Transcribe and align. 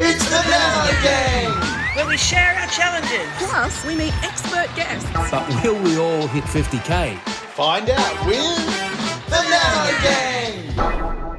It's 0.00 0.24
the 0.28 0.42
Nano 0.50 1.02
Gang! 1.02 1.60
where 1.96 2.06
we 2.08 2.16
share 2.16 2.54
our 2.58 2.66
challenges. 2.68 3.28
Plus, 3.38 3.84
we 3.86 3.94
meet 3.94 4.12
expert 4.24 4.68
guests. 4.74 5.08
But 5.30 5.48
will 5.62 5.80
we 5.82 5.96
all 5.96 6.26
hit 6.26 6.44
50k? 6.44 7.18
Find 7.18 7.88
out 7.88 8.26
with 8.26 8.38
the 9.28 9.42
Nano 9.50 9.98
Gang! 10.02 11.34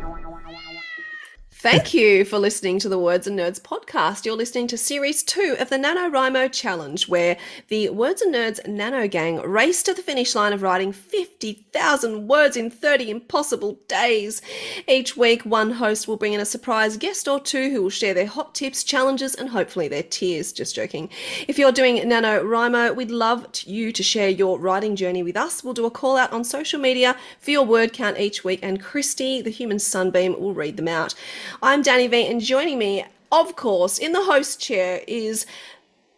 Thank 1.52 1.94
you 1.94 2.24
for 2.26 2.38
listening 2.40 2.80
to 2.80 2.90
the 2.90 3.00
Words 3.00 3.28
and 3.28 3.38
Nerds 3.38 3.60
podcast. 3.60 3.85
You're 3.96 4.36
listening 4.36 4.68
to 4.68 4.78
series 4.78 5.24
two 5.24 5.56
of 5.58 5.70
the 5.70 5.78
NaNoWriMo 5.78 6.52
Challenge, 6.52 7.08
where 7.08 7.38
the 7.70 7.88
Words 7.92 8.22
and 8.22 8.36
Nerds 8.36 8.68
Nano 8.68 9.08
Gang 9.08 9.38
race 9.38 9.82
to 9.84 9.94
the 9.94 10.02
finish 10.02 10.36
line 10.36 10.52
of 10.52 10.62
writing 10.62 10.92
50,000 10.92 12.28
words 12.28 12.58
in 12.58 12.70
30 12.70 13.10
impossible 13.10 13.80
days. 13.88 14.42
Each 14.86 15.16
week, 15.16 15.44
one 15.44 15.72
host 15.72 16.10
will 16.10 16.18
bring 16.18 16.34
in 16.34 16.42
a 16.42 16.46
surprise 16.46 16.98
guest 16.98 17.30
or 17.30 17.40
two 17.40 17.70
who 17.70 17.84
will 17.84 17.90
share 17.90 18.14
their 18.14 18.28
hot 18.28 18.54
tips, 18.54 18.84
challenges, 18.84 19.34
and 19.34 19.48
hopefully 19.48 19.88
their 19.88 20.04
tears. 20.04 20.52
Just 20.52 20.76
joking. 20.76 21.10
If 21.48 21.58
you're 21.58 21.72
doing 21.72 21.96
NaNoWriMo, 21.96 22.98
we'd 22.98 23.12
love 23.12 23.50
to- 23.54 23.70
you 23.70 23.94
to 23.94 24.04
share 24.04 24.28
your 24.28 24.60
writing 24.60 24.98
journey 24.98 25.24
with 25.24 25.38
us. 25.38 25.64
We'll 25.64 25.74
do 25.74 25.86
a 25.86 25.90
call 25.90 26.18
out 26.18 26.34
on 26.34 26.44
social 26.44 26.82
media 26.82 27.16
for 27.40 27.52
your 27.52 27.64
word 27.64 27.94
count 27.94 28.20
each 28.20 28.44
week, 28.44 28.60
and 28.62 28.84
Christy, 28.84 29.42
the 29.42 29.52
human 29.52 29.80
sunbeam, 29.80 30.38
will 30.38 30.54
read 30.54 30.76
them 30.76 30.90
out. 30.90 31.16
I'm 31.64 31.82
Danny 31.82 32.08
V, 32.08 32.28
and 32.28 32.42
joining 32.42 32.78
me, 32.78 33.06
of 33.32 33.56
course, 33.56 33.98
in 33.98 34.12
the 34.12 34.24
host 34.24 34.60
chair 34.60 35.02
is 35.08 35.46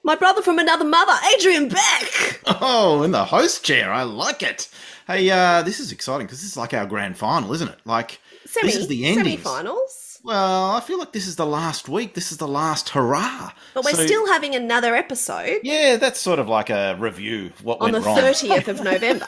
my 0.03 0.15
brother 0.15 0.41
from 0.41 0.59
another 0.59 0.85
mother, 0.85 1.13
Adrian 1.35 1.67
Beck. 1.69 2.41
Oh, 2.61 3.03
in 3.03 3.11
the 3.11 3.25
host 3.25 3.63
chair. 3.65 3.91
I 3.91 4.03
like 4.03 4.41
it. 4.43 4.69
Hey, 5.05 5.29
uh, 5.29 5.61
this 5.63 5.79
is 5.79 5.91
exciting 5.91 6.27
because 6.27 6.41
this 6.41 6.51
is 6.51 6.57
like 6.57 6.73
our 6.73 6.85
grand 6.85 7.17
final, 7.17 7.53
isn't 7.53 7.67
it? 7.69 7.79
Like, 7.85 8.19
Semi, 8.45 8.67
this 8.67 8.75
is 8.77 8.87
the 8.87 9.05
ending. 9.05 9.23
semi-finals. 9.25 10.19
Well, 10.23 10.71
I 10.71 10.81
feel 10.81 10.99
like 10.99 11.13
this 11.13 11.27
is 11.27 11.37
the 11.37 11.45
last 11.45 11.87
week. 11.87 12.13
This 12.13 12.31
is 12.31 12.37
the 12.37 12.47
last 12.47 12.89
hurrah. 12.89 13.51
But 13.73 13.85
we're 13.85 13.93
So- 13.93 14.05
still 14.05 14.27
having 14.27 14.55
another 14.55 14.95
episode 14.95 15.59
Yeah, 15.63 15.95
that's 15.95 16.19
sort 16.19 16.39
of 16.39 16.49
like 16.49 16.69
a 16.69 16.95
review 16.99 17.51
what 17.63 17.77
on 17.79 17.91
the 17.91 18.01
went 18.01 18.05
wrong. 18.05 18.17
30th 18.17 18.67
of 18.67 18.83
November. 18.83 19.25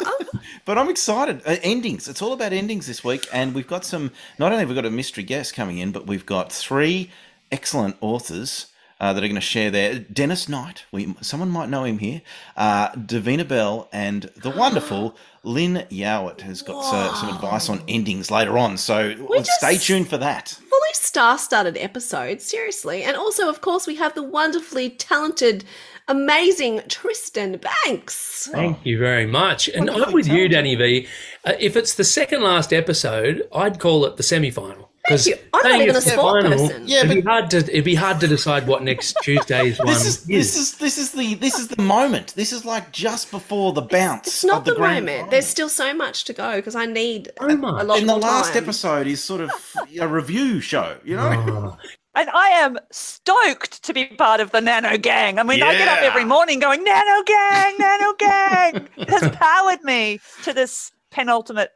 But 0.65 0.77
I'm 0.77 0.89
excited. 0.89 1.41
Uh, 1.45 1.55
endings. 1.63 2.09
It's 2.09 2.21
all 2.21 2.33
about 2.33 2.51
endings 2.51 2.87
this 2.87 3.03
week, 3.03 3.27
and 3.31 3.53
we've 3.53 3.67
got 3.67 3.85
some. 3.85 4.11
Not 4.37 4.51
only 4.51 4.61
have 4.61 4.69
we 4.69 4.75
got 4.75 4.85
a 4.85 4.89
mystery 4.91 5.23
guest 5.23 5.53
coming 5.53 5.77
in, 5.77 5.91
but 5.91 6.07
we've 6.07 6.25
got 6.25 6.51
three 6.51 7.11
excellent 7.51 7.97
authors. 8.01 8.67
Uh, 9.01 9.13
that 9.13 9.23
are 9.23 9.27
going 9.27 9.35
to 9.35 9.39
share 9.39 9.71
their 9.71 9.97
Dennis 9.97 10.49
Knight. 10.49 10.83
We 10.91 11.15
someone 11.21 11.49
might 11.49 11.69
know 11.69 11.85
him 11.85 11.99
here. 11.99 12.21
Uh, 12.57 12.89
Davina 12.91 13.47
Bell 13.47 13.87
and 13.93 14.23
the 14.35 14.49
wonderful 14.57 15.15
Lyn 15.41 15.85
Yeowart 15.89 16.41
has 16.41 16.61
got 16.61 16.93
uh, 16.93 17.13
some 17.15 17.33
advice 17.33 17.69
on 17.69 17.81
endings 17.87 18.29
later 18.29 18.57
on. 18.57 18.75
So 18.75 19.13
just- 19.37 19.51
stay 19.51 19.77
tuned 19.77 20.09
for 20.09 20.17
that. 20.17 20.49
Fully 20.49 20.89
star-studded 20.91 21.77
episode, 21.77 22.41
seriously. 22.41 23.03
And 23.03 23.15
also, 23.15 23.47
of 23.47 23.61
course, 23.61 23.87
we 23.87 23.95
have 23.95 24.15
the 24.15 24.23
wonderfully 24.23 24.89
talented, 24.89 25.63
amazing 26.09 26.81
Tristan 26.89 27.57
Bancks. 27.57 28.49
Thank 28.51 28.85
you 28.85 28.99
very 28.99 29.25
much. 29.25 29.69
And 29.69 29.89
I'm 29.89 30.11
with 30.11 30.27
you. 30.27 30.49
Danny 30.49 30.75
V. 30.75 31.07
Uh, 31.45 31.53
if 31.57 31.77
it's 31.77 31.93
the 31.93 32.03
second 32.03 32.41
last 32.43 32.73
episode, 32.73 33.47
I'd 33.55 33.79
call 33.79 34.03
it 34.05 34.17
the 34.17 34.23
semi 34.23 34.51
final. 34.51 34.88
Thank 35.09 35.25
you. 35.25 35.35
I'm 35.53 35.71
not 35.71 35.81
even 35.81 35.95
a 35.95 36.01
sport 36.01 36.45
person. 36.45 36.87
Yeah, 36.87 36.99
it'd 36.99 37.09
be 37.15 37.21
but- 37.21 37.29
hard 37.29 37.49
to 37.51 37.57
it'd 37.57 37.83
be 37.83 37.95
hard 37.95 38.19
to 38.21 38.27
decide 38.27 38.67
what 38.67 38.83
next 38.83 39.17
Tuesday's 39.23 39.77
one 39.79 39.87
This 39.87 40.05
is 40.05 40.23
this 40.25 40.55
is 40.57 40.77
this 40.77 40.97
is 40.97 41.11
the 41.11 41.33
this 41.35 41.59
is 41.59 41.67
the 41.67 41.81
moment. 41.81 42.33
This 42.35 42.51
is 42.53 42.63
like 42.65 42.91
just 42.91 43.31
before 43.31 43.73
the 43.73 43.81
bounce. 43.81 44.27
It's 44.27 44.43
not 44.45 44.59
of 44.59 44.65
the, 44.65 44.71
the, 44.71 44.77
grand 44.77 45.05
moment. 45.05 45.17
final. 45.17 45.31
There's 45.31 45.47
still 45.47 45.69
so 45.69 45.93
much 45.93 46.23
to 46.25 46.33
go 46.33 46.55
because 46.55 46.75
I 46.75 46.85
need 46.85 47.29
So 47.39 47.47
a, 47.49 47.55
much. 47.57 47.81
a 47.81 47.85
lot 47.85 47.99
and 47.99 48.07
the 48.09 48.15
last 48.15 48.53
time. 48.53 48.63
episode 48.63 49.07
is 49.07 49.23
sort 49.23 49.41
of 49.41 49.51
a 49.99 50.07
review 50.07 50.59
show, 50.61 50.97
you 51.03 51.15
know? 51.15 51.29
Oh, 51.47 51.77
And 52.15 52.29
I 52.31 52.49
am 52.49 52.77
stoked 52.91 53.83
to 53.83 53.93
be 53.93 54.05
part 54.05 54.39
of 54.41 54.51
the 54.51 54.61
Nano 54.61 54.97
Gang. 54.97 55.37
I 55.39 55.43
mean, 55.43 55.61
I 55.63 55.73
get 55.73 55.87
up 55.87 56.01
every 56.01 56.25
morning 56.25 56.59
going, 56.59 56.83
Nano 56.83 57.23
Gang, 57.23 57.75
Nano 57.77 58.13
Gang. 58.19 58.87
it 58.97 59.09
has 59.09 59.29
powered 59.35 59.83
me 59.83 60.19
to 60.43 60.53
this 60.53 60.91
penultimate 61.11 61.71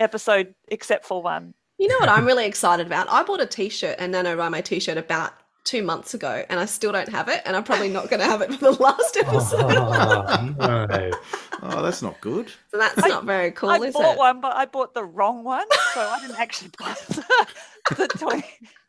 episode, 0.00 0.54
except 0.68 1.04
for 1.06 1.22
one. 1.22 1.54
You 1.78 1.86
know 1.86 1.98
what 2.00 2.08
I'm 2.08 2.26
really 2.26 2.46
excited 2.46 2.86
about? 2.86 3.08
I 3.08 3.22
bought 3.22 3.40
a 3.40 3.46
t-shirt, 3.46 3.96
and 3.98 4.12
then 4.12 4.26
I 4.26 4.32
a 4.32 4.36
NaNoWriMo 4.36 4.64
t-shirt 4.64 4.98
about 4.98 5.32
two 5.62 5.82
months 5.82 6.12
ago, 6.12 6.44
and 6.48 6.58
I 6.58 6.64
still 6.64 6.90
don't 6.90 7.08
have 7.10 7.28
it, 7.28 7.40
and 7.44 7.54
I'm 7.54 7.62
probably 7.62 7.88
not 7.88 8.10
going 8.10 8.20
to 8.20 8.26
have 8.26 8.40
it 8.40 8.52
for 8.54 8.72
the 8.72 8.82
last 8.82 9.16
oh, 9.22 9.28
episode. 9.28 9.76
oh, 9.76 10.54
no. 10.58 11.10
Oh, 11.62 11.82
that's 11.82 12.02
not 12.02 12.20
good. 12.20 12.50
So 12.72 12.78
that's 12.78 12.96
not 12.96 13.24
very 13.24 13.52
cool, 13.52 13.70
I 13.70 13.76
is 13.76 13.94
bought 13.94 14.00
it? 14.00 14.04
I 14.04 14.08
bought 14.08 14.18
one, 14.18 14.40
but 14.40 14.56
I 14.56 14.64
bought 14.64 14.94
the 14.94 15.04
wrong 15.04 15.44
one, 15.44 15.66
so 15.94 16.00
I 16.00 16.18
didn't 16.20 16.40
actually 16.40 16.70
buy 16.78 16.94
the, 17.08 17.94
the 17.94 18.08
toy. 18.08 18.42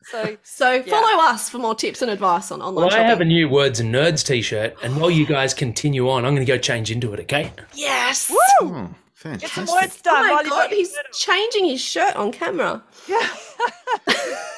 So 0.04 0.38
So 0.42 0.82
follow 0.84 1.22
us 1.24 1.50
for 1.50 1.60
more 1.60 1.76
tips 1.76 2.02
and 2.02 2.10
advice 2.10 2.50
on 2.50 2.62
online 2.62 2.88
Well, 2.88 2.96
I 2.96 3.04
have 3.04 3.22
a 3.22 3.26
new 3.26 3.50
Words 3.50 3.80
and 3.80 3.94
Nerds 3.94 4.26
t-shirt, 4.26 4.76
and 4.82 5.00
while 5.00 5.12
you 5.12 5.28
guys 5.28 5.54
continue 5.54 6.10
on, 6.10 6.26
I'm 6.26 6.34
going 6.34 6.46
to 6.46 6.52
go 6.52 6.58
change 6.58 6.90
into 6.90 7.14
it. 7.14 7.20
Okay? 7.20 7.52
Yes. 7.76 8.32
Hmm. 8.60 8.86
Oh, 9.26 9.32
get 9.36 9.42
some 9.50 9.66
fantastic. 9.66 9.82
words 9.82 10.02
done. 10.02 10.16
Oh 10.16 10.28
my 10.28 10.34
while 10.34 10.44
god, 10.44 10.70
he's 10.72 10.94
shirt 10.94 11.12
changing 11.14 11.66
his 11.66 11.82
shirt 11.82 12.16
on 12.16 12.32
camera. 12.32 12.82
Yeah. 13.08 13.28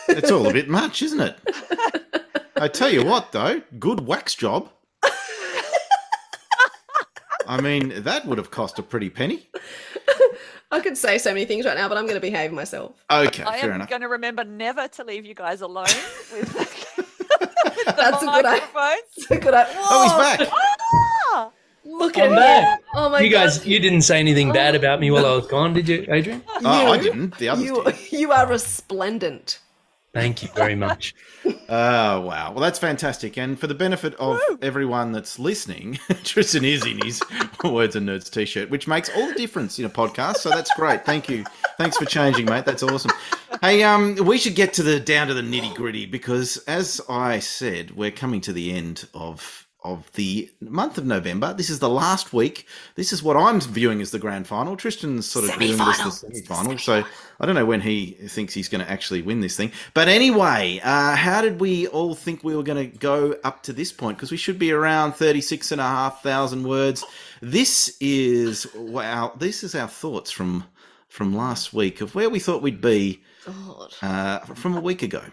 It's 0.09 0.29
all 0.29 0.47
a 0.47 0.53
bit 0.53 0.67
much, 0.79 1.01
isn't 1.01 1.19
it? 1.19 1.38
I 2.57 2.67
tell 2.67 2.89
you 2.91 3.03
what, 3.03 3.31
though, 3.31 3.61
good 3.79 4.05
wax 4.05 4.35
job. 4.35 4.69
I 7.47 7.59
mean, 7.59 8.03
that 8.03 8.25
would 8.27 8.38
have 8.38 8.51
cost 8.51 8.77
a 8.79 8.83
pretty 8.83 9.09
penny. 9.09 9.47
I 10.71 10.79
could 10.79 10.95
say 10.97 11.17
so 11.17 11.31
many 11.31 11.44
things 11.45 11.66
right 11.66 11.75
now, 11.75 11.89
but 11.89 11.97
I'm 11.97 12.03
going 12.05 12.16
to 12.16 12.21
behave 12.21 12.51
myself. 12.53 12.94
Okay, 13.11 13.44
I 13.44 13.59
fair 13.59 13.69
am 13.71 13.75
enough. 13.77 13.89
going 13.89 14.01
to 14.03 14.07
remember 14.07 14.44
never 14.45 14.88
to 14.88 15.03
leave 15.03 15.25
you 15.25 15.33
guys 15.33 15.59
alone 15.61 15.85
with, 16.31 16.53
with 16.53 16.53
the 17.39 17.94
That's 17.97 18.21
a 18.23 18.25
good 18.27 18.45
idea. 18.45 18.61
microphones. 18.73 19.44
Good. 19.44 19.53
I- 19.53 19.67
Oh, 19.75 20.03
he's 20.03 20.13
back. 20.47 20.53
Look 21.84 22.18
I'm 22.18 22.34
at 22.34 22.36
back. 22.36 22.80
him. 22.80 22.86
Oh 22.96 23.09
my 23.09 23.22
you 23.22 23.30
god. 23.31 23.46
guys, 23.46 23.66
you 23.66 23.80
didn't 23.80 24.03
say 24.03 24.19
anything 24.19 24.52
bad 24.52 24.75
about 24.75 25.00
me 25.00 25.09
while 25.12 25.25
I 25.25 25.36
was 25.36 25.47
gone, 25.47 25.74
did 25.74 25.88
you, 25.88 26.06
Adrian? 26.09 26.44
Oh, 26.64 26.92
I 26.92 26.97
didn't. 27.00 27.38
The 27.38 27.50
others 27.50 27.66
you, 27.66 27.84
did. 27.84 28.12
you 28.12 28.31
are 28.31 28.47
resplendent. 28.47 29.59
Thank 30.14 30.44
you 30.44 30.50
very 30.56 30.75
much. 30.75 31.16
Oh, 31.74 32.19
wow. 32.19 32.52
Well, 32.52 32.59
that's 32.59 32.78
fantastic. 32.78 33.38
And 33.38 33.58
for 33.58 33.66
the 33.66 33.74
benefit 33.74 34.14
of 34.16 34.40
everyone 34.62 35.14
that's 35.14 35.40
listening, 35.40 35.97
Tristan 36.24 36.66
is 36.66 36.86
in 36.86 37.00
his 37.02 37.22
Words 37.64 37.96
and 37.96 38.08
Nerds 38.09 38.30
t 38.30 38.44
shirt, 38.46 38.69
which 38.69 38.88
makes 38.88 39.09
all 39.16 39.25
the 39.28 39.34
difference 39.34 39.80
in 39.80 39.86
a 39.86 39.90
podcast. 39.90 40.38
So 40.38 40.50
that's 40.50 40.72
great. 40.75 41.06
Thank 41.06 41.30
you. 41.30 41.46
Thanks 41.78 41.98
for 41.98 42.03
changing, 42.06 42.46
mate. 42.46 42.66
That's 42.66 42.84
awesome. 42.84 43.12
Hey, 43.62 43.84
um, 43.84 44.16
we 44.25 44.38
should 44.38 44.53
get 44.53 44.74
to 44.74 44.84
the 44.84 45.00
down 45.00 45.28
to 45.28 45.34
the 45.34 45.42
nitty 45.42 45.74
gritty 45.74 46.06
because, 46.06 46.58
as 46.68 47.02
I 47.09 47.40
said, 47.40 47.92
we're 47.92 48.12
coming 48.12 48.42
to 48.42 48.53
the 48.53 48.72
end 48.74 49.08
of 49.13 49.66
of 49.84 50.12
the 50.14 50.50
month 50.59 50.97
of 50.97 51.06
November. 51.06 51.53
This 51.53 51.69
is 51.69 51.80
the 51.80 51.90
last 51.90 52.34
week. 52.34 52.68
This 52.96 53.12
is 53.12 53.24
what 53.24 53.36
I'm 53.36 53.59
viewing 53.62 54.02
as 54.02 54.12
the 54.12 54.19
grand 54.19 54.47
final. 54.47 54.78
Tristan's 54.78 55.25
sort 55.30 55.46
of 55.50 55.56
viewing 55.56 55.78
this 55.78 55.97
Semi-final. 55.97 56.08
as 56.08 56.22
the 56.22 56.28
semi-final. 56.36 56.78
So 56.78 57.03
I 57.40 57.46
don't 57.46 57.56
know 57.56 57.66
when 57.66 57.81
he 57.81 58.12
thinks 58.28 58.53
he's 58.53 58.69
going 58.69 58.84
to 58.86 58.92
actually 58.92 59.22
win 59.24 59.42
this 59.42 59.58
thing. 59.58 59.72
But 59.94 60.08
anyway, 60.08 60.80
uh, 60.84 61.16
how 61.16 61.42
did 61.42 61.59
we 61.59 61.88
all 61.88 62.14
think 62.14 62.44
we 62.44 62.56
were 62.56 62.64
going 62.64 62.92
to 62.92 62.97
go 62.97 63.36
up 63.44 63.64
to 63.64 63.74
this 63.74 63.92
point? 63.92 64.18
Because 64.18 64.30
we 64.31 64.38
should 64.38 64.59
be 64.59 64.72
around 64.72 65.14
36 65.14 65.72
and 65.72 65.81
a 65.81 65.86
half 65.86 66.22
thousand 66.22 66.68
words. 66.68 67.03
This 67.42 67.98
is 68.00 68.68
wow. 68.75 69.34
This 69.38 69.63
is 69.63 69.74
our 69.74 69.88
thoughts 69.88 70.30
from 70.30 70.66
from 71.09 71.36
last 71.36 71.74
week 71.74 72.02
of 72.02 72.13
where 72.16 72.30
we 72.30 72.40
thought 72.40 72.62
we'd 72.62 72.81
be 72.81 73.22
uh, 74.02 74.40
from 74.40 74.78
a 74.78 74.80
week 74.80 75.02
ago. 75.02 75.24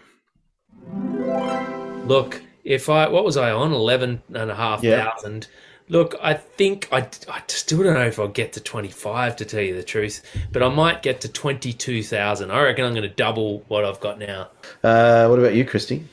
Look, 2.05 2.41
if 2.63 2.89
I 2.89 3.07
what 3.09 3.23
was 3.23 3.37
I 3.37 3.51
on 3.51 3.71
eleven 3.73 4.21
and 4.33 4.51
a 4.51 4.55
half 4.55 4.83
Yeah. 4.83 5.03
thousand. 5.11 5.47
Look, 5.91 6.13
I 6.21 6.35
think 6.35 6.87
I, 6.91 7.07
I 7.27 7.41
still 7.47 7.81
don't 7.81 7.95
know 7.95 8.05
if 8.05 8.19
I'll 8.19 8.27
get 8.27 8.53
to 8.53 8.59
twenty 8.61 8.89
five 8.89 9.35
to 9.37 9.45
tell 9.45 9.61
you 9.61 9.75
the 9.75 9.81
truth, 9.83 10.21
but 10.51 10.61
I 10.61 10.69
might 10.69 11.01
get 11.01 11.21
to 11.21 11.27
twenty 11.29 11.73
two 11.73 12.03
thousand. 12.03 12.51
I 12.51 12.61
reckon 12.61 12.85
I'm 12.85 12.93
going 12.93 13.09
to 13.09 13.15
double 13.15 13.63
what 13.69 13.83
I've 13.85 13.99
got 13.99 14.19
now. 14.19 14.49
Uh, 14.83 15.25
what 15.27 15.39
about 15.39 15.55
you, 15.55 15.65
Christy? 15.65 16.05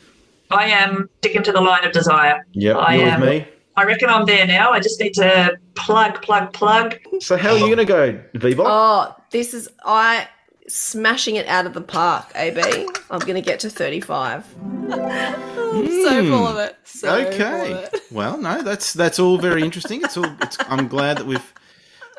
I 0.51 0.69
am 0.69 1.11
sticking 1.19 1.43
to 1.43 1.53
the 1.53 1.61
line 1.61 1.85
of 1.85 1.93
desire. 1.93 2.47
Yep, 2.53 2.77
I 2.77 2.95
you're 2.97 3.09
am. 3.09 3.21
with 3.21 3.29
me. 3.29 3.49
I 3.77 3.85
reckon 3.85 4.09
I'm 4.09 4.25
there 4.25 4.47
now. 4.47 4.71
I 4.73 4.81
just 4.81 4.99
need 4.99 5.13
to 5.15 5.59
plug, 5.75 6.23
plug, 6.23 6.55
plug. 6.55 6.97
So 7.21 7.37
how 7.37 7.51
are 7.51 7.59
you 7.59 7.67
going 7.67 7.77
to 7.77 7.85
go, 7.85 8.19
Bebop? 8.35 8.65
Oh, 8.67 9.15
this 9.31 9.53
is 9.53 9.69
I 9.85 10.27
smashing 10.69 11.37
it 11.37 11.47
out 11.49 11.67
of 11.67 11.75
the 11.75 11.83
park, 11.83 12.33
AB. 12.35 12.63
I'm 13.11 13.19
going 13.19 13.35
to 13.35 13.43
get 13.43 13.61
to 13.61 13.69
35. 13.69 14.47
I'm 15.81 16.03
so 16.03 16.23
full 16.25 16.47
of 16.47 16.59
it. 16.59 16.77
So 16.85 17.09
full 17.09 17.27
of 17.27 17.35
okay. 17.35 17.73
it. 17.93 18.03
Well, 18.11 18.39
no, 18.39 18.63
that's 18.63 18.93
that's 18.93 19.19
all 19.19 19.37
very 19.37 19.63
interesting. 19.63 20.03
It's 20.03 20.17
all. 20.17 20.27
It's, 20.41 20.57
I'm 20.69 20.87
glad 20.89 21.19
that 21.19 21.27
we've 21.27 21.53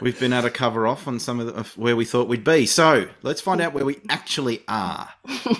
we've 0.01 0.19
been 0.19 0.33
able 0.33 0.43
to 0.43 0.49
cover 0.53 0.85
off 0.85 1.07
on 1.07 1.19
some 1.19 1.39
of, 1.39 1.47
the, 1.47 1.53
of 1.53 1.77
where 1.77 1.95
we 1.95 2.05
thought 2.05 2.27
we'd 2.27 2.43
be. 2.43 2.65
So 2.65 3.07
let's 3.23 3.41
find 3.41 3.61
out 3.61 3.73
where 3.73 3.85
we 3.85 3.99
actually 4.09 4.63
are. 4.67 5.09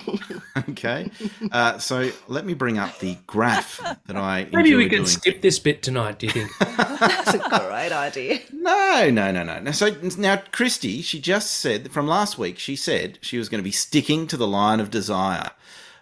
okay. 0.70 1.10
Uh, 1.52 1.78
so 1.78 2.12
let 2.28 2.46
me 2.46 2.54
bring 2.54 2.78
up 2.78 3.00
the 3.00 3.18
graph 3.26 3.80
that 4.06 4.16
I 4.16 4.48
Maybe 4.52 4.76
we 4.76 4.86
enjoy 4.86 4.96
can 4.96 5.04
doing. 5.04 5.06
skip 5.08 5.42
this 5.42 5.60
bit 5.60 5.82
tonight. 5.82 6.20
Do 6.20 6.28
you 6.28 6.34
think? 6.34 6.52
That's 6.60 7.34
a 7.34 7.40
great 7.40 7.92
idea. 7.92 8.40
No, 8.52 9.10
no, 9.12 9.32
no, 9.32 9.44
no. 9.44 9.60
Now, 9.60 9.72
so 9.72 9.90
now, 10.18 10.42
Christy, 10.52 11.02
she 11.02 11.20
just 11.20 11.52
said 11.52 11.92
from 11.92 12.08
last 12.08 12.38
week. 12.38 12.60
She 12.60 12.76
said 12.76 13.20
she 13.22 13.38
was 13.38 13.50
going 13.50 13.60
to 13.60 13.64
be 13.64 13.72
sticking 13.72 14.28
to 14.28 14.38
the 14.38 14.48
line 14.48 14.80
of 14.80 14.92
desire. 14.92 15.52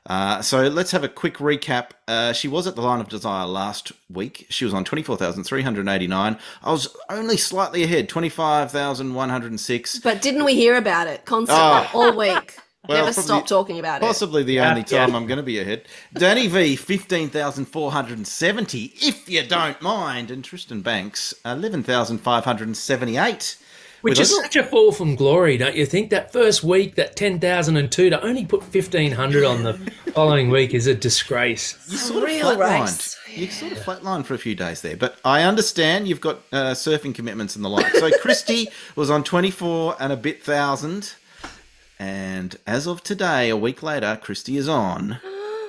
Uh, 0.07 0.40
so 0.42 0.68
let's 0.68 0.92
have 0.92 1.04
a 1.04 1.10
quick 1.10 1.38
recap. 1.38 1.90
Uh, 2.07 2.31
she 2.31 2.48
was 2.48 2.68
at 2.68 2.75
the 2.75 2.81
line 2.81 3.02
of 3.02 3.10
desire 3.10 3.46
last 3.48 3.92
week. 4.10 4.46
She 4.50 4.63
was 4.63 4.72
on 4.74 4.86
24,389. 4.86 6.38
I 6.63 6.72
was 6.72 6.96
only 7.10 7.38
slightly 7.38 7.84
ahead, 7.84 8.07
25,106. 8.07 10.00
But 10.00 10.22
didn't 10.22 10.46
we 10.46 10.54
hear 10.54 10.75
about 10.78 11.07
it 11.07 11.25
constantly 11.25 11.66
Oh. 11.66 11.90
all 11.94 12.16
week? 12.18 12.57
Well, 12.88 13.06
Never 13.06 13.19
stop 13.19 13.48
talking 13.48 13.80
about 13.80 14.04
it. 14.04 14.06
Possibly 14.06 14.44
the 14.44 14.54
Yeah, 14.54 14.69
only 14.69 14.84
time 14.84 15.10
yeah. 15.10 15.16
I'm 15.16 15.25
going 15.25 15.38
to 15.38 15.44
be 15.44 15.57
ahead. 15.57 15.88
Danny 16.13 16.46
V, 16.46 16.75
15,470, 16.75 18.94
if 19.01 19.28
you 19.28 19.42
don't 19.48 19.81
mind. 19.81 20.30
And 20.30 20.46
Tristan 20.46 20.84
Bancks, 20.84 21.34
11,578. 21.46 23.58
Which 24.06 24.19
is 24.19 24.36
such 24.36 24.56
a 24.56 24.63
fall 24.63 24.92
from 24.92 25.16
glory, 25.16 25.57
don't 25.57 25.75
you 25.75 25.88
think? 25.88 26.12
That 26.12 26.31
first 26.31 26.63
week, 26.63 26.94
that 26.94 27.16
10,002, 27.16 28.12
to 28.12 28.24
only 28.24 28.46
put 28.46 28.62
1,500 28.62 29.44
on 29.44 29.63
the 29.63 29.74
following 30.13 30.52
week 30.52 30.75
is 30.75 30.86
a 30.86 30.94
disgrace. 30.94 31.75
You 31.90 31.98
sort 31.98 32.22
of 32.22 32.30
real 32.30 32.56
flatlined. 32.56 33.18
You 33.36 33.50
sort 33.50 33.72
of 33.72 33.80
flatlined 33.80 34.25
for 34.25 34.36
a 34.36 34.38
few 34.38 34.54
days 34.54 34.84
there, 34.84 34.96
but 34.96 35.18
I 35.25 35.42
understand 35.42 36.07
you've 36.07 36.22
got 36.22 36.38
uh, 36.54 36.74
surfing 36.74 37.16
commitments 37.16 37.56
and 37.56 37.66
the 37.66 37.69
like. 37.69 37.88
So 37.96 38.12
Christy 38.22 38.68
was 38.96 39.10
on 39.10 39.24
twenty 39.24 39.50
four 39.50 39.96
and 40.00 40.13
a 40.13 40.18
bit 40.18 40.44
thousand, 40.44 41.16
and 41.98 42.56
as 42.68 42.86
of 42.86 43.01
today, 43.01 43.50
a 43.50 43.58
week 43.58 43.81
later, 43.81 44.19
Christy 44.22 44.56
is 44.56 44.69
on 44.69 45.18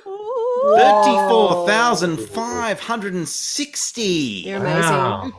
thirty 0.04 1.16
four 1.30 1.66
thousand 1.66 2.18
five 2.18 2.80
hundred 2.80 3.14
and 3.14 3.26
sixty. 3.26 4.44
You're 4.46 4.58
amazing. 4.58 4.90
Wow. 4.92 5.32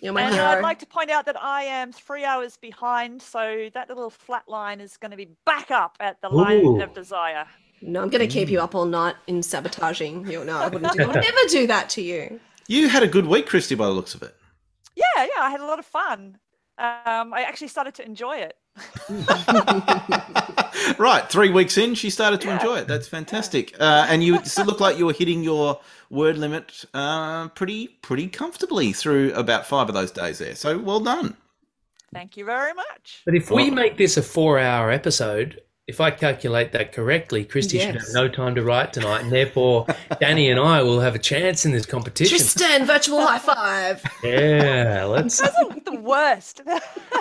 You're 0.00 0.12
my 0.12 0.22
And 0.22 0.34
hero. 0.34 0.46
I'd 0.46 0.62
like 0.62 0.78
to 0.78 0.86
point 0.86 1.10
out 1.10 1.26
that 1.26 1.40
I 1.40 1.64
am 1.64 1.92
three 1.92 2.24
hours 2.24 2.56
behind, 2.56 3.20
so 3.20 3.68
that 3.74 3.88
little 3.88 4.10
flat 4.10 4.48
line 4.48 4.80
is 4.80 4.96
going 4.96 5.10
to 5.10 5.16
be 5.16 5.28
back 5.44 5.70
up 5.70 5.96
at 6.00 6.20
the 6.22 6.28
line 6.28 6.80
of 6.80 6.94
desire. 6.94 7.46
no, 7.82 8.02
I'm 8.02 8.08
going 8.08 8.26
to 8.26 8.32
keep 8.32 8.48
you 8.48 8.60
up 8.60 8.74
all 8.74 8.86
night 8.86 9.16
in 9.26 9.42
sabotaging 9.42 10.26
you. 10.26 10.44
No, 10.44 10.56
I 10.56 10.68
wouldn't 10.68 10.92
do 10.92 11.02
I 11.02 11.06
would 11.06 11.14
never 11.20 11.48
do 11.48 11.66
that 11.66 11.90
to 11.90 12.02
you. 12.02 12.40
You 12.66 12.88
had 12.88 13.02
a 13.02 13.08
good 13.08 13.26
week, 13.26 13.46
Christy, 13.46 13.74
by 13.74 13.86
the 13.86 13.92
looks 13.92 14.14
of 14.14 14.22
it. 14.22 14.34
Yeah, 14.96 15.04
yeah, 15.16 15.42
I 15.42 15.50
had 15.50 15.60
a 15.60 15.66
lot 15.66 15.78
of 15.78 15.86
fun. 15.86 16.38
Um, 16.78 17.34
I 17.34 17.44
actually 17.46 17.68
started 17.68 17.94
to 17.94 18.06
enjoy 18.06 18.36
it. 18.38 18.56
right, 20.98 21.28
three 21.28 21.50
weeks 21.50 21.76
in, 21.78 21.94
she 21.94 22.10
started 22.10 22.40
to 22.42 22.50
enjoy 22.50 22.78
it. 22.78 22.88
That's 22.88 23.08
fantastic. 23.08 23.74
Uh, 23.80 24.06
and 24.08 24.22
you 24.22 24.42
still 24.44 24.66
look 24.66 24.80
like 24.80 24.98
you 24.98 25.06
were 25.06 25.12
hitting 25.12 25.42
your 25.42 25.80
word 26.10 26.38
limit 26.38 26.84
uh, 26.94 27.48
pretty 27.48 27.88
pretty 27.88 28.28
comfortably 28.28 28.92
through 28.92 29.32
about 29.34 29.66
five 29.66 29.88
of 29.88 29.94
those 29.94 30.10
days 30.10 30.38
there. 30.38 30.54
So 30.54 30.78
well 30.78 31.00
done. 31.00 31.36
Thank 32.12 32.36
you 32.36 32.44
very 32.44 32.74
much. 32.74 33.22
But 33.24 33.34
if 33.34 33.50
we 33.50 33.70
make 33.70 33.96
this 33.96 34.16
a 34.16 34.22
four 34.22 34.58
hour 34.58 34.90
episode, 34.90 35.60
if 35.86 36.00
I 36.00 36.10
calculate 36.12 36.72
that 36.72 36.92
correctly, 36.92 37.44
Christy 37.44 37.78
should 37.78 37.96
have 37.96 38.12
no 38.12 38.28
time 38.28 38.54
to 38.54 38.62
write 38.62 38.92
tonight, 38.92 39.22
and 39.22 39.32
therefore 39.32 39.86
Danny 40.20 40.48
and 40.48 40.60
I 40.60 40.82
will 40.82 41.00
have 41.00 41.16
a 41.16 41.18
chance 41.18 41.64
in 41.64 41.72
this 41.72 41.84
competition. 41.84 42.36
Tristan, 42.38 42.86
virtual 42.86 43.20
high 43.20 43.38
five. 43.38 44.04
Yeah, 44.22 45.04
let's. 45.04 45.40
Those 45.40 45.50
are 45.50 45.80
the 45.80 46.00
worst. 46.00 46.62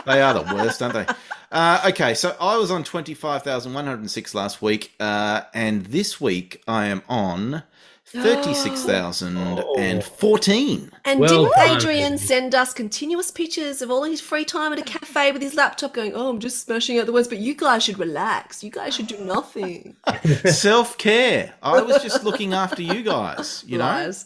They 0.06 0.22
are 0.22 0.34
the 0.34 0.56
worst, 0.56 0.82
aren't 0.82 0.94
they? 0.94 1.06
Uh, 1.52 1.82
okay, 1.88 2.14
so 2.14 2.36
I 2.40 2.58
was 2.58 2.70
on 2.70 2.84
25,106 2.84 4.36
last 4.36 4.62
week, 4.62 4.94
uh, 5.00 5.42
and 5.54 5.86
this 5.88 6.22
week 6.22 6.62
I 6.68 6.86
am 6.88 7.02
on 7.10 7.64
36,014. 8.06 10.92
And 11.06 11.20
Well 11.20 11.46
didn't 11.46 11.56
done. 11.56 11.78
Adrian 11.78 12.18
send 12.20 12.54
us 12.54 12.72
continuous 12.74 13.32
pictures 13.32 13.82
of 13.82 13.90
all 13.90 14.04
his 14.04 14.22
free 14.22 14.46
time 14.46 14.74
at 14.74 14.80
a 14.80 14.84
cafe 14.84 15.32
with 15.32 15.42
his 15.42 15.56
laptop 15.56 15.94
going, 15.94 16.14
Oh, 16.14 16.30
I'm 16.30 16.40
just 16.40 16.66
smashing 16.66 17.00
out 17.00 17.08
the 17.08 17.14
words, 17.14 17.28
but 17.28 17.40
you 17.40 17.56
guys 17.56 17.84
should 17.84 17.98
relax. 18.00 18.64
You 18.64 18.70
guys 18.72 18.96
should 18.96 19.08
do 19.08 19.18
nothing. 19.24 19.96
Self 20.46 20.98
care. 20.98 21.54
I 21.64 21.82
was 21.82 22.02
just 22.04 22.24
looking 22.24 22.54
after 22.54 22.82
you 22.84 23.02
guys, 23.04 23.64
you 23.68 23.78
know? 23.78 23.84
Lies. 23.86 24.26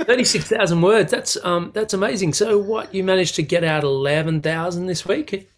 Thirty-six 0.00 0.46
thousand 0.46 0.82
words. 0.82 1.10
That's 1.10 1.36
um, 1.44 1.72
that's 1.74 1.92
amazing. 1.92 2.32
So, 2.32 2.58
what 2.58 2.94
you 2.94 3.02
managed 3.02 3.34
to 3.36 3.42
get 3.42 3.64
out 3.64 3.82
eleven 3.82 4.40
thousand 4.40 4.86
this 4.86 5.04
week? 5.04 5.50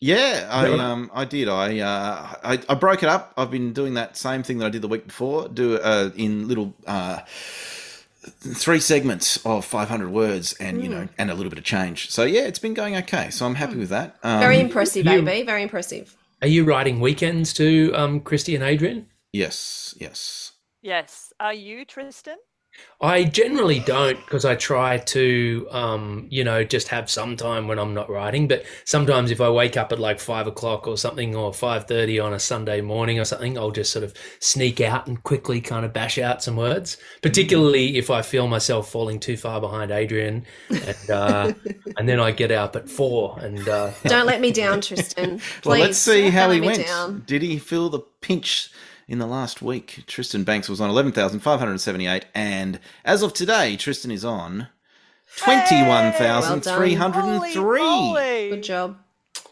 Yeah, 0.00 0.48
I 0.50 0.64
Really? 0.66 0.80
um 0.80 1.10
I 1.12 1.24
did. 1.26 1.48
I, 1.48 1.78
uh, 1.80 2.34
I 2.42 2.58
I 2.68 2.74
broke 2.74 3.02
it 3.02 3.08
up. 3.08 3.34
I've 3.36 3.50
been 3.50 3.72
doing 3.74 3.94
that 3.94 4.16
same 4.16 4.42
thing 4.42 4.58
that 4.58 4.66
I 4.66 4.70
did 4.70 4.80
the 4.82 4.88
week 4.88 5.06
before. 5.06 5.46
Do 5.48 5.76
uh, 5.76 6.10
in 6.16 6.48
little 6.48 6.72
uh, 6.86 7.20
three 8.54 8.80
segments 8.80 9.44
of 9.44 9.64
500 9.64 10.10
words, 10.10 10.54
and 10.54 10.82
you 10.82 10.88
know, 10.88 11.08
and 11.18 11.30
a 11.30 11.34
little 11.34 11.50
bit 11.50 11.58
of 11.58 11.64
change. 11.64 12.10
So 12.10 12.24
yeah, 12.24 12.42
it's 12.46 12.58
been 12.58 12.72
going 12.74 12.96
okay. 12.96 13.28
So 13.30 13.44
I'm 13.44 13.56
happy 13.56 13.76
with 13.76 13.90
that. 13.90 14.16
Um, 14.22 14.40
Very 14.40 14.58
impressive, 14.58 15.04
you- 15.04 15.12
AB. 15.28 15.42
Very 15.42 15.62
impressive. 15.62 16.16
Are 16.42 16.48
you 16.48 16.64
writing 16.64 17.00
weekends 17.00 17.52
to 17.54 17.92
um, 17.94 18.20
Christy 18.20 18.54
and 18.54 18.64
Adrian? 18.64 19.06
yes, 19.34 19.94
yes. 20.00 20.52
yes. 20.80 21.32
Are 21.38 21.52
you, 21.52 21.84
Tristan? 21.84 22.36
I 23.02 23.24
generally 23.24 23.80
don't 23.80 24.18
because 24.26 24.44
I 24.44 24.56
try 24.56 24.98
to, 24.98 25.66
um, 25.70 26.26
you 26.28 26.44
know, 26.44 26.64
just 26.64 26.88
have 26.88 27.08
some 27.08 27.34
time 27.34 27.66
when 27.66 27.78
I'm 27.78 27.94
not 27.94 28.10
writing. 28.10 28.46
But 28.46 28.64
sometimes 28.84 29.30
if 29.30 29.40
I 29.40 29.48
wake 29.48 29.78
up 29.78 29.90
at 29.90 29.98
like 29.98 30.20
five 30.20 30.46
o'clock 30.46 30.86
or 30.86 30.98
something, 30.98 31.34
or 31.34 31.54
five 31.54 31.86
thirty 31.86 32.20
on 32.20 32.34
a 32.34 32.38
Sunday 32.38 32.82
morning 32.82 33.18
or 33.18 33.24
something, 33.24 33.56
I'll 33.56 33.70
just 33.70 33.90
sort 33.90 34.04
of 34.04 34.12
sneak 34.38 34.82
out 34.82 35.06
and 35.06 35.22
quickly 35.22 35.62
kind 35.62 35.86
of 35.86 35.94
bash 35.94 36.18
out 36.18 36.42
some 36.42 36.56
words. 36.56 36.98
Particularly 37.22 37.96
if 37.96 38.10
I 38.10 38.20
feel 38.20 38.46
myself 38.48 38.90
falling 38.90 39.18
too 39.18 39.38
far 39.38 39.62
behind 39.62 39.90
Adrian, 39.90 40.44
and 40.68 41.10
uh, 41.10 41.52
and 41.96 42.06
then 42.06 42.20
I 42.20 42.32
get 42.32 42.50
up 42.50 42.76
at 42.76 42.86
four 42.86 43.38
and 43.40 43.66
uh, 43.66 43.92
Don't 44.04 44.26
let 44.26 44.42
me 44.42 44.52
down, 44.52 44.82
Tristan. 44.82 45.38
Please. 45.38 45.64
Well, 45.64 45.80
let's 45.80 45.96
see 45.98 46.24
Don't 46.24 46.32
how 46.32 46.48
let 46.48 46.54
he 46.56 46.60
me 46.60 46.66
went. 46.66 46.86
down. 46.86 47.22
Did 47.26 47.40
he 47.40 47.58
feel 47.58 47.88
the 47.88 48.00
pinch 48.20 48.70
in 49.10 49.18
the 49.18 49.26
last 49.26 49.60
week? 49.60 50.04
Tristan 50.06 50.44
Bancks 50.44 50.68
was 50.68 50.80
on 50.80 50.88
11,578, 50.88 52.26
and 52.34 52.78
as 53.04 53.22
of 53.22 53.34
today, 53.34 53.76
Tristan 53.76 54.12
is 54.12 54.24
on 54.24 54.68
21,303. 55.36 57.80
Holy 57.80 58.50
Good 58.50 58.62
job. 58.62 58.96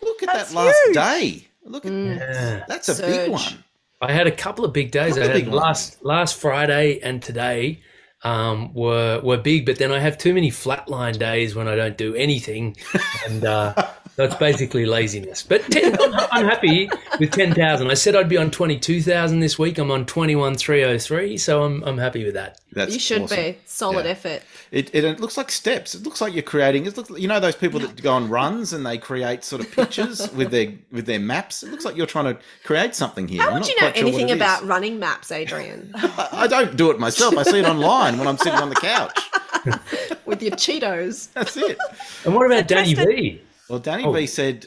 Look 0.01 0.23
at 0.23 0.33
That's 0.33 0.53
that 0.53 0.57
last 0.57 0.79
huge. 0.85 0.95
day. 0.95 1.49
Look 1.65 1.85
at 1.85 1.91
mm. 1.93 2.17
yeah. 2.19 2.65
that's 2.69 2.89
a 2.89 3.03
big 3.03 3.33
one. 3.33 3.65
I 4.01 4.13
had 4.13 4.29
a 4.29 4.33
couple 4.33 4.65
of 4.65 4.73
big 4.73 4.93
days. 4.93 5.19
I 5.19 5.23
Couple 5.23 5.37
of 5.37 5.43
had 5.43 5.53
last 5.53 6.05
last 6.05 6.37
Friday 6.37 7.01
and 7.01 7.21
today 7.21 7.83
um, 8.23 8.73
were 8.75 9.21
were 9.23 9.37
big, 9.37 9.67
but 9.67 9.79
then 9.79 9.93
I 9.93 9.99
have 10.01 10.19
too 10.19 10.35
many 10.35 10.51
flatline 10.51 11.19
days 11.19 11.55
when 11.55 11.69
I 11.69 11.75
don't 11.77 11.97
do 11.97 12.15
anything, 12.15 12.77
and 13.27 13.45
uh, 13.45 13.75
that's 14.17 14.35
basically 14.35 14.87
laziness. 14.87 15.43
But 15.45 15.63
10, 15.71 15.97
I'm, 16.01 16.15
I'm 16.33 16.45
happy 16.47 16.91
with 17.21 17.31
ten 17.33 17.55
thousand. 17.55 17.91
I 17.91 17.95
said 17.95 18.17
I'd 18.17 18.29
be 18.29 18.37
on 18.37 18.51
twenty 18.51 18.79
two 18.79 19.01
thousand 19.03 19.41
this 19.41 19.59
week. 19.59 19.79
I'm 19.79 19.91
on 19.91 20.05
twenty 20.07 20.35
one 20.35 20.57
three 20.57 20.83
oh 20.85 20.99
three, 20.99 21.39
so 21.39 21.63
I'm 21.63 21.83
I'm 21.85 21.99
happy 21.99 22.25
with 22.25 22.35
that. 22.35 22.61
That's 22.73 22.93
You 22.93 22.99
should 22.99 23.23
awesome. 23.23 23.37
be. 23.37 23.59
Solid 23.67 24.05
Yeah. 24.05 24.11
effort. 24.13 24.43
It, 24.71 24.95
it, 24.95 25.05
it 25.05 25.21
looks 25.21 25.37
like 25.37 25.51
steps. 25.51 25.95
It 25.95 26.03
looks 26.03 26.21
like 26.21 26.35
you're 26.35 26.43
creating. 26.43 26.87
It 26.87 26.97
looks, 26.97 27.11
you 27.11 27.27
know 27.29 27.41
those 27.41 27.57
people 27.57 27.81
that 27.81 28.01
go 28.03 28.13
on 28.13 28.29
runs 28.29 28.73
and 28.73 28.85
they 28.85 28.99
create 28.99 29.45
sort 29.45 29.63
of 29.63 29.71
pictures 29.73 30.31
with 30.35 30.51
their 30.51 30.73
with 30.93 31.07
their 31.07 31.19
maps. 31.19 31.63
It 31.63 31.71
looks 31.71 31.85
like 31.85 31.97
you're 31.97 32.07
trying 32.07 32.35
to 32.35 32.41
create 32.65 32.95
something 32.95 33.27
here. 33.29 33.43
How 33.43 33.49
I'm 33.49 33.55
would 33.55 33.61
not 33.61 33.69
you 33.69 33.75
know 33.77 33.81
quite 33.81 33.97
sure 33.97 34.05
what 34.07 34.15
anything 34.15 34.31
about 34.37 34.65
running 34.67 34.99
maps, 34.99 35.33
Adrian? 35.33 35.91
I, 35.97 36.29
I 36.33 36.47
don't 36.47 36.77
do 36.77 36.91
it 36.91 36.99
myself. 36.99 37.37
I 37.37 37.43
see 37.45 37.59
it 37.61 37.67
online 37.67 38.19
when 38.19 38.29
I'm 38.29 38.39
sitting 38.39 38.59
on 38.61 38.69
the 38.69 38.75
couch. 38.77 39.19
With 40.27 40.43
your 40.43 40.53
Cheetos. 40.53 41.33
That's 41.33 41.57
it. 41.57 41.79
And 42.25 42.35
what 42.35 42.47
about 42.47 42.69
Danny 42.69 42.95
Tristan- 42.95 43.17
V? 43.17 43.43
Well, 43.69 43.79
Danny 43.79 44.05
Oh. 44.05 44.13
V 44.13 44.27
said 44.27 44.67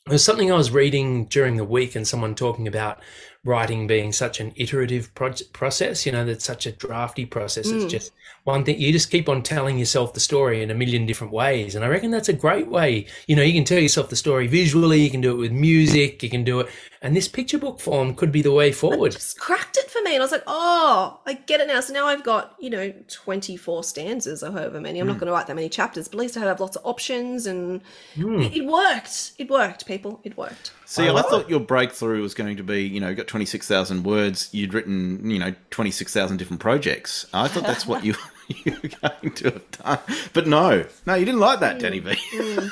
there's 0.08 0.24
something 0.24 0.52
I 0.52 0.56
was 0.56 0.72
reading 0.72 1.26
during 1.26 1.58
the 1.58 1.64
week, 1.66 1.96
and 1.96 2.08
someone 2.08 2.34
talking 2.36 2.68
about 2.68 3.00
writing 3.44 3.86
being 3.86 4.12
such 4.12 4.40
an 4.40 4.54
iterative 4.56 5.14
pro- 5.14 5.34
process, 5.54 6.06
you 6.06 6.12
know, 6.12 6.26
that's 6.26 6.46
such 6.46 6.66
a 6.66 6.72
drafty 6.72 7.26
process. 7.26 7.68
Mm. 7.68 7.84
It's 7.84 7.92
just 7.92 8.12
one 8.50 8.64
thing. 8.64 8.80
You 8.80 8.92
just 8.92 9.12
keep 9.12 9.30
on 9.30 9.42
telling 9.42 9.78
yourself 9.78 10.14
the 10.14 10.20
story 10.20 10.62
in 10.62 10.72
a 10.72 10.76
million 10.76 11.06
different 11.06 11.32
ways. 11.34 11.76
And 11.76 11.86
I 11.86 11.88
reckon 11.88 12.12
that's 12.12 12.30
a 12.30 12.34
great 12.34 12.68
way. 12.68 13.06
You 13.28 13.36
know, 13.36 13.44
you 13.44 13.54
can 13.54 13.64
tell 13.64 13.80
yourself 13.80 14.10
the 14.10 14.16
story 14.16 14.48
visually, 14.48 15.02
you 15.02 15.10
can 15.10 15.22
do 15.22 15.32
it 15.32 15.38
with 15.38 15.52
music, 15.52 16.22
you 16.24 16.30
can 16.30 16.44
do 16.44 16.60
it. 16.62 16.70
And 17.02 17.16
this 17.16 17.30
picture 17.30 17.58
book 17.58 17.80
form 17.80 18.14
could 18.14 18.32
be 18.32 18.42
the 18.42 18.52
way 18.52 18.74
forward. 18.74 19.14
just 19.14 19.40
cracked 19.40 19.78
it 19.78 19.90
for 19.90 20.02
me. 20.02 20.16
And 20.16 20.22
I 20.22 20.26
was 20.26 20.34
like, 20.34 20.44
oh, 20.48 21.20
I 21.26 21.34
get 21.34 21.62
it 21.62 21.68
now. 21.68 21.80
So 21.80 21.94
now 21.94 22.08
I've 22.08 22.24
got, 22.24 22.56
you 22.60 22.70
know, 22.70 22.94
24 23.08 23.86
stanzas 23.86 24.44
or 24.44 24.52
however 24.52 24.82
many. 24.82 25.00
I'm 25.00 25.08
not 25.08 25.14
hmm. 25.14 25.20
going 25.20 25.28
to 25.28 25.34
write 25.34 25.48
that 25.48 25.56
many 25.56 25.70
chapters, 25.70 26.10
but 26.10 26.16
at 26.16 26.20
least 26.20 26.36
I 26.36 26.42
have 26.42 26.60
lots 26.60 26.76
of 26.76 26.86
options 26.86 27.46
and 27.46 27.82
it, 28.18 28.58
it 28.58 28.66
worked. 28.66 29.32
It 29.38 29.50
worked, 29.50 29.86
people. 29.86 30.20
It 30.26 30.38
worked. 30.38 30.74
See, 30.86 31.08
I, 31.08 31.22
thought 31.22 31.50
your 31.50 31.60
breakthrough 31.60 32.22
was 32.22 32.34
going 32.34 32.58
to 32.58 32.64
be, 32.64 32.82
you 32.84 33.00
know, 33.00 33.10
you 33.10 33.16
got 33.16 33.28
26,000 33.28 34.04
words, 34.04 34.50
you'd 34.52 34.74
written, 34.74 35.30
you 35.30 35.38
know, 35.38 35.54
26,000 35.70 36.38
different 36.38 36.60
projects. 36.60 37.28
I 37.32 37.48
thought 37.48 37.64
that's 37.64 37.86
what 37.86 38.04
you, 38.04 38.16
you 38.66 38.72
were 38.82 38.90
going 38.90 39.32
to 39.36 39.44
have 39.52 39.72
done. 39.72 40.00
But 40.34 40.48
no, 40.48 40.86
no, 41.06 41.16
you 41.16 41.26
didn't 41.26 41.40
like 41.40 41.60
that, 41.60 41.80
Danny 41.80 42.00
V. 42.00 42.18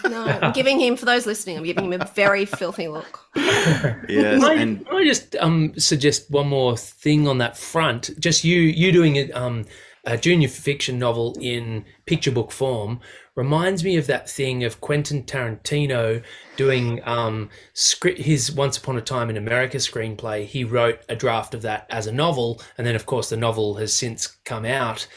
No, 0.10 0.26
I'm 0.26 0.54
giving 0.54 0.80
him, 0.80 0.98
for 0.98 1.06
those 1.06 1.26
listening, 1.26 1.58
I'm 1.58 1.64
giving 1.64 1.86
him 1.86 2.02
a 2.02 2.06
very 2.06 2.46
filthy 2.46 2.88
look. 2.88 3.20
yes, 3.36 4.42
Can 4.42 4.44
I, 4.44 4.54
and 4.56 4.86
can 4.86 4.96
I 4.96 5.04
just 5.04 5.36
um, 5.38 5.78
suggest 5.78 6.32
one 6.32 6.48
more 6.48 6.76
thing 6.76 7.28
on 7.28 7.38
that 7.38 7.58
front? 7.58 8.10
Just 8.20 8.44
you 8.44 8.60
you 8.60 8.92
doing 8.92 9.18
a, 9.18 9.32
um, 9.32 9.66
a 10.06 10.18
junior 10.18 10.48
fiction 10.48 10.98
novel 10.98 11.38
in 11.40 11.86
picture 12.06 12.32
book 12.32 12.52
form 12.52 13.00
reminds 13.36 13.84
me 13.84 13.98
of 13.98 14.08
that 14.08 14.28
thing 14.28 14.64
of 14.64 14.82
Quentin 14.82 15.24
Tarantino 15.24 16.24
doing 16.56 17.02
um, 17.06 17.50
script 17.74 18.20
his 18.20 18.52
Once 18.52 18.78
Upon 18.78 18.98
a 18.98 19.02
Time 19.02 19.30
in 19.30 19.38
America 19.38 19.78
screenplay. 19.78 20.44
He 20.44 20.64
wrote 20.64 21.02
a 21.08 21.16
draft 21.16 21.54
of 21.54 21.62
that 21.62 21.86
as 21.92 22.08
a 22.08 22.12
novel, 22.12 22.60
and 22.78 22.88
then 22.88 22.96
of 22.96 23.06
course 23.06 23.30
the 23.30 23.38
novel 23.38 23.76
has 23.76 23.94
since 23.94 24.26
come 24.44 24.66
out. 24.66 25.08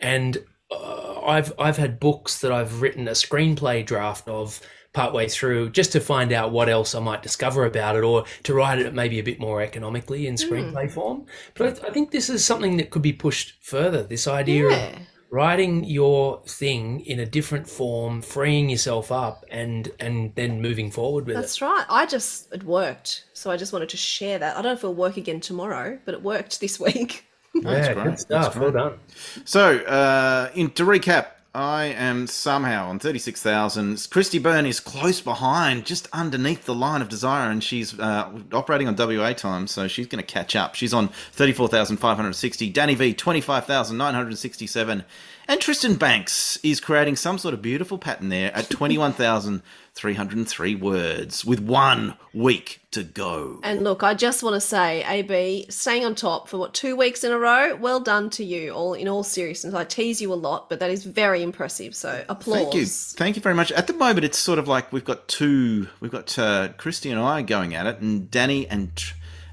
And 0.00 0.38
uh, 0.70 1.20
I've 1.20 1.52
I've 1.58 1.76
had 1.76 2.00
books 2.00 2.40
that 2.40 2.52
I've 2.52 2.80
written 2.82 3.08
a 3.08 3.12
screenplay 3.12 3.84
draft 3.84 4.28
of 4.28 4.60
partway 4.92 5.28
through 5.28 5.70
just 5.70 5.92
to 5.92 6.00
find 6.00 6.32
out 6.32 6.50
what 6.50 6.68
else 6.68 6.94
I 6.96 7.00
might 7.00 7.22
discover 7.22 7.64
about 7.64 7.94
it 7.94 8.02
or 8.02 8.24
to 8.42 8.54
write 8.54 8.80
it 8.80 8.92
maybe 8.92 9.20
a 9.20 9.22
bit 9.22 9.38
more 9.38 9.62
economically 9.62 10.26
in 10.26 10.34
screenplay 10.34 10.90
form. 10.90 11.26
But 11.54 11.84
I, 11.84 11.88
I 11.88 11.90
think 11.92 12.10
this 12.10 12.28
is 12.28 12.44
something 12.44 12.76
that 12.78 12.90
could 12.90 13.02
be 13.02 13.12
pushed 13.12 13.62
further. 13.62 14.02
This 14.02 14.26
idea 14.26 14.68
Yeah. 14.68 14.86
of 14.88 14.98
writing 15.30 15.84
your 15.84 16.42
thing 16.44 17.00
in 17.06 17.20
a 17.20 17.26
different 17.26 17.68
form, 17.68 18.20
freeing 18.20 18.68
yourself 18.68 19.12
up, 19.12 19.44
and 19.48 19.92
and 20.00 20.34
then 20.34 20.60
moving 20.60 20.90
forward 20.90 21.24
with 21.26 21.36
it. 21.36 21.40
That's 21.40 21.62
right. 21.62 21.84
I 21.88 22.04
just, 22.06 22.52
it 22.52 22.64
worked. 22.64 23.26
So 23.32 23.48
I 23.52 23.56
just 23.56 23.72
wanted 23.72 23.90
to 23.90 23.96
share 23.96 24.40
that. 24.40 24.56
I 24.56 24.62
don't 24.62 24.70
know 24.70 24.72
if 24.72 24.78
it'll 24.78 24.94
work 24.94 25.16
again 25.16 25.38
tomorrow, 25.40 26.00
but 26.04 26.14
it 26.14 26.22
worked 26.22 26.60
this 26.60 26.80
week. 26.88 27.26
That's 27.54 27.88
yeah, 27.88 27.94
great. 27.94 28.04
good 28.04 28.12
That's 28.12 28.22
stuff. 28.22 28.56
Well 28.56 28.72
done. 28.72 28.98
So, 29.44 29.78
uh, 29.78 30.50
in, 30.54 30.70
to 30.70 30.84
recap, 30.84 31.26
I 31.52 31.86
am 31.86 32.28
somehow 32.28 32.88
on 32.88 33.00
36,000. 33.00 34.06
Christy 34.08 34.38
Byrne 34.38 34.66
is 34.66 34.78
close 34.78 35.20
behind, 35.20 35.84
just 35.84 36.06
underneath 36.12 36.64
the 36.64 36.74
line 36.76 37.02
of 37.02 37.08
desire, 37.08 37.50
and 37.50 37.62
she's 37.62 37.98
uh, 37.98 38.30
operating 38.52 38.86
on 38.86 38.94
WA 38.94 39.32
time, 39.32 39.66
so 39.66 39.88
she's 39.88 40.06
going 40.06 40.24
to 40.24 40.32
catch 40.32 40.54
up. 40.54 40.76
She's 40.76 40.94
on 40.94 41.08
34,560. 41.32 42.70
Danny 42.70 42.94
V, 42.94 43.14
25,967. 43.14 45.04
And 45.50 45.60
Tristan 45.60 45.96
Bancks 45.96 46.60
is 46.62 46.78
creating 46.78 47.16
some 47.16 47.36
sort 47.36 47.54
of 47.54 47.60
beautiful 47.60 47.98
pattern 47.98 48.28
there 48.28 48.54
at 48.54 48.70
21,303 48.76 50.74
words 50.76 51.44
with 51.44 51.58
one 51.58 52.14
week 52.32 52.80
to 52.92 53.02
go. 53.02 53.58
And 53.64 53.82
look, 53.82 54.04
I 54.04 54.14
just 54.14 54.44
want 54.44 54.54
to 54.54 54.60
say, 54.60 55.02
AB, 55.02 55.66
staying 55.68 56.04
on 56.04 56.14
top 56.14 56.48
for 56.48 56.56
what, 56.58 56.72
two 56.72 56.94
weeks 56.94 57.24
in 57.24 57.32
a 57.32 57.38
row? 57.38 57.74
Well 57.74 57.98
done 57.98 58.30
to 58.30 58.44
you, 58.44 58.70
all 58.70 58.94
in 58.94 59.08
all 59.08 59.24
seriousness. 59.24 59.74
I 59.74 59.82
tease 59.82 60.22
you 60.22 60.32
a 60.32 60.38
lot, 60.38 60.68
but 60.68 60.78
that 60.78 60.90
is 60.92 61.04
very 61.04 61.42
impressive. 61.42 61.96
So 61.96 62.24
applause. 62.28 62.62
Thank 62.62 62.74
you, 62.74 62.86
thank 62.86 63.34
you 63.34 63.42
very 63.42 63.56
much. 63.56 63.72
At 63.72 63.88
the 63.88 63.94
moment, 63.94 64.24
it's 64.24 64.38
sort 64.38 64.60
of 64.60 64.68
like 64.68 64.92
we've 64.92 65.04
got 65.04 65.26
two. 65.26 65.88
We've 65.98 66.12
got 66.12 66.38
uh, 66.38 66.68
Christy 66.76 67.10
and 67.10 67.18
I 67.18 67.42
going 67.42 67.74
at 67.74 67.88
it, 67.88 67.98
and 67.98 68.30
Danny 68.30 68.68
and 68.68 68.92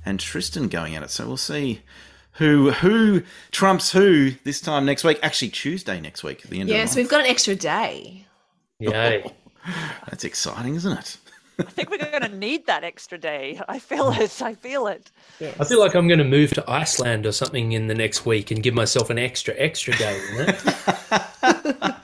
and 0.06 0.20
Tristan 0.20 0.68
going 0.68 0.96
at 0.96 1.02
it. 1.02 1.10
So 1.10 1.26
we'll 1.26 1.38
see 1.38 1.82
who 2.38 2.72
who 2.72 3.22
trumps 3.52 3.92
who 3.92 4.32
this 4.44 4.62
time 4.62 4.86
next 4.86 5.04
week. 5.04 5.20
Actually, 5.24 5.50
Tuesday 5.50 6.00
next 6.00 6.24
week 6.24 6.44
at 6.46 6.52
the 6.52 6.60
end 6.60 6.70
Yes, 6.70 6.92
of 6.92 6.96
the 6.96 7.02
we've 7.02 7.10
got 7.10 7.22
an 7.22 7.28
extra 7.28 7.56
day. 7.56 8.26
Yay. 8.80 9.24
That's 10.10 10.24
exciting, 10.24 10.76
isn't 10.76 10.98
it? 10.98 11.18
I 11.60 11.64
think 11.64 11.90
we're 11.90 11.98
going 11.98 12.22
to 12.22 12.30
need 12.30 12.68
that 12.68 12.84
extra 12.84 13.18
day. 13.18 13.60
I 13.68 13.80
feel 13.80 14.12
it. 14.12 14.40
I 14.44 14.54
feel 14.54 14.86
it. 14.86 15.10
I 15.42 15.64
feel 15.66 15.80
like 15.80 15.96
I'm 15.96 16.08
going 16.08 16.20
to 16.20 16.24
move 16.24 16.52
to 16.52 16.64
Iceland 16.70 17.26
or 17.26 17.32
something 17.32 17.72
in 17.72 17.88
the 17.88 17.96
next 17.96 18.28
week 18.28 18.52
and 18.52 18.62
give 18.62 18.76
myself 18.76 19.10
an 19.10 19.18
extra 19.18 19.56
extra 19.58 19.98
day. 19.98 20.22
You 20.34 20.38
know? 20.38 20.46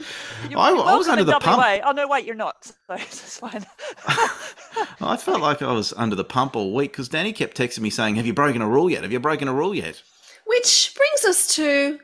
You're, 0.50 0.60
I- 0.60 0.72
you're 0.72 0.84
I 0.84 0.96
was 0.96 1.08
under 1.08 1.22
in 1.22 1.28
the 1.28 1.40
pump. 1.40 1.58
WA. 1.60 1.80
Oh 1.86 1.92
no, 1.92 2.08
wait, 2.08 2.26
you're 2.26 2.36
not. 2.36 2.66
So 2.66 2.74
it's 2.96 3.38
fine. 3.38 3.66
I 5.00 5.16
felt 5.18 5.40
like 5.42 5.62
I 5.62 5.72
was 5.72 5.94
under 5.94 6.16
the 6.16 6.24
pump 6.26 6.56
all 6.56 6.74
week 6.74 6.92
because 6.92 7.08
Danny 7.08 7.32
kept 7.32 7.56
texting 7.58 7.80
me 7.80 7.90
saying, 7.90 8.16
"Have 8.16 8.26
you 8.26 8.34
broken 8.34 8.62
a 8.62 8.68
rule 8.68 8.90
yet? 8.90 9.04
Have 9.04 9.12
you 9.14 9.20
broken 9.20 9.48
a 9.48 9.54
rule 9.54 9.74
yet?" 9.74 10.02
Which 10.56 10.94
brings 10.96 11.26
us 11.26 11.56
to 11.56 12.00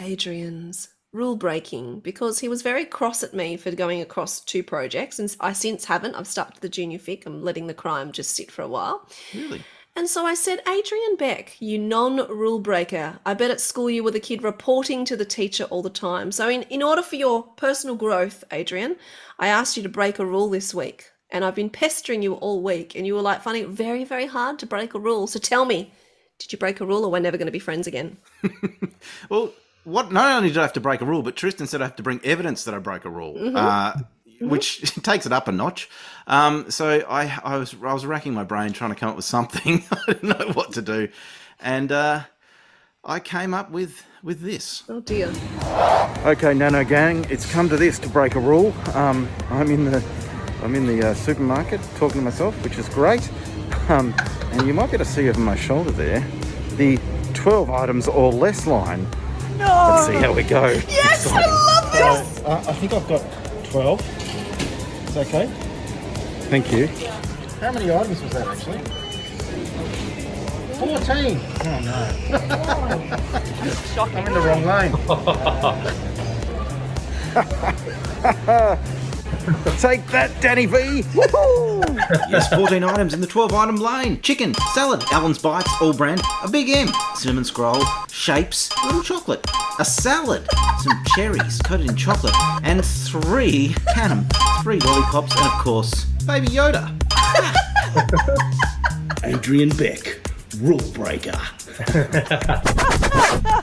Adrian's 0.00 0.88
rule 1.12 1.36
breaking 1.36 2.00
because 2.00 2.40
he 2.40 2.48
was 2.48 2.62
very 2.62 2.84
cross 2.84 3.22
at 3.22 3.32
me 3.32 3.56
for 3.56 3.70
going 3.70 4.00
across 4.00 4.40
two 4.40 4.64
projects, 4.64 5.20
and 5.20 5.34
I 5.38 5.52
since 5.52 5.84
haven't. 5.84 6.16
I've 6.16 6.26
stuck 6.26 6.54
to 6.54 6.60
the 6.60 6.68
junior 6.68 6.98
fic. 6.98 7.26
I'm 7.26 7.44
letting 7.44 7.68
the 7.68 7.74
crime 7.74 8.10
just 8.10 8.34
sit 8.34 8.50
for 8.50 8.62
a 8.62 8.68
while. 8.68 9.08
Really? 9.32 9.62
And 9.94 10.08
so 10.08 10.26
I 10.26 10.34
said, 10.34 10.62
Adrian 10.68 11.16
Beck, 11.16 11.56
you 11.60 11.78
non 11.78 12.16
rule 12.28 12.58
breaker. 12.58 13.20
I 13.24 13.34
bet 13.34 13.52
at 13.52 13.60
school 13.60 13.88
you 13.88 14.02
were 14.02 14.10
the 14.10 14.20
kid 14.20 14.42
reporting 14.42 15.04
to 15.04 15.16
the 15.16 15.24
teacher 15.24 15.64
all 15.64 15.82
the 15.82 15.88
time. 15.88 16.32
So, 16.32 16.48
in, 16.48 16.62
in 16.62 16.82
order 16.82 17.02
for 17.02 17.16
your 17.16 17.44
personal 17.44 17.94
growth, 17.94 18.42
Adrian, 18.50 18.96
I 19.38 19.46
asked 19.46 19.76
you 19.76 19.82
to 19.84 19.88
break 19.88 20.18
a 20.18 20.26
rule 20.26 20.50
this 20.50 20.74
week. 20.74 21.04
And 21.30 21.44
I've 21.44 21.54
been 21.54 21.70
pestering 21.70 22.22
you 22.22 22.34
all 22.34 22.62
week, 22.62 22.96
and 22.96 23.06
you 23.06 23.14
were 23.14 23.22
like 23.22 23.42
finding 23.42 23.62
it 23.62 23.70
very, 23.70 24.04
very 24.04 24.26
hard 24.26 24.58
to 24.58 24.66
break 24.66 24.92
a 24.94 24.98
rule. 24.98 25.28
So 25.28 25.38
tell 25.38 25.64
me, 25.64 25.92
did 26.38 26.52
you 26.52 26.58
break 26.58 26.80
a 26.80 26.86
rule 26.86 27.04
or 27.04 27.10
we're 27.10 27.18
never 27.20 27.36
going 27.36 27.46
to 27.46 27.52
be 27.52 27.58
friends 27.58 27.86
again? 27.86 28.16
Well, 29.30 29.52
what? 29.84 30.10
Not 30.10 30.36
only 30.36 30.48
did 30.48 30.58
I 30.58 30.62
have 30.62 30.72
to 30.74 30.80
break 30.80 31.00
a 31.00 31.04
rule, 31.04 31.22
but 31.22 31.36
Tristan 31.36 31.66
said 31.66 31.80
I 31.80 31.84
have 31.84 31.96
to 31.96 32.02
bring 32.02 32.20
evidence 32.24 32.64
that 32.64 32.74
I 32.74 32.78
broke 32.78 33.04
a 33.04 33.10
rule, 33.10 33.56
uh, 33.56 33.94
which 34.40 34.80
takes 35.02 35.26
it 35.26 35.32
up 35.32 35.46
a 35.46 35.52
notch. 35.52 35.88
Um, 36.26 36.70
so 36.70 37.04
I, 37.08 37.38
I 37.44 37.56
was, 37.56 37.74
I 37.74 37.92
was 37.92 38.04
racking 38.04 38.34
my 38.34 38.42
brain 38.42 38.72
trying 38.72 38.90
to 38.90 38.96
come 38.96 39.10
up 39.10 39.16
with 39.16 39.24
something. 39.24 39.84
I 39.92 40.12
didn't 40.12 40.38
know 40.38 40.52
what 40.54 40.72
to 40.72 40.82
do, 40.82 41.08
and 41.60 41.92
uh, 41.92 42.22
I 43.04 43.20
came 43.20 43.54
up 43.54 43.70
with 43.70 44.04
with 44.24 44.40
this. 44.40 44.82
Oh 44.88 45.00
dear. 45.00 45.32
Okay, 46.24 46.52
Nano 46.52 46.84
Gang, 46.84 47.24
it's 47.30 47.50
come 47.52 47.68
to 47.68 47.76
this 47.76 47.98
to 48.00 48.08
break 48.08 48.34
a 48.34 48.40
rule. 48.40 48.74
Um, 48.94 49.28
I'm 49.50 49.70
in 49.70 49.84
the 49.84 50.04
I'm 50.62 50.74
in 50.74 50.86
the 50.86 51.10
uh, 51.10 51.14
supermarket 51.14 51.80
talking 51.96 52.20
to 52.20 52.24
myself, 52.24 52.60
which 52.64 52.76
is 52.76 52.88
great. 52.88 53.30
Um, 53.88 54.14
and 54.52 54.66
you 54.66 54.74
might 54.74 54.90
be 54.90 54.96
able 54.96 55.04
to 55.04 55.10
see 55.10 55.28
over 55.28 55.40
my 55.40 55.56
shoulder 55.56 55.90
there 55.90 56.20
the 56.76 56.98
12 57.34 57.70
items 57.70 58.08
or 58.08 58.32
less 58.32 58.66
line. 58.66 59.06
No. 59.58 59.92
Let's 59.94 60.06
see 60.06 60.14
how 60.14 60.32
we 60.32 60.42
go. 60.42 60.68
Yes, 60.88 61.26
I 61.28 61.46
love 61.46 61.92
this! 61.92 62.44
Uh, 62.44 62.64
I 62.68 62.72
think 62.74 62.92
I've 62.92 63.08
got 63.08 63.22
12. 63.70 64.00
It's 65.08 65.16
okay. 65.16 65.46
Thank 66.48 66.72
you. 66.72 66.88
How 67.60 67.72
many 67.72 67.90
items 67.90 68.22
was 68.22 68.32
that 68.32 68.46
actually? 68.46 68.80
14. 70.76 71.40
Oh 71.64 71.80
no. 71.80 72.12
Shocking. 73.94 74.18
I'm 74.18 74.26
in 74.26 74.34
the 74.34 74.40
wrong 74.40 74.64
lane. 74.66 74.92
Take 79.78 80.06
that, 80.08 80.32
Danny 80.40 80.66
V! 80.66 81.02
Woohoo! 81.14 81.96
yes, 82.30 82.52
14 82.54 82.82
items 82.82 83.14
in 83.14 83.20
the 83.20 83.26
12 83.26 83.52
item 83.52 83.76
lane. 83.76 84.20
Chicken, 84.20 84.54
salad, 84.74 85.04
Allen's 85.12 85.38
Bites, 85.38 85.70
All-Bran, 85.80 86.18
a 86.42 86.48
big 86.48 86.68
M, 86.68 86.88
cinnamon 87.14 87.44
scroll, 87.44 87.84
shapes, 88.10 88.70
little 88.84 89.02
chocolate, 89.02 89.46
a 89.78 89.84
salad, 89.84 90.46
some 90.80 91.02
cherries 91.14 91.60
coated 91.62 91.88
in 91.90 91.96
chocolate, 91.96 92.34
and 92.64 92.84
three 92.84 93.68
Canham, 93.94 94.26
three 94.62 94.80
lollipops, 94.80 95.36
and 95.36 95.46
of 95.46 95.52
course, 95.62 96.04
Baby 96.26 96.48
Yoda. 96.48 96.92
Adrian 99.24 99.70
Beck, 99.70 100.20
rule 100.60 100.80
breaker. 100.92 101.38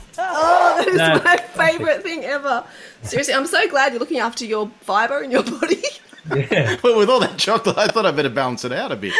Oh, 0.36 0.74
that 0.78 0.88
is 0.88 0.96
No. 0.96 1.20
my 1.24 1.36
favourite 1.36 2.02
thing 2.02 2.24
ever. 2.24 2.64
Seriously, 3.02 3.34
I'm 3.34 3.46
so 3.46 3.68
glad 3.68 3.92
you're 3.92 4.00
looking 4.00 4.18
after 4.18 4.44
your 4.44 4.68
fibre 4.80 5.22
in 5.22 5.30
your 5.30 5.42
body. 5.44 5.82
Yeah. 6.34 6.76
Well, 6.82 6.98
with 6.98 7.08
all 7.10 7.20
that 7.20 7.36
chocolate, 7.38 7.76
I 7.78 7.86
thought 7.86 8.06
I'd 8.06 8.16
better 8.16 8.30
balance 8.30 8.64
it 8.64 8.72
out 8.72 8.90
a 8.92 8.96
bit. 8.96 9.12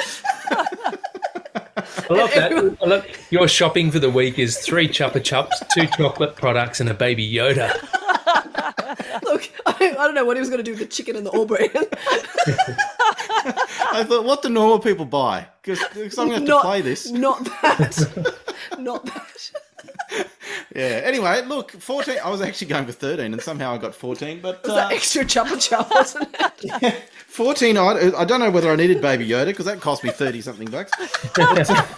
I 0.51 2.07
love 2.11 2.31
that. 2.35 2.77
I 2.83 2.87
love, 2.87 3.07
your 3.31 3.47
shopping 3.49 3.91
for 3.91 3.99
the 3.99 4.11
week 4.11 4.39
is 4.39 4.59
three 4.59 4.89
Chupa 4.89 5.21
Chups, 5.21 5.51
two 5.75 5.87
chocolate 5.97 6.35
products, 6.37 6.81
and 6.81 6.89
a 6.89 6.95
baby 6.95 7.31
Yoda. 7.31 7.73
Look, 9.25 9.51
I, 9.67 9.75
I 9.91 10.05
don't 10.05 10.15
know 10.15 10.25
what 10.25 10.37
he 10.37 10.41
was 10.41 10.49
going 10.49 10.59
to 10.59 10.65
do 10.65 10.73
with 10.73 10.81
the 10.81 10.87
chicken 10.87 11.17
and 11.17 11.27
the 11.27 11.31
All-Bran. 11.31 11.69
I 13.93 14.05
thought, 14.07 14.25
what 14.25 14.43
do 14.43 14.49
normal 14.49 14.79
people 14.79 15.05
buy? 15.05 15.47
Because 15.63 15.83
I'm 16.19 16.29
going 16.29 16.45
to 16.47 16.53
have 16.53 16.63
to 16.63 16.67
play 16.67 16.81
this. 16.81 17.11
Not 17.11 17.45
that. 17.45 18.35
Not 18.79 19.05
that. 19.07 19.51
Yeah. 20.75 21.03
Anyway, 21.05 21.43
look, 21.43 21.71
14. 21.71 22.17
I 22.25 22.31
was 22.31 22.41
actually 22.41 22.67
going 22.69 22.87
for 22.87 22.93
13, 22.93 23.33
and 23.33 23.41
somehow 23.41 23.75
I 23.75 23.79
got 23.79 23.95
14. 23.95 24.41
But 24.41 24.63
Was 24.65 24.73
uh, 24.73 24.75
that 24.77 24.93
extra 24.93 25.25
Chupa 25.25 25.61
Chup, 25.61 25.89
wasn't 25.91 26.35
it? 26.41 26.95
14. 27.29 27.77
I, 27.77 28.13
I 28.17 28.25
don't 28.25 28.41
know 28.41 28.51
whether 28.51 28.71
I 28.71 28.77
needed 28.77 29.01
Baby 29.01 29.29
Yoda 29.29 29.47
because 29.47 29.67
that 29.67 29.81
cost 29.81 30.03
me 30.03 30.11
30 30.11 30.41
something 30.41 30.69
bucks. 30.71 30.91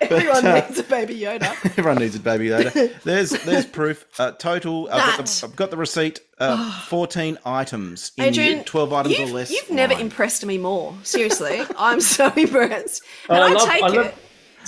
Everyone 0.00 0.46
uh, 0.46 0.66
needs 0.68 0.78
a 0.78 0.84
baby 0.84 1.18
Yoda. 1.18 1.50
Everyone 1.76 1.96
needs 1.98 2.14
a 2.14 2.20
Baby 2.20 2.46
Yoda. 2.48 3.02
There's 3.02 3.30
there's 3.30 3.66
proof. 3.66 4.04
Uh, 4.18 4.30
total. 4.32 4.88
I've 4.92 5.16
got, 5.16 5.26
the, 5.26 5.40
I've 5.46 5.56
got 5.56 5.70
the 5.72 5.76
receipt. 5.76 6.20
Uh, 6.38 6.82
14 6.82 7.36
items. 7.44 8.12
In 8.16 8.24
Adrian, 8.24 8.62
12 8.64 8.92
items 8.92 9.18
or 9.18 9.26
less. 9.26 9.50
You've 9.50 9.70
never 9.70 9.94
line. 9.94 10.02
impressed 10.02 10.46
me 10.46 10.56
more. 10.56 10.94
Seriously, 11.02 11.62
I'm 11.76 12.00
so 12.00 12.32
impressed. 12.36 13.02
And 13.28 13.38
I 13.42 13.48
I, 13.48 13.52
love- 13.54 13.68
take 13.68 13.82
I 13.82 13.88
love- 13.88 14.06
it. 14.06 14.14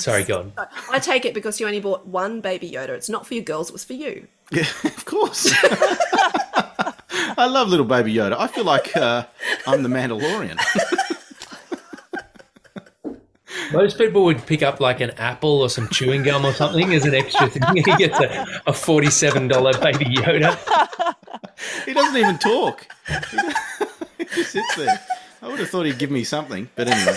Sorry, 0.01 0.25
go 0.25 0.39
on. 0.41 0.53
I 0.91 0.99
take 0.99 1.25
it 1.25 1.35
because 1.35 1.61
you 1.61 1.67
only 1.67 1.81
bought 1.81 2.07
one 2.07 2.41
baby 2.41 2.71
Yoda. 2.71 2.91
It's 2.91 3.09
not 3.09 3.27
for 3.27 3.35
your 3.35 3.45
girls. 3.45 3.69
It 3.69 3.73
was 3.73 3.85
for 3.85 3.93
you. 3.93 4.27
Yeah, 4.51 4.67
of 4.85 5.05
course. 5.05 5.53
I 7.39 7.47
love 7.47 7.69
little 7.69 7.87
Baby 7.87 8.15
Yoda. 8.15 8.37
I 8.39 8.47
feel 8.49 8.65
like 8.65 8.97
uh, 8.97 9.25
I'm 9.67 9.83
the 9.83 9.89
Mandalorian. 9.89 10.59
Most 13.73 13.99
people 13.99 14.25
would 14.25 14.45
pick 14.47 14.63
up 14.63 14.81
like 14.81 15.01
an 15.01 15.11
apple 15.13 15.63
or 15.63 15.71
some 15.71 15.89
chewing 15.89 16.23
gum 16.25 16.45
or 16.45 16.53
something 16.53 16.93
as 16.93 17.05
an 17.05 17.15
extra 17.15 17.49
thing. 17.49 17.63
He 17.77 17.83
gets 17.83 18.19
a, 18.19 18.47
a 18.67 18.73
forty-seven 18.73 19.47
dollar 19.49 19.73
baby 19.79 20.07
Yoda. 20.07 20.59
He 21.85 21.93
doesn't 21.93 22.17
even 22.17 22.39
talk. 22.39 22.87
He 24.19 24.25
just 24.25 24.53
sits 24.53 24.77
there. 24.77 25.01
I 25.43 25.49
would 25.49 25.61
have 25.61 25.71
thought 25.71 25.87
he'd 25.87 25.99
give 25.99 26.11
me 26.11 26.25
something, 26.25 26.69
but 26.75 26.89
anyway. 26.89 27.17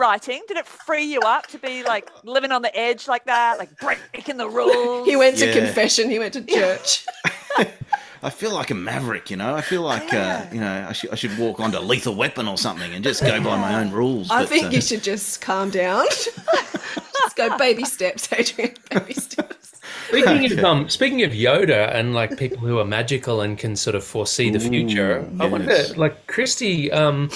Writing? 0.00 0.42
Did 0.48 0.56
it 0.56 0.66
free 0.66 1.04
you 1.04 1.20
up 1.20 1.46
to 1.48 1.58
be 1.58 1.84
like 1.84 2.10
living 2.24 2.50
on 2.50 2.62
the 2.62 2.76
edge 2.76 3.06
like 3.06 3.26
that, 3.26 3.58
like 3.58 3.70
breaking 3.78 4.38
the 4.38 4.48
rules? 4.48 5.06
He 5.06 5.14
went 5.14 5.36
to 5.38 5.46
Yeah. 5.46 5.52
confession. 5.52 6.10
He 6.10 6.18
went 6.18 6.32
to 6.34 6.42
church. 6.42 7.06
I 8.22 8.28
feel 8.30 8.52
like 8.52 8.70
a 8.70 8.74
maverick, 8.74 9.30
you 9.30 9.36
know. 9.36 9.54
I 9.54 9.62
feel 9.62 9.82
like 9.82 10.12
uh, 10.12 10.44
you 10.52 10.60
know 10.60 10.86
I 10.88 10.92
should 10.92 11.10
I 11.10 11.14
should 11.14 11.36
walk 11.38 11.58
onto 11.58 11.78
Lethal 11.78 12.14
Weapon 12.14 12.48
or 12.48 12.58
something 12.58 12.92
and 12.92 13.02
just 13.02 13.22
go 13.22 13.42
by 13.42 13.58
my 13.58 13.80
own 13.80 13.90
rules. 13.90 14.30
I 14.30 14.42
but, 14.42 14.48
think 14.48 14.66
uh, 14.66 14.70
you 14.70 14.80
should 14.80 15.02
just 15.02 15.40
calm 15.40 15.70
down. 15.70 16.06
just 16.10 17.36
go 17.36 17.56
baby 17.56 17.84
steps, 17.84 18.30
Adrian. 18.32 18.74
Baby 18.90 19.14
steps. 19.14 19.80
Speaking 20.08 20.52
of 20.52 20.64
um, 20.64 20.88
speaking 20.90 21.22
of 21.22 21.32
Yoda 21.32 21.94
and 21.94 22.14
like 22.14 22.36
people 22.36 22.58
who 22.58 22.78
are 22.78 22.84
magical 22.84 23.40
and 23.40 23.56
can 23.56 23.74
sort 23.74 23.96
of 23.96 24.04
foresee 24.04 24.50
the 24.50 24.60
future, 24.60 25.26
I 25.38 25.46
wonder, 25.46 25.70
yes. 25.70 25.96
like 25.96 26.26
Christy, 26.26 26.92
um, 26.92 27.30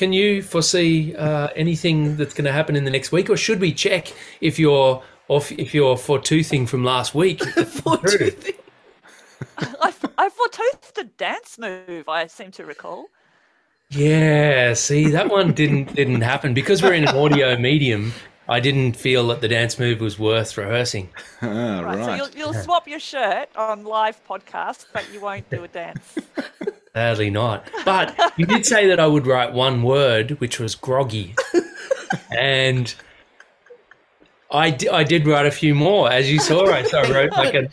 can 0.00 0.14
you 0.14 0.40
foresee 0.40 1.14
uh, 1.14 1.48
anything 1.54 2.16
that's 2.16 2.32
going 2.32 2.46
to 2.46 2.52
happen 2.52 2.74
in 2.74 2.84
the 2.84 2.90
next 2.90 3.12
week, 3.12 3.28
or 3.28 3.36
should 3.36 3.60
we 3.60 3.70
check 3.70 4.10
if 4.40 4.58
you're 4.58 5.02
off 5.28 5.52
if 5.52 5.74
you're 5.74 5.96
fortoothing 5.96 6.66
from 6.66 6.82
last 6.84 7.14
week? 7.14 7.38
Fortoothing. 7.84 8.56
I, 9.58 9.92
I 10.16 10.30
foretoothed 10.30 10.96
a 10.96 11.04
dance 11.04 11.58
move. 11.58 12.08
I 12.08 12.28
seem 12.28 12.50
to 12.52 12.64
recall. 12.64 13.08
Yeah, 13.90 14.72
see 14.72 15.10
that 15.10 15.28
one 15.28 15.52
didn't 15.60 15.94
didn't 15.94 16.22
happen 16.22 16.54
because 16.54 16.82
we're 16.82 16.94
in 16.94 17.06
an 17.06 17.14
audio 17.14 17.58
medium. 17.58 18.14
I 18.48 18.58
didn't 18.58 18.94
feel 18.96 19.28
that 19.28 19.42
the 19.42 19.48
dance 19.48 19.78
move 19.78 20.00
was 20.00 20.18
worth 20.18 20.56
rehearsing. 20.56 21.10
ah, 21.42 21.46
Right, 21.46 21.84
right. 21.84 22.04
so 22.06 22.14
you'll, 22.14 22.30
you'll 22.30 22.62
swap 22.64 22.88
your 22.88 22.98
shirt 22.98 23.50
on 23.54 23.84
live 23.84 24.18
podcast, 24.26 24.86
but 24.94 25.12
you 25.12 25.20
won't 25.20 25.48
do 25.50 25.62
a 25.62 25.68
dance. 25.68 26.16
Sadly 26.94 27.30
not. 27.30 27.68
But 27.84 28.18
you 28.36 28.46
did 28.46 28.66
say 28.66 28.88
that 28.88 28.98
I 28.98 29.06
would 29.06 29.26
write 29.26 29.52
one 29.52 29.82
word, 29.82 30.32
which 30.40 30.58
was 30.58 30.74
groggy. 30.74 31.34
and 32.36 32.92
I, 34.50 34.76
I 34.92 35.04
did 35.04 35.26
write 35.26 35.46
a 35.46 35.50
few 35.50 35.74
more, 35.74 36.10
as 36.10 36.30
you 36.30 36.40
saw. 36.40 36.66
I, 36.66 36.82
so 36.82 36.98
I 36.98 37.10
wrote 37.12 37.32
like 37.32 37.54
a. 37.54 37.68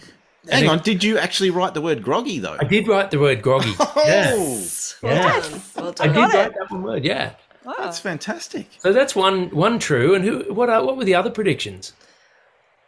Hang 0.50 0.63
an- 0.63 0.69
on, 0.69 0.80
did 0.80 1.03
you 1.03 1.17
actually 1.17 1.49
write 1.49 1.73
the 1.73 1.82
word 1.82 2.03
groggy 2.03 2.39
though? 2.39 2.56
I 2.60 2.63
did 2.63 2.88
write 2.88 3.12
the 3.12 3.19
word 3.19 3.41
groggy. 3.41 3.73
Oh. 3.80 3.93
Yeah. 4.06 4.34
Oh, 4.36 4.67
Well 5.03 5.15
Yeah. 5.15 5.39
done. 5.41 5.62
Well 5.75 5.88
I 5.99 6.08
did 6.08 6.13
got 6.15 6.34
it. 6.34 6.38
write 6.38 6.53
that 6.53 6.71
one 6.71 6.84
word, 6.84 7.03
yeah. 7.06 7.34
Wow. 7.65 7.73
that's 7.80 7.99
fantastic. 7.99 8.67
So 8.80 8.93
that's 8.93 9.13
one 9.15 9.49
one 9.49 9.77
true. 9.80 10.15
And 10.15 10.23
who? 10.23 10.53
What? 10.53 10.69
Are, 10.69 10.86
what 10.86 10.95
were 10.95 11.03
the 11.03 11.15
other 11.15 11.30
predictions? 11.30 11.91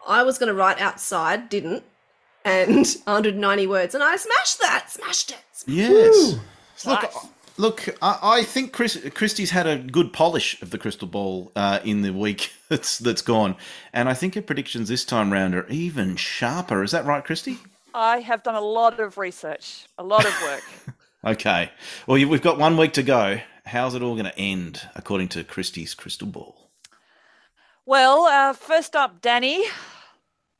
I 0.07 0.23
was 0.23 0.37
going 0.37 0.47
to 0.47 0.53
write 0.53 0.79
outside, 0.79 1.49
didn't, 1.49 1.83
and 2.49 2.85
190 3.05 3.67
words, 3.67 3.93
and 3.95 4.03
I 4.03 4.15
smashed 4.15 4.59
that. 4.61 4.85
Smashed 4.89 5.31
it. 5.31 5.37
Yes. 5.67 6.35
Look, 6.85 7.01
Nice. 7.03 7.27
look. 7.57 7.89
I, 8.01 8.19
I 8.21 8.43
think 8.43 8.71
Chris, 8.73 8.97
Christie's 9.13 9.51
had 9.51 9.67
a 9.67 9.77
good 9.77 10.13
polish 10.13 10.61
of 10.61 10.69
the 10.71 10.77
crystal 10.77 11.07
ball 11.07 11.51
uh, 11.55 11.79
in 11.83 12.01
the 12.01 12.11
week 12.13 12.51
that's 12.69 12.97
that's 12.99 13.21
gone, 13.21 13.55
and 13.93 14.07
I 14.09 14.13
think 14.13 14.35
her 14.35 14.41
predictions 14.41 14.87
this 14.89 15.05
time 15.05 15.31
round 15.33 15.55
are 15.55 15.67
even 15.67 16.15
sharper. 16.15 16.83
Is 16.83 16.91
that 16.91 17.05
right, 17.05 17.23
Christy? 17.23 17.57
I 17.93 18.19
have 18.19 18.43
done 18.43 18.55
a 18.55 18.61
lot 18.61 18.99
of 18.99 19.17
research, 19.17 19.85
a 19.97 20.03
lot 20.03 20.25
of 20.25 20.33
work. 20.43 20.63
Okay. 21.25 21.69
Well, 22.07 22.17
you- 22.17 22.29
we've 22.29 22.41
got 22.41 22.57
one 22.57 22.77
week 22.77 22.93
to 22.93 23.03
go. 23.03 23.41
How's 23.65 23.93
it 23.93 24.01
all 24.01 24.13
going 24.13 24.23
to 24.31 24.39
end, 24.39 24.83
according 24.95 25.27
to 25.29 25.43
Christie's 25.43 25.93
crystal 25.93 26.27
ball? 26.29 26.69
well, 27.85 28.23
uh, 28.23 28.53
first 28.53 28.95
up, 28.95 29.19
Danny. 29.21 29.65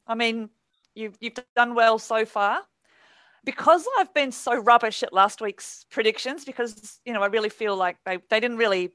I 0.06 0.16
mean, 0.16 0.50
you've 0.96 1.18
you've 1.20 1.34
done 1.56 1.76
well 1.76 2.00
so 2.00 2.26
far. 2.26 2.62
Because 3.46 3.86
I've 3.98 4.14
been 4.14 4.34
so 4.34 4.58
rubbish 4.58 5.02
at 5.02 5.14
last 5.14 5.42
week's 5.42 5.86
predictions, 5.90 6.44
because 6.44 7.00
you 7.06 7.14
know 7.14 7.22
I 7.22 7.28
really 7.28 7.50
feel 7.50 7.76
like 7.76 7.98
they, 8.06 8.18
they 8.30 8.40
didn't 8.40 8.58
really 8.58 8.92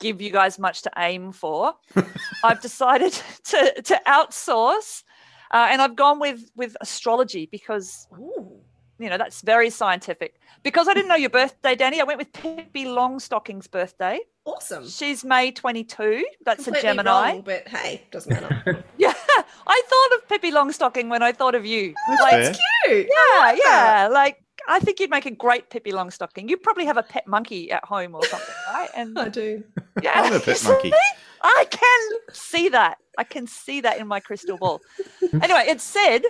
give 0.00 0.20
you 0.20 0.30
guys 0.30 0.58
much 0.58 0.82
to 0.82 0.90
aim 0.96 1.30
for. 1.30 1.74
I've 2.44 2.60
decided 2.60 3.12
to 3.44 3.82
to 3.82 4.00
outsource, 4.06 5.04
uh, 5.52 5.68
and 5.70 5.80
I've 5.82 5.94
gone 5.94 6.18
with 6.18 6.50
with 6.56 6.76
astrology 6.80 7.46
because 7.46 8.08
Ooh. 8.18 8.60
you 8.98 9.10
know 9.10 9.18
that's 9.18 9.42
very 9.42 9.70
scientific. 9.70 10.40
Because 10.62 10.88
I 10.88 10.94
didn't 10.94 11.08
know 11.08 11.16
your 11.16 11.30
birthday, 11.30 11.74
Danny, 11.74 12.00
I 12.00 12.04
went 12.04 12.18
with 12.18 12.32
Pippi 12.32 12.84
Longstocking's 12.84 13.66
birthday. 13.66 14.20
Awesome. 14.44 14.88
She's 14.88 15.24
May 15.24 15.52
22. 15.52 16.24
That's 16.44 16.64
Completely 16.64 16.88
a 16.88 16.94
Gemini. 16.94 17.32
wrong, 17.32 17.42
but 17.42 17.68
hey, 17.68 18.02
doesn't 18.10 18.30
matter. 18.30 18.84
Yeah, 18.98 19.09
I 19.66 19.82
thought 19.88 20.18
of 20.18 20.28
Pippi 20.28 20.52
Longstocking 20.52 21.08
when 21.08 21.22
I 21.22 21.32
thought 21.32 21.54
of 21.54 21.64
you. 21.64 21.94
That's 22.08 22.22
like, 22.22 22.32
fair. 22.32 22.54
Cute. 22.84 23.08
yeah, 23.10 23.56
yeah. 23.64 24.08
Like, 24.10 24.42
I 24.68 24.78
think 24.80 25.00
you'd 25.00 25.10
make 25.10 25.26
a 25.26 25.30
great 25.30 25.70
Pippi 25.70 25.92
Longstocking. 25.92 26.48
You 26.48 26.56
probably 26.56 26.84
have 26.86 26.96
a 26.96 27.02
pet 27.02 27.26
monkey 27.26 27.70
at 27.70 27.84
home 27.84 28.14
or 28.14 28.24
something, 28.24 28.54
right? 28.72 28.88
And 28.94 29.18
I 29.18 29.28
do. 29.28 29.64
yeah, 30.02 30.12
I'm 30.14 30.32
a 30.32 30.40
pet 30.40 30.62
monkey. 30.64 30.92
I 31.42 31.66
can 31.70 32.10
see 32.32 32.68
that. 32.68 32.98
I 33.18 33.24
can 33.24 33.46
see 33.46 33.80
that 33.80 33.98
in 33.98 34.06
my 34.06 34.20
crystal 34.20 34.58
ball. 34.58 34.80
anyway, 35.42 35.64
it 35.66 35.80
said 35.80 36.22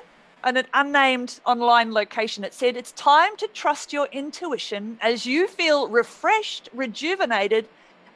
on 0.44 0.56
an 0.56 0.66
unnamed 0.72 1.40
online 1.44 1.92
location, 1.92 2.44
it 2.44 2.54
said 2.54 2.76
it's 2.76 2.92
time 2.92 3.36
to 3.36 3.48
trust 3.48 3.92
your 3.92 4.06
intuition 4.12 4.98
as 5.00 5.26
you 5.26 5.48
feel 5.48 5.88
refreshed, 5.88 6.68
rejuvenated, 6.72 7.68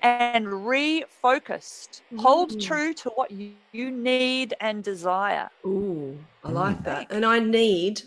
and 0.05 0.47
refocused. 0.47 2.03
Hold 2.19 2.51
Mm. 2.51 2.61
true 2.61 2.95
to 2.95 3.11
what 3.11 3.31
you, 3.31 3.53
you 3.73 3.91
need 3.91 4.55
and 4.61 4.85
desire. 4.85 5.51
Ooh, 5.67 6.19
I 6.45 6.51
like 6.51 6.85
that. 6.85 7.07
And 7.11 7.25
I 7.25 7.39
need 7.41 8.03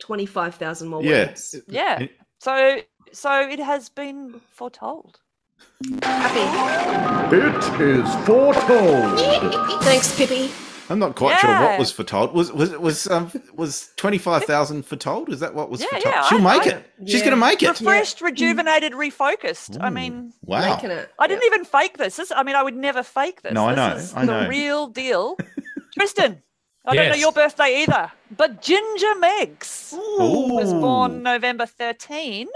25,000 0.00 0.88
more 0.88 1.02
Yeah. 1.02 1.26
words. 1.26 1.56
Yeah. 1.68 2.06
So 2.40 2.80
so 3.12 3.40
it 3.40 3.58
has 3.58 3.88
been 3.88 4.40
foretold. 4.52 5.20
Happy. 6.02 6.46
It 7.34 7.80
is 7.80 8.14
foretold. 8.26 9.18
Thanks, 9.82 10.14
Pippi. 10.16 10.50
I'm 10.90 10.98
not 10.98 11.16
quite 11.16 11.38
sure 11.40 11.50
what 11.50 11.78
was 11.78 11.92
foretold. 11.92 12.32
Was 12.32 12.50
was 12.52 12.70
was 12.78 13.06
um 13.08 13.30
was 13.54 13.90
twenty 13.96 14.18
five 14.18 14.44
thousand 14.44 14.84
foretold? 14.86 15.28
Is 15.30 15.40
that 15.40 15.54
what 15.54 15.68
was 15.70 15.80
Yeah, 15.80 15.88
foretold? 15.90 16.14
yeah, 16.14 16.22
She'll 16.28 16.46
I- 16.46 16.58
make 16.58 16.66
I- 16.72 16.76
it. 16.76 16.90
She's 17.06 17.20
going 17.20 17.30
to 17.32 17.36
make 17.36 17.62
it. 17.62 17.68
Refreshed, 17.68 18.20
rejuvenated, 18.20 18.92
refocused. 18.94 19.76
I 19.80 19.90
mean, 19.90 20.32
wow. 20.44 20.74
Making 20.74 20.90
it. 20.92 21.10
I 21.18 21.26
didn't 21.26 21.44
even 21.44 21.64
fake 21.64 21.98
this. 21.98 22.16
this. 22.16 22.32
I 22.34 22.42
mean, 22.42 22.56
I 22.56 22.62
would 22.62 22.74
never 22.76 23.02
fake 23.02 23.42
this. 23.42 23.52
No, 23.52 23.66
I 23.68 23.74
know, 23.74 23.94
Is 23.96 24.14
I 24.14 24.24
know. 24.24 24.42
the 24.44 24.48
real 24.48 24.86
deal. 24.88 25.36
Tristan, 25.98 26.42
I 26.86 26.94
don't 26.94 27.08
know 27.10 27.14
your 27.16 27.32
birthday 27.32 27.82
either, 27.82 28.10
but 28.36 28.62
Ginger 28.62 29.14
Meggs 29.18 29.94
was 29.96 30.72
born 30.72 31.22
November 31.22 31.66
13, 31.66 32.48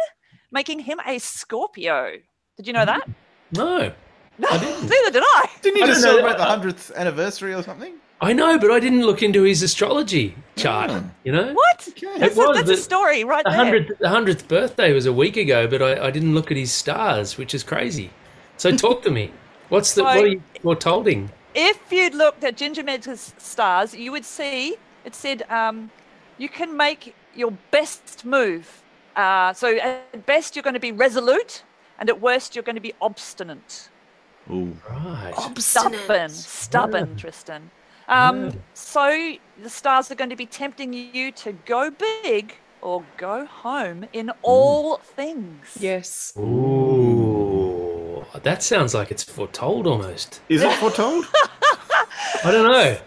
making 0.51 0.81
him 0.81 1.01
a 1.07 1.18
Scorpio. 1.18 2.12
Did 2.57 2.66
you 2.66 2.73
know 2.73 2.85
that? 2.85 3.09
No, 3.53 3.92
No, 4.38 4.49
I 4.51 4.59
didn't. 4.59 4.88
neither 4.88 5.11
did 5.11 5.23
I. 5.25 5.49
Didn't 5.61 5.77
you 5.79 5.85
I 5.85 5.87
just 5.87 6.03
know. 6.05 6.11
celebrate 6.12 6.38
the 6.38 6.45
hundredth 6.45 6.90
anniversary 6.97 7.55
or 7.55 7.62
something? 7.62 7.95
I 8.23 8.33
know, 8.33 8.57
but 8.57 8.71
I 8.71 8.79
didn't 8.79 9.05
look 9.05 9.21
into 9.23 9.43
his 9.43 9.63
astrology 9.63 10.37
chart. 10.57 10.91
Oh. 10.91 11.11
You 11.25 11.33
know, 11.33 11.53
What? 11.53 11.89
Okay. 11.89 12.19
That's, 12.19 12.37
It 12.39 12.51
a, 12.51 12.53
that's 12.55 12.71
a 12.71 12.77
story 12.77 13.25
right 13.25 13.45
the 13.45 13.51
there. 13.51 13.59
hundredth 13.59 13.99
the 13.99 14.09
hundredth 14.09 14.47
birthday 14.49 14.93
was 14.93 15.07
a 15.07 15.13
week 15.13 15.37
ago, 15.37 15.67
but 15.67 15.83
I, 15.83 16.07
I 16.07 16.11
didn't 16.13 16.33
look 16.35 16.51
at 16.53 16.57
his 16.57 16.73
stars, 16.73 17.37
which 17.37 17.53
is 17.53 17.65
crazy. 17.65 18.11
So 18.57 18.75
talk 18.87 19.03
to 19.03 19.11
me. 19.11 19.33
What's 19.71 19.95
the 19.95 20.05
what 20.05 20.25
are 20.25 20.27
you 20.27 20.43
foretolding? 20.63 21.31
if 21.55 21.79
you'd 21.91 22.15
looked 22.15 22.45
at 22.45 22.57
Ginger 22.57 22.83
Meggs' 22.83 23.35
stars, 23.39 23.95
you 23.95 24.11
would 24.13 24.25
see 24.25 24.77
it 25.05 25.15
said 25.15 25.43
um, 25.51 25.91
you 26.39 26.49
can 26.49 26.77
make 26.77 27.15
your 27.35 27.53
best 27.71 28.25
move. 28.25 28.83
Uh, 29.17 29.53
so 29.53 29.77
at 29.77 30.25
best, 30.27 30.57
you're 30.57 30.63
going 30.63 30.75
to 30.75 30.81
be 30.81 30.93
resolute. 30.93 31.63
and 31.99 32.09
at 32.09 32.21
worst, 32.21 32.55
you're 32.55 32.63
going 32.63 32.77
to 32.77 32.81
be 32.81 32.95
obstinate. 33.03 33.89
Ooh. 34.51 34.77
Right. 34.89 35.35
Obstinate. 35.37 35.63
Stubborn, 36.01 36.29
stubborn, 36.31 37.17
Tristan. 37.17 37.71
Um, 38.12 38.53
So 38.75 39.37
the 39.62 39.70
stars 39.70 40.11
are 40.11 40.14
going 40.14 40.31
to 40.31 40.37
be 40.37 40.46
tempting 40.46 40.92
you 40.92 41.33
to 41.33 41.53
go 41.53 41.90
big 41.90 42.55
or 42.81 43.05
go 43.16 43.46
home 43.46 44.07
in 44.12 44.31
all 44.42 44.98
things. 44.98 45.77
Yes. 45.79 46.33
Ooh, 46.38 48.25
that 48.42 48.62
sounds 48.62 48.92
like 48.94 49.11
it's 49.11 49.22
foretold 49.22 49.87
almost. 49.87 50.40
Is 50.48 50.62
it 50.62 50.72
foretold? 50.75 51.27
I 52.44 52.51
don't 52.51 52.70
know. 52.70 52.98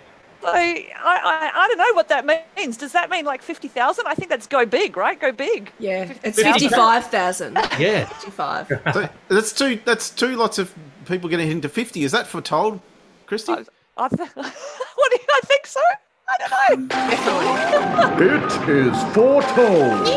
So 0.41 0.51
I, 0.51 0.87
I, 1.03 1.51
I 1.55 1.67
don't 1.67 1.77
know 1.77 1.93
what 1.93 2.07
that 2.09 2.25
means. 2.57 2.77
Does 2.77 2.91
that 2.93 3.09
mean 3.09 3.25
like 3.25 3.41
50,000? 3.41 4.05
I 4.07 4.13
think 4.15 4.29
that's 4.29 4.47
go 4.47 4.65
big, 4.65 4.95
right? 4.95 5.19
Go 5.19 5.31
big. 5.31 5.71
Yeah. 5.79 6.13
It's 6.23 6.41
50,000. 6.41 6.69
55,000. 6.69 7.53
Yeah. 7.79 8.05
55. 8.05 8.67
so 8.93 9.09
that's 9.27 9.53
two. 9.53 9.79
That's 9.85 10.09
two 10.11 10.35
lots 10.35 10.57
of 10.59 10.73
people 11.05 11.29
getting 11.29 11.49
into 11.49 11.67
fifty. 11.67 12.03
Is 12.03 12.11
that 12.11 12.27
foretold, 12.27 12.79
Christy? 13.25 13.53
I, 13.53 13.65
I 13.97 14.07
th- 14.09 14.29
what 14.35 15.11
do 15.11 15.17
you, 15.19 15.25
I 15.29 15.39
think 15.45 15.67
so? 15.67 15.79
I 16.27 16.35
don't 16.39 16.51
know. 16.81 16.87
Definitely. 16.87 18.25
It 18.25 18.51
is 18.87 18.97
foretold. 19.13 20.07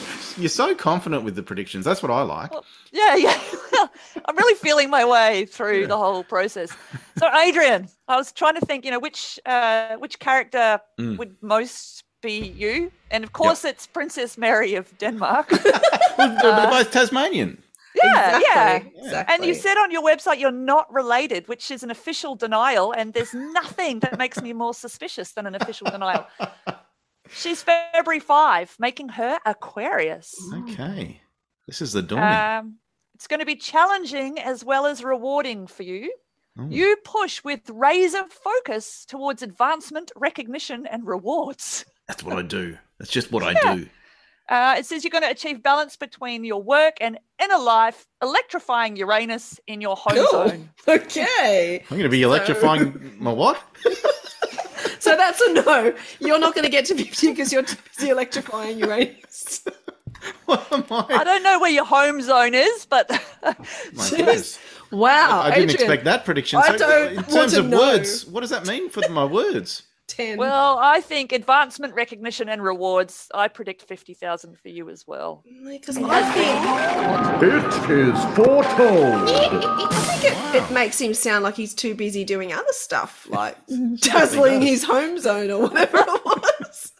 You're 0.38 0.48
so 0.48 0.74
confident 0.74 1.22
with 1.24 1.34
the 1.36 1.42
predictions. 1.42 1.84
That's 1.84 2.02
what 2.02 2.10
I 2.10 2.22
like. 2.22 2.50
Yeah, 2.92 3.14
yeah. 3.16 3.38
I'm 4.26 4.36
really 4.36 4.54
feeling 4.54 4.88
my 4.90 5.04
way 5.04 5.44
through 5.44 5.86
the 5.86 5.96
whole 5.98 6.24
process. 6.24 6.74
So, 7.18 7.28
Adrian, 7.36 7.88
I 8.08 8.16
was 8.16 8.32
trying 8.32 8.54
to 8.54 8.60
think, 8.64 8.84
you 8.84 8.90
know, 8.90 8.98
which 8.98 9.38
uh, 9.46 9.96
which 9.96 10.18
character 10.18 10.80
Mm. 10.98 11.18
would 11.18 11.36
most 11.42 12.04
be 12.22 12.38
you? 12.48 12.90
And 13.10 13.24
of 13.24 13.32
course, 13.32 13.64
it's 13.64 13.86
Princess 13.86 14.36
Mary 14.38 14.74
of 14.76 14.96
Denmark. 14.98 15.50
Well, 16.18 16.36
they're 16.42 16.70
both 16.70 16.90
Tasmanian. 16.90 17.62
Yeah, 18.04 18.40
yeah. 18.42 18.76
Exactly. 18.76 19.00
Exactly. 19.02 19.34
And 19.34 19.44
you 19.44 19.54
said 19.54 19.76
on 19.76 19.90
your 19.90 20.02
website 20.02 20.38
you're 20.38 20.50
not 20.50 20.92
related, 20.92 21.48
which 21.48 21.70
is 21.70 21.82
an 21.82 21.90
official 21.90 22.34
denial. 22.34 22.92
And 22.92 23.12
there's 23.12 23.34
nothing 23.34 24.00
that 24.00 24.18
makes 24.18 24.40
me 24.40 24.52
more 24.52 24.74
suspicious 24.74 25.32
than 25.32 25.46
an 25.46 25.54
official 25.54 25.90
denial. 25.90 26.26
She's 27.32 27.62
February 27.62 28.20
5, 28.20 28.76
making 28.78 29.10
her 29.10 29.38
Aquarius. 29.46 30.34
Okay, 30.52 31.20
this 31.66 31.80
is 31.80 31.92
the 31.92 32.02
dawning. 32.02 32.68
Um, 32.68 32.76
it's 33.14 33.28
going 33.28 33.40
to 33.40 33.46
be 33.46 33.56
challenging 33.56 34.38
as 34.38 34.64
well 34.64 34.86
as 34.86 35.04
rewarding 35.04 35.66
for 35.66 35.82
you. 35.82 36.12
Ooh. 36.58 36.66
You 36.68 36.96
push 37.04 37.44
with 37.44 37.68
razor 37.70 38.24
focus 38.28 39.04
towards 39.06 39.42
advancement, 39.42 40.10
recognition, 40.16 40.86
and 40.86 41.06
rewards. 41.06 41.84
That's 42.08 42.24
what 42.24 42.36
I 42.36 42.42
do. 42.42 42.76
That's 42.98 43.10
just 43.10 43.30
what 43.30 43.44
I 43.44 43.54
do. 43.74 43.86
Uh, 44.50 44.74
it 44.76 44.84
says 44.84 45.04
you're 45.04 45.10
going 45.12 45.22
to 45.22 45.30
achieve 45.30 45.62
balance 45.62 45.96
between 45.96 46.44
your 46.44 46.60
work 46.62 46.96
and 47.00 47.18
inner 47.42 47.58
life, 47.58 48.06
electrifying 48.20 48.96
Uranus 48.96 49.60
in 49.68 49.80
your 49.80 49.96
home 49.96 50.16
Cool. 50.16 50.48
zone. 50.48 50.68
Okay. 50.88 51.80
I'm 51.88 51.96
going 51.96 52.02
to 52.02 52.08
be 52.08 52.22
electrifying 52.22 53.14
my 53.18 53.32
what? 53.32 53.62
So 54.98 55.16
that's 55.16 55.40
a 55.40 55.52
no. 55.54 55.94
You're 56.20 56.38
not 56.38 56.54
going 56.54 56.64
to 56.64 56.70
get 56.70 56.84
to 56.86 56.94
50 56.94 57.30
because 57.30 57.50
you're 57.52 57.62
too 57.62 57.76
busy 57.96 58.10
electrifying 58.10 58.78
Uranus. 58.78 59.64
What 60.44 60.70
am 60.70 60.84
I 60.90 61.06
I? 61.20 61.24
don't 61.24 61.42
know 61.42 61.58
where 61.58 61.70
your 61.70 61.86
home 61.86 62.20
zone 62.20 62.52
is, 62.54 62.84
but 62.86 63.08
My 63.94 64.10
goodness. 64.10 64.58
Wow. 64.90 65.40
I 65.40 65.50
didn't 65.54 65.70
Adrian, 65.70 65.70
expect 65.70 66.04
that 66.04 66.24
prediction. 66.26 66.58
I 66.58 66.76
So, 66.76 66.76
don't 66.76 67.08
in 67.12 67.16
want 67.16 67.30
terms 67.30 67.52
to 67.54 67.60
of 67.60 67.66
know. 67.68 67.78
words, 67.78 68.26
what 68.26 68.40
does 68.42 68.50
that 68.50 68.66
mean 68.66 68.90
for 68.90 69.02
my 69.08 69.24
words? 69.24 69.84
10. 70.10 70.38
well, 70.38 70.78
I 70.78 71.00
think 71.00 71.32
advancement, 71.32 71.94
recognition, 71.94 72.48
and 72.48 72.62
rewards. 72.62 73.28
I 73.34 73.48
predict 73.48 73.82
fifty 73.82 74.14
thousand 74.14 74.58
for 74.58 74.68
you 74.68 74.88
as 74.90 75.06
well. 75.06 75.42
because 75.64 75.96
I 75.98 76.22
think, 76.32 77.42
It 77.52 77.90
is 77.90 78.24
foretold. 78.36 79.28
I 79.30 80.16
think 80.18 80.24
it, 80.54 80.62
it 80.62 80.70
makes 80.72 81.00
him 81.00 81.14
sound 81.14 81.44
like 81.44 81.54
he's 81.56 81.74
too 81.74 81.94
busy 81.94 82.24
doing 82.24 82.52
other 82.52 82.64
stuff, 82.72 83.26
like 83.30 83.56
dazzling 84.00 84.62
his 84.62 84.84
home 84.84 85.18
zone 85.18 85.50
or 85.50 85.62
whatever 85.62 85.98
it 85.98 86.06
was. 86.24 86.92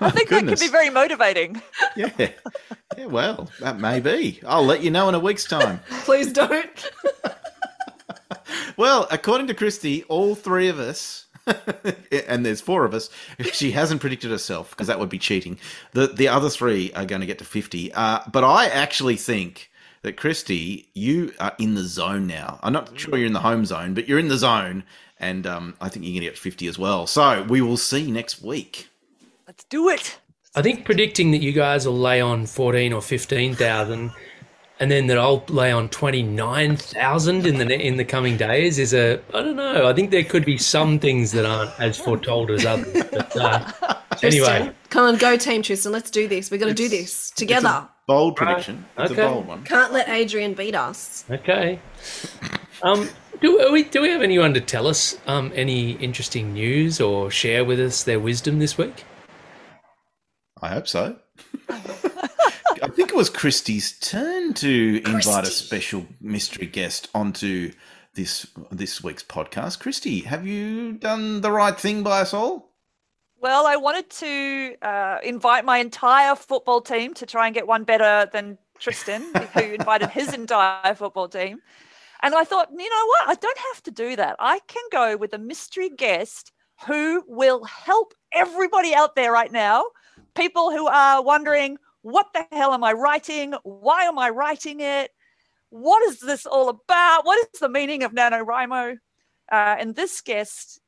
I 0.00 0.10
think 0.10 0.28
that 0.28 0.44
could 0.46 0.60
be 0.60 0.68
very 0.68 0.90
motivating. 0.90 1.60
Yeah. 1.96 2.10
Yeah, 2.96 3.06
well, 3.06 3.50
that 3.60 3.78
may 3.80 3.98
be. 4.00 4.40
I'll 4.46 4.64
let 4.64 4.82
you 4.82 4.90
know 4.90 5.08
in 5.08 5.14
a 5.14 5.18
week's 5.18 5.44
time. 5.44 5.80
Please 6.04 6.32
don't. 6.32 6.90
Well, 8.76 9.06
according 9.10 9.46
to 9.48 9.54
Christy, 9.54 10.02
all 10.04 10.34
three 10.34 10.68
of 10.68 10.78
us, 10.78 11.25
and 12.28 12.44
there's 12.44 12.60
four 12.60 12.84
of 12.84 12.94
us, 12.94 13.10
she 13.52 13.72
hasn't 13.72 14.00
predicted 14.00 14.30
herself 14.30 14.70
because 14.70 14.86
that 14.86 14.98
would 14.98 15.08
be 15.08 15.18
cheating. 15.18 15.58
The 15.92 16.08
the 16.08 16.28
other 16.28 16.50
three 16.50 16.92
are 16.92 17.04
going 17.04 17.20
to 17.20 17.26
get 17.26 17.38
to 17.38 17.44
50. 17.44 17.92
Uh, 17.92 18.20
but 18.30 18.44
I 18.44 18.66
actually 18.66 19.16
think 19.16 19.70
that 20.02 20.16
Christy, 20.16 20.88
you 20.94 21.32
are 21.40 21.54
in 21.58 21.74
the 21.74 21.84
zone 21.84 22.26
now. 22.26 22.60
I'm 22.62 22.72
not 22.72 22.98
sure 22.98 23.16
you're 23.16 23.26
in 23.26 23.32
the 23.32 23.40
home 23.40 23.64
zone, 23.64 23.94
but 23.94 24.08
you're 24.08 24.18
in 24.18 24.28
the 24.28 24.38
zone, 24.38 24.84
and 25.18 25.46
um, 25.46 25.74
I 25.80 25.88
think 25.88 26.04
you're 26.04 26.12
going 26.12 26.22
to 26.22 26.30
get 26.30 26.38
50 26.38 26.66
as 26.68 26.78
well. 26.78 27.06
So 27.06 27.42
we 27.48 27.60
will 27.60 27.76
see 27.76 28.10
next 28.10 28.42
week. 28.42 28.88
Let's 29.46 29.64
do 29.64 29.88
it. 29.88 30.18
I 30.54 30.62
think 30.62 30.84
predicting 30.84 31.32
that 31.32 31.42
you 31.42 31.52
guys 31.52 31.86
will 31.86 31.98
lay 31.98 32.20
on 32.20 32.46
14 32.46 32.92
or 32.92 33.02
15,000 33.02 34.10
and 34.78 34.90
then 34.90 35.06
that 35.06 35.18
I'll 35.18 35.44
lay 35.48 35.72
on 35.72 35.88
29,000 35.88 37.46
in 37.46 37.58
the 37.58 37.80
in 37.80 37.96
the 37.96 38.04
coming 38.04 38.36
days 38.36 38.78
is 38.78 38.92
a 38.92 39.20
I 39.32 39.42
don't 39.42 39.56
know. 39.56 39.88
I 39.88 39.92
think 39.92 40.10
there 40.10 40.24
could 40.24 40.44
be 40.44 40.58
some 40.58 40.98
things 40.98 41.32
that 41.32 41.46
aren't 41.46 41.78
as 41.80 41.98
foretold 41.98 42.50
as 42.50 42.66
others. 42.66 42.92
But 43.10 43.36
uh, 43.36 43.72
anyway, 44.22 44.70
come 44.90 45.04
on, 45.06 45.16
go 45.16 45.36
team 45.36 45.62
Tristan. 45.62 45.92
Let's 45.92 46.10
do 46.10 46.28
this. 46.28 46.50
We're 46.50 46.58
going 46.58 46.74
to 46.74 46.82
do 46.82 46.88
this 46.88 47.30
together. 47.32 47.88
Bold 48.06 48.36
prediction. 48.36 48.84
It's 48.98 49.10
Okay. 49.10 49.22
a 49.22 49.28
bold 49.28 49.46
one. 49.48 49.64
Can't 49.64 49.92
let 49.92 50.08
Adrian 50.08 50.54
beat 50.54 50.74
us. 50.76 51.24
okay. 51.30 51.80
Um, 52.82 53.08
do 53.40 53.58
are 53.60 53.72
we 53.72 53.82
do 53.84 54.02
we 54.02 54.10
have 54.10 54.22
anyone 54.22 54.54
to 54.54 54.60
tell 54.60 54.86
us 54.86 55.18
um, 55.26 55.50
any 55.54 55.92
interesting 55.92 56.52
news 56.52 57.00
or 57.00 57.30
share 57.30 57.64
with 57.64 57.80
us 57.80 58.02
their 58.04 58.20
wisdom 58.20 58.58
this 58.58 58.76
week? 58.78 59.04
I 60.62 60.68
hope 60.68 60.86
so. 60.88 61.16
I 62.96 62.98
think 62.98 63.10
it 63.10 63.16
was 63.16 63.28
Christie's 63.28 63.98
turn 63.98 64.54
to 64.54 65.02
invite 65.04 65.44
a 65.44 65.50
special 65.50 66.06
mystery 66.18 66.64
guest 66.64 67.10
onto 67.14 67.72
this 68.14 68.46
this 68.70 69.04
week's 69.04 69.22
podcast. 69.22 69.80
Christy, 69.80 70.20
have 70.20 70.46
you 70.46 70.94
done 70.94 71.42
the 71.42 71.52
right 71.52 71.78
thing 71.78 72.02
by 72.02 72.22
us 72.22 72.32
all? 72.32 72.72
Well, 73.38 73.66
I 73.66 73.76
wanted 73.76 74.08
to 74.08 74.76
uh, 74.80 75.18
invite 75.22 75.66
my 75.66 75.76
entire 75.76 76.34
football 76.34 76.80
team 76.80 77.12
to 77.12 77.26
try 77.26 77.44
and 77.44 77.54
get 77.54 77.66
one 77.66 77.84
better 77.84 78.30
than 78.32 78.56
Tristan, 78.78 79.30
who 79.52 79.60
invited 79.74 80.08
his 80.08 80.32
entire 80.32 80.94
football 80.94 81.28
team. 81.28 81.58
And 82.22 82.34
I 82.34 82.44
thought, 82.44 82.70
you 82.70 82.88
know 82.88 83.06
what? 83.08 83.28
I 83.28 83.34
don't 83.34 83.58
have 83.74 83.82
to 83.82 83.90
do 83.90 84.16
that. 84.16 84.36
I 84.38 84.60
can 84.68 84.84
go 84.90 85.18
with 85.18 85.34
a 85.34 85.38
mystery 85.38 85.90
guest 85.90 86.50
who 86.86 87.24
will 87.28 87.62
help 87.64 88.14
everybody 88.32 88.94
out 88.94 89.16
there 89.16 89.32
right 89.32 89.52
now. 89.52 89.84
People 90.34 90.70
who 90.70 90.86
are 90.86 91.22
wondering, 91.22 91.76
what 92.06 92.28
the 92.32 92.46
hell 92.52 92.72
am 92.72 92.84
I 92.84 92.92
writing? 92.92 93.52
Why 93.64 94.04
am 94.04 94.16
I 94.16 94.30
writing 94.30 94.78
it? 94.78 95.10
What 95.70 96.04
is 96.04 96.20
this 96.20 96.46
all 96.46 96.68
about? 96.68 97.26
What 97.26 97.48
is 97.52 97.58
the 97.58 97.68
meaning 97.68 98.04
of 98.04 98.12
NaNoWriMo? 98.12 98.92
Uh, 99.50 99.76
and 99.80 99.92
this 99.96 100.20
guest 100.20 100.80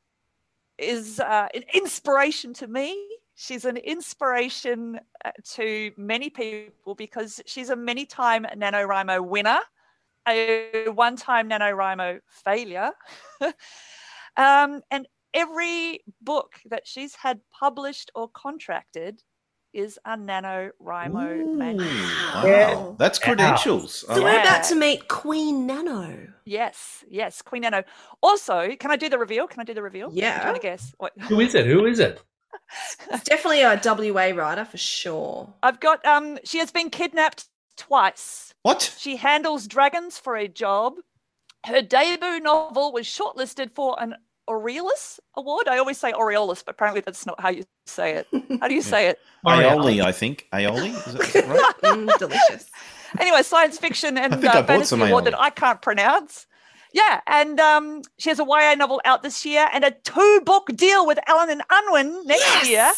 is 0.78 1.18
uh, 1.18 1.48
an 1.52 1.64
inspiration 1.74 2.54
to 2.54 2.68
me. 2.68 3.04
She's 3.34 3.64
an 3.64 3.78
inspiration 3.78 5.00
uh, 5.24 5.32
to 5.54 5.90
many 5.96 6.30
people 6.30 6.94
because 6.94 7.42
she's 7.46 7.70
a 7.70 7.76
many 7.76 8.06
time 8.06 8.46
NaNoWriMo 8.56 9.26
winner, 9.26 9.58
a 10.28 10.86
one 10.86 11.16
time 11.16 11.50
NaNoWriMo 11.50 12.20
failure. 12.28 12.92
um, 14.36 14.82
and 14.92 15.08
every 15.34 16.04
book 16.20 16.52
that 16.66 16.86
she's 16.86 17.16
had 17.16 17.40
published 17.50 18.12
or 18.14 18.28
contracted 18.28 19.20
is 19.72 19.98
a 20.04 20.16
NaNoWriMo 20.16 21.54
manuscript. 21.54 22.44
Wow, 22.44 22.96
that's 22.98 23.18
credentials. 23.18 24.04
I 24.08 24.14
So 24.14 24.22
we're 24.22 24.40
about 24.40 24.64
to 24.64 24.74
meet 24.74 25.08
Queen 25.08 25.66
Nano. 25.66 26.28
Yes, 26.44 27.04
yes, 27.08 27.42
Queen 27.42 27.62
Nano. 27.62 27.84
Also, 28.22 28.74
can 28.76 28.90
I 28.90 28.96
do 28.96 29.08
the 29.08 29.18
reveal? 29.18 29.46
Can 29.46 29.60
I 29.60 29.64
do 29.64 29.74
the 29.74 29.82
reveal? 29.82 30.10
Yeah. 30.12 30.36
I'm 30.36 30.40
trying 30.42 30.54
to 30.54 30.60
guess. 30.60 30.94
What? 30.98 31.12
Who 31.28 31.40
is 31.40 31.54
it? 31.54 31.66
Who 31.66 31.86
is 31.86 31.98
it? 32.00 32.22
It's 33.10 33.24
definitely 33.24 33.62
a 33.62 33.80
WA 33.82 34.30
writer 34.34 34.64
for 34.64 34.76
sure. 34.76 35.54
I've 35.62 35.80
got 35.80 36.04
um 36.04 36.38
she 36.44 36.58
has 36.58 36.70
been 36.70 36.90
kidnapped 36.90 37.46
twice. 37.78 38.52
What? 38.62 38.94
She 38.98 39.16
handles 39.16 39.66
dragons 39.66 40.18
for 40.18 40.36
a 40.36 40.48
job. 40.48 40.94
Her 41.64 41.80
debut 41.80 42.40
novel 42.40 42.92
was 42.92 43.06
shortlisted 43.06 43.70
for 43.74 43.96
an 44.00 44.16
Aurealis 44.48 45.20
Award. 45.36 45.68
I 45.68 45.78
always 45.78 45.98
say 45.98 46.12
Aureolus, 46.12 46.64
but 46.64 46.74
apparently 46.74 47.00
that's 47.00 47.26
not 47.26 47.40
how 47.40 47.50
you 47.50 47.64
say 47.86 48.14
it. 48.14 48.26
How 48.60 48.68
do 48.68 48.74
you 48.74 48.82
say 48.94 49.08
it? 49.08 49.18
Aioli, 49.46 50.02
I 50.02 50.12
think. 50.12 50.46
Aioli? 50.52 50.90
Is 51.06 51.14
that, 51.14 51.22
is 51.22 51.32
that 51.32 51.46
right? 51.48 51.74
Mm, 51.82 52.18
delicious. 52.18 52.70
Anyway, 53.18 53.42
science 53.42 53.78
fiction 53.78 54.18
and 54.18 54.34
I 54.34 54.36
uh, 54.36 54.40
bought 54.40 54.66
fantasy 54.66 54.94
award 54.96 55.24
aioli. 55.24 55.30
that 55.30 55.40
I 55.40 55.50
can't 55.50 55.80
pronounce. 55.80 56.46
Yeah, 56.92 57.20
and 57.26 57.60
um, 57.60 58.02
she 58.18 58.30
has 58.30 58.40
a 58.40 58.44
YA 58.44 58.74
novel 58.74 59.00
out 59.04 59.22
this 59.22 59.44
year 59.44 59.68
and 59.72 59.84
a 59.84 59.90
two 59.90 60.40
book 60.44 60.68
deal 60.74 61.06
with 61.06 61.18
Allen 61.26 61.50
and 61.50 61.62
Unwin 61.70 62.26
next 62.26 62.68
year. 62.68 62.90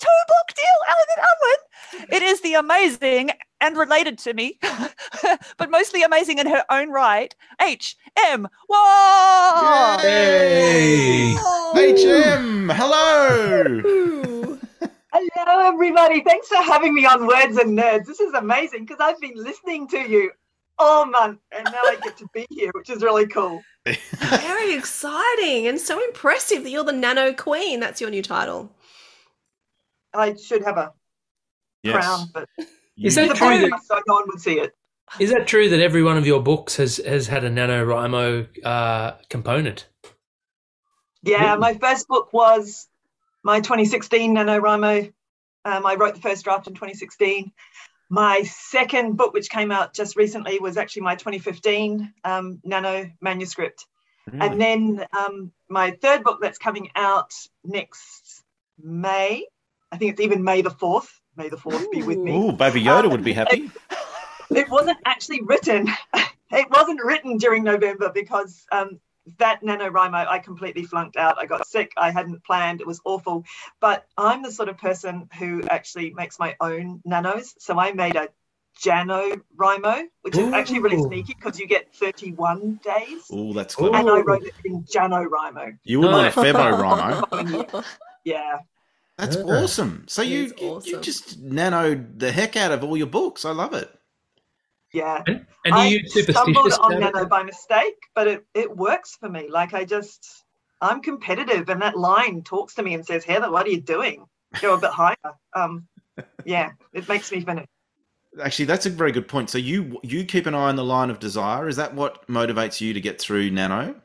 Two 0.00 0.08
book 0.28 0.56
deal, 0.56 0.78
Allen 0.88 1.06
and 1.16 1.26
Unwin. 1.30 2.16
It 2.16 2.22
is 2.22 2.40
the 2.40 2.54
amazing 2.54 3.30
and 3.60 3.76
related 3.76 4.18
to 4.18 4.34
me, 4.34 4.58
but 5.58 5.70
mostly 5.70 6.02
amazing 6.02 6.38
in 6.38 6.46
her 6.46 6.64
own 6.70 6.90
right, 6.90 7.34
H 7.60 7.96
M. 8.16 8.48
Whoa! 8.68 9.98
Hey. 10.00 11.34
HM, 11.74 12.68
hello. 12.70 14.58
Hello, 15.12 15.66
everybody. 15.66 16.22
Thanks 16.22 16.46
for 16.46 16.62
having 16.62 16.94
me 16.94 17.04
on 17.04 17.26
Words 17.26 17.56
and 17.56 17.76
Nerds. 17.76 18.06
This 18.06 18.20
is 18.20 18.32
amazing 18.34 18.84
because 18.84 18.98
I've 19.00 19.20
been 19.20 19.34
listening 19.34 19.88
to 19.88 19.98
you 19.98 20.30
all 20.78 21.04
month 21.04 21.40
and 21.50 21.64
now 21.64 21.80
I 21.84 21.96
get 22.00 22.16
to 22.18 22.28
be 22.32 22.46
here, 22.48 22.70
which 22.74 22.90
is 22.90 23.02
really 23.02 23.26
cool. 23.26 23.60
Very 23.84 24.74
exciting 24.74 25.66
and 25.66 25.80
so 25.80 26.00
impressive 26.04 26.62
that 26.62 26.70
you're 26.70 26.84
the 26.84 26.92
Nano 26.92 27.32
Queen. 27.32 27.80
That's 27.80 28.00
your 28.00 28.10
new 28.10 28.22
title. 28.22 28.70
I 30.14 30.36
should 30.36 30.62
have 30.62 30.76
a 30.76 30.92
Yes. 31.82 32.04
crown, 32.04 32.28
but 32.32 32.48
Is 33.00 33.14
that 33.14 33.34
true 33.34 33.58
that- 33.58 33.80
so 33.84 34.00
no 34.06 34.14
one 34.14 34.24
would 34.28 34.40
see 34.40 34.58
it. 34.58 34.74
Is 35.18 35.30
that 35.30 35.48
true 35.48 35.68
that 35.68 35.80
every 35.80 36.04
one 36.04 36.16
of 36.16 36.26
your 36.26 36.40
books 36.40 36.76
has 36.76 36.98
has 36.98 37.26
had 37.26 37.42
a 37.42 37.50
NaNoWriMo 37.50 38.64
uh, 38.64 39.12
component? 39.28 39.88
Yeah, 41.22 41.56
my 41.56 41.74
first 41.74 42.06
book 42.06 42.32
was 42.32 42.86
my 43.42 43.60
2016 43.60 44.34
NaNoWriMo. 44.34 45.12
Um, 45.64 45.84
I 45.84 45.96
wrote 45.96 46.14
the 46.14 46.20
first 46.20 46.44
draft 46.44 46.68
in 46.68 46.74
2016. 46.74 47.52
My 48.08 48.42
second 48.42 49.16
book, 49.16 49.34
which 49.34 49.50
came 49.50 49.70
out 49.70 49.94
just 49.94 50.16
recently, 50.16 50.58
was 50.58 50.76
actually 50.76 51.02
my 51.02 51.14
2015 51.16 52.12
um, 52.24 52.60
Nano 52.64 53.10
manuscript. 53.20 53.86
Really? 54.26 54.46
And 54.46 54.60
then 54.60 55.06
um, 55.16 55.52
my 55.68 55.92
third 55.92 56.24
book 56.24 56.40
that's 56.40 56.58
coming 56.58 56.90
out 56.96 57.32
next 57.64 58.42
May, 58.82 59.46
I 59.92 59.96
think 59.96 60.12
it's 60.12 60.20
even 60.20 60.42
May 60.42 60.62
the 60.62 60.70
4th. 60.70 61.08
May 61.40 61.48
the 61.48 61.56
4th 61.56 61.90
be 61.90 62.02
with 62.02 62.18
me. 62.18 62.36
Ooh, 62.36 62.52
Baby 62.52 62.82
Yoda 62.82 63.10
would 63.10 63.24
be 63.24 63.32
happy. 63.32 63.70
It 64.52 64.68
wasn't 64.68 64.98
actually 65.04 65.42
written. 65.42 65.88
it 66.50 66.68
wasn't 66.70 67.00
written 67.04 67.36
during 67.36 67.62
November 67.62 68.10
because 68.12 68.66
um, 68.72 68.98
that 69.38 69.62
NaNoWriMo 69.62 70.26
I 70.26 70.40
completely 70.40 70.82
flunked 70.82 71.16
out. 71.16 71.38
I 71.38 71.46
got 71.46 71.68
sick. 71.68 71.92
I 71.96 72.10
hadn't 72.10 72.42
planned. 72.42 72.80
It 72.80 72.86
was 72.88 73.00
awful. 73.04 73.44
But 73.78 74.06
I'm 74.18 74.42
the 74.42 74.50
sort 74.50 74.68
of 74.68 74.76
person 74.76 75.28
who 75.38 75.62
actually 75.70 76.12
makes 76.14 76.40
my 76.40 76.56
own 76.60 77.00
nanos. 77.04 77.54
So 77.60 77.78
I 77.78 77.92
made 77.92 78.16
a 78.16 78.30
Jano 78.82 79.40
Rimo, 79.56 80.02
which 80.22 80.36
is 80.36 80.52
actually 80.52 80.80
really 80.80 81.00
sneaky 81.00 81.34
because 81.34 81.60
you 81.60 81.68
get 81.68 81.94
31 81.94 82.80
days. 82.82 83.22
Oh, 83.30 83.52
that's 83.52 83.78
Ooh. 83.78 83.84
good. 83.84 83.94
And 83.94 84.10
I 84.10 84.18
wrote 84.18 84.42
it 84.42 84.54
in 84.64 84.82
JaNoWriMo. 84.82 85.78
You 85.84 86.00
would 86.00 86.10
want 86.10 86.36
a. 86.36 86.40
Febo 86.40 86.76
Rhino. 86.76 87.84
Yeah. 88.24 88.58
That's 89.20 89.36
Yeah. 89.36 89.42
awesome. 89.42 90.04
So 90.08 90.22
you, 90.22 90.44
is 90.44 90.54
you 90.60 90.80
you 90.84 91.00
just 91.00 91.44
nanoed 91.44 92.18
the 92.18 92.32
heck 92.32 92.56
out 92.56 92.72
of 92.72 92.82
all 92.82 92.96
your 92.96 93.06
books. 93.06 93.44
I 93.44 93.50
love 93.52 93.74
it. 93.74 93.90
Yeah. 94.92 95.22
And, 95.26 95.46
and 95.64 95.74
are 95.74 95.80
I 95.80 95.86
you 95.86 96.08
stumbled 96.08 96.72
on 96.80 96.98
Nano 96.98 97.26
by 97.26 97.42
mistake, 97.42 97.96
but 98.14 98.26
it, 98.26 98.46
it 98.54 98.74
works 98.76 99.16
for 99.20 99.28
me. 99.28 99.48
Like 99.48 99.74
I 99.74 99.84
just, 99.84 100.44
I'm 100.80 101.02
competitive, 101.02 101.68
and 101.68 101.82
that 101.82 101.96
line 101.96 102.42
talks 102.42 102.74
to 102.76 102.82
me 102.82 102.94
and 102.94 103.04
says, 103.04 103.24
"Heather, 103.24 103.50
what 103.50 103.66
are 103.66 103.70
you 103.70 103.80
doing? 103.80 104.24
Go 104.60 104.74
a 104.74 104.80
bit 104.80 104.90
higher." 104.90 105.16
Um, 105.54 105.86
yeah, 106.44 106.70
it 106.92 107.08
makes 107.08 107.30
me 107.30 107.42
finish. 107.42 107.66
Actually, 108.42 108.64
that's 108.64 108.86
a 108.86 108.90
very 108.90 109.12
good 109.12 109.28
point. 109.28 109.50
So 109.50 109.58
you 109.58 110.00
you 110.02 110.24
keep 110.24 110.46
an 110.46 110.54
eye 110.54 110.68
on 110.68 110.76
the 110.76 110.84
line 110.84 111.10
of 111.10 111.18
desire. 111.18 111.68
Is 111.68 111.76
that 111.76 111.94
what 111.94 112.26
motivates 112.26 112.80
you 112.80 112.94
to 112.94 113.00
get 113.00 113.20
through 113.20 113.50
nano? 113.50 114.00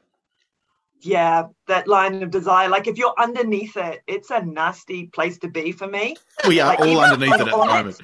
Yeah, 1.05 1.47
that 1.67 1.87
line 1.87 2.23
of 2.23 2.31
desire. 2.31 2.67
Like 2.67 2.87
if 2.87 2.97
you're 2.97 3.13
underneath 3.17 3.77
it, 3.77 4.01
it's 4.07 4.31
a 4.31 4.43
nasty 4.43 5.05
place 5.07 5.37
to 5.39 5.47
be 5.47 5.71
for 5.71 5.87
me. 5.87 6.17
We 6.47 6.59
are 6.59 6.69
Like, 6.69 6.79
all 6.79 6.99
underneath 6.99 7.35
it 7.35 7.41
at 7.41 7.45
the 7.51 7.57
moment. 7.57 8.01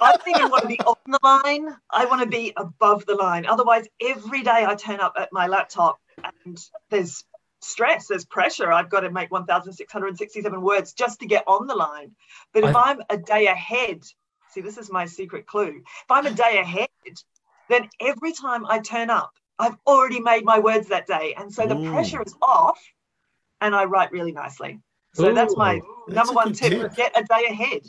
I 0.00 0.16
think 0.18 0.38
I 0.38 0.46
want 0.46 0.62
to 0.62 0.68
be 0.68 0.80
on 0.80 0.96
the 1.06 1.18
line. 1.22 1.76
I 1.90 2.06
want 2.06 2.22
to 2.22 2.28
be 2.28 2.52
above 2.56 3.06
the 3.06 3.14
line. 3.14 3.46
Otherwise, 3.46 3.86
every 4.00 4.42
day 4.42 4.64
I 4.66 4.74
turn 4.74 5.00
up 5.00 5.14
at 5.16 5.32
my 5.32 5.46
laptop 5.46 5.98
and 6.44 6.58
there's 6.90 7.24
stress, 7.60 8.08
there's 8.08 8.24
pressure. 8.24 8.72
I've 8.72 8.90
got 8.90 9.00
to 9.00 9.10
make 9.10 9.30
1,667 9.30 10.60
words 10.60 10.92
just 10.92 11.20
to 11.20 11.26
get 11.26 11.44
on 11.46 11.66
the 11.66 11.74
line. 11.74 12.16
But 12.52 12.64
if 12.64 12.74
I'm 12.74 13.00
a 13.10 13.16
day 13.16 13.46
ahead, 13.46 14.02
see, 14.50 14.60
this 14.60 14.78
is 14.78 14.90
my 14.90 15.06
secret 15.06 15.46
clue. 15.46 15.82
If 15.84 16.10
I'm 16.10 16.26
a 16.26 16.32
day 16.32 16.58
ahead, 16.58 16.88
then 17.68 17.88
every 18.00 18.32
time 18.32 18.66
I 18.66 18.80
turn 18.80 19.10
up, 19.10 19.32
I've 19.58 19.76
already 19.86 20.20
made 20.20 20.44
my 20.44 20.58
words 20.58 20.88
that 20.88 21.06
day. 21.06 21.34
And 21.36 21.52
so 21.52 21.66
the 21.66 21.76
Ooh. 21.76 21.92
pressure 21.92 22.22
is 22.22 22.34
off 22.40 22.80
and 23.60 23.74
I 23.74 23.84
write 23.84 24.12
really 24.12 24.32
nicely. 24.32 24.80
So 25.14 25.32
that's 25.32 25.56
my 25.56 25.76
Ooh, 25.76 26.04
that's 26.06 26.16
number 26.16 26.32
one 26.34 26.52
tip 26.52 26.70
tip. 26.70 26.94
get 26.94 27.12
a 27.18 27.24
day 27.24 27.46
ahead. 27.50 27.82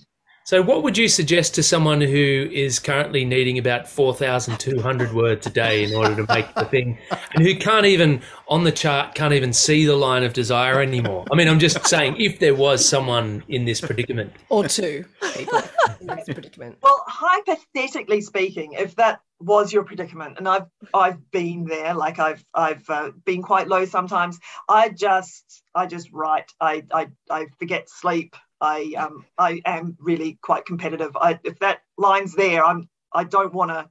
So, 0.50 0.64
what 0.64 0.82
would 0.82 0.98
you 0.98 1.08
suggest 1.08 1.54
to 1.54 1.62
someone 1.62 2.02
who 2.02 2.50
is 2.52 2.80
currently 2.80 3.24
needing 3.24 3.60
about 3.60 3.88
4,200 3.88 5.14
words 5.14 5.46
a 5.46 5.52
day 5.52 5.84
in 5.84 5.94
order 5.94 6.16
to 6.16 6.26
make 6.34 6.52
the 6.56 6.66
thing, 6.66 6.98
and 7.36 7.46
who 7.46 7.56
can't 7.56 7.86
even, 7.86 8.24
on 8.48 8.64
the 8.64 8.72
chart, 8.72 9.14
can't 9.14 9.36
even 9.36 9.54
see 9.54 9.86
the 9.86 9.96
line 9.96 10.24
of 10.24 10.34
desire 10.34 10.82
anymore? 10.82 11.28
I 11.32 11.36
mean, 11.36 11.48
I'm 11.48 11.60
just 11.60 11.86
saying, 11.86 12.16
if 12.18 12.40
there 12.40 12.56
was 12.56 12.84
someone 12.84 13.44
in 13.48 13.66
this 13.66 13.80
predicament, 13.80 14.34
Or 14.50 14.68
two 14.68 15.06
people 15.36 15.62
in 16.02 16.08
this 16.08 16.26
predicament. 16.26 16.80
Well, 16.82 17.04
hypothetically 17.06 18.22
speaking, 18.22 18.74
if 18.74 18.96
that 18.96 19.22
was 19.40 19.72
your 19.72 19.84
predicament, 19.84 20.40
and 20.40 20.48
I've 20.48 20.66
I've 20.96 21.30
been 21.30 21.66
there, 21.66 21.94
like 21.94 22.18
I've 22.18 22.44
I've 22.56 22.90
uh, 22.90 23.12
been 23.24 23.44
quite 23.44 23.68
low 23.68 23.86
sometimes. 23.86 24.40
I 24.68 24.90
just 24.90 25.62
I 25.76 25.86
just 25.86 26.12
write. 26.12 26.52
I 26.60 26.86
I 26.92 27.10
I 27.30 27.46
forget 27.60 27.88
sleep. 27.88 28.36
I 28.62 28.94
um 28.98 29.26
I 29.38 29.62
am 29.66 29.98
really 30.00 30.38
quite 30.42 30.66
competitive. 30.66 31.16
I 31.16 31.40
if 31.44 31.60
that 31.60 31.82
line's 31.98 32.36
there, 32.36 32.66
I'm 32.66 32.90
I 33.14 33.24
don't 33.24 33.54
want 33.54 33.72
to. 33.72 33.90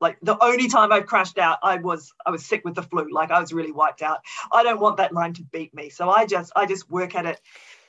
Like 0.00 0.18
the 0.20 0.36
only 0.42 0.68
time 0.68 0.90
I've 0.90 1.06
crashed 1.06 1.38
out, 1.38 1.58
I 1.62 1.76
was 1.76 2.12
I 2.26 2.30
was 2.30 2.44
sick 2.44 2.64
with 2.64 2.74
the 2.74 2.82
flu. 2.82 3.08
Like 3.12 3.30
I 3.30 3.40
was 3.40 3.52
really 3.52 3.70
wiped 3.70 4.02
out. 4.02 4.18
I 4.52 4.64
don't 4.64 4.80
want 4.80 4.96
that 4.96 5.12
line 5.12 5.32
to 5.34 5.44
beat 5.44 5.72
me. 5.72 5.90
So 5.90 6.10
I 6.10 6.26
just 6.26 6.52
I 6.56 6.66
just 6.66 6.90
work 6.90 7.14
at 7.14 7.24
it, 7.24 7.40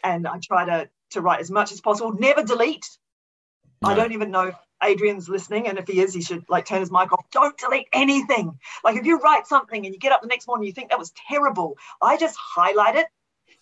and 0.03 0.27
I 0.27 0.37
try 0.39 0.65
to 0.65 0.89
to 1.11 1.21
write 1.21 1.39
as 1.39 1.49
much 1.49 1.71
as 1.71 1.81
possible. 1.81 2.13
Never 2.13 2.43
delete. 2.43 2.87
I 3.83 3.95
don't 3.95 4.13
even 4.13 4.31
know 4.31 4.47
if 4.47 4.55
Adrian's 4.81 5.27
listening, 5.27 5.67
and 5.67 5.77
if 5.77 5.87
he 5.87 5.99
is, 5.99 6.13
he 6.13 6.21
should 6.21 6.45
like 6.47 6.65
turn 6.65 6.79
his 6.79 6.91
mic 6.91 7.11
off. 7.11 7.25
Don't 7.31 7.57
delete 7.57 7.87
anything. 7.91 8.59
Like 8.83 8.95
if 8.95 9.05
you 9.05 9.19
write 9.19 9.47
something 9.47 9.85
and 9.85 9.93
you 9.93 9.99
get 9.99 10.11
up 10.11 10.21
the 10.21 10.27
next 10.27 10.47
morning, 10.47 10.67
you 10.67 10.73
think 10.73 10.89
that 10.89 10.99
was 10.99 11.11
terrible. 11.27 11.77
I 12.01 12.15
just 12.17 12.37
highlight 12.37 12.95
it 12.95 13.07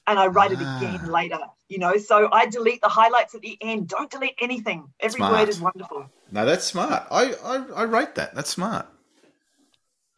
and 0.08 0.20
I 0.20 0.28
write 0.28 0.52
it 0.52 0.60
Ah. 0.62 0.78
again 0.78 1.06
later. 1.12 1.40
You 1.70 1.80
know, 1.80 1.96
so 1.98 2.30
I 2.32 2.48
delete 2.48 2.82
the 2.82 2.90
highlights 2.90 3.34
at 3.36 3.42
the 3.42 3.58
end. 3.62 3.88
Don't 3.88 4.10
delete 4.12 4.36
anything. 4.42 4.92
Every 5.00 5.20
Smart. 5.20 5.34
word 5.34 5.50
is 5.50 5.62
wonderful. 5.62 6.10
No, 6.32 6.46
that's 6.46 6.66
smart. 6.66 7.04
I, 7.12 7.34
I 7.44 7.56
I 7.76 7.84
rate 7.84 8.16
that. 8.16 8.34
That's 8.36 8.50
smart. 8.50 8.88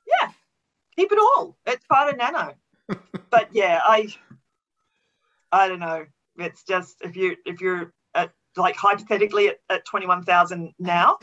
Yeah, 0.07 0.29
keep 0.95 1.11
it 1.11 1.19
all. 1.19 1.57
It's 1.65 1.85
part 1.85 2.11
of 2.11 2.17
Nano. 2.17 2.53
but 3.29 3.49
yeah, 3.51 3.81
I 3.83 4.13
I 5.51 5.67
don't 5.67 5.79
know. 5.79 6.05
It's 6.37 6.63
just 6.63 6.97
if 7.01 7.15
you 7.15 7.35
if 7.45 7.61
you're 7.61 7.93
at 8.15 8.31
like 8.57 8.75
hypothetically 8.75 9.49
at, 9.49 9.59
at 9.69 9.85
twenty 9.85 10.07
one 10.07 10.23
thousand 10.23 10.73
now, 10.79 11.17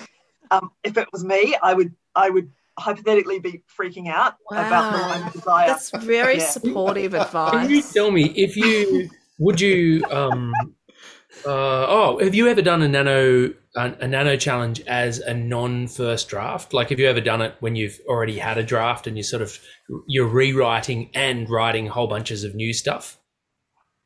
um, 0.50 0.70
if 0.84 0.96
it 0.96 1.08
was 1.12 1.24
me, 1.24 1.56
I 1.62 1.74
would 1.74 1.94
I 2.14 2.30
would 2.30 2.50
hypothetically 2.80 3.38
be 3.38 3.62
freaking 3.78 4.08
out 4.08 4.34
about 4.50 4.90
the 4.90 4.98
Wow. 4.98 5.08
line 5.08 5.26
of 5.26 5.32
desire. 5.32 5.66
That's 5.68 5.90
very 5.90 6.38
Yeah. 6.38 6.46
supportive 6.46 7.14
advice. 7.22 7.52
can 7.52 7.70
you 7.70 7.82
tell 7.82 8.10
me 8.10 8.24
if 8.36 8.56
you 8.56 9.08
would 9.38 9.60
you 9.60 10.06
um 10.10 10.52
uh, 11.46 11.86
oh 11.88 12.18
have 12.22 12.34
you 12.34 12.48
ever 12.48 12.62
done 12.62 12.82
a 12.82 12.88
nano 12.88 13.52
a, 13.76 13.92
a 14.00 14.08
nano 14.08 14.36
challenge 14.36 14.80
as 14.82 15.20
a 15.20 15.32
non 15.32 15.86
first 15.88 16.28
draft 16.28 16.74
like 16.74 16.90
have 16.90 16.98
you 17.00 17.06
ever 17.08 17.20
done 17.20 17.40
it 17.40 17.54
when 17.60 17.76
you've 17.76 17.98
already 18.06 18.38
had 18.38 18.58
a 18.58 18.62
draft 18.62 19.06
and 19.06 19.16
you 19.16 19.22
sort 19.22 19.42
of 19.42 19.58
you're 20.06 20.26
rewriting 20.28 21.10
and 21.14 21.48
writing 21.48 21.86
whole 21.86 22.06
bunches 22.08 22.44
of 22.44 22.54
new 22.54 22.72
stuff 22.74 23.18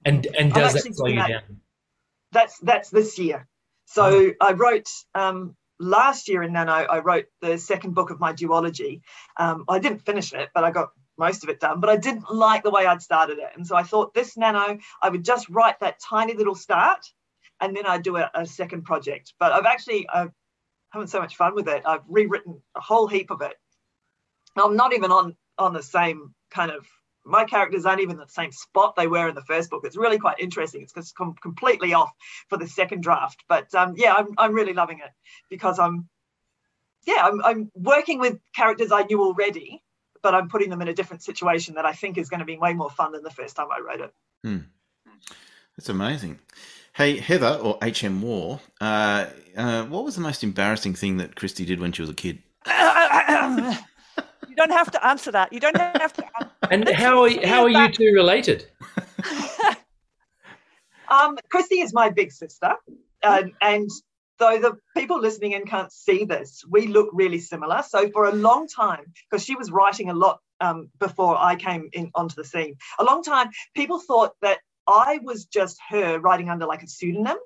and 0.05 0.27
and 0.39 0.53
does 0.53 0.75
that 0.75 0.95
slow 0.95 1.09
you 1.09 1.17
that. 1.17 1.29
down 1.29 1.61
that's 2.33 2.59
that's 2.59 2.91
this 2.91 3.19
year. 3.19 3.47
So 3.87 4.33
I 4.41 4.53
wrote 4.53 4.89
um, 5.15 5.57
last 5.79 6.29
year 6.29 6.43
in 6.43 6.53
Nano. 6.53 6.73
I 6.73 7.01
wrote 7.01 7.27
the 7.41 7.59
second 7.59 7.95
book 7.95 8.11
of 8.11 8.21
my 8.21 8.33
duology. 8.33 9.03
Um, 9.37 9.65
I 9.69 9.79
didn't 9.79 10.01
finish 10.01 10.33
it, 10.33 10.51
but 10.55 10.65
I 10.65 10.71
got 10.71 10.91
most 11.19 11.43
of 11.45 11.49
it 11.49 11.61
done. 11.61 11.81
But 11.81 11.91
I 11.91 11.97
didn't 11.97 12.31
like 12.31 12.63
the 12.63 12.71
way 12.71 12.87
I'd 12.87 13.03
started 13.03 13.39
it, 13.39 13.51
and 13.55 13.67
so 13.67 13.77
I 13.77 13.83
thought 13.83 14.15
this 14.15 14.37
Nano, 14.37 14.79
I 15.03 15.09
would 15.09 15.25
just 15.25 15.49
write 15.49 15.81
that 15.81 16.01
tiny 16.01 16.35
little 16.35 16.55
start, 16.55 17.05
and 17.61 17.77
then 17.77 17.87
I'd 17.87 18.03
do 18.03 18.17
a, 18.17 18.31
a 18.35 18.47
second 18.47 18.83
project. 18.85 19.35
But 19.39 19.53
I've 19.53 19.67
actually 19.67 20.09
I've 20.09 20.31
having 20.95 21.09
so 21.09 21.19
much 21.19 21.37
fun 21.37 21.55
with 21.55 21.69
it. 21.69 21.83
I've 21.85 22.03
rewritten 22.09 22.63
a 22.77 22.81
whole 22.81 23.09
heap 23.09 23.31
of 23.31 23.43
it. 23.43 23.55
I'm 24.57 24.77
not 24.77 24.95
even 24.95 25.11
on 25.11 25.37
on 25.59 25.73
the 25.73 25.83
same 25.83 26.35
kind 26.51 26.71
of 26.71 26.87
my 27.25 27.45
characters 27.45 27.87
aren't 27.87 28.01
even 28.01 28.17
in 28.17 28.21
the 28.21 28.29
same 28.29 28.53
spot 28.53 28.97
they 28.97 29.07
were 29.07 29.29
in 29.29 29.35
the 29.35 29.43
first 29.43 29.71
book. 29.71 29.83
It's 29.85 29.97
really 29.97 30.19
quite 30.19 30.39
interesting. 30.39 30.83
It's 30.83 30.93
just 30.93 31.17
com- 31.17 31.35
completely 31.41 31.95
off 31.95 32.13
for 32.49 32.59
the 32.59 32.69
second 32.69 33.03
draft. 33.03 33.43
But 33.49 33.75
um, 33.75 33.95
yeah, 33.97 34.15
I'm, 34.15 34.29
I'm 34.37 34.53
really 34.53 34.75
loving 34.75 34.99
it 34.99 35.11
because 35.49 35.79
I'm, 35.79 36.09
yeah, 37.07 37.23
I'm, 37.23 37.43
I'm 37.43 37.71
working 37.75 38.19
with 38.19 38.39
characters 38.55 38.93
I 38.93 39.03
knew 39.05 39.23
already, 39.23 39.83
but 40.23 40.35
I'm 40.35 40.49
putting 40.49 40.71
them 40.71 40.83
in 40.83 40.89
a 40.89 40.95
different 40.95 41.23
situation 41.23 41.75
that 41.75 41.87
I 41.87 41.93
think 41.93 42.19
is 42.19 42.29
going 42.29 42.41
to 42.41 42.47
be 42.47 42.59
way 42.59 42.75
more 42.75 42.91
fun 42.91 43.13
than 43.13 43.23
the 43.23 43.31
first 43.31 43.57
time 43.57 43.69
I 43.73 43.81
wrote 43.81 44.01
it. 44.01 44.13
That's 45.77 45.89
amazing. 45.89 46.39
Hey, 46.95 47.19
Heather 47.19 47.59
or 47.61 47.79
HM 47.83 48.23
Waugh, 48.23 48.61
uh, 48.81 49.27
uh, 49.57 49.85
what 49.85 50.05
was 50.05 50.15
the 50.15 50.21
most 50.21 50.45
embarrassing 50.45 50.95
thing 50.95 51.17
that 51.17 51.35
Christy 51.35 51.65
did 51.65 51.81
when 51.81 51.93
she 51.93 52.03
was 52.03 52.11
a 52.11 52.15
kid? 52.15 52.43
you 54.55 54.67
don't 54.67 54.77
have 54.77 54.91
to 54.93 55.05
answer 55.05 55.33
that. 55.33 55.53
You 55.53 55.61
don't 55.61 55.77
have 55.77 56.13
to. 56.13 56.25
Answer. 56.41 56.51
And 56.71 56.89
how 56.89 57.25
are, 57.25 57.47
how 57.47 57.65
are 57.65 57.69
you 57.69 57.91
two 57.91 58.13
related? 58.15 58.67
Um, 61.07 61.37
Christy 61.51 61.81
is 61.81 61.93
my 61.93 62.09
big 62.09 62.33
sister, 62.33 62.75
and, 63.23 63.53
and 63.61 63.91
though 64.39 64.59
the 64.59 64.79
people 64.97 65.21
listening 65.21 65.53
in 65.53 65.67
can't 65.67 65.93
see 65.93 66.25
this, 66.25 66.65
we 66.69 66.87
look 66.87 67.11
really 67.13 67.39
similar. 67.39 67.83
So 67.87 68.11
for 68.11 68.25
a 68.25 68.33
long 68.33 68.67
time, 68.67 69.13
because 69.31 69.45
she 69.45 69.55
was 69.55 69.71
writing 69.71 70.09
a 70.09 70.15
lot 70.15 70.41
um, 70.63 70.89
before 70.99 71.37
I 71.37 71.57
came 71.57 71.91
in 71.93 72.11
onto 72.15 72.35
the 72.35 72.45
scene, 72.45 72.77
a 72.99 73.05
long 73.05 73.23
time 73.23 73.51
people 73.77 74.01
thought 74.01 74.33
that 74.41 74.61
I 74.89 75.21
was 75.23 75.45
just 75.45 75.79
her 75.91 76.19
writing 76.19 76.49
under 76.49 76.65
like 76.65 76.83
a 76.83 76.89
pseudonym 76.89 77.37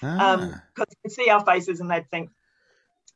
because 0.00 0.20
Ah, 0.20 0.34
um, 0.34 0.42
you 0.42 0.86
could 1.04 1.12
see 1.12 1.30
our 1.30 1.42
faces 1.42 1.80
and 1.80 1.90
they'd 1.90 2.08
think. 2.10 2.30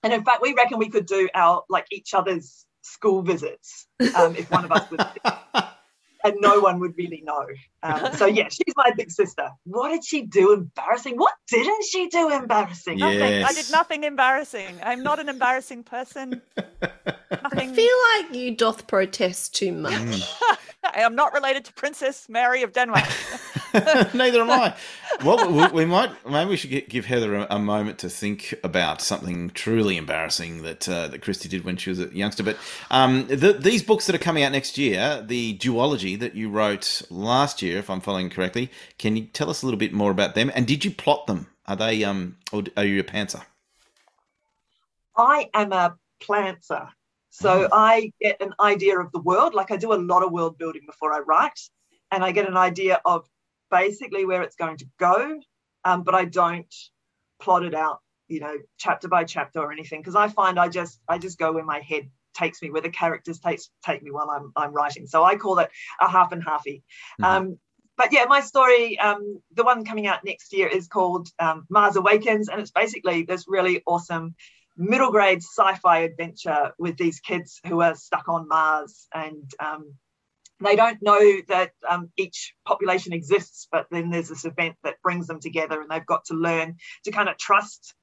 And 0.03 0.15
in 0.15 0.25
fact, 0.25 0.41
we 0.41 0.55
reckon 0.55 0.79
we 0.79 0.89
could 0.89 1.05
do 1.05 1.29
our 1.35 1.63
like 1.69 1.87
each 1.93 2.15
other's 2.15 2.65
school 2.83 3.23
visits 3.23 3.87
um, 4.15 4.35
if 4.37 4.51
one 4.51 4.65
of 4.65 4.73
us 4.73 4.91
was 4.91 5.07
and 6.25 6.37
no 6.41 6.61
one 6.61 6.79
would 6.81 6.97
really 6.97 7.23
know. 7.25 7.47
Um, 7.83 8.13
so 8.15 8.27
yeah, 8.27 8.49
she's 8.49 8.75
my 8.77 8.93
big 8.97 9.11
sister. 9.11 9.51
What 9.65 9.91
did 9.91 10.05
she 10.05 10.23
do 10.23 10.53
embarrassing? 10.53 11.17
What 11.17 11.35
didn't 11.49 11.85
she 11.85 12.09
do 12.09 12.31
embarrassing? 12.31 12.99
Yeah. 12.99 13.13
Nothing. 13.13 13.45
I 13.45 13.53
did 13.53 13.71
nothing 13.71 14.05
embarrassing. 14.05 14.79
I'm 14.83 15.03
not 15.03 15.19
an 15.19 15.29
embarrassing 15.29 15.85
person. 15.85 16.43
I 16.57 17.67
feel 17.67 17.97
like 18.15 18.35
you 18.35 18.55
doth 18.55 18.87
protest 18.87 19.55
too 19.55 19.73
much. 19.73 19.93
Mm. 19.93 20.57
I 20.95 21.01
am 21.01 21.15
not 21.15 21.33
related 21.33 21.65
to 21.67 21.73
Princess 21.73 22.29
Mary 22.29 22.63
of 22.63 22.73
Denmark. 22.73 23.09
Neither 24.15 24.41
am 24.41 24.51
I. 24.51 24.75
Well, 25.25 25.51
we, 25.51 25.67
we 25.69 25.85
might 25.85 26.11
maybe 26.29 26.51
we 26.51 26.57
should 26.57 26.71
get, 26.71 26.89
give 26.89 27.05
Heather 27.05 27.37
a, 27.37 27.47
a 27.51 27.59
moment 27.59 27.99
to 28.01 28.09
think 28.09 28.55
about 28.65 29.01
something 29.01 29.51
truly 29.51 29.97
embarrassing 29.97 30.63
that 30.63 30.89
uh, 30.89 31.09
that 31.09 31.23
Christy 31.23 31.49
did 31.49 31.65
when 31.65 31.77
she 31.77 31.91
was 31.91 32.01
a 32.01 32.07
youngster. 32.07 32.43
But 32.43 32.57
um, 32.91 33.27
the, 33.29 33.53
these 33.53 33.83
books 33.83 34.07
that 34.07 34.15
are 34.15 34.19
coming 34.19 34.43
out 34.43 34.53
next 34.53 34.79
year, 34.79 35.23
the 35.25 35.57
duology 35.59 36.19
that 36.19 36.35
you 36.35 36.51
wrote 36.51 37.03
last 37.11 37.63
year, 37.63 37.79
if 37.79 37.91
I'm 37.91 38.01
following 38.01 38.31
correctly, 38.31 38.71
can 38.99 39.17
you 39.17 39.27
tell 39.27 39.51
us 39.51 39.63
a 39.63 39.67
little 39.67 39.79
bit 39.79 39.93
more 39.93 40.11
about 40.11 40.35
them? 40.35 40.51
And 40.55 40.67
did 40.67 40.85
you 40.85 40.91
plot 40.91 41.27
them? 41.27 41.47
Are 41.67 41.77
they 41.77 42.03
um, 42.03 42.37
or 42.53 42.65
are 42.77 42.85
you 42.85 42.99
a 43.01 43.05
pantser? 43.05 43.43
I 45.17 45.49
am 45.55 45.73
a 45.73 45.97
planter. 46.21 46.89
So 47.31 47.69
I 47.73 48.13
get 48.21 48.41
an 48.41 48.55
idea 48.59 48.99
of 48.99 49.13
the 49.13 49.21
world. 49.21 49.55
Like 49.55 49.71
I 49.71 49.77
do 49.77 49.93
a 49.93 49.95
lot 49.95 50.25
of 50.25 50.33
world 50.33 50.59
building 50.59 50.83
before 50.87 51.13
I 51.13 51.21
write, 51.21 51.61
and 52.11 52.25
I 52.25 52.33
get 52.33 52.49
an 52.49 52.57
idea 52.57 53.01
of 53.05 53.27
basically 53.71 54.25
where 54.25 54.43
it's 54.43 54.57
going 54.57 54.77
to 54.79 54.87
go. 54.99 55.41
Um, 55.85 56.03
but 56.03 56.15
I 56.15 56.25
don't 56.27 56.73
plot 57.41 57.65
it 57.65 57.75
out, 57.75 58.01
you 58.29 58.41
know, 58.41 58.55
chapter 58.79 59.09
by 59.09 59.25
chapter 59.25 59.61
or 59.61 59.73
anything, 59.73 60.01
because 60.01 60.17
I 60.17 60.29
find 60.29 60.59
I 60.59 60.69
just 60.69 61.01
I 61.09 61.19
just 61.19 61.39
go 61.39 61.53
where 61.53 61.65
my 61.65 61.81
head 61.81 62.11
takes 62.35 62.61
me, 62.63 62.71
where 62.71 62.83
the 62.83 62.91
characters 62.91 63.41
takes 63.41 63.71
take 63.85 64.03
me 64.03 64.11
while 64.11 64.31
I'm 64.31 64.53
I'm 64.57 64.73
writing. 64.73 65.07
So 65.07 65.25
I 65.25 65.37
call 65.37 65.59
it 65.59 65.71
a 66.01 66.09
half 66.09 66.33
and 66.33 66.45
halfy. 66.45 66.83
Mhm. 67.21 67.25
Um, 67.25 67.59
but 67.97 68.13
yeah, 68.13 68.25
my 68.25 68.41
story, 68.41 68.99
um, 68.99 69.43
the 69.55 69.65
one 69.65 69.85
coming 69.85 70.07
out 70.07 70.25
next 70.25 70.55
year 70.55 70.69
is 70.69 70.89
called 70.89 71.29
um, 71.39 71.67
Mars 71.69 71.97
Awakens, 71.97 72.49
and 72.49 72.61
it's 72.61 72.71
basically 72.71 73.25
this 73.25 73.45
really 73.47 73.83
awesome 73.87 74.35
middle 74.77 75.11
grade 75.11 75.43
sci-fi 75.43 75.99
adventure 75.99 76.73
with 76.79 76.97
these 76.97 77.21
kids 77.21 77.61
who 77.67 77.83
are 77.83 77.95
stuck 77.95 78.29
on 78.29 78.49
Mars 78.49 79.07
and 79.13 79.53
um, 79.61 79.95
they 80.61 80.77
don't 80.77 81.01
know 81.03 81.41
that 81.49 81.73
um, 81.89 82.11
each 82.17 82.55
population 82.67 83.13
exists, 83.13 83.67
but 83.71 83.87
then 83.91 84.11
there's 84.11 84.29
this 84.29 84.45
event 84.45 84.77
that 84.85 85.01
brings 85.03 85.27
them 85.27 85.41
together 85.41 85.81
and 85.81 85.91
they've 85.91 86.07
got 86.07 86.25
to 86.27 86.35
learn 86.35 86.77
to 87.05 87.11
kind 87.11 87.29
of 87.29 87.39
trust 87.39 87.95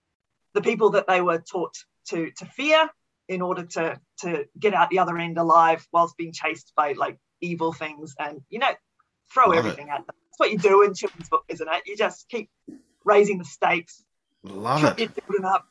the 0.54 0.62
people 0.62 0.92
that 0.92 1.08
they 1.08 1.22
were 1.22 1.40
taught 1.40 1.76
to, 2.10 2.32
to 2.38 2.46
fear 2.46 2.90
in 3.28 3.42
order 3.42 3.64
to, 3.64 4.00
to 4.22 4.46
get 4.60 4.74
out 4.74 4.90
the 4.90 5.00
other 5.00 5.18
end 5.18 5.38
alive 5.38 5.86
whilst 5.92 6.18
being 6.18 6.32
chased 6.32 6.72
by 6.76 6.94
like 6.94 7.18
evil 7.42 7.74
things 7.74 8.16
and, 8.18 8.42
you 8.50 8.60
know, 8.60 8.72
throw 9.34 9.48
Love 9.48 9.56
it. 9.56 9.60
everything 9.60 9.90
at 9.90 9.98
them. 10.08 10.16
That's 10.30 10.38
what 10.40 10.52
you 10.52 10.58
do 10.58 10.84
in 10.84 10.94
children's 10.94 11.30
book, 11.30 11.44
isn't 11.50 11.68
it? 11.68 11.84
You 11.86 11.96
just 11.98 12.28
keep 12.30 12.50
raising 13.04 13.38
the 13.38 13.46
stakes, 13.46 14.04
Love 14.44 14.84
it. 14.98 15.12
building 15.28 15.46
up, 15.46 15.66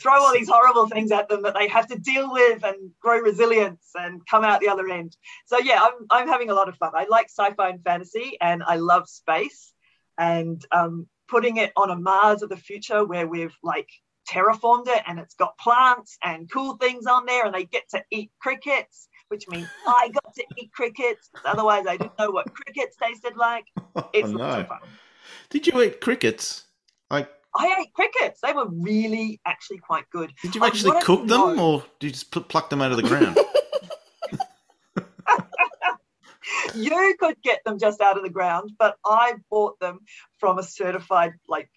throw 0.00 0.20
all 0.22 0.32
these 0.32 0.48
horrible 0.48 0.88
things 0.88 1.12
at 1.12 1.28
them 1.28 1.42
that 1.42 1.54
they 1.54 1.68
have 1.68 1.86
to 1.88 1.98
deal 1.98 2.32
with 2.32 2.64
and 2.64 2.90
grow 3.00 3.18
resilience 3.18 3.90
and 3.94 4.24
come 4.26 4.44
out 4.44 4.60
the 4.60 4.68
other 4.68 4.88
end. 4.88 5.16
So 5.46 5.58
yeah, 5.58 5.80
I'm 5.82 6.06
I'm 6.10 6.28
having 6.28 6.50
a 6.50 6.54
lot 6.54 6.68
of 6.68 6.76
fun. 6.76 6.92
I 6.94 7.06
like 7.08 7.26
sci-fi 7.28 7.70
and 7.70 7.82
fantasy, 7.82 8.36
and 8.40 8.62
I 8.62 8.76
love 8.76 9.08
space, 9.08 9.72
and 10.18 10.64
um, 10.72 11.06
putting 11.28 11.56
it 11.58 11.72
on 11.76 11.90
a 11.90 11.96
Mars 11.96 12.42
of 12.42 12.48
the 12.48 12.56
future 12.56 13.04
where 13.04 13.26
we've 13.26 13.56
like 13.62 13.88
terraformed 14.30 14.88
it 14.88 15.02
and 15.06 15.18
it's 15.18 15.34
got 15.34 15.56
plants 15.58 16.16
and 16.24 16.50
cool 16.50 16.76
things 16.76 17.06
on 17.06 17.26
there, 17.26 17.44
and 17.46 17.54
they 17.54 17.64
get 17.64 17.88
to 17.90 18.02
eat 18.10 18.30
crickets. 18.40 19.08
Which 19.28 19.48
means 19.48 19.66
I 19.86 20.10
got 20.12 20.34
to 20.34 20.44
eat 20.58 20.70
crickets. 20.72 21.30
Otherwise, 21.44 21.86
I 21.88 21.96
didn't 21.96 22.18
know 22.18 22.30
what 22.30 22.52
crickets 22.52 22.96
tasted 23.02 23.36
like. 23.36 23.64
It's 24.12 24.28
Oh, 24.28 24.32
no. 24.32 24.44
of 24.44 24.68
fun. 24.68 24.78
Did 25.50 25.66
you 25.66 25.82
eat 25.82 26.00
crickets? 26.00 26.66
Like, 27.10 27.28
I 27.56 27.76
ate 27.80 27.92
crickets. 27.92 28.40
They 28.40 28.52
were 28.52 28.66
really 28.68 29.40
actually 29.46 29.78
quite 29.78 30.10
good. 30.10 30.32
did 30.42 30.54
you 30.54 30.64
actually 30.64 31.00
cook 31.00 31.20
them, 31.26 31.56
know- 31.56 31.58
or 31.58 31.84
did 32.00 32.06
you 32.08 32.12
just 32.12 32.30
pl- 32.30 32.42
pluck 32.42 32.70
them 32.70 32.82
out 32.82 32.90
of 32.90 32.96
the 32.96 33.02
ground? 33.04 33.38
you 36.74 37.16
could 37.18 37.36
get 37.42 37.60
them 37.64 37.78
just 37.78 38.00
out 38.00 38.16
of 38.16 38.22
the 38.22 38.30
ground, 38.30 38.72
but 38.78 38.96
I 39.04 39.34
bought 39.50 39.78
them 39.80 40.00
from 40.38 40.58
a 40.58 40.62
certified 40.62 41.34
like 41.48 41.70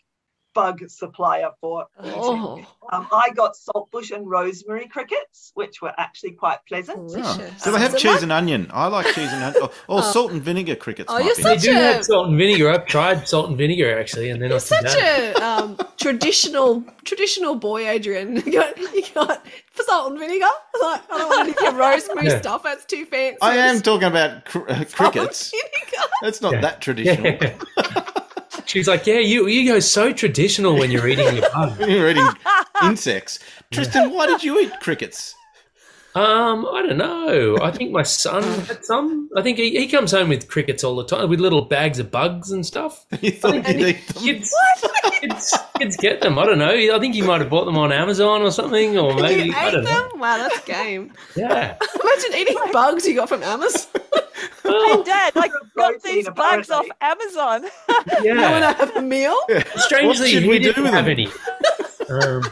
bug 0.57 0.89
supplier 0.89 1.49
for. 1.61 1.85
Oh, 2.03 2.65
Um, 2.91 3.05
I 3.11 3.29
got 3.35 3.55
saltbush 3.55 4.11
and 4.11 4.27
rosemary 4.29 4.87
crickets, 4.87 5.51
which 5.55 5.81
were 5.81 5.93
actually 5.97 6.31
quite 6.31 6.59
pleasant. 6.67 7.09
delicious. 7.09 7.61
Do 7.63 7.71
they 7.71 7.79
have 7.79 7.91
So 7.91 7.97
cheese 7.97 8.15
my- 8.17 8.21
and 8.23 8.31
onion? 8.31 8.67
I 8.73 8.87
like 8.87 9.05
cheese 9.13 9.31
and 9.31 9.43
onion. 9.43 9.63
Or, 9.63 9.97
or 9.97 10.01
salt 10.01 10.31
and 10.31 10.41
vinegar 10.41 10.75
crickets. 10.75 11.11
Oh, 11.13 11.17
you're 11.19 11.35
be 11.35 11.41
such 11.43 11.61
They 11.61 11.71
do 11.73 11.77
a- 11.77 11.81
have 11.81 12.05
salt 12.05 12.29
and 12.29 12.37
vinegar. 12.37 12.71
I've 12.71 12.85
tried 12.85 13.27
salt 13.27 13.49
and 13.49 13.57
vinegar 13.57 13.99
actually, 13.99 14.29
and 14.31 14.41
they're 14.41 14.49
You're 14.49 14.59
such 14.61 14.95
a 14.95 15.33
um, 15.45 15.77
traditional 15.97 16.83
traditional 17.03 17.55
boy, 17.55 17.87
Adrian. 17.87 18.37
You 18.47 18.53
got, 18.53 18.77
you 18.77 19.03
got 19.13 19.45
for 19.73 19.83
salt 19.83 20.11
and 20.11 20.19
vinegar. 20.19 20.47
Like, 20.81 21.01
I 21.11 21.17
don't 21.17 21.29
want 21.29 21.41
any 21.41 21.51
of 21.51 21.61
your 21.61 21.73
rosemary 21.73 22.27
Yeah. 22.27 22.39
stuff. 22.39 22.63
That's 22.63 22.85
too 22.85 23.05
fancy. 23.05 23.37
I 23.41 23.57
am 23.57 23.81
talking 23.81 24.07
about 24.07 24.45
cr- 24.45 24.59
uh, 24.59 24.65
Salt 24.65 24.79
and 24.79 24.93
crickets. 24.95 25.51
vinegar. 25.51 26.07
That's 26.21 26.41
not 26.41 26.53
Yeah. 26.53 26.61
that 26.61 26.81
traditional. 26.81 27.37
She's 28.67 28.87
like, 28.87 29.07
yeah, 29.07 29.19
you 29.19 29.47
you 29.47 29.65
go 29.71 29.79
so 29.79 30.11
traditional 30.11 30.75
when 30.75 30.91
you're 30.91 31.07
eating 31.07 31.37
your 31.37 31.49
bug. 31.51 31.79
You're 31.89 32.09
eating 32.09 32.27
insects. 32.83 33.39
Tristan, 33.71 34.11
why 34.11 34.27
did 34.27 34.43
you 34.43 34.59
eat 34.59 34.71
crickets? 34.81 35.33
Um, 36.17 36.65
I 36.65 36.81
don't 36.81 36.97
know. 36.97 37.57
I 37.61 37.69
think 37.71 37.91
my 37.91 38.03
son 38.03 38.41
had 38.67 38.83
some. 38.83 39.29
I 39.35 39.41
think 39.41 39.57
he, 39.57 39.71
he 39.77 39.87
comes 39.87 40.11
home 40.11 40.29
with 40.29 40.47
crickets 40.47 40.83
all 40.83 40.95
the 40.95 41.05
time, 41.05 41.29
with 41.29 41.39
little 41.39 41.61
bags 41.63 41.99
of 41.99 42.09
bugs 42.09 42.51
and 42.51 42.65
stuff. 42.65 43.05
You 43.21 43.31
thought 43.31 43.55
you'd 43.67 43.79
eat 43.81 44.07
them? 44.07 44.23
Kids, 44.23 44.53
kids, 45.21 45.57
kids 45.79 45.97
get 45.97 46.21
them. 46.21 46.37
I 46.39 46.45
don't 46.45 46.57
know. 46.59 46.69
I 46.95 46.99
think 46.99 47.13
he 47.15 47.21
might 47.21 47.41
have 47.41 47.49
bought 47.49 47.65
them 47.65 47.77
on 47.77 47.91
Amazon 47.91 48.41
or 48.41 48.51
something, 48.51 48.97
or 48.97 49.13
maybe 49.15 49.49
you 49.49 49.53
I 49.55 49.67
ate 49.67 49.71
don't 49.71 49.83
know. 49.83 50.09
them? 50.09 50.19
Wow, 50.19 50.37
that's 50.37 50.59
game. 50.65 51.11
Yeah. 51.35 51.77
Imagine 52.03 52.35
eating 52.35 52.57
bugs 52.71 53.05
you 53.07 53.15
got 53.15 53.29
from 53.29 53.43
Amazon. 53.43 53.89
Hey, 54.63 55.01
Dad, 55.03 55.31
I 55.35 55.49
got 55.75 56.03
these 56.03 56.29
bugs 56.29 56.69
off 56.69 56.85
apparently. 56.91 56.91
Amazon. 57.01 57.63
You 58.23 58.35
want 58.35 58.39
Yeah. 58.39 58.59
to 58.73 58.77
have 58.77 58.95
a 58.97 59.01
meal? 59.01 59.35
Strangely, 59.77 60.29
should 60.29 60.43
he 60.43 60.49
we 60.49 60.59
do 60.59 60.65
didn't 60.73 60.83
with 60.83 60.93
have 60.93 61.05
them? 61.05 61.11
any. 61.13 61.27
Um, 62.09 62.43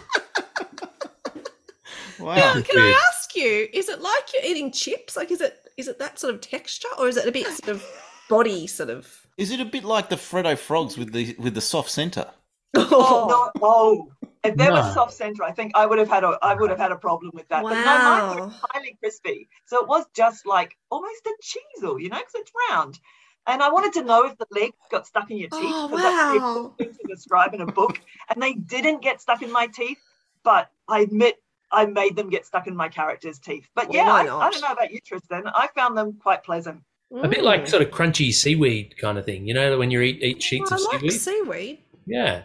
Wow. 2.20 2.62
Can 2.62 2.80
I 2.80 2.90
ask 3.12 3.15
you? 3.36 3.68
Is 3.74 3.90
it 3.90 4.02
like 4.02 4.34
you're 4.34 4.44
eating 4.44 4.72
chips? 4.72 5.16
Like, 5.16 5.32
is 5.32 5.42
it 5.42 5.58
is 5.78 5.88
it 5.88 6.00
that 6.00 6.20
sort 6.20 6.34
of 6.34 6.42
texture, 6.42 6.88
or 6.98 7.08
is 7.08 7.18
it 7.18 7.28
a 7.28 7.32
bit 7.32 7.48
sort 7.48 7.76
of 7.76 7.86
body 8.28 8.68
sort 8.68 8.90
of? 8.90 9.28
Is 9.38 9.52
it 9.52 9.60
a 9.60 9.66
bit 9.66 9.84
like 9.84 10.10
the 10.10 10.16
Freddo 10.16 10.58
frogs 10.58 10.98
with 10.98 11.12
the 11.12 11.36
with 11.40 11.54
the 11.54 11.62
soft 11.62 11.90
centre? 11.90 12.30
Oh, 12.76 13.26
no, 13.30 13.68
oh. 13.68 14.12
If 14.44 14.58
there 14.58 14.70
No. 14.70 14.76
was 14.76 14.94
soft 14.94 15.14
centre, 15.14 15.44
I 15.44 15.52
think 15.52 15.72
I 15.76 15.86
would 15.88 15.98
have 15.98 16.08
had 16.10 16.24
a 16.24 16.38
I 16.42 16.54
would 16.54 16.70
have 16.70 16.80
had 16.80 16.92
a 16.92 16.98
problem 16.98 17.32
with 17.34 17.48
that. 17.50 17.64
But 17.68 17.80
no, 17.80 17.98
mine 17.98 18.04
Wow. 18.04 18.36
was 18.36 18.54
highly 18.74 18.96
crispy, 19.00 19.50
so 19.66 19.80
it 19.82 19.88
was 19.88 20.06
just 20.14 20.46
like 20.46 20.78
almost 20.92 21.26
a 21.26 21.34
Cheezel, 21.42 22.00
you 22.00 22.10
know, 22.10 22.18
because 22.20 22.36
it's 22.36 22.52
round. 22.70 23.00
And 23.48 23.62
I 23.64 23.70
wanted 23.72 23.94
to 23.94 24.04
know 24.04 24.26
if 24.26 24.38
the 24.38 24.46
leg 24.52 24.72
got 24.92 25.08
stuck 25.08 25.30
in 25.32 25.38
your 25.38 25.50
oh, 25.52 25.60
teeth. 25.60 25.76
Oh, 25.78 25.88
'cause 25.90 26.02
that's 26.02 26.26
the 26.28 26.36
wow. 26.36 26.46
important 26.46 26.78
thing 26.78 26.94
to 26.94 27.16
describe 27.16 27.54
in 27.54 27.62
a 27.62 27.66
book. 27.66 28.00
And 28.30 28.42
they 28.42 28.54
didn't 28.54 29.02
get 29.02 29.22
stuck 29.22 29.42
in 29.42 29.52
my 29.52 29.68
teeth, 29.68 30.00
but 30.44 30.70
I 30.88 31.00
admit 31.02 31.42
I 31.72 31.86
made 31.86 32.16
them 32.16 32.30
get 32.30 32.46
stuck 32.46 32.68
in 32.68 32.76
my 32.76 32.90
character's 32.90 33.40
teeth. 33.40 33.68
But 33.76 33.90
Well, 33.90 33.98
yeah, 33.98 34.12
I, 34.12 34.48
I 34.48 34.52
don't 34.52 34.62
know 34.62 34.72
about 34.72 34.92
you, 34.92 35.00
Tristan. 35.06 35.44
I 35.48 35.68
found 35.76 35.98
them 35.98 36.14
quite 36.22 36.44
pleasant. 36.44 36.82
a 37.16 37.28
bit 37.28 37.44
like 37.44 37.64
mm. 37.64 37.68
sort 37.68 37.82
of 37.82 37.90
crunchy 37.90 38.34
seaweed 38.34 38.98
kind 38.98 39.18
of 39.18 39.26
thing. 39.26 39.48
You 39.48 39.54
know, 39.54 39.78
when 39.78 39.92
you 39.92 40.02
eat 40.02 40.22
eat 40.22 40.42
sheets 40.42 40.72
I 40.72 40.76
of 40.76 40.82
like 40.82 41.00
seaweed. 41.00 41.14
seaweed. 41.14 41.80
Yeah. 42.06 42.44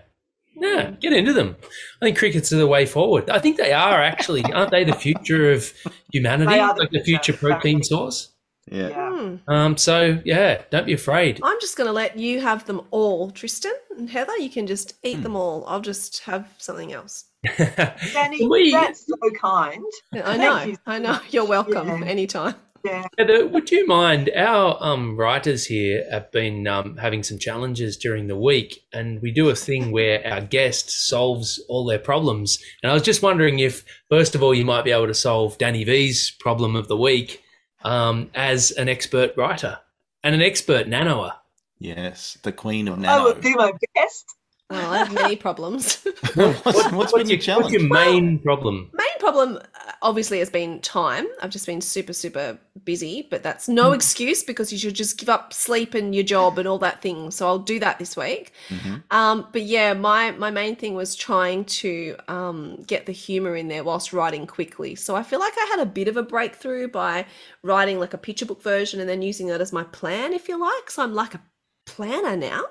Yeah, 0.57 0.91
get 1.01 1.13
into 1.13 1.33
them. 1.33 1.57
I 2.03 2.07
think 2.07 2.19
crickets 2.19 2.53
are 2.53 2.57
the 2.57 2.67
way 2.67 2.85
forward. 2.85 3.31
I 3.31 3.39
think 3.39 3.57
they 3.57 3.73
are 3.73 4.03
actually, 4.03 4.43
aren't 4.53 4.71
they 4.71 4.85
the 4.85 4.93
future 4.93 5.53
of 5.53 5.73
humanity? 6.13 6.51
They 6.51 6.59
are 6.59 6.75
the 6.75 6.81
like 6.83 6.91
the 6.91 7.01
future, 7.01 7.33
future 7.33 7.39
protein 7.39 7.79
exactly. 7.79 7.97
source? 7.97 8.30
Yeah. 8.71 8.89
Yeah. 8.89 9.11
Hmm. 9.11 9.37
Um, 9.53 9.77
so 9.77 10.21
yeah, 10.25 10.63
don't 10.71 10.87
be 10.87 10.93
afraid. 10.93 11.41
I'm 11.43 11.61
just 11.61 11.77
going 11.77 11.87
to 11.89 11.93
let 11.93 12.19
you 12.19 12.41
have 12.41 12.65
them 12.67 12.83
all, 12.91 13.31
Tristan 13.31 13.73
and 13.97 14.09
Heather. 14.11 14.37
You 14.39 14.51
can 14.51 14.67
just 14.67 14.95
eat 15.03 15.17
Hmm. 15.17 15.23
them 15.23 15.37
all. 15.37 15.65
I'll 15.67 15.81
just 15.81 16.21
have 16.25 16.49
something 16.59 16.93
else. 16.93 17.25
Danny, 17.57 18.47
We- 18.47 18.71
that's 18.73 19.07
so 19.07 19.17
kind. 19.41 19.85
I 20.25 20.37
know. 20.37 20.63
you. 20.65 20.77
I 20.87 20.99
know. 20.99 21.19
You're 21.31 21.47
welcome 21.47 21.89
Yeah. 22.03 22.07
anytime. 22.07 22.55
Yeah. 22.85 23.07
Heather, 23.19 23.47
would 23.47 23.71
you 23.71 23.87
mind? 23.87 24.31
Our 24.35 24.77
um, 24.81 25.15
writers 25.17 25.67
here 25.67 26.03
have 26.11 26.33
been 26.33 26.67
um, 26.67 26.97
having 26.97 27.23
some 27.23 27.39
challenges 27.39 27.99
during 27.99 28.27
the 28.27 28.37
week, 28.39 28.85
and 28.91 29.21
we 29.21 29.33
do 29.33 29.51
a 29.51 29.55
thing 29.55 29.93
where 29.93 30.27
our 30.27 30.41
guest 30.41 30.91
solves 30.91 31.63
all 31.69 31.85
their 31.85 31.99
problems. 31.99 32.59
And 32.83 32.91
I 32.91 32.95
was 32.95 33.03
just 33.03 33.23
wondering 33.23 33.59
if, 33.59 33.85
first 34.09 34.35
of 34.35 34.43
all, 34.43 34.55
you 34.55 34.65
might 34.65 34.85
be 34.85 34.93
able 34.93 35.09
to 35.09 35.15
solve 35.15 35.59
Danny 35.59 35.85
V's 35.85 36.31
problem 36.41 36.75
of 36.75 36.89
the 36.89 36.97
week 36.97 37.43
um, 37.83 38.31
as 38.35 38.71
an 38.73 38.89
expert 38.89 39.37
writer 39.37 39.79
and 40.23 40.35
an 40.35 40.43
expert 40.43 40.87
nanoer. 40.89 41.33
Yes, 41.79 42.39
the 42.43 42.53
queen 42.53 42.89
of 42.89 42.99
nano. 42.99 43.23
I 43.23 43.25
will 43.25 43.41
do 43.41 43.55
my 43.55 43.73
best. 43.95 44.37
Well, 44.71 44.93
I 44.93 44.99
have 44.99 45.13
many 45.13 45.35
problems. 45.35 45.97
what's, 46.35 46.93
what's 46.93 47.13
been 47.13 47.29
your 47.29 47.39
challenge? 47.39 47.65
What's 47.65 47.73
your 47.73 47.89
main 47.89 48.39
problem? 48.39 48.89
Main 48.93 49.19
problem, 49.19 49.57
uh, 49.57 49.93
obviously, 50.01 50.39
has 50.39 50.49
been 50.49 50.81
time. 50.81 51.27
I've 51.43 51.51
just 51.51 51.67
been 51.67 51.81
super, 51.81 52.13
super 52.13 52.57
busy, 52.85 53.27
but 53.29 53.43
that's 53.43 53.69
no 53.69 53.91
excuse 53.93 54.45
because 54.45 54.73
you 54.73 54.79
should 54.79 54.95
just 54.95 55.19
give 55.19 55.29
up 55.29 55.53
sleep 55.53 55.95
and 55.95 56.15
your 56.15 56.23
job 56.23 56.57
and 56.57 56.69
all 56.69 56.79
that 56.79 57.03
thing. 57.03 57.33
So 57.33 57.49
I'll 57.49 57.59
do 57.59 57.81
that 57.81 57.99
this 57.99 58.17
week. 58.17 58.53
Mhm. 58.69 59.03
Um, 59.11 59.49
but 59.53 59.63
yeah, 59.63 59.93
my 59.93 60.31
my 60.33 60.53
main 60.53 60.77
thing 60.77 60.95
was 60.95 61.17
trying 61.17 61.65
to 61.65 62.17
um, 62.29 62.83
get 62.87 63.07
the 63.07 63.13
humor 63.13 63.57
in 63.57 63.67
there 63.67 63.83
whilst 63.83 64.13
writing 64.13 64.47
quickly. 64.47 64.95
So 64.95 65.17
I 65.17 65.25
feel 65.25 65.41
like 65.41 65.55
I 65.57 65.67
had 65.73 65.81
a 65.81 65.87
bit 65.87 66.07
of 66.07 66.17
a 66.17 66.23
breakthrough 66.23 66.87
by 66.87 67.27
writing 67.65 67.99
like 67.99 68.15
a 68.15 68.19
picture 68.19 68.47
book 68.47 68.63
version 68.63 69.01
and 69.01 69.09
then 69.09 69.21
using 69.21 69.49
that 69.49 69.61
as 69.61 69.73
my 69.73 69.83
plan, 69.85 70.33
if 70.33 70.49
you 70.49 70.59
like. 70.61 70.91
So 70.91 71.03
I'm 71.03 71.13
like 71.15 71.35
a 71.35 71.43
planner 71.87 72.37
now. 72.37 72.65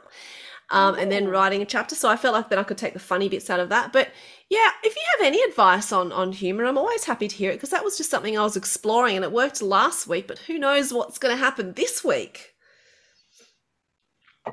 Um, 0.71 0.93
and 0.95 1.11
then 1.11 1.27
writing 1.27 1.63
a 1.63 1.65
chapter. 1.65 1.95
So 1.95 2.07
I 2.07 2.15
felt 2.15 2.35
like 2.35 2.49
then 2.49 2.59
I 2.59 2.63
could 2.63 2.77
take 2.77 2.93
the 2.93 2.99
funny 2.99 3.27
bits 3.27 3.49
out 3.49 3.59
of 3.59 3.69
that. 3.69 3.91
But 3.91 4.09
yeah, 4.49 4.69
if 4.83 4.95
you 4.95 5.01
have 5.17 5.25
any 5.25 5.41
advice 5.41 5.91
on 5.91 6.11
on 6.11 6.31
humor, 6.31 6.65
I'm 6.65 6.77
always 6.77 7.05
happy 7.05 7.27
to 7.27 7.35
hear 7.35 7.49
it 7.49 7.55
because 7.55 7.71
that 7.71 7.83
was 7.83 7.97
just 7.97 8.11
something 8.11 8.37
I 8.37 8.43
was 8.43 8.55
exploring 8.55 9.15
and 9.15 9.25
it 9.25 9.31
worked 9.31 9.63
last 9.63 10.07
week. 10.07 10.27
But 10.27 10.39
who 10.39 10.59
knows 10.59 10.93
what's 10.93 11.17
going 11.17 11.35
to 11.35 11.43
happen 11.43 11.73
this 11.73 12.03
week? 12.03 12.53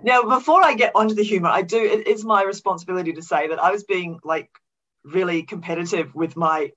Now, 0.02 0.22
before 0.22 0.62
I 0.64 0.74
get 0.74 0.92
onto 0.94 1.14
the 1.14 1.22
humor, 1.22 1.48
I 1.48 1.62
do, 1.62 1.78
it 1.78 2.06
is 2.06 2.24
my 2.24 2.42
responsibility 2.42 3.12
to 3.14 3.22
say 3.22 3.48
that 3.48 3.62
I 3.62 3.70
was 3.70 3.84
being 3.84 4.18
like 4.24 4.50
really 5.04 5.42
competitive 5.42 6.14
with 6.14 6.36
my 6.36 6.72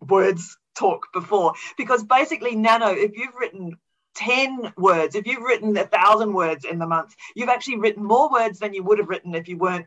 words 0.00 0.56
talk 0.74 1.12
before 1.12 1.54
because 1.76 2.02
basically, 2.02 2.56
Nano, 2.56 2.88
if 2.88 3.16
you've 3.16 3.34
written 3.36 3.76
10 4.14 4.74
words, 4.76 5.14
if 5.14 5.26
you've 5.26 5.42
written 5.42 5.76
a 5.76 5.86
thousand 5.86 6.32
words 6.34 6.64
in 6.64 6.78
the 6.78 6.86
month, 6.86 7.14
you've 7.34 7.48
actually 7.48 7.78
written 7.78 8.04
more 8.04 8.30
words 8.30 8.58
than 8.58 8.74
you 8.74 8.82
would 8.82 8.98
have 8.98 9.08
written 9.08 9.34
if 9.34 9.48
you 9.48 9.56
weren't 9.56 9.86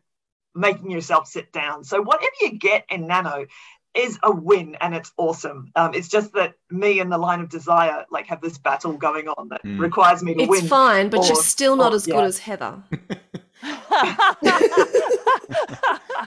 making 0.54 0.92
yourself 0.92 1.28
sit 1.28 1.52
down. 1.52 1.84
So, 1.84 2.02
whatever 2.02 2.32
you 2.42 2.58
get 2.58 2.86
in 2.90 3.08
Nano 3.08 3.46
is 3.94 4.18
a 4.24 4.32
win 4.32 4.76
and 4.82 4.94
it's 4.96 5.12
awesome. 5.18 5.72
Um, 5.76 5.94
it's 5.94 6.10
just 6.10 6.34
that 6.34 6.56
me 6.70 7.00
and 7.00 7.12
the 7.12 7.18
line 7.18 7.40
of 7.40 7.50
desire 7.50 8.06
like 8.12 8.28
have 8.28 8.42
this 8.42 8.58
battle 8.58 8.94
going 8.94 9.28
on 9.30 9.50
that 9.50 9.64
Mm. 9.64 9.80
requires 9.80 10.22
me 10.24 10.34
to 10.34 10.42
It's 10.42 10.50
win. 10.50 10.60
It's 10.60 10.68
fine, 10.70 11.10
but 11.10 11.26
you're 11.28 11.36
still 11.38 11.76
not 11.78 11.94
or- 11.94 11.96
as 11.96 12.06
good 12.06 12.16
yeah. 12.16 12.22
as 12.24 12.40
Heather. 12.40 12.84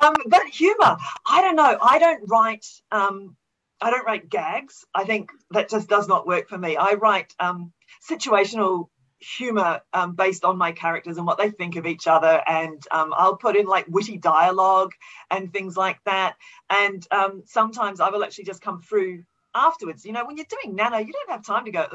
um, 0.00 0.14
but 0.26 0.42
humor, 0.50 0.96
I 1.28 1.40
don't 1.42 1.56
know. 1.56 1.76
I 1.82 1.98
don't 1.98 2.22
write. 2.28 2.66
Um, 2.90 3.36
I 3.80 3.90
don't 3.90 4.04
write 4.06 4.28
gags. 4.28 4.84
I 4.94 5.04
think 5.04 5.30
that 5.50 5.68
just 5.70 5.88
does 5.88 6.08
not 6.08 6.26
work 6.26 6.48
for 6.48 6.58
me. 6.58 6.76
I 6.76 6.94
write 6.94 7.34
um, 7.38 7.72
situational 8.08 8.88
humor 9.20 9.80
um, 9.92 10.14
based 10.14 10.44
on 10.44 10.58
my 10.58 10.72
characters 10.72 11.16
and 11.16 11.26
what 11.26 11.38
they 11.38 11.50
think 11.50 11.76
of 11.76 11.86
each 11.86 12.06
other, 12.06 12.40
and 12.46 12.82
um, 12.90 13.12
I'll 13.16 13.36
put 13.36 13.56
in 13.56 13.66
like 13.66 13.86
witty 13.88 14.16
dialogue 14.18 14.92
and 15.30 15.52
things 15.52 15.76
like 15.76 15.98
that. 16.04 16.36
And 16.70 17.06
um, 17.10 17.42
sometimes 17.46 18.00
I 18.00 18.10
will 18.10 18.24
actually 18.24 18.44
just 18.44 18.62
come 18.62 18.80
through 18.80 19.24
afterwards. 19.58 20.04
You 20.04 20.12
know, 20.12 20.24
when 20.24 20.36
you're 20.36 20.46
doing 20.48 20.76
nano, 20.76 20.98
you 20.98 21.12
don't 21.12 21.30
have 21.30 21.44
time 21.44 21.64
to 21.64 21.70
go. 21.70 21.86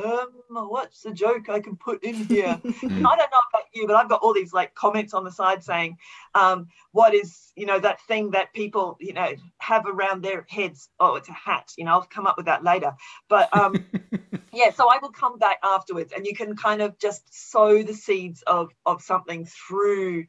Um, 0.50 0.68
what's 0.70 1.02
the 1.02 1.12
joke 1.12 1.50
I 1.50 1.60
can 1.60 1.78
put 1.78 2.04
in 2.04 2.16
here? 2.16 2.60
I 2.66 2.80
don't 2.90 3.02
know 3.02 3.14
about 3.50 3.64
you, 3.74 3.88
but 3.88 3.96
I've 3.96 4.10
got 4.10 4.22
all 4.22 4.34
these 4.34 4.54
like 4.54 4.76
comments 4.76 5.14
on 5.14 5.24
the 5.24 5.32
side 5.32 5.64
saying, 5.64 5.98
um, 6.36 6.68
what 6.92 7.14
is, 7.14 7.52
you 7.56 7.66
know, 7.66 7.80
that 7.80 8.02
thing 8.02 8.32
that 8.32 8.54
people, 8.54 8.98
you 9.00 9.14
know, 9.14 9.34
have 9.60 9.86
around 9.86 10.24
their 10.24 10.46
heads? 10.50 10.90
Oh, 11.00 11.16
it's 11.16 11.30
a 11.30 11.34
hat. 11.34 11.72
You 11.78 11.86
know, 11.86 11.92
I'll 11.92 12.04
come 12.04 12.28
up 12.28 12.38
with 12.38 12.48
that 12.48 12.64
later. 12.64 12.94
But 13.30 13.56
um, 13.56 13.86
yeah, 14.54 14.72
so 14.72 14.90
I 14.90 15.00
will 15.02 15.12
come 15.12 15.40
back 15.40 15.60
afterwards 15.64 16.12
and 16.16 16.26
you 16.26 16.36
can 16.36 16.56
kind 16.56 16.82
of 16.82 17.00
just 17.00 17.24
sow 17.52 17.82
the 17.82 17.94
seeds 17.94 18.44
of, 18.46 18.72
of 18.86 19.02
something 19.02 19.46
through. 19.46 20.26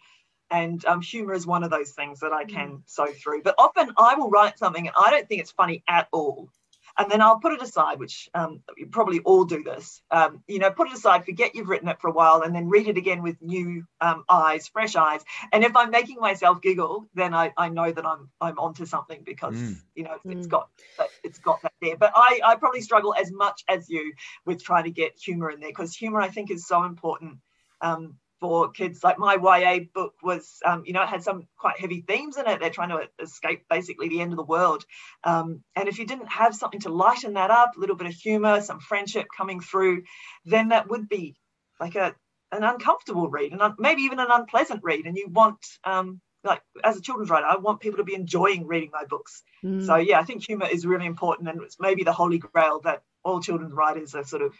And 0.50 0.84
um, 0.84 1.00
humor 1.00 1.32
is 1.32 1.46
one 1.46 1.64
of 1.64 1.70
those 1.70 1.92
things 1.92 2.20
that 2.20 2.32
I 2.32 2.44
can 2.44 2.82
sow 2.86 3.06
through. 3.06 3.42
But 3.42 3.56
often 3.58 3.90
I 3.96 4.14
will 4.14 4.30
write 4.30 4.58
something 4.58 4.86
and 4.86 4.94
I 4.96 5.10
don't 5.10 5.28
think 5.28 5.40
it's 5.40 5.50
funny 5.50 5.82
at 5.88 6.06
all 6.12 6.50
and 6.98 7.10
then 7.10 7.20
I'll 7.20 7.38
put 7.38 7.52
it 7.52 7.62
aside, 7.62 7.98
which 7.98 8.28
um, 8.34 8.62
you 8.76 8.86
probably 8.86 9.20
all 9.20 9.44
do 9.44 9.62
this. 9.62 10.02
Um, 10.10 10.42
you 10.46 10.58
know, 10.58 10.70
put 10.70 10.88
it 10.88 10.94
aside, 10.94 11.24
forget 11.24 11.54
you've 11.54 11.68
written 11.68 11.88
it 11.88 12.00
for 12.00 12.08
a 12.08 12.12
while, 12.12 12.42
and 12.42 12.54
then 12.54 12.68
read 12.68 12.88
it 12.88 12.96
again 12.96 13.22
with 13.22 13.40
new 13.42 13.84
um, 14.00 14.24
eyes, 14.28 14.68
fresh 14.68 14.94
eyes. 14.94 15.22
And 15.52 15.64
if 15.64 15.76
I'm 15.76 15.90
making 15.90 16.18
myself 16.20 16.60
giggle, 16.60 17.08
then 17.14 17.34
I, 17.34 17.52
I 17.56 17.68
know 17.68 17.90
that 17.90 18.06
I'm 18.06 18.30
I'm 18.40 18.58
onto 18.58 18.86
something 18.86 19.22
because 19.24 19.54
Mm. 19.54 19.80
you 19.94 20.04
know 20.04 20.18
it's 20.28 20.46
Mm. 20.46 20.50
got 20.50 20.68
that, 20.98 21.08
it's 21.22 21.38
got 21.38 21.62
that 21.62 21.72
there. 21.82 21.96
But 21.96 22.12
I 22.14 22.40
I 22.44 22.54
probably 22.56 22.80
struggle 22.80 23.14
as 23.14 23.32
much 23.32 23.64
as 23.68 23.88
you 23.90 24.12
with 24.46 24.62
trying 24.62 24.84
to 24.84 24.90
get 24.90 25.18
humor 25.18 25.50
in 25.50 25.60
there 25.60 25.70
because 25.70 25.94
humor 25.96 26.20
I 26.20 26.28
think 26.28 26.50
is 26.50 26.66
so 26.66 26.84
important. 26.84 27.38
Um, 27.80 28.18
for 28.44 28.70
kids 28.70 29.02
like 29.02 29.18
my 29.18 29.36
YA 29.36 29.84
book 29.94 30.12
was, 30.22 30.60
um, 30.66 30.82
you 30.84 30.92
know, 30.92 31.02
it 31.02 31.08
had 31.08 31.22
some 31.22 31.48
quite 31.56 31.80
heavy 31.80 32.02
themes 32.06 32.36
in 32.36 32.46
it. 32.46 32.60
They're 32.60 32.68
trying 32.68 32.90
to 32.90 33.08
escape 33.18 33.64
basically 33.70 34.10
the 34.10 34.20
end 34.20 34.34
of 34.34 34.36
the 34.36 34.44
world. 34.44 34.84
Um, 35.24 35.62
and 35.74 35.88
if 35.88 35.98
you 35.98 36.04
didn't 36.04 36.30
have 36.30 36.54
something 36.54 36.80
to 36.80 36.90
lighten 36.90 37.32
that 37.34 37.50
up, 37.50 37.74
a 37.74 37.80
little 37.80 37.96
bit 37.96 38.06
of 38.06 38.12
humor, 38.12 38.60
some 38.60 38.80
friendship 38.80 39.28
coming 39.34 39.60
through, 39.60 40.02
then 40.44 40.68
that 40.68 40.90
would 40.90 41.08
be 41.08 41.36
like 41.80 41.94
a 41.94 42.14
an 42.52 42.64
uncomfortable 42.64 43.30
read 43.30 43.52
and 43.52 43.62
un- 43.62 43.76
maybe 43.78 44.02
even 44.02 44.20
an 44.20 44.28
unpleasant 44.30 44.80
read. 44.82 45.06
And 45.06 45.16
you 45.16 45.28
want, 45.30 45.64
um, 45.84 46.20
like 46.44 46.60
as 46.84 46.98
a 46.98 47.00
children's 47.00 47.30
writer, 47.30 47.46
I 47.46 47.56
want 47.56 47.80
people 47.80 47.96
to 47.96 48.04
be 48.04 48.14
enjoying 48.14 48.66
reading 48.66 48.90
my 48.92 49.06
books. 49.06 49.42
Mm. 49.64 49.86
So 49.86 49.96
yeah, 49.96 50.20
I 50.20 50.24
think 50.24 50.44
humor 50.44 50.68
is 50.70 50.84
really 50.84 51.06
important, 51.06 51.48
and 51.48 51.62
it's 51.62 51.80
maybe 51.80 52.04
the 52.04 52.12
holy 52.12 52.36
grail 52.36 52.82
that 52.84 53.04
all 53.24 53.40
children's 53.40 53.72
writers 53.72 54.14
are 54.14 54.24
sort 54.24 54.42
of 54.42 54.52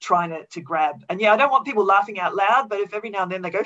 trying 0.00 0.30
to, 0.30 0.44
to 0.46 0.60
grab. 0.60 1.04
And 1.08 1.20
yeah, 1.20 1.32
I 1.32 1.36
don't 1.36 1.50
want 1.50 1.64
people 1.64 1.84
laughing 1.84 2.18
out 2.18 2.34
loud, 2.34 2.68
but 2.68 2.80
if 2.80 2.94
every 2.94 3.10
now 3.10 3.22
and 3.22 3.32
then 3.32 3.42
they 3.42 3.50
go, 3.50 3.62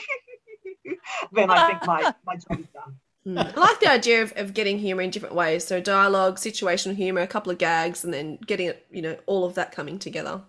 then 1.33 1.51
I 1.51 1.69
think 1.69 1.87
my 1.87 2.15
my 2.27 2.37
job 2.37 2.61
is 2.61 2.67
done. 2.73 2.97
Mm. 3.27 3.57
I 3.57 3.61
like 3.61 3.79
the 3.79 3.91
idea 3.91 4.23
of, 4.23 4.33
of 4.37 4.53
getting 4.53 4.79
humor 4.79 5.03
in 5.03 5.11
different 5.11 5.35
ways. 5.35 5.65
So 5.65 5.81
dialogue, 5.81 6.37
situational 6.37 6.97
humor, 6.97 7.21
a 7.21 7.27
couple 7.27 7.53
of 7.53 7.59
gags, 7.59 8.03
and 8.03 8.13
then 8.13 8.37
getting 8.47 8.67
it, 8.67 8.85
you 8.91 9.01
know, 9.01 9.17
all 9.27 9.45
of 9.45 9.55
that 9.55 9.71
coming 9.71 9.99
together. 9.99 10.43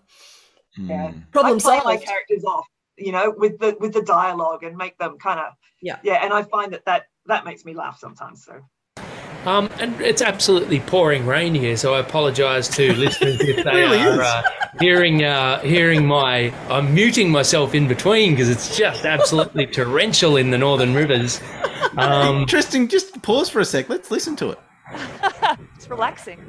Yeah. 0.78 1.12
Mm. 1.12 1.32
Problem 1.32 1.58
I 1.58 1.60
play 1.60 1.82
my 1.84 1.98
characters 1.98 2.44
off, 2.44 2.66
you 2.98 3.12
know, 3.12 3.34
with 3.38 3.60
the 3.60 3.78
with 3.80 3.94
the 3.94 4.02
dialogue 4.02 4.64
and 4.64 4.76
make 4.76 4.98
them 4.98 5.18
kind 5.20 5.40
of 5.40 5.54
Yeah. 5.82 6.00
yeah. 6.04 6.24
And 6.24 6.34
I 6.34 6.44
find 6.44 6.74
that 6.74 6.86
that 6.86 7.04
that 7.28 7.46
makes 7.46 7.64
me 7.64 7.74
laugh 7.74 8.00
sometimes. 8.00 8.44
So 8.44 8.62
Um, 9.46 9.70
and 9.80 10.00
it's 10.00 10.22
absolutely 10.22 10.80
pouring 10.80 11.26
rain 11.26 11.54
here, 11.54 11.76
so 11.76 11.94
I 11.94 12.00
apologise 12.00 12.70
to 12.70 12.94
listeners 12.96 13.42
if 13.42 13.64
they 13.64 13.72
really 13.72 14.00
are 14.00 14.22
uh, 14.22 14.44
hearing 14.80 15.24
uh, 15.24 15.60
hearing 15.60 16.06
my. 16.08 16.54
I'm 16.70 16.94
muting 16.94 17.30
myself 17.30 17.76
in 17.76 17.88
between 17.88 18.32
because 18.32 18.50
it's 18.50 18.78
just 18.78 19.06
absolutely 19.06 19.68
torrential 19.80 20.38
in 20.38 20.50
the 20.50 20.58
northern 20.58 20.94
rivers. 20.94 21.42
Um, 21.98 22.42
Interesting. 22.42 22.88
Just 22.88 23.22
pause 23.22 23.50
for 23.50 23.60
a 23.60 23.66
sec. 23.66 23.90
Let's 23.90 24.12
listen 24.12 24.36
to 24.38 24.52
it. 24.52 24.60
It's 25.76 25.90
relaxing. 25.90 26.40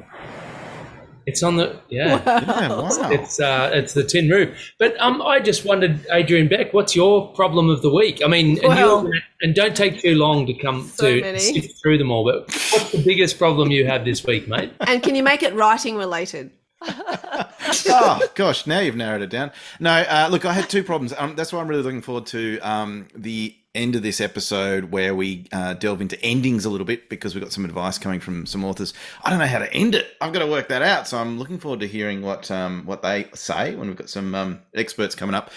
It's 1.25 1.41
on 1.43 1.57
the 1.57 1.79
yeah. 1.89 2.21
Yeah, 2.25 2.69
wow. 2.69 3.09
It's 3.11 3.39
uh, 3.39 3.71
it's 3.73 3.93
the 3.93 4.03
tin 4.03 4.29
roof. 4.29 4.73
But 4.79 4.95
um, 4.99 5.21
I 5.21 5.39
just 5.39 5.65
wondered, 5.65 6.05
Adrian 6.11 6.47
Beck, 6.47 6.73
what's 6.73 6.95
your 6.95 7.27
problem 7.33 7.69
of 7.69 7.81
the 7.81 7.93
week? 7.93 8.21
I 8.23 8.27
mean, 8.27 8.57
and, 8.63 8.67
Well- 8.67 9.05
you 9.05 9.21
and 9.41 9.53
don't 9.55 9.75
take 9.75 10.01
too 10.01 10.15
long 10.15 10.45
to 10.47 10.53
come 10.53 10.83
So 10.87 11.15
to 11.15 11.21
many. 11.21 11.39
sift 11.39 11.81
through 11.81 11.97
them 11.97 12.11
all. 12.11 12.23
But 12.25 12.47
what's 12.71 12.91
the 12.91 13.03
biggest 13.03 13.37
problem 13.37 13.71
you 13.71 13.85
have 13.85 14.05
this 14.05 14.23
week, 14.25 14.47
mate? 14.47 14.71
And 14.81 15.01
can 15.03 15.15
you 15.15 15.23
make 15.23 15.43
it 15.43 15.53
writing 15.55 15.95
related? 15.97 16.51
oh 17.87 18.21
gosh, 18.35 18.67
now 18.67 18.79
you've 18.79 18.95
narrowed 18.95 19.21
it 19.21 19.29
down. 19.29 19.51
No, 19.79 19.91
uh, 19.91 20.27
look, 20.31 20.45
I 20.45 20.53
had 20.53 20.69
two 20.69 20.83
problems. 20.83 21.13
Um, 21.17 21.35
that's 21.35 21.51
why 21.51 21.59
I'm 21.61 21.67
really 21.67 21.83
looking 21.83 22.01
forward 22.01 22.25
to 22.27 22.59
um, 22.59 23.07
the 23.15 23.55
end 23.75 23.95
of 23.95 24.01
this 24.01 24.21
episode 24.21 24.85
where 24.85 25.13
we 25.13 25.45
uh, 25.51 25.73
delve 25.73 26.01
into 26.01 26.19
endings 26.23 26.63
a 26.65 26.69
little 26.69 26.85
bit 26.85 27.09
because 27.09 27.35
we've 27.35 27.43
got 27.43 27.51
some 27.51 27.65
advice 27.65 27.97
coming 27.97 28.19
from 28.19 28.45
some 28.45 28.63
authors. 28.63 28.93
I 29.23 29.29
don't 29.29 29.39
know 29.39 29.45
how 29.45 29.59
to 29.59 29.71
end 29.73 29.93
it. 29.93 30.07
I've 30.21 30.33
got 30.33 30.39
to 30.39 30.47
work 30.47 30.69
that 30.69 30.81
out. 30.81 31.07
So 31.07 31.17
I'm 31.17 31.37
looking 31.37 31.59
forward 31.59 31.81
to 31.81 31.87
hearing 31.87 32.21
what 32.21 32.49
um, 32.49 32.85
what 32.85 33.01
they 33.01 33.27
say 33.33 33.75
when 33.75 33.87
we've 33.87 33.97
got 33.97 34.09
some 34.09 34.33
um, 34.33 34.61
experts 34.73 35.13
coming 35.13 35.35
up. 35.35 35.51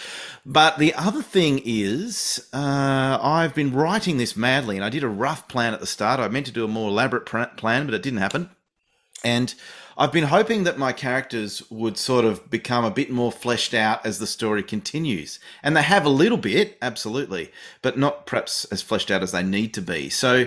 But 0.44 0.78
the 0.78 0.92
other 0.94 1.22
thing 1.22 1.62
is, 1.64 2.48
uh, 2.52 3.18
I've 3.22 3.54
been 3.54 3.72
writing 3.72 4.18
this 4.18 4.36
madly, 4.36 4.76
and 4.76 4.84
I 4.84 4.90
did 4.90 5.04
a 5.04 5.08
rough 5.08 5.48
plan 5.48 5.72
at 5.72 5.80
the 5.80 5.86
start. 5.86 6.20
I 6.20 6.28
meant 6.28 6.46
to 6.46 6.52
do 6.52 6.64
a 6.64 6.68
more 6.68 6.88
elaborate 6.88 7.26
plan, 7.56 7.86
but 7.86 7.94
it 7.94 8.02
didn't 8.02 8.18
happen. 8.18 8.50
And 9.24 9.54
I've 10.00 10.12
been 10.12 10.24
hoping 10.24 10.62
that 10.62 10.78
my 10.78 10.92
characters 10.92 11.60
would 11.70 11.98
sort 11.98 12.24
of 12.24 12.48
become 12.48 12.84
a 12.84 12.90
bit 12.90 13.10
more 13.10 13.32
fleshed 13.32 13.74
out 13.74 14.06
as 14.06 14.20
the 14.20 14.28
story 14.28 14.62
continues. 14.62 15.40
And 15.60 15.76
they 15.76 15.82
have 15.82 16.06
a 16.06 16.10
little 16.10 16.38
bit, 16.38 16.78
absolutely, 16.80 17.50
but 17.82 17.98
not 17.98 18.24
perhaps 18.24 18.64
as 18.66 18.80
fleshed 18.80 19.10
out 19.10 19.24
as 19.24 19.32
they 19.32 19.42
need 19.42 19.74
to 19.74 19.82
be. 19.82 20.08
So 20.08 20.46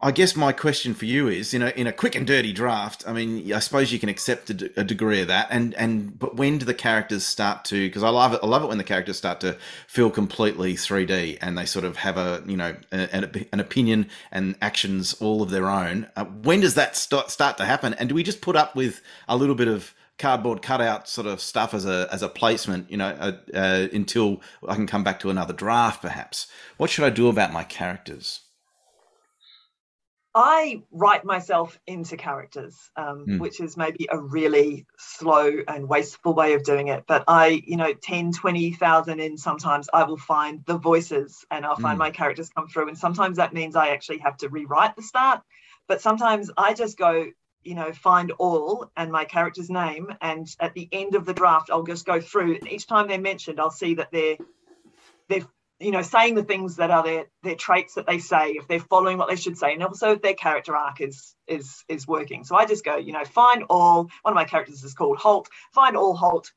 I 0.00 0.12
guess 0.12 0.36
my 0.36 0.52
question 0.52 0.94
for 0.94 1.06
you 1.06 1.26
is, 1.26 1.52
you 1.52 1.58
know, 1.58 1.68
in 1.68 1.88
a 1.88 1.92
quick 1.92 2.14
and 2.14 2.24
dirty 2.24 2.52
draft, 2.52 3.02
I 3.06 3.12
mean, 3.12 3.52
I 3.52 3.58
suppose 3.58 3.92
you 3.92 3.98
can 3.98 4.08
accept 4.08 4.48
a, 4.50 4.54
d- 4.54 4.70
a 4.76 4.84
degree 4.84 5.20
of 5.20 5.28
that, 5.28 5.48
and 5.50 5.74
and 5.74 6.16
but 6.16 6.36
when 6.36 6.58
do 6.58 6.64
the 6.64 6.74
characters 6.74 7.24
start 7.24 7.64
to? 7.66 7.88
Because 7.88 8.04
I 8.04 8.10
love 8.10 8.32
it, 8.32 8.40
I 8.42 8.46
love 8.46 8.62
it 8.62 8.68
when 8.68 8.78
the 8.78 8.84
characters 8.84 9.18
start 9.18 9.40
to 9.40 9.56
feel 9.88 10.10
completely 10.10 10.74
3D 10.74 11.38
and 11.40 11.58
they 11.58 11.66
sort 11.66 11.84
of 11.84 11.96
have 11.96 12.16
a, 12.16 12.44
you 12.46 12.56
know, 12.56 12.76
an, 12.92 13.46
an 13.52 13.60
opinion 13.60 14.08
and 14.30 14.56
actions 14.62 15.14
all 15.14 15.42
of 15.42 15.50
their 15.50 15.68
own. 15.68 16.06
Uh, 16.14 16.26
when 16.26 16.60
does 16.60 16.74
that 16.74 16.94
start 16.94 17.30
start 17.30 17.56
to 17.56 17.64
happen? 17.64 17.94
And 17.94 18.08
do 18.08 18.14
we 18.14 18.22
just 18.22 18.40
put 18.40 18.54
up 18.54 18.76
with 18.76 19.00
a 19.28 19.36
little 19.36 19.56
bit 19.56 19.68
of 19.68 19.94
cardboard 20.16 20.62
cutout 20.62 21.08
sort 21.08 21.26
of 21.26 21.40
stuff 21.40 21.74
as 21.74 21.86
a 21.86 22.08
as 22.12 22.22
a 22.22 22.28
placement, 22.28 22.88
you 22.88 22.96
know, 22.96 23.08
uh, 23.18 23.32
uh, 23.52 23.88
until 23.92 24.42
I 24.68 24.76
can 24.76 24.86
come 24.86 25.02
back 25.02 25.18
to 25.20 25.30
another 25.30 25.52
draft, 25.52 26.02
perhaps? 26.02 26.46
What 26.76 26.88
should 26.90 27.04
I 27.04 27.10
do 27.10 27.28
about 27.28 27.52
my 27.52 27.64
characters? 27.64 28.42
I 30.40 30.84
write 30.92 31.24
myself 31.24 31.76
into 31.88 32.16
characters, 32.16 32.92
um, 32.94 33.26
Mm. 33.26 33.40
which 33.40 33.58
is 33.58 33.76
maybe 33.76 34.06
a 34.08 34.16
really 34.16 34.86
slow 34.96 35.50
and 35.66 35.88
wasteful 35.88 36.32
way 36.32 36.52
of 36.54 36.62
doing 36.62 36.86
it. 36.88 37.02
But 37.08 37.24
I, 37.26 37.60
you 37.66 37.76
know, 37.76 37.92
10, 37.92 38.30
20,000 38.30 39.18
in 39.18 39.36
sometimes 39.36 39.88
I 39.92 40.04
will 40.04 40.16
find 40.16 40.64
the 40.64 40.78
voices 40.78 41.44
and 41.50 41.66
I'll 41.66 41.74
find 41.74 41.96
Mm. 41.96 42.06
my 42.06 42.10
characters 42.12 42.50
come 42.50 42.68
through. 42.68 42.86
And 42.86 42.96
sometimes 42.96 43.38
that 43.38 43.52
means 43.52 43.74
I 43.74 43.88
actually 43.88 44.18
have 44.18 44.36
to 44.36 44.48
rewrite 44.48 44.94
the 44.94 45.02
start. 45.02 45.42
But 45.88 46.02
sometimes 46.02 46.52
I 46.56 46.72
just 46.72 46.96
go, 46.96 47.26
you 47.64 47.74
know, 47.74 47.92
find 47.92 48.30
all 48.38 48.92
and 48.96 49.10
my 49.10 49.24
character's 49.24 49.70
name. 49.70 50.06
And 50.20 50.46
at 50.60 50.72
the 50.72 50.88
end 50.92 51.16
of 51.16 51.26
the 51.26 51.34
draft, 51.34 51.68
I'll 51.68 51.82
just 51.82 52.06
go 52.06 52.20
through. 52.20 52.54
And 52.58 52.68
each 52.68 52.86
time 52.86 53.08
they're 53.08 53.18
mentioned, 53.20 53.58
I'll 53.58 53.72
see 53.72 53.94
that 53.94 54.12
they're 54.12 54.38
they're 55.28 55.48
you 55.80 55.90
know 55.90 56.02
saying 56.02 56.34
the 56.34 56.44
things 56.44 56.76
that 56.76 56.90
are 56.90 57.02
their 57.04 57.26
their 57.42 57.54
traits 57.56 57.94
that 57.94 58.06
they 58.06 58.18
say 58.18 58.52
if 58.52 58.68
they're 58.68 58.80
following 58.80 59.18
what 59.18 59.28
they 59.28 59.36
should 59.36 59.58
say 59.58 59.74
and 59.74 59.82
also 59.82 60.12
if 60.12 60.22
their 60.22 60.34
character 60.34 60.76
arc 60.76 61.00
is 61.00 61.34
is 61.46 61.84
is 61.88 62.06
working. 62.08 62.44
So 62.44 62.56
i 62.56 62.66
just 62.66 62.84
go 62.84 62.96
you 62.96 63.12
know 63.12 63.24
find 63.24 63.64
all 63.70 64.04
one 64.22 64.32
of 64.32 64.36
my 64.36 64.44
characters 64.44 64.84
is 64.84 64.94
called 64.94 65.18
holt 65.18 65.48
find 65.74 65.96
all 65.96 66.14
holt 66.16 66.52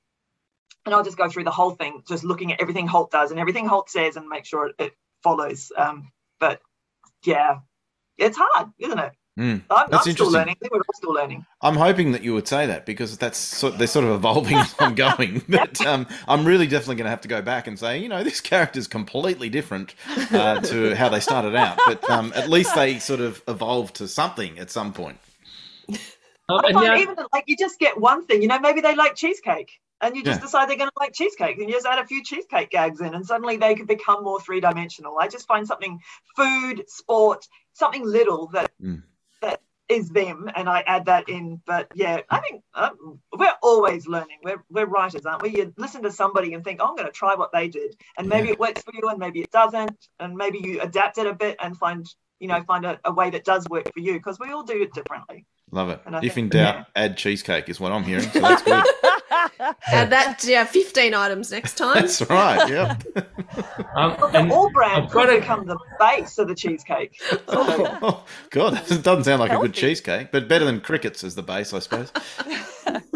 and 0.86 0.96
i'll 0.96 1.04
just 1.04 1.18
go 1.18 1.30
through 1.30 1.46
the 1.46 1.52
whole 1.52 1.72
thing 1.72 2.04
just 2.08 2.24
looking 2.24 2.54
at 2.54 2.62
everything 2.62 2.88
holt 2.88 3.12
does 3.12 3.32
and 3.32 3.40
everything 3.40 3.68
holt 3.68 3.90
says 3.90 4.18
and 4.18 4.28
make 4.28 4.46
sure 4.46 4.68
it, 4.68 4.76
it 4.80 4.94
follows. 5.24 5.72
Um 5.78 6.12
but 6.40 6.62
yeah 7.26 7.60
it's 8.18 8.38
hard 8.40 8.72
isn't 8.80 9.00
it 9.00 9.14
Mm. 9.42 9.62
i'm, 9.72 9.90
That's 9.90 9.94
I'm 9.94 10.00
still 10.02 10.10
interesting. 10.10 10.34
learning 10.34 10.56
I 10.58 10.60
think 10.60 10.74
we're 10.74 10.80
all 10.80 10.94
still 10.94 11.14
learning 11.14 11.46
I'm 11.64 11.76
hoping 11.76 12.12
that 12.14 12.24
you 12.24 12.34
would 12.34 12.48
say 12.48 12.66
that 12.68 12.86
because 12.86 13.18
that's 13.18 13.38
sort 13.38 13.78
they're 13.78 13.88
sort 13.88 14.06
of 14.06 14.12
evolving 14.12 14.58
as 14.58 14.76
I'm 14.80 14.96
going. 14.96 15.44
But 15.50 15.84
um, 15.86 16.08
I'm 16.28 16.46
really 16.46 16.66
definitely 16.68 16.96
going 16.96 17.06
to 17.06 17.12
have 17.12 17.22
to 17.22 17.28
go 17.28 17.42
back 17.42 17.68
and 17.68 17.78
say, 17.78 18.00
you 18.00 18.10
know, 18.10 18.24
this 18.24 18.42
character's 18.42 18.88
completely 18.88 19.50
different 19.50 19.94
uh, 20.34 20.60
to 20.60 20.96
how 20.96 21.10
they 21.10 21.20
started 21.20 21.56
out. 21.56 21.86
But 21.86 22.10
um, 22.10 22.34
at 22.36 22.50
least 22.50 22.74
they 22.74 23.00
sort 23.00 23.20
of 23.20 23.44
evolved 23.48 23.96
to 23.98 24.08
something 24.08 24.58
at 24.60 24.72
some 24.72 24.92
point. 24.94 25.20
Um, 26.50 26.60
I 26.60 26.70
and 26.70 26.74
find 26.74 26.86
now, 26.88 26.96
even 26.96 27.16
like 27.34 27.46
you 27.48 27.56
just 27.58 27.80
get 27.80 28.00
one 28.00 28.26
thing, 28.26 28.42
you 28.42 28.48
know, 28.48 28.60
maybe 28.60 28.82
they 28.82 28.96
like 28.96 29.16
cheesecake 29.16 29.72
and 30.02 30.16
you 30.16 30.24
just 30.24 30.42
Yeah. 30.42 30.46
decide 30.46 30.70
they're 30.70 30.78
going 30.78 30.90
to 30.90 31.00
like 31.00 31.14
cheesecake 31.14 31.58
and 31.60 31.68
you 31.70 31.76
just 31.76 31.86
add 31.86 32.00
a 32.00 32.06
few 32.08 32.24
cheesecake 32.24 32.70
gags 32.72 33.02
in 33.02 33.14
and 33.14 33.26
suddenly 33.26 33.58
they 33.58 33.76
could 33.76 33.88
become 33.88 34.24
more 34.24 34.42
three 34.42 34.60
dimensional. 34.60 35.18
I 35.20 35.28
just 35.28 35.48
find 35.48 35.68
something 35.68 36.00
food, 36.36 36.84
sport, 36.88 37.48
something 37.74 38.06
little 38.06 38.48
that 38.48 38.72
Mm. 38.82 39.04
That 39.42 39.62
is 39.90 40.10
them 40.10 40.50
and 40.56 40.70
I 40.70 40.82
add 40.88 41.06
that 41.08 41.28
in. 41.28 41.62
But 41.66 41.88
yeah, 41.94 42.22
I 42.30 42.40
think 42.40 42.64
um, 42.74 43.20
we're 43.38 43.54
always 43.62 44.08
learning. 44.08 44.38
We're, 44.44 44.64
we're 44.70 44.86
writers, 44.86 45.26
aren't 45.26 45.42
we? 45.42 45.50
You 45.50 45.74
listen 45.78 46.04
to 46.04 46.12
somebody 46.12 46.54
and 46.54 46.64
think, 46.64 46.80
oh, 46.82 46.88
I'm 46.88 46.96
going 46.96 47.08
to 47.08 47.12
try 47.12 47.36
what 47.36 47.52
they 47.52 47.68
did. 47.68 47.96
And 48.18 48.30
maybe 48.30 48.48
Yeah. 48.48 48.54
it 48.54 48.60
works 48.60 48.82
for 48.84 48.94
you 48.94 49.10
and 49.10 49.20
maybe 49.20 49.42
it 49.42 49.52
doesn't. 49.52 49.98
And 50.20 50.36
maybe 50.36 50.60
you 50.64 50.80
adapt 50.82 51.18
it 51.18 51.28
a 51.28 51.34
bit 51.34 51.58
and 51.62 51.78
find, 51.78 52.08
you 52.40 52.48
know, 52.48 52.64
find 52.64 52.86
a, 52.86 53.00
a 53.04 53.12
way 53.12 53.30
that 53.32 53.44
does 53.44 53.68
work 53.70 53.92
for 53.94 54.00
you 54.00 54.14
because 54.14 54.40
we 54.40 54.52
all 54.52 54.64
do 54.64 54.82
it 54.82 54.94
differently. 54.94 55.46
Love 55.72 55.90
it. 55.90 56.02
If 56.24 56.36
think- 56.36 56.54
in 56.54 56.60
doubt, 56.60 56.88
add 56.96 57.18
cheesecake 57.18 57.68
is 57.70 57.80
what 57.80 57.92
I'm 57.92 58.04
hearing. 58.04 58.30
So 58.30 58.40
that's 58.40 58.62
good. 58.62 58.84
Add 59.88 60.10
that 60.10 60.40
to 60.40 60.54
our 60.56 60.66
15 60.66 61.14
items 61.14 61.52
next 61.52 61.78
time. 61.78 61.96
that's 61.96 62.22
right. 62.30 62.68
Yep. 62.70 63.04
um, 63.96 64.16
Well, 64.20 64.30
the 64.32 64.40
and 64.40 64.52
all 64.52 64.72
brand 64.72 65.04
I've 65.06 65.12
got 65.12 65.28
could 65.28 65.38
a- 65.38 65.40
become 65.42 65.66
the 65.68 65.78
base 66.00 66.38
of 66.38 66.48
the 66.48 66.56
cheesecake. 66.56 67.22
Oh, 67.48 68.24
God, 68.50 68.82
it 68.92 69.04
doesn't 69.04 69.26
sound 69.26 69.40
like 69.42 69.52
a 69.52 69.58
good 69.58 69.74
cheesecake, 69.74 70.32
but 70.32 70.48
better 70.48 70.66
than 70.66 70.80
crickets 70.82 71.24
as 71.24 71.36
the 71.36 71.44
base, 71.44 71.74
I 71.74 71.80
suppose. 71.80 72.12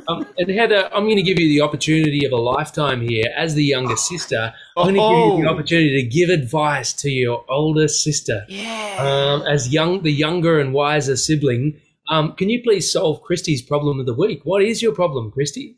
Um, 0.07 0.27
and 0.37 0.49
Heather, 0.51 0.87
I'm 0.93 1.05
going 1.05 1.15
to 1.15 1.23
give 1.23 1.39
you 1.39 1.47
the 1.49 1.61
opportunity 1.61 2.25
of 2.25 2.31
a 2.31 2.35
lifetime 2.37 3.01
here. 3.01 3.23
As 3.35 3.55
the 3.55 3.63
younger 3.63 3.95
sister, 3.97 4.53
I'm 4.77 4.93
going 4.93 4.95
to 4.95 4.99
give 4.99 5.37
you 5.37 5.43
the 5.43 5.49
Oh. 5.49 5.53
opportunity 5.53 6.01
to 6.03 6.07
give 6.07 6.29
advice 6.29 6.93
to 6.93 7.09
your 7.09 7.43
older 7.49 7.87
sister. 7.87 8.43
Yeah. 8.47 8.97
Um, 8.99 9.47
as 9.47 9.73
young, 9.73 10.03
the 10.03 10.11
younger 10.11 10.59
and 10.59 10.73
wiser 10.73 11.15
sibling, 11.17 11.79
um, 12.09 12.33
can 12.33 12.49
you 12.49 12.61
please 12.61 12.91
solve 12.91 13.21
Christy's 13.23 13.63
problem 13.63 13.99
of 13.99 14.05
the 14.05 14.13
week? 14.13 14.41
What 14.43 14.61
is 14.61 14.81
your 14.83 14.93
problem, 14.93 15.31
Christy? 15.31 15.75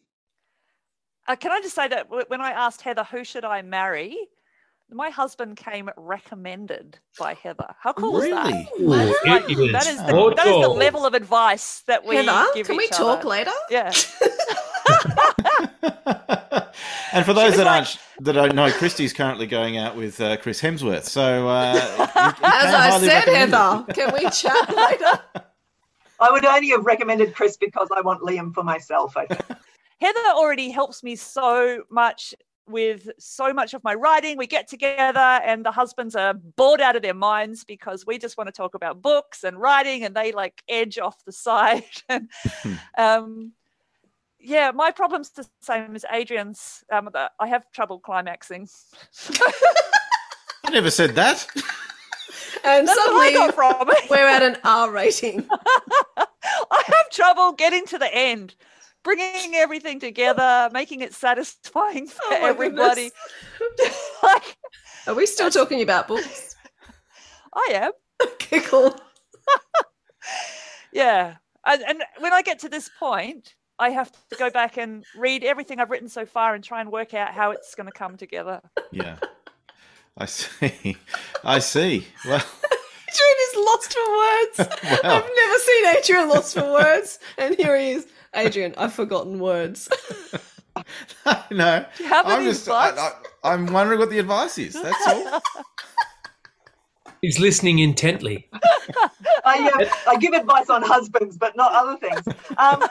Uh, 1.28 1.36
can 1.36 1.52
I 1.52 1.60
just 1.62 1.76
say 1.76 1.88
that 1.90 2.10
when 2.30 2.42
I 2.42 2.52
asked 2.52 2.82
Heather, 2.82 3.04
who 3.04 3.24
should 3.24 3.44
I 3.44 3.62
marry? 3.62 4.18
My 4.90 5.10
husband 5.10 5.58
came 5.58 5.90
recommended 5.98 6.98
by 7.20 7.34
Heather. 7.34 7.76
How 7.82 7.92
cool 7.92 8.22
is 8.22 8.30
that? 8.30 8.46
Really? 8.46 8.70
Ooh, 8.80 8.88
Like, 8.88 9.50
it 9.50 9.60
is 9.60 9.72
that 9.74 9.88
is 9.88 9.98
the 9.98 10.34
that 10.38 10.48
is 10.48 10.62
the 10.62 10.70
level 10.70 11.06
of 11.06 11.14
advice 11.14 11.82
that 11.88 12.06
we 12.06 12.16
Heather, 12.16 12.46
give 12.54 12.68
can 12.68 12.78
we 12.78 12.86
each 12.86 12.92
talk 12.92 13.20
other. 13.20 13.28
later? 13.28 13.52
Yeah. 13.70 13.92
and 17.12 17.26
for 17.26 17.34
those 17.34 17.58
that 17.58 17.66
like- 17.66 17.68
aren't 17.68 18.00
that 18.22 18.34
don't 18.34 18.56
know, 18.56 18.72
Christy's 18.72 19.12
currently 19.12 19.46
going 19.46 19.78
out 19.78 19.98
with 19.98 20.22
uh, 20.22 20.38
Chris 20.38 20.62
Hemsworth. 20.62 21.04
So, 21.04 21.50
uh, 21.50 21.74
you- 21.74 21.80
you 21.80 21.84
As 22.44 22.74
I 22.74 22.98
said. 23.02 23.24
Heather, 23.26 23.84
can 23.94 24.14
we 24.14 24.30
chat 24.30 24.74
later? 24.76 25.20
I 26.20 26.32
would 26.32 26.46
only 26.46 26.70
have 26.70 26.86
recommended 26.86 27.36
Chris 27.36 27.58
because 27.58 27.90
I 27.96 28.02
want 28.02 28.22
Liam 28.22 28.54
for 28.54 28.64
myself. 28.64 29.16
I 29.18 29.26
think. 29.28 29.42
Heather 30.00 30.20
already 30.34 30.70
helps 30.70 31.04
me 31.04 31.16
so 31.16 31.84
much 31.90 32.34
with 32.68 33.10
so 33.18 33.54
much 33.54 33.74
of 33.74 33.84
my 33.84 33.94
writing. 33.94 34.38
We 34.38 34.46
get 34.48 34.68
together, 34.68 35.20
and 35.20 35.66
the 35.66 35.72
husbands 35.72 36.16
are 36.16 36.34
bored 36.34 36.82
out 36.82 36.96
of 36.96 37.02
their 37.02 37.14
minds 37.14 37.64
because 37.64 38.06
we 38.06 38.18
just 38.18 38.38
want 38.38 38.48
to 38.48 38.52
talk 38.52 38.76
about 38.76 39.02
books 39.02 39.44
and 39.44 39.60
writing, 39.60 40.04
and 40.04 40.16
they 40.16 40.32
like 40.32 40.62
edge 40.68 41.00
off 41.00 41.24
the 41.26 41.32
side. 41.48 41.84
and, 42.10 42.30
um, 42.98 43.54
yeah, 44.40 44.72
my 44.72 44.92
problem's 44.92 45.32
the 45.32 45.48
same 45.62 45.96
as 45.96 46.06
Adrian's. 46.12 46.84
Um, 46.92 47.10
I 47.40 47.48
have 47.48 47.72
trouble 47.72 48.00
climaxing. 48.00 48.70
I 50.66 50.70
never 50.72 50.92
said 50.92 51.16
that. 51.16 51.46
And 52.64 52.88
That's 52.88 52.98
what 52.98 53.10
I 53.22 53.32
suddenly 53.32 53.54
got 53.54 53.56
from 53.56 53.90
it. 53.92 54.10
we're 54.10 54.28
at 54.28 54.42
an 54.44 54.58
R 54.64 54.92
rating. 54.92 55.48
I 56.18 56.84
have 56.88 57.10
trouble 57.12 57.54
getting 57.54 57.86
to 57.86 57.98
the 57.98 58.14
end, 58.14 58.56
bringing 59.04 59.56
everything 59.56 60.00
together, 60.00 60.70
making 60.74 61.02
it 61.02 61.14
satisfying 61.14 62.08
for 62.08 62.22
Oh 62.30 62.46
everybody. 62.46 63.12
like, 64.24 64.58
Are 65.08 65.14
we 65.14 65.26
still 65.26 65.50
talking 65.50 65.82
about 65.82 66.08
books? 66.08 66.56
I 67.54 67.70
am. 67.74 67.92
Okay, 68.24 68.60
cool. 68.62 68.96
Yeah. 70.94 71.36
And, 71.66 71.84
and 71.88 72.04
when 72.20 72.34
I 72.34 72.42
get 72.42 72.60
to 72.60 72.70
this 72.70 72.90
point, 73.00 73.54
I 73.78 73.90
have 73.90 74.12
to 74.30 74.36
go 74.38 74.50
back 74.50 74.78
and 74.78 75.04
read 75.16 75.44
everything 75.44 75.80
I've 75.80 75.90
written 75.92 76.10
so 76.10 76.26
far 76.26 76.56
and 76.56 76.64
try 76.64 76.82
and 76.82 76.92
work 76.92 77.14
out 77.14 77.34
how 77.34 77.52
it's 77.52 77.76
going 77.76 77.86
to 77.88 77.92
come 77.92 78.18
together. 78.18 78.62
Yeah, 78.92 79.18
I 80.18 80.26
see. 80.26 80.98
I 81.44 81.60
see. 81.60 82.08
Well, 82.26 82.38
Adrian 82.42 83.38
is 83.50 83.56
lost 83.58 83.94
for 83.94 84.18
words. 84.18 84.80
Wow. 85.04 85.18
I've 85.18 85.30
never 85.36 85.58
seen 85.60 85.86
Adrian 85.98 86.30
lost 86.30 86.54
for 86.56 86.72
words. 86.72 87.20
And 87.38 87.56
here 87.56 87.78
he 87.78 87.92
is. 87.92 88.08
Adrian, 88.38 88.74
I've 88.78 88.94
forgotten 88.94 89.40
words. 89.40 89.90
no. 91.52 91.86
Do 91.98 92.04
you 92.04 92.10
have 92.10 92.26
I'm 92.26 92.42
any 92.42 92.50
just. 92.50 92.70
I, 92.70 92.90
advice? 92.90 93.14
I, 93.44 93.54
I'm 93.54 93.68
wondering 93.68 94.00
what 94.00 94.10
the 94.10 94.20
advice 94.20 94.58
is. 94.58 94.74
That's 94.74 95.08
all. 95.08 95.42
He's 97.22 97.40
listening 97.40 97.80
intently. 97.80 98.48
I, 99.44 99.72
uh, 99.74 100.12
I 100.12 100.18
give 100.18 100.34
advice 100.34 100.70
on 100.70 100.84
husbands, 100.84 101.36
but 101.38 101.56
not 101.56 101.72
other 101.74 101.98
things. 101.98 102.22
Um, 102.58 102.84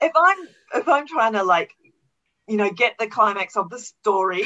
if 0.00 0.12
I'm 0.14 0.48
if 0.74 0.88
I'm 0.88 1.06
trying 1.08 1.32
to 1.32 1.42
like, 1.42 1.72
you 2.46 2.56
know, 2.56 2.70
get 2.70 2.98
the 2.98 3.08
climax 3.08 3.56
of 3.56 3.68
the 3.68 3.80
story 3.80 4.44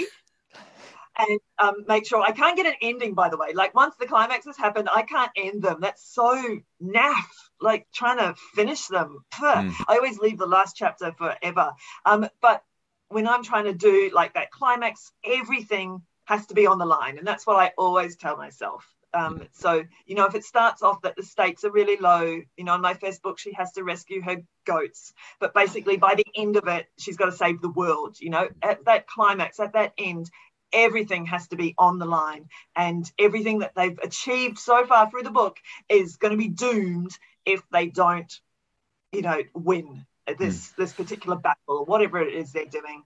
and 1.19 1.41
um, 1.59 1.75
make 1.87 2.07
sure 2.07 2.23
I 2.23 2.33
can't 2.33 2.57
get 2.57 2.67
an 2.67 2.75
ending. 2.81 3.15
By 3.15 3.29
the 3.29 3.37
way, 3.37 3.53
like 3.55 3.75
once 3.75 3.95
the 3.99 4.07
climax 4.07 4.47
has 4.47 4.57
happened, 4.57 4.89
I 4.93 5.03
can't 5.03 5.31
end 5.37 5.63
them. 5.63 5.79
That's 5.81 6.05
so 6.05 6.61
naff. 6.83 7.15
Like 7.61 7.87
trying 7.93 8.19
to 8.19 8.35
finish 8.55 8.87
them. 8.87 9.19
Mm. 9.35 9.75
I 9.87 9.97
always 9.97 10.19
leave 10.19 10.39
the 10.39 10.47
last 10.47 10.77
chapter 10.77 11.13
forever. 11.13 11.73
Um, 12.07 12.29
but 12.41 12.63
when 13.09 13.29
I'm 13.29 13.43
trying 13.43 13.65
to 13.65 13.75
do 13.75 14.11
like 14.15 14.35
that 14.35 14.51
climax, 14.51 15.13
everything 15.25 16.03
has 16.25 16.47
to 16.47 16.55
be 16.55 16.67
on 16.67 16.79
the 16.79 16.87
line, 16.87 17.19
and 17.19 17.27
that's 17.27 17.47
what 17.47 17.57
I 17.57 17.73
always 17.77 18.17
tell 18.17 18.37
myself. 18.37 18.87
Um, 19.13 19.43
so, 19.53 19.83
you 20.07 20.15
know, 20.15 20.27
if 20.27 20.35
it 20.35 20.45
starts 20.45 20.83
off 20.83 21.03
that 21.03 21.17
the 21.17 21.25
stakes 21.25 21.65
are 21.65 21.71
really 21.71 21.97
low, 21.97 22.41
you 22.57 22.65
know, 22.65 22.77
in 22.77 22.81
my 22.81 22.95
first 22.95 23.23
book, 23.23 23.39
she 23.39 23.53
has 23.55 23.73
to 23.73 23.83
rescue 23.83 24.23
her 24.23 24.37
goats. 24.65 25.13
But 25.41 25.53
basically, 25.53 25.97
by 25.97 26.15
the 26.15 26.27
end 26.37 26.57
of 26.57 26.69
it, 26.69 26.87
she's 26.99 27.17
got 27.17 27.27
to 27.27 27.33
save 27.33 27.61
the 27.61 27.71
world. 27.71 28.17
You 28.21 28.31
know, 28.31 28.49
at 28.63 28.85
that 28.85 29.09
climax, 29.09 29.59
at 29.59 29.73
that 29.73 29.93
end, 29.99 30.31
everything 30.73 31.27
has 31.27 31.49
to 31.49 31.57
be 31.57 31.75
on 31.79 31.99
the 31.99 32.07
line. 32.07 32.49
And 32.77 33.11
everything 33.19 33.61
that 33.61 33.75
they've 33.75 33.99
achieved 34.03 34.59
so 34.59 34.87
far 34.87 35.11
through 35.11 35.23
the 35.25 35.31
book 35.31 35.57
is 35.89 36.17
going 36.17 36.33
to 36.33 36.39
be 36.39 36.49
doomed 36.49 37.17
if 37.45 37.63
they 37.71 37.87
don't, 37.87 38.33
you 39.13 39.23
know, 39.23 39.43
win 39.55 40.07
this, 40.39 40.71
this 40.79 40.93
particular 40.93 41.37
battle 41.37 41.59
or 41.67 41.85
whatever 41.85 42.21
it 42.21 42.35
is 42.35 42.53
they're 42.53 42.65
doing. 42.67 43.03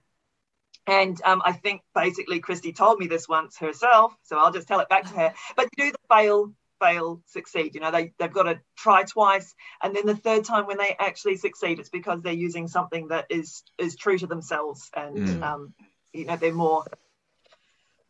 And 0.87 1.19
um, 1.23 1.41
I 1.43 1.53
think 1.53 1.81
basically 1.95 2.39
Christy 2.39 2.71
told 2.71 2.99
me 2.99 3.07
this 3.07 3.27
once 3.27 3.57
herself, 3.57 4.15
so 4.23 4.37
I'll 4.37 4.51
just 4.51 4.67
tell 4.67 4.79
it 4.81 4.89
back 4.89 5.05
to 5.05 5.13
her. 5.15 5.33
But 5.55 5.69
do 5.75 5.91
the 5.91 5.97
fail, 6.09 6.53
fail, 6.79 7.21
succeed. 7.25 7.73
You 7.73 7.81
know, 7.81 7.89
they, 7.89 8.13
they've 8.19 8.31
got 8.31 8.43
to 8.43 8.59
try 8.77 9.03
twice. 9.03 9.55
And 9.81 9.95
then 9.95 10.05
the 10.05 10.15
third 10.15 10.45
time 10.45 10.67
when 10.67 10.77
they 10.77 10.95
actually 10.99 11.37
succeed, 11.37 11.79
it's 11.79 11.89
because 11.89 12.21
they're 12.21 12.33
using 12.33 12.67
something 12.67 13.07
that 13.07 13.25
is 13.29 13.63
is 13.79 13.95
true 13.95 14.17
to 14.19 14.27
themselves 14.27 14.91
and 14.95 15.15
Mm. 15.15 15.43
um, 15.43 15.73
you 16.13 16.25
know, 16.25 16.37
they're 16.37 16.53
more 16.53 16.85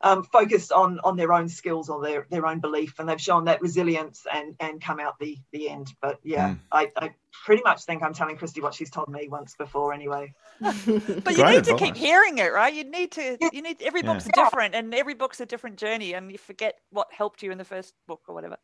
um, 0.02 0.24
focused 0.24 0.72
on 0.72 1.00
on 1.04 1.16
their 1.16 1.34
own 1.34 1.50
skills 1.50 1.90
or 1.90 2.02
their, 2.02 2.28
their 2.30 2.46
own 2.46 2.60
belief 2.60 3.00
and 3.00 3.08
they've 3.08 3.22
shown 3.22 3.46
that 3.46 3.62
resilience 3.62 4.26
and 4.32 4.56
and 4.60 4.82
come 4.82 5.00
out 5.00 5.18
the 5.20 5.38
the 5.52 5.70
end. 5.70 5.94
But 6.02 6.20
yeah, 6.24 6.50
Mm. 6.50 6.60
I, 6.72 6.92
I 6.98 7.14
pretty 7.46 7.64
much 7.64 7.84
think 7.86 8.04
I'm 8.04 8.14
telling 8.14 8.38
Christy 8.38 8.62
what 8.62 8.74
she's 8.74 8.90
told 8.90 9.10
me 9.10 9.28
once 9.30 9.56
before 9.56 9.94
anyway. 9.94 10.34
But 11.24 11.36
you 11.36 11.44
Great 11.44 11.56
need 11.56 11.64
to 11.66 11.76
keep 11.76 11.96
hearing 11.96 12.38
it, 12.38 12.54
right? 12.54 12.74
You 12.74 12.84
need 12.84 13.12
to. 13.14 13.38
You 13.52 13.62
need 13.62 13.82
every 13.82 14.02
Yeah. 14.02 14.14
book's 14.14 14.26
different, 14.26 14.76
and 14.76 14.94
every 14.94 15.14
book's 15.16 15.40
a 15.40 15.46
different 15.46 15.78
journey, 15.78 16.14
and 16.14 16.32
you 16.32 16.38
forget 16.38 16.76
what 16.92 17.08
helped 17.12 17.42
you 17.44 17.52
in 17.52 17.58
the 17.58 17.66
first 17.66 17.94
book 18.08 18.22
or 18.28 18.36
whatever. 18.36 18.58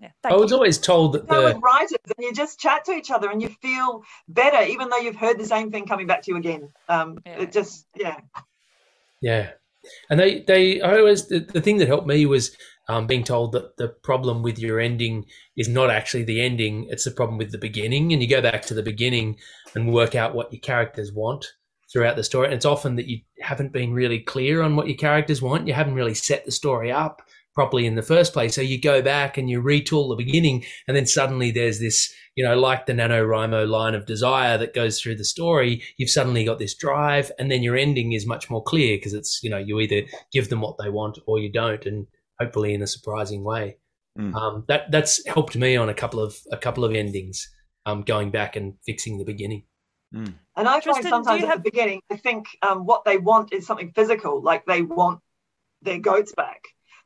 Yeah, 0.00 0.10
thank 0.22 0.34
I 0.34 0.36
was 0.36 0.50
you. 0.50 0.56
always 0.56 0.78
told 0.78 1.12
that 1.14 1.28
go 1.28 1.40
the 1.40 1.54
with 1.54 1.62
writers 1.62 1.98
and 2.16 2.24
you 2.24 2.34
just 2.34 2.58
chat 2.58 2.84
to 2.86 2.92
each 2.92 3.10
other 3.10 3.30
and 3.30 3.40
you 3.40 3.48
feel 3.62 4.02
better 4.28 4.62
even 4.66 4.88
though 4.88 4.98
you've 4.98 5.16
heard 5.16 5.38
the 5.38 5.46
same 5.46 5.70
thing 5.70 5.86
coming 5.86 6.06
back 6.08 6.22
to 6.22 6.32
you 6.32 6.36
again 6.36 6.68
um 6.88 7.16
Yeah. 7.24 7.42
it 7.42 7.52
just 7.52 7.86
yeah 7.94 8.16
Yeah, 9.20 9.50
and 10.10 10.18
they 10.18 10.40
they 10.40 10.80
I 10.80 10.98
always 10.98 11.28
the, 11.28 11.40
the 11.40 11.60
thing 11.60 11.78
that 11.78 11.88
helped 11.88 12.06
me 12.06 12.26
was 12.26 12.56
um, 12.88 13.06
being 13.06 13.24
told 13.24 13.52
that 13.52 13.76
the 13.78 13.88
problem 13.88 14.42
with 14.42 14.58
your 14.58 14.78
ending 14.78 15.24
is 15.56 15.68
not 15.68 15.90
actually 15.90 16.24
the 16.24 16.40
ending; 16.40 16.86
it's 16.90 17.04
the 17.04 17.10
problem 17.10 17.38
with 17.38 17.52
the 17.52 17.58
beginning. 17.58 18.12
And 18.12 18.22
you 18.22 18.28
go 18.28 18.42
back 18.42 18.62
to 18.66 18.74
the 18.74 18.82
beginning 18.82 19.38
and 19.74 19.92
work 19.92 20.14
out 20.14 20.34
what 20.34 20.52
your 20.52 20.60
characters 20.60 21.12
want 21.12 21.46
throughout 21.92 22.16
the 22.16 22.24
story. 22.24 22.46
And 22.46 22.54
it's 22.54 22.64
often 22.64 22.96
that 22.96 23.06
you 23.06 23.20
haven't 23.40 23.72
been 23.72 23.94
really 23.94 24.18
clear 24.18 24.62
on 24.62 24.76
what 24.76 24.88
your 24.88 24.96
characters 24.96 25.40
want. 25.40 25.66
You 25.66 25.74
haven't 25.74 25.94
really 25.94 26.14
set 26.14 26.44
the 26.44 26.50
story 26.50 26.90
up 26.90 27.22
properly 27.54 27.86
in 27.86 27.94
the 27.94 28.02
first 28.02 28.32
place. 28.32 28.54
So 28.54 28.60
you 28.60 28.80
go 28.80 29.00
back 29.00 29.38
and 29.38 29.48
you 29.48 29.62
retool 29.62 30.08
the 30.08 30.22
beginning, 30.22 30.64
and 30.88 30.96
then 30.96 31.06
suddenly 31.06 31.50
there's 31.50 31.78
this, 31.80 32.12
you 32.34 32.44
know, 32.44 32.58
like 32.58 32.86
the 32.86 32.92
NaNoWriMo 32.92 33.68
line 33.68 33.94
of 33.94 34.06
desire 34.06 34.58
that 34.58 34.74
goes 34.74 35.00
through 35.00 35.16
the 35.16 35.24
story. 35.24 35.82
You've 35.96 36.10
suddenly 36.10 36.44
got 36.44 36.58
this 36.58 36.74
drive, 36.74 37.30
and 37.38 37.50
then 37.50 37.62
your 37.62 37.76
ending 37.76 38.12
is 38.12 38.26
much 38.26 38.50
more 38.50 38.62
clear 38.62 38.96
because 38.96 39.14
it's, 39.14 39.40
you 39.42 39.50
know, 39.50 39.58
you 39.58 39.80
either 39.80 40.02
give 40.32 40.48
them 40.48 40.60
what 40.60 40.76
they 40.78 40.90
want 40.90 41.18
or 41.26 41.38
you 41.38 41.50
don't, 41.50 41.84
and 41.86 42.06
hopefully 42.40 42.74
in 42.74 42.82
a 42.82 42.86
surprising 42.86 43.44
way. 43.44 43.78
Mm. 44.18 44.34
Um, 44.34 44.64
that 44.68 44.90
that's 44.90 45.24
helped 45.26 45.56
me 45.56 45.76
on 45.76 45.88
a 45.88 45.94
couple 45.94 46.20
of 46.20 46.36
a 46.52 46.56
couple 46.56 46.84
of 46.84 46.94
endings. 46.94 47.48
Um, 47.86 48.02
going 48.02 48.30
back 48.30 48.56
and 48.56 48.74
fixing 48.86 49.18
the 49.18 49.26
beginning. 49.26 49.64
and 50.56 50.68
i 50.68 50.80
Tristan, 50.80 51.02
find 51.02 51.24
sometimes 51.24 51.42
at 51.42 51.48
have- 51.48 51.62
the 51.64 51.70
beginning 51.70 52.00
i 52.10 52.16
think 52.16 52.46
um, 52.62 52.86
what 52.86 53.04
they 53.04 53.18
want 53.18 53.52
is 53.52 53.66
something 53.66 53.90
physical 53.94 54.40
like 54.40 54.64
they 54.64 54.80
want 54.80 55.20
their 55.82 55.98
goats 55.98 56.32
back 56.32 56.62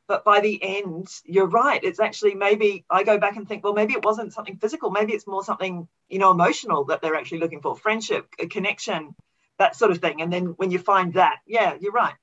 but 0.09 0.25
by 0.25 0.41
the 0.41 0.61
end 0.61 1.07
you're 1.23 1.47
right. 1.47 1.81
It's 1.81 1.99
actually 2.01 2.33
maybe 2.33 2.83
i 2.89 3.03
go 3.03 3.17
back 3.17 3.37
and 3.37 3.47
think 3.47 3.63
well 3.63 3.73
maybe 3.73 3.93
it 3.93 4.03
wasn't 4.03 4.33
something 4.33 4.57
physical. 4.57 4.89
Maybe 4.89 5.13
it's 5.13 5.27
more 5.27 5.43
something 5.43 5.87
you 6.09 6.19
know 6.19 6.31
emotional 6.31 6.83
that 6.85 7.01
they're 7.01 7.15
actually 7.15 7.39
looking 7.39 7.61
for. 7.61 7.77
Friendship 7.77 8.27
a 8.39 8.47
connection 8.47 9.15
that 9.59 9.75
sort 9.75 9.91
of 9.91 9.99
thing. 9.99 10.21
And 10.21 10.33
then 10.33 10.45
when 10.57 10.71
you 10.71 10.79
find 10.79 11.13
that 11.13 11.37
yeah 11.47 11.75
you're 11.79 11.93
right. 11.93 12.15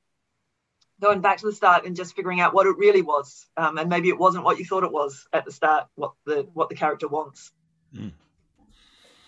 Going 1.00 1.20
back 1.20 1.38
to 1.38 1.46
the 1.46 1.52
start 1.52 1.86
and 1.86 1.94
just 1.94 2.16
figuring 2.16 2.40
out 2.40 2.54
what 2.54 2.66
it 2.66 2.76
really 2.76 3.02
was 3.02 3.46
um, 3.56 3.78
and 3.78 3.88
maybe 3.88 4.08
it 4.08 4.18
wasn't 4.18 4.44
what 4.44 4.58
you 4.58 4.64
thought 4.64 4.82
it 4.82 4.92
was 4.92 5.26
at 5.32 5.44
the 5.44 5.52
start 5.52 5.86
what 5.94 6.12
the 6.26 6.48
what 6.52 6.68
the 6.68 6.74
character 6.74 7.08
wants. 7.08 7.52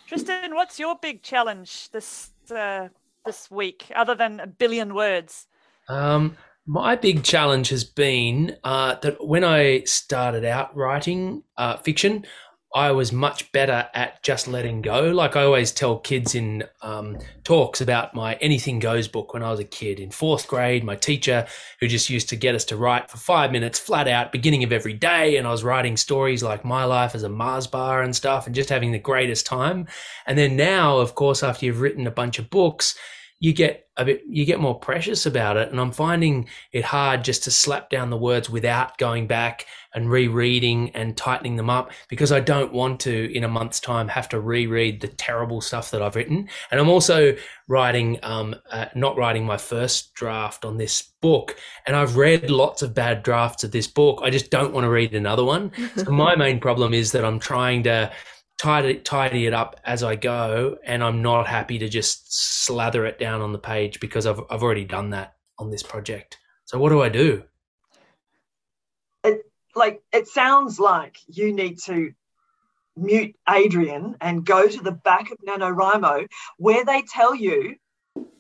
Tristan, 0.09 0.55
what's 0.55 0.81
your 0.81 0.97
big 0.97 1.23
challenge 1.23 1.91
this 1.91 2.31
uh, 2.51 2.89
this 3.25 3.51
week, 3.51 3.93
other 3.95 4.15
than 4.15 4.41
a 4.41 4.47
billion 4.47 4.95
words? 4.95 5.47
Um, 5.89 6.37
my 6.69 6.95
big 6.97 7.25
challenge 7.25 7.71
has 7.71 7.83
been 7.83 8.55
uh, 8.63 8.95
that 8.97 9.27
when 9.27 9.43
I 9.43 9.85
started 9.85 10.45
out 10.45 10.77
writing 10.77 11.43
uh, 11.57 11.79
fiction, 11.79 12.27
I 12.75 12.93
was 12.93 13.11
much 13.11 13.51
better 13.53 13.89
at 13.95 14.23
just 14.23 14.47
letting 14.47 14.83
go. 14.83 15.11
Like 15.11 15.35
I 15.35 15.45
always 15.45 15.73
tell 15.73 15.99
kids 15.99 16.35
in 16.35 16.65
um, 16.83 17.17
talks 17.43 17.81
about 17.81 18.15
my 18.15 18.35
Anything 18.35 18.81
Goes 18.81 19.09
book 19.09 19.33
when 19.33 19.43
I 19.43 19.51
was 19.51 19.61
a 19.61 19.65
kid 19.65 19.99
in 19.99 20.11
fourth 20.11 20.47
grade. 20.47 20.85
My 20.85 20.95
teacher, 20.95 21.47
who 21.81 21.89
just 21.89 22.11
used 22.11 22.29
to 22.29 22.37
get 22.37 22.55
us 22.55 22.67
to 22.67 22.77
write 22.77 23.11
for 23.11 23.17
five 23.17 23.51
minutes 23.51 23.79
flat 23.79 24.07
out, 24.07 24.31
beginning 24.31 24.63
of 24.63 24.71
every 24.71 24.93
day, 24.93 25.39
and 25.39 25.47
I 25.47 25.51
was 25.51 25.65
writing 25.65 25.97
stories 25.97 26.43
like 26.43 26.67
my 26.67 26.85
life 26.85 27.15
as 27.15 27.23
a 27.23 27.31
Mars 27.31 27.67
bar 27.67 28.03
and 28.03 28.15
stuff, 28.15 28.45
and 28.45 28.55
just 28.55 28.69
having 28.69 28.93
the 28.93 28.99
greatest 28.99 29.47
time. 29.47 29.87
And 30.27 30.37
then 30.37 30.55
now, 30.55 30.99
of 30.99 31.15
course, 31.15 31.43
after 31.43 31.65
you've 31.65 31.81
written 31.81 32.07
a 32.07 32.11
bunch 32.11 32.39
of 32.39 32.51
books, 32.51 32.95
you 33.41 33.53
get 33.53 33.87
a 33.97 34.05
bit 34.05 34.23
you 34.29 34.45
get 34.45 34.61
more 34.61 34.79
precious 34.79 35.27
about 35.27 35.57
it. 35.57 35.71
And 35.71 35.81
i'm 35.81 35.93
finding 35.93 36.49
it 36.73 36.85
hard 36.85 37.25
just 37.25 37.45
to 37.45 37.51
slap 37.51 37.91
down 37.91 38.11
the 38.11 38.17
words 38.17 38.49
without 38.49 38.97
going 38.99 39.27
back 39.27 39.67
and 39.95 40.11
rereading 40.11 40.91
and 40.91 41.17
tightening 41.17 41.57
them 41.57 41.71
up 41.71 41.91
because 42.09 42.31
i 42.31 42.41
don't 42.41 42.73
want 42.73 43.01
to 43.01 43.33
in 43.35 43.45
a 43.45 43.49
month's 43.49 43.81
time 43.81 44.09
have 44.09 44.29
to 44.29 44.41
reread 44.41 45.01
the 45.01 45.09
terrible 45.09 45.61
stuff 45.61 45.91
that 45.91 46.03
i've 46.03 46.17
written. 46.17 46.49
And 46.71 46.81
i'm 46.81 46.89
also 46.89 47.37
writing 47.67 48.19
um 48.23 48.55
uh, 48.71 48.87
not 48.95 49.17
writing 49.17 49.45
my 49.45 49.57
first 49.57 50.15
draft 50.15 50.65
on 50.65 50.77
this 50.77 51.03
book. 51.21 51.57
And 51.87 51.97
i've 51.97 52.17
read 52.17 52.51
lots 52.51 52.83
of 52.83 52.95
bad 52.95 53.23
drafts 53.23 53.65
of 53.65 53.73
this 53.73 53.89
book. 53.89 54.21
I 54.23 54.31
just 54.31 54.51
don't 54.51 54.73
want 54.73 54.85
to 54.85 54.91
read 54.91 55.15
another 55.15 55.45
one. 55.45 55.73
So 55.97 56.11
my 56.11 56.37
main 56.45 56.61
problem 56.61 56.95
is 56.95 57.13
that 57.13 57.25
i'm 57.25 57.39
trying 57.39 57.83
to 57.85 58.11
tidy, 58.59 58.97
tidy 58.97 59.47
it 59.47 59.55
up 59.55 59.81
as 59.85 60.03
I 60.03 60.17
go, 60.17 60.79
and 60.85 61.03
I'm 61.03 61.23
not 61.23 61.47
happy 61.47 61.79
to 61.79 61.89
just 61.89 62.65
slather 62.65 63.07
it 63.07 63.19
down 63.19 63.41
on 63.41 63.53
the 63.53 63.59
page 63.59 64.01
because 64.01 64.27
I've 64.27 64.41
I've 64.51 64.63
already 64.63 64.85
done 64.85 65.11
that 65.11 65.37
on 65.59 65.71
this 65.71 65.83
project. 65.83 66.39
So 66.65 66.79
what 66.79 66.91
do 66.91 67.01
I 67.01 67.09
do? 67.09 67.45
like 69.79 70.03
it 70.13 70.29
sounds 70.29 70.79
like 70.79 71.19
you 71.29 71.55
need 71.55 71.79
to 71.79 72.13
mute 72.97 73.37
Adrian 73.49 74.17
and 74.21 74.45
go 74.45 74.69
to 74.69 74.83
the 74.83 74.93
back 74.93 75.31
of 75.31 75.39
NaNoWriMo 75.47 76.27
where 76.59 76.85
they 76.85 77.03
tell 77.03 77.35
you 77.35 77.77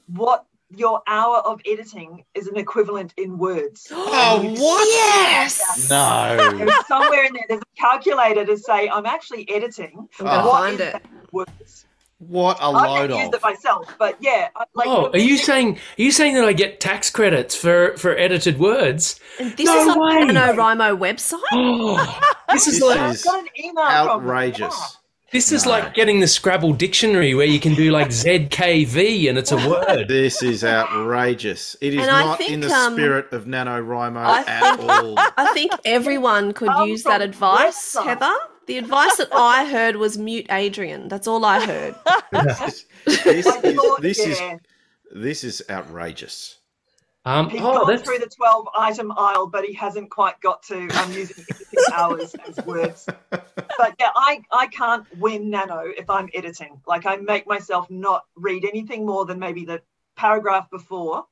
what 0.06 0.44
your 0.70 1.00
hour 1.06 1.38
of 1.38 1.60
editing 1.66 2.24
is 2.34 2.46
an 2.46 2.56
equivalent 2.56 3.14
in 3.16 3.38
words. 3.38 3.88
Oh, 3.92 4.40
And 4.44 4.58
what? 4.58 4.86
Yes. 4.88 5.88
No. 5.90 6.36
There's 6.58 6.86
somewhere 6.86 7.24
in 7.24 7.32
there, 7.34 7.44
there's 7.48 7.60
a 7.62 7.80
calculator 7.80 8.44
to 8.44 8.56
say, 8.58 8.88
I'm 8.88 9.06
actually 9.06 9.48
editing. 9.50 10.08
I'm 10.20 10.26
Oh. 10.26 10.46
What 10.48 10.60
find 10.60 10.74
is 10.74 10.80
it. 10.80 10.92
that 10.94 11.04
in 11.04 11.10
words? 11.32 11.84
What 12.20 12.58
a 12.58 12.64
I've 12.64 12.72
load 12.74 13.10
never 13.10 13.22
used 13.22 13.28
of. 13.34 13.34
it 13.34 13.42
myself, 13.44 13.94
but 13.96 14.16
yeah. 14.20 14.48
Like, 14.74 14.88
oh, 14.88 15.08
are 15.12 15.18
you 15.18 15.36
saying 15.38 15.76
are 15.76 16.02
you 16.02 16.10
saying 16.10 16.34
that 16.34 16.44
I 16.44 16.52
get 16.52 16.80
tax 16.80 17.10
credits 17.10 17.54
for 17.54 17.96
for 17.96 18.16
edited 18.18 18.58
words? 18.58 19.20
And 19.38 19.56
this 19.56 19.66
No 19.66 19.80
is 19.80 19.86
on 19.86 20.00
way. 20.00 20.26
the 20.26 20.32
NaNoWriMo 20.32 20.98
website. 20.98 21.38
Oh, 21.52 22.20
this 22.52 22.66
is 22.66 22.80
This 22.80 22.82
like 22.82 22.98
I've 22.98 23.14
is 23.14 23.22
got 23.22 23.38
an 23.38 23.46
email 23.56 23.74
from 24.02 24.22
outrageous. 24.22 24.97
This 25.32 25.52
is 25.52 25.64
No. 25.64 25.72
like 25.72 25.94
getting 25.94 26.20
the 26.20 26.26
Scrabble 26.26 26.72
dictionary 26.72 27.34
where 27.34 27.46
you 27.46 27.60
can 27.60 27.74
do 27.74 27.90
like 27.90 28.08
ZKV 28.08 29.28
and 29.28 29.36
it's 29.38 29.52
a 29.52 29.56
word. 29.68 30.08
This 30.08 30.42
is 30.42 30.64
outrageous. 30.64 31.76
It 31.80 31.94
is 31.94 32.00
And 32.02 32.10
I 32.10 32.24
not 32.24 32.40
in 32.40 32.60
the 32.60 32.70
um, 32.72 32.94
spirit 32.94 33.32
of 33.32 33.44
NaNoWriMo 33.44 34.16
I 34.16 34.40
at 34.46 34.80
all. 34.80 35.14
I 35.18 35.50
think 35.54 35.72
everyone 35.84 36.52
could 36.52 36.68
Um, 36.68 36.88
use 36.88 37.02
that 37.04 37.20
advice, 37.22 37.94
website. 37.96 38.04
Heather. 38.04 38.34
The 38.66 38.78
advice 38.78 39.16
that 39.16 39.28
I 39.32 39.64
heard 39.64 39.96
was 39.96 40.18
mute 40.18 40.46
Adrian. 40.50 41.08
That's 41.08 41.26
all 41.26 41.44
I 41.44 41.64
heard. 41.64 41.94
this 42.32 42.84
this 43.06 43.46
is 43.46 43.80
this 44.00 44.18
is 44.26 44.40
this 45.10 45.44
is 45.44 45.62
outrageous. 45.70 46.58
Um, 47.28 47.50
He's 47.50 47.60
oh, 47.60 47.80
gone 47.80 47.86
that's 47.86 48.02
through 48.02 48.20
the 48.20 48.30
12 48.34 48.68
item 48.74 49.12
aisle, 49.14 49.48
but 49.48 49.62
he 49.62 49.74
hasn't 49.74 50.08
quite 50.10 50.40
got 50.40 50.62
to 50.64 50.88
um, 50.88 51.12
using 51.12 51.44
hours 51.92 52.34
as 52.48 52.56
words. 52.64 53.06
But 53.30 53.96
yeah, 54.00 54.08
I, 54.16 54.40
I 54.50 54.66
can't 54.68 55.04
win 55.18 55.50
Nano 55.50 55.82
if 55.94 56.08
I'm 56.08 56.30
editing. 56.32 56.80
Like 56.86 57.04
I 57.04 57.16
make 57.16 57.46
myself 57.46 57.90
not 57.90 58.24
read 58.34 58.64
anything 58.64 59.04
more 59.04 59.26
than 59.26 59.38
maybe 59.38 59.66
the 59.66 59.82
paragraph 60.16 60.70
before. 60.70 61.26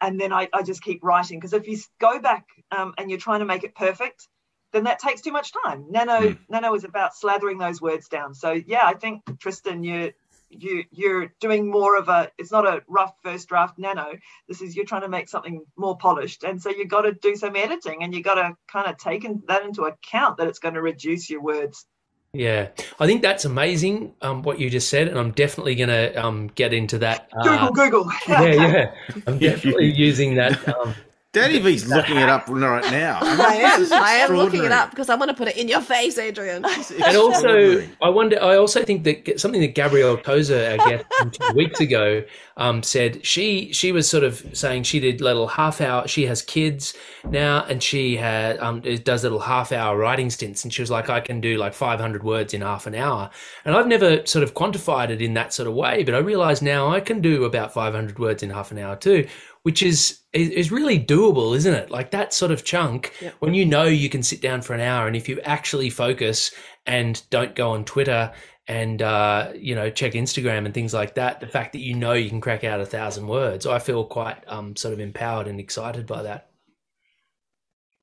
And 0.00 0.18
then 0.18 0.32
I, 0.32 0.48
I 0.50 0.62
just 0.62 0.82
keep 0.82 1.04
writing. 1.04 1.38
Because 1.40 1.52
if 1.52 1.68
you 1.68 1.76
go 2.00 2.18
back 2.18 2.46
um, 2.70 2.94
and 2.96 3.10
you're 3.10 3.20
trying 3.20 3.40
to 3.40 3.46
make 3.46 3.64
it 3.64 3.74
perfect, 3.74 4.26
then 4.72 4.84
that 4.84 4.98
takes 4.98 5.20
too 5.20 5.32
much 5.32 5.52
time. 5.64 5.84
Nano 5.90 6.30
Hmm. 6.30 6.42
Nano 6.48 6.74
is 6.74 6.84
about 6.84 7.12
slathering 7.22 7.58
those 7.58 7.82
words 7.82 8.08
down. 8.08 8.32
So 8.32 8.52
yeah, 8.52 8.86
I 8.86 8.94
think 8.94 9.20
Tristan, 9.40 9.84
you 9.84 10.14
you 10.48 10.84
you're 10.90 11.32
doing 11.40 11.70
more 11.70 11.96
of 11.96 12.08
a 12.08 12.30
it's 12.38 12.52
not 12.52 12.66
a 12.66 12.82
rough 12.88 13.12
first 13.22 13.48
draft 13.48 13.78
nano 13.78 14.12
this 14.48 14.60
is 14.60 14.76
you're 14.76 14.84
trying 14.84 15.02
to 15.02 15.08
make 15.08 15.28
something 15.28 15.64
more 15.76 15.96
polished 15.96 16.44
and 16.44 16.60
so 16.62 16.70
you've 16.70 16.88
got 16.88 17.02
to 17.02 17.12
do 17.12 17.34
some 17.34 17.56
editing 17.56 18.02
and 18.02 18.14
you've 18.14 18.24
got 18.24 18.34
to 18.34 18.54
kind 18.70 18.86
of 18.86 18.96
take 18.96 19.24
in, 19.24 19.42
that 19.48 19.64
into 19.64 19.82
account 19.82 20.36
that 20.36 20.46
it's 20.46 20.58
going 20.58 20.74
to 20.74 20.82
reduce 20.82 21.28
your 21.28 21.42
words 21.42 21.86
Yeah, 22.32 22.70
I 22.98 23.06
think 23.06 23.22
that's 23.22 23.44
amazing. 23.44 24.14
Um, 24.20 24.42
what 24.42 24.58
you 24.58 24.68
just 24.68 24.88
said, 24.88 25.06
and 25.06 25.18
I'm 25.18 25.30
definitely 25.30 25.76
going 25.76 25.88
to 25.88 26.24
um 26.24 26.48
get 26.54 26.72
into 26.72 26.98
that. 26.98 27.30
google 27.30 27.68
Uh, 27.68 27.70
google 27.70 28.10
yeah, 28.28 28.52
yeah, 28.52 28.94
I'm 29.26 29.38
definitely 29.38 29.92
using 29.92 30.34
that. 30.34 30.68
Um, 30.68 30.94
Danny 31.34 31.58
V's 31.58 31.88
looking 31.88 32.16
it 32.16 32.28
up 32.28 32.48
right 32.48 32.84
now. 32.92 33.18
I 33.22 33.56
am. 33.56 33.92
I 33.92 34.12
am 34.12 34.36
looking 34.36 34.64
it 34.64 34.70
up 34.70 34.90
because 34.90 35.10
I 35.10 35.16
want 35.16 35.30
to 35.30 35.34
put 35.36 35.48
it 35.48 35.56
in 35.56 35.66
your 35.66 35.80
face, 35.80 36.16
Adrian. 36.16 36.64
and 36.64 37.16
also, 37.16 37.86
I 38.00 38.08
wonder. 38.08 38.40
I 38.40 38.56
also 38.56 38.84
think 38.84 39.02
that 39.02 39.40
something 39.40 39.60
that 39.60 39.74
Gabrielle 39.74 40.16
Tozer, 40.16 40.78
I 40.80 40.88
guess, 40.88 41.04
two 41.32 41.54
weeks 41.56 41.80
ago, 41.80 42.22
um, 42.56 42.84
said 42.84 43.26
she 43.26 43.72
she 43.72 43.90
was 43.90 44.08
sort 44.08 44.22
of 44.22 44.46
saying 44.52 44.84
she 44.84 45.00
did 45.00 45.20
little 45.20 45.48
half 45.48 45.80
hour. 45.80 46.06
She 46.06 46.26
has 46.26 46.40
kids 46.40 46.94
now, 47.24 47.64
and 47.64 47.82
she 47.82 48.16
had 48.16 48.58
um, 48.60 48.80
does 48.80 49.24
little 49.24 49.40
half 49.40 49.72
hour 49.72 49.98
writing 49.98 50.30
stints, 50.30 50.62
and 50.62 50.72
she 50.72 50.82
was 50.82 50.90
like, 50.90 51.10
I 51.10 51.20
can 51.20 51.40
do 51.40 51.58
like 51.58 51.74
500 51.74 52.22
words 52.22 52.54
in 52.54 52.60
half 52.60 52.86
an 52.86 52.94
hour, 52.94 53.28
and 53.64 53.74
I've 53.74 53.88
never 53.88 54.24
sort 54.24 54.44
of 54.44 54.54
quantified 54.54 55.10
it 55.10 55.20
in 55.20 55.34
that 55.34 55.52
sort 55.52 55.66
of 55.66 55.74
way, 55.74 56.04
but 56.04 56.14
I 56.14 56.18
realise 56.18 56.62
now 56.62 56.88
I 56.88 57.00
can 57.00 57.20
do 57.20 57.44
about 57.44 57.74
500 57.74 58.20
words 58.20 58.44
in 58.44 58.50
half 58.50 58.70
an 58.70 58.78
hour 58.78 58.94
too. 58.94 59.26
Which 59.64 59.82
is, 59.82 60.20
is 60.32 60.70
really 60.70 60.98
doable, 61.00 61.56
isn't 61.56 61.74
it? 61.74 61.90
Like 61.90 62.10
that 62.12 62.32
sort 62.32 62.52
of 62.52 62.64
chunk 62.64 63.12
when 63.40 63.54
you 63.54 63.64
know 63.64 63.84
you 63.84 64.08
can 64.08 64.22
sit 64.22 64.40
down 64.40 64.62
for 64.62 64.74
an 64.74 64.80
hour, 64.80 65.06
and 65.06 65.16
if 65.16 65.28
you 65.28 65.40
actually 65.40 65.90
focus 65.90 66.52
and 66.86 67.22
don't 67.30 67.54
go 67.54 67.70
on 67.70 67.84
Twitter 67.84 68.32
and 68.66 69.02
uh, 69.02 69.52
you 69.54 69.74
know 69.74 69.90
check 69.90 70.12
Instagram 70.12 70.66
and 70.66 70.74
things 70.74 70.94
like 70.94 71.14
that, 71.14 71.40
the 71.40 71.46
fact 71.46 71.72
that 71.72 71.80
you 71.80 71.94
know 71.94 72.12
you 72.12 72.28
can 72.28 72.40
crack 72.40 72.62
out 72.64 72.80
a 72.80 72.86
thousand 72.86 73.26
words, 73.26 73.66
I 73.66 73.78
feel 73.78 74.04
quite 74.04 74.36
um, 74.46 74.76
sort 74.76 74.94
of 74.94 75.00
empowered 75.00 75.48
and 75.48 75.58
excited 75.58 76.06
by 76.06 76.22
that. 76.22 76.50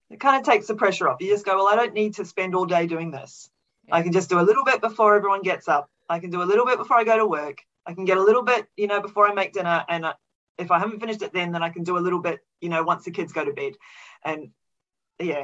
it 0.09 0.19
kind 0.19 0.39
of 0.39 0.45
takes 0.45 0.67
the 0.67 0.75
pressure 0.75 1.07
off. 1.09 1.17
You 1.21 1.29
just 1.29 1.45
go 1.45 1.55
well 1.55 1.67
i 1.67 1.75
don't 1.75 1.93
need 1.93 2.15
to 2.15 2.25
spend 2.25 2.55
all 2.55 2.65
day 2.65 2.87
doing 2.87 3.11
this. 3.11 3.49
I 3.91 4.01
can 4.01 4.13
just 4.13 4.29
do 4.29 4.39
a 4.39 4.41
little 4.49 4.63
bit 4.63 4.81
before 4.81 5.15
everyone 5.15 5.41
gets 5.41 5.67
up. 5.67 5.89
I 6.09 6.19
can 6.19 6.29
do 6.29 6.41
a 6.41 6.49
little 6.51 6.65
bit 6.65 6.77
before 6.77 6.97
i 6.97 7.03
go 7.03 7.17
to 7.17 7.25
work. 7.25 7.59
I 7.85 7.93
can 7.93 8.05
get 8.05 8.17
a 8.17 8.21
little 8.23 8.43
bit 8.43 8.67
you 8.77 8.87
know 8.87 9.01
before 9.01 9.27
i 9.27 9.33
make 9.33 9.53
dinner 9.53 9.83
and 9.89 10.05
uh, 10.05 10.13
if 10.61 10.71
i 10.71 10.79
haven't 10.79 10.99
finished 10.99 11.21
it 11.21 11.33
then 11.33 11.51
then 11.51 11.63
i 11.63 11.69
can 11.69 11.83
do 11.83 11.97
a 11.97 11.99
little 11.99 12.19
bit 12.19 12.39
you 12.61 12.69
know 12.69 12.83
once 12.83 13.03
the 13.03 13.11
kids 13.11 13.33
go 13.33 13.43
to 13.43 13.53
bed 13.53 13.73
and 14.23 14.49
yeah, 15.19 15.43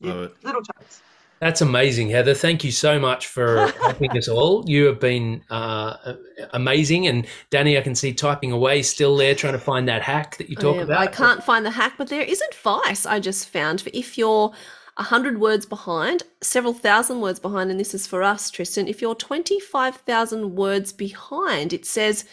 yeah 0.00 0.26
little 0.42 0.62
chunks 0.62 1.02
That's 1.38 1.60
amazing, 1.60 2.08
Heather. 2.08 2.32
Thank 2.32 2.64
you 2.64 2.72
so 2.72 2.98
much 2.98 3.26
for 3.26 3.66
helping 3.82 4.16
us 4.16 4.26
all. 4.26 4.64
You 4.66 4.86
have 4.86 4.98
been 4.98 5.42
uh, 5.50 6.14
amazing, 6.54 7.08
and 7.08 7.26
Danny, 7.50 7.76
I 7.76 7.82
can 7.82 7.94
see 7.94 8.14
typing 8.14 8.52
away 8.52 8.82
still 8.82 9.14
there, 9.18 9.34
trying 9.34 9.52
to 9.52 9.58
find 9.58 9.86
that 9.86 10.00
hack 10.00 10.38
that 10.38 10.48
you 10.48 10.56
talk 10.56 10.76
I, 10.76 10.78
am. 10.78 10.84
about. 10.84 11.00
I 11.00 11.06
can't 11.08 11.44
find 11.44 11.66
the 11.66 11.70
hack, 11.70 11.94
but 11.98 12.08
there 12.08 12.22
is 12.22 12.40
advice 12.40 13.04
I 13.04 13.20
just 13.20 13.50
found 13.50 13.82
for 13.82 13.90
if 13.92 14.16
you're 14.16 14.54
100 14.96 15.38
words 15.38 15.66
behind, 15.66 16.22
several 16.40 16.72
thousand 16.72 17.20
words 17.20 17.38
behind, 17.38 17.70
and 17.70 17.78
this 17.78 17.92
is 17.92 18.06
for 18.06 18.22
us, 18.22 18.50
Tristan. 18.50 18.88
If 18.88 19.02
you're 19.02 19.14
25,000 19.14 20.54
words 20.54 20.92
behind, 20.92 21.74
it 21.74 21.84
says, 21.84 22.24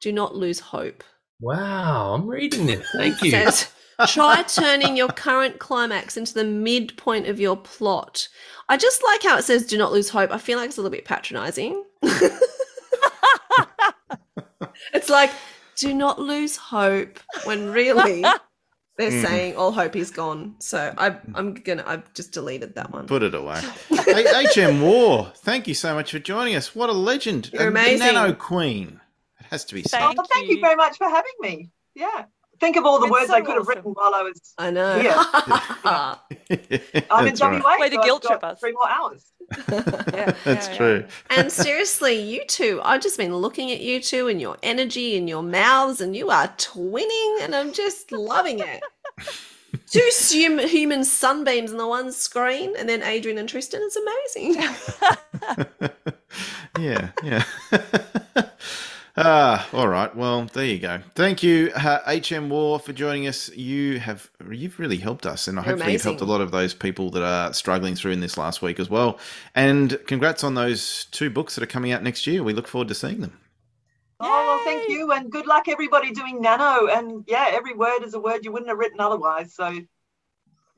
do 0.00 0.12
not 0.12 0.36
lose 0.36 0.60
hope. 0.60 1.02
Wow, 1.42 2.14
I'm 2.14 2.26
reading 2.28 2.66
this. 2.66 2.86
Thank 2.96 3.20
you. 3.24 3.32
says, 3.32 3.68
try 4.08 4.42
turning 4.44 4.96
your 4.96 5.08
current 5.08 5.58
climax 5.58 6.16
into 6.16 6.34
the 6.34 6.44
midpoint 6.44 7.26
of 7.26 7.40
your 7.40 7.56
plot. 7.56 8.28
I 8.68 8.76
just 8.76 9.02
like 9.02 9.24
how 9.24 9.36
it 9.38 9.42
says, 9.42 9.66
do 9.66 9.76
not 9.76 9.90
lose 9.92 10.08
hope. 10.08 10.30
I 10.30 10.38
feel 10.38 10.56
like 10.56 10.68
it's 10.68 10.78
a 10.78 10.80
little 10.80 10.96
bit 10.96 11.04
patronizing. 11.04 11.82
it's 14.94 15.08
like, 15.10 15.32
do 15.76 15.92
not 15.92 16.18
lose 16.20 16.56
hope, 16.56 17.18
when 17.44 17.70
really 17.70 18.22
they're 18.98 19.10
Mm. 19.10 19.22
saying 19.22 19.56
all 19.56 19.72
hope 19.72 19.96
is 19.96 20.10
gone. 20.10 20.54
So 20.60 20.94
I, 20.96 21.16
I'm 21.34 21.54
gonna, 21.54 21.82
I've 21.86 22.12
just 22.14 22.30
deleted 22.32 22.74
that 22.76 22.92
one. 22.92 23.06
Put 23.06 23.22
it 23.24 23.34
away. 23.34 23.60
hey, 23.88 24.24
HM 24.54 24.80
Waugh, 24.80 25.24
thank 25.38 25.66
you 25.66 25.74
so 25.74 25.94
much 25.94 26.12
for 26.12 26.18
joining 26.18 26.54
us. 26.54 26.74
What 26.76 26.88
a 26.88 26.92
legend. 26.92 27.50
You're 27.52 27.66
And 27.68 27.76
the 27.76 27.80
amazing. 27.80 28.14
Nano 28.14 28.32
Queen. 28.34 29.00
It 29.52 29.56
has 29.56 29.64
to 29.66 29.74
be 29.74 29.82
said. 29.82 29.98
Thank 30.00 30.18
oh, 30.18 30.24
thank 30.32 30.48
you. 30.48 30.54
you. 30.56 30.60
very 30.62 30.76
much 30.76 30.96
for 30.96 31.08
having 31.08 31.32
me 31.40 31.68
yeah 31.94 32.24
think 32.58 32.76
of 32.76 32.86
all 32.86 32.98
the 33.00 33.06
It's 33.06 33.12
words 33.12 33.26
so 33.26 33.34
i 33.34 33.40
could 33.42 33.56
have 33.56 33.66
written 33.66 33.92
while 33.92 34.14
i 34.14 34.22
was 34.22 34.54
I 34.56 34.70
know. 34.70 34.96
Yeah. 34.96 35.24
I'm 37.10 37.26
in 37.26 37.34
That's 37.34 37.40
right. 37.42 37.62
wa 37.62 37.76
Way 37.78 37.88
to 37.90 37.94
so 37.96 38.00
I've 38.00 38.06
guilt 38.06 38.22
got 38.22 38.28
trip 38.28 38.44
us. 38.44 38.60
three 38.60 38.72
more 38.72 38.88
hours 38.88 39.32
Yeah, 40.14 40.34
That's 40.44 40.68
yeah, 40.68 40.76
true. 40.76 41.04
and 41.30 41.52
seriously, 41.52 42.14
you 42.22 42.46
two, 42.46 42.80
I've 42.82 43.02
just 43.02 43.18
been 43.18 43.34
looking 43.36 43.70
at 43.72 43.80
you 43.80 44.00
two 44.00 44.28
and 44.28 44.40
your 44.40 44.56
energy 44.62 45.16
and 45.18 45.28
your 45.28 45.42
mouths, 45.42 46.00
and 46.00 46.14
you 46.16 46.30
are 46.30 46.48
twinning, 46.56 47.42
and 47.42 47.54
I'm 47.54 47.72
just 47.72 48.12
loving 48.12 48.60
it. 48.60 48.82
Two 49.90 50.08
hum- 50.30 50.58
human 50.60 51.04
sunbeams 51.04 51.72
on 51.72 51.78
the 51.78 51.86
one 51.86 52.12
screen, 52.12 52.74
and 52.78 52.88
then 52.88 53.02
Adrian 53.02 53.36
and 53.38 53.48
Tristan. 53.48 53.80
It's 53.82 53.96
amazing. 53.96 54.62
yeah, 56.78 57.10
yeah. 57.22 57.44
Ah, 59.14 59.68
all 59.74 59.88
right. 59.88 60.14
Well, 60.16 60.46
there 60.54 60.64
you 60.64 60.78
go. 60.78 61.00
Thank 61.14 61.42
you, 61.42 61.70
uh, 61.74 61.98
HM 62.18 62.48
Waugh, 62.48 62.78
for 62.78 62.94
joining 62.94 63.26
us. 63.26 63.50
You 63.54 63.98
have 64.00 64.30
you've 64.50 64.78
really 64.78 64.96
helped 64.96 65.26
us, 65.26 65.48
and 65.48 65.56
You're 65.56 65.64
hopefully 65.64 65.92
you've 65.92 66.02
helped 66.02 66.22
a 66.22 66.26
lot 66.26 66.40
of 66.40 66.50
those 66.50 66.72
people 66.72 67.10
that 67.10 67.22
are 67.22 67.52
struggling 67.52 67.94
through 67.94 68.12
in 68.12 68.20
this 68.20 68.38
last 68.38 68.62
week 68.62 68.80
as 68.80 68.88
well. 68.88 69.18
And 69.54 69.98
congrats 70.06 70.42
on 70.44 70.54
those 70.54 71.06
two 71.10 71.28
books 71.28 71.54
that 71.56 71.62
are 71.62 71.66
coming 71.66 71.92
out 71.92 72.02
next 72.02 72.26
year. 72.26 72.42
We 72.42 72.54
look 72.54 72.66
forward 72.66 72.88
to 72.88 72.94
seeing 72.94 73.20
them. 73.20 73.38
Oh, 74.18 74.46
well, 74.46 74.60
thank 74.64 74.88
you. 74.88 75.12
And 75.12 75.30
good 75.30 75.46
luck, 75.46 75.68
everybody 75.68 76.12
doing 76.12 76.40
nano. 76.40 76.86
And 76.86 77.24
yeah, 77.26 77.48
every 77.50 77.74
word 77.74 78.04
is 78.04 78.14
a 78.14 78.20
word 78.20 78.44
you 78.44 78.52
wouldn't 78.52 78.68
have 78.70 78.78
written 78.78 79.00
otherwise. 79.00 79.52
So, 79.52 79.68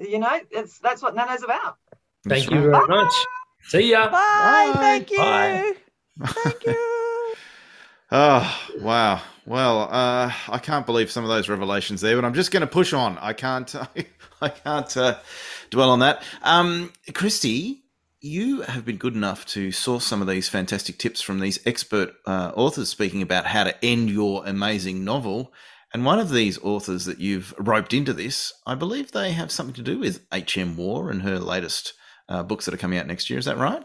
you 0.01 0.19
know, 0.19 0.41
it's 0.51 0.79
that's 0.81 1.03
what 1.03 1.15
nano's 1.15 1.45
about. 1.45 1.77
Thank 2.27 2.47
That's 2.47 2.51
you 2.51 2.69
right. 2.71 2.87
very 2.87 3.05
much. 3.05 3.15
See 3.63 3.91
ya. 3.91 4.07
Bye. 4.07 4.73
Bye. 4.75 4.81
Thank 4.81 5.11
you. 5.11 5.19
Bye. 5.19 5.73
Thank 6.43 6.67
you. 6.67 7.01
Oh, 8.17 8.61
wow. 8.79 9.21
Well, 9.45 9.89
uh, 9.91 10.33
I 10.49 10.59
can't 10.59 10.87
believe 10.87 11.11
some 11.11 11.25
of 11.25 11.31
those 11.31 11.49
revelations 11.49 12.01
there, 12.01 12.15
but 12.15 12.25
I'm 12.25 12.33
just 12.33 12.53
going 12.53 12.61
to 12.61 12.67
push 12.69 12.93
on. 12.93 13.19
I 13.19 13.33
can't, 13.33 13.75
I 14.41 14.51
can't 14.51 14.97
uh, 14.97 15.19
dwell 15.71 15.91
on 15.91 15.99
that. 15.99 16.23
Um, 16.43 16.93
Christy, 17.13 17.83
you 18.21 18.61
have 18.61 18.85
been 18.85 18.99
good 18.99 19.17
enough 19.17 19.45
to 19.47 19.73
source 19.73 20.05
some 20.05 20.23
of 20.23 20.29
these 20.29 20.49
fantastic 20.49 20.97
tips 20.97 21.23
from 21.23 21.41
these 21.41 21.59
expert 21.67 22.15
uh, 22.25 22.53
authors 22.55 22.89
speaking 22.89 23.21
about 23.21 23.47
how 23.47 23.65
to 23.65 23.85
end 23.85 24.11
your 24.11 24.47
amazing 24.47 25.03
novel. 25.03 25.53
And 25.93 26.05
one 26.05 26.21
of 26.21 26.31
these 26.31 26.57
authors 26.63 27.07
that 27.07 27.19
you've 27.19 27.53
roped 27.59 27.93
into 27.93 28.13
this, 28.13 28.53
I 28.65 28.77
believe 28.77 29.11
they 29.11 29.33
have 29.33 29.51
something 29.51 29.75
to 29.75 29.83
do 29.83 29.99
with 29.99 30.25
H.M. 30.33 30.77
Waugh 30.77 31.09
and 31.09 31.23
her 31.23 31.41
latest 31.41 31.95
uh, 32.29 32.45
books 32.45 32.67
that 32.67 32.75
are 32.75 32.79
coming 32.79 33.01
out 33.01 33.09
next 33.09 33.29
year. 33.29 33.41
Is 33.41 33.47
that 33.47 33.59
right? 33.59 33.85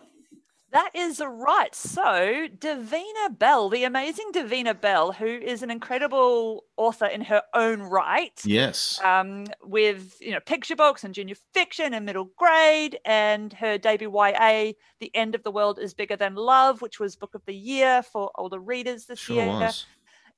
That 0.72 0.92
is 0.94 1.20
right. 1.20 1.74
So, 1.74 2.48
Davina 2.56 3.38
Bell, 3.38 3.70
the 3.70 3.86
amazing 3.86 4.32
Davina 4.34 4.80
Bell, 4.80 5.12
who 5.12 5.26
is 5.26 5.64
an 5.64 5.72
incredible 5.72 6.66
author 6.78 7.08
in 7.08 7.22
her 7.22 7.42
own 7.56 7.82
right, 7.82 8.40
Yes. 8.46 9.00
um, 9.04 9.48
with 9.64 10.18
you 10.22 10.32
know 10.32 10.40
picture 10.40 10.76
books 10.76 11.04
and 11.04 11.14
junior 11.16 11.36
fiction 11.54 11.94
and 11.96 12.06
middle 12.06 12.30
grade, 12.38 13.00
and 13.04 13.52
her 13.54 13.80
debut 13.80 14.12
YA, 14.12 14.74
"The 15.00 15.16
End 15.16 15.34
of 15.34 15.42
the 15.42 15.52
World 15.52 15.80
Is 15.80 15.96
Bigger 15.96 16.16
Than 16.16 16.36
Love," 16.36 16.84
which 16.84 17.00
was 17.00 17.16
Book 17.16 17.34
of 17.34 17.44
the 17.46 17.56
Year 17.56 18.04
for 18.04 18.30
older 18.36 18.60
readers 18.60 19.06
this 19.06 19.20
Sure 19.20 19.38
year, 19.38 19.48
was. 19.48 19.86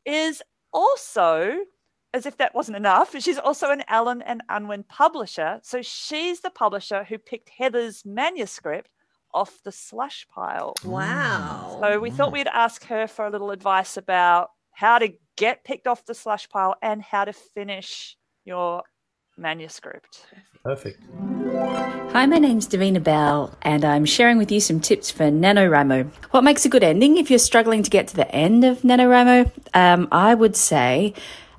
is 0.05 0.41
also, 0.71 1.57
as 2.13 2.25
if 2.25 2.37
that 2.37 2.55
wasn't 2.55 2.77
enough, 2.77 3.13
she's 3.19 3.37
also 3.37 3.69
an 3.69 3.83
Allen 3.89 4.21
and 4.21 4.41
Unwin 4.47 4.83
publisher. 4.83 5.59
So 5.63 5.81
she's 5.81 6.39
the 6.39 6.49
publisher 6.49 7.03
who 7.03 7.17
picked 7.17 7.49
Heather's 7.49 8.05
manuscript 8.05 8.89
off 9.33 9.61
the 9.63 9.71
slush 9.71 10.27
pile. 10.33 10.73
Wow. 10.83 11.79
So 11.81 11.99
we 11.99 12.11
thought 12.11 12.31
we'd 12.31 12.47
ask 12.47 12.85
her 12.85 13.07
for 13.07 13.25
a 13.25 13.29
little 13.29 13.51
advice 13.51 13.97
about 13.97 14.49
how 14.71 14.99
to 14.99 15.13
get 15.37 15.63
picked 15.63 15.87
off 15.87 16.05
the 16.05 16.13
slush 16.13 16.49
pile 16.49 16.75
and 16.81 17.01
how 17.01 17.25
to 17.25 17.33
finish 17.33 18.17
your 18.45 18.83
manuscript. 19.37 20.25
Perfect. 20.63 21.01
Hi, 22.11 22.25
my 22.25 22.37
name's 22.37 22.67
Davina 22.67 23.03
Bell, 23.03 23.57
and 23.61 23.83
I'm 23.83 24.05
sharing 24.05 24.37
with 24.37 24.51
you 24.51 24.59
some 24.59 24.79
tips 24.79 25.09
for 25.09 25.23
NaNoWriMo. 25.23 26.11
What 26.31 26.43
makes 26.43 26.65
a 26.65 26.69
good 26.69 26.83
ending 26.83 27.17
if 27.17 27.29
you're 27.29 27.39
struggling 27.39 27.83
to 27.83 27.89
get 27.89 28.07
to 28.09 28.15
the 28.15 28.29
end 28.33 28.63
of 28.63 28.81
NaNoWriMo? 28.81 29.51
Um, 29.73 30.07
I 30.11 30.33
would 30.33 30.55
say, 30.55 31.13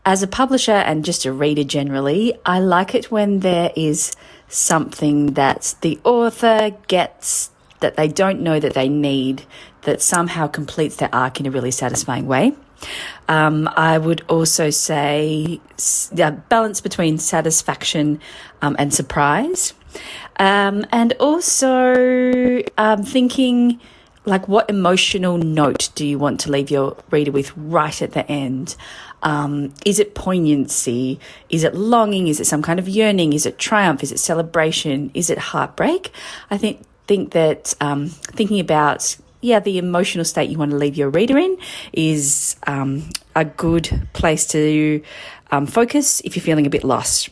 as 0.05 0.23
a 0.23 0.27
publisher 0.27 0.73
and 0.73 1.05
just 1.05 1.25
a 1.25 1.33
reader 1.33 1.65
generally, 1.65 2.35
I 2.45 2.61
like 2.61 2.95
it 2.95 3.11
when 3.11 3.41
there 3.41 3.73
is 3.75 4.13
something 4.49 5.35
that 5.35 5.75
the 5.81 5.99
author 6.05 6.71
gets 6.87 7.51
that 7.83 7.97
they 7.97 8.09
don't 8.09 8.41
know 8.41 8.59
that 8.59 8.75
they 8.75 8.89
need 8.89 9.45
that 9.83 10.01
somehow 10.01 10.47
completes 10.47 10.97
their 10.97 11.15
arc 11.15 11.39
in 11.39 11.47
a 11.47 11.51
really 11.51 11.71
satisfying 11.71 12.27
way. 12.27 12.53
Um, 13.29 13.69
I 13.77 13.99
would 13.99 14.25
also 14.29 14.71
say 14.71 15.61
yeah, 16.13 16.31
balance 16.31 16.81
between 16.81 17.19
satisfaction 17.19 18.21
um, 18.61 18.77
and 18.79 18.93
surprise. 18.93 19.75
Um, 20.39 20.87
and 20.91 21.13
also 21.21 22.63
um, 22.79 23.03
thinking 23.03 23.81
like 24.25 24.47
what 24.49 24.71
emotional 24.71 25.37
note 25.37 25.91
do 25.95 26.07
you 26.07 26.19
want 26.19 26.41
to 26.41 26.51
leave 26.51 26.71
your 26.71 26.97
reader 27.11 27.33
with 27.33 27.57
right 27.57 28.01
at 28.01 28.13
the 28.13 28.29
end? 28.31 28.77
Um, 29.23 29.73
is 29.85 29.99
it 29.99 30.15
poignancy? 30.15 31.21
Is 31.49 31.65
it 31.65 31.75
longing? 31.75 32.29
Is 32.29 32.41
it 32.41 32.47
some 32.47 32.63
kind 32.63 32.79
of 32.79 32.89
yearning? 32.89 33.33
Is 33.33 33.47
it 33.47 33.59
triumph? 33.59 34.03
Is 34.03 34.13
it 34.13 34.19
celebration? 34.19 35.11
Is 35.15 35.31
it 35.31 35.39
heartbreak? 35.39 36.13
I 36.51 36.59
think 36.59 36.83
think 37.13 37.33
that 37.33 37.75
um, 37.83 38.09
thinking 38.09 38.59
about 38.59 39.17
yeah 39.43 39.61
the 39.61 39.77
emotional 39.77 40.25
state 40.25 40.49
you 40.49 40.57
want 40.57 40.71
to 40.71 40.79
leave 40.79 40.97
your 40.97 41.11
reader 41.11 41.37
in 41.37 41.59
is 41.93 42.57
um, 42.67 43.11
a 43.37 43.45
good 43.45 44.09
place 44.15 44.47
to 44.47 45.03
um, 45.51 45.67
focus 45.67 46.23
if 46.25 46.35
you're 46.35 46.43
feeling 46.43 46.67
a 46.67 46.71
bit 46.71 46.85
lost. 46.85 47.29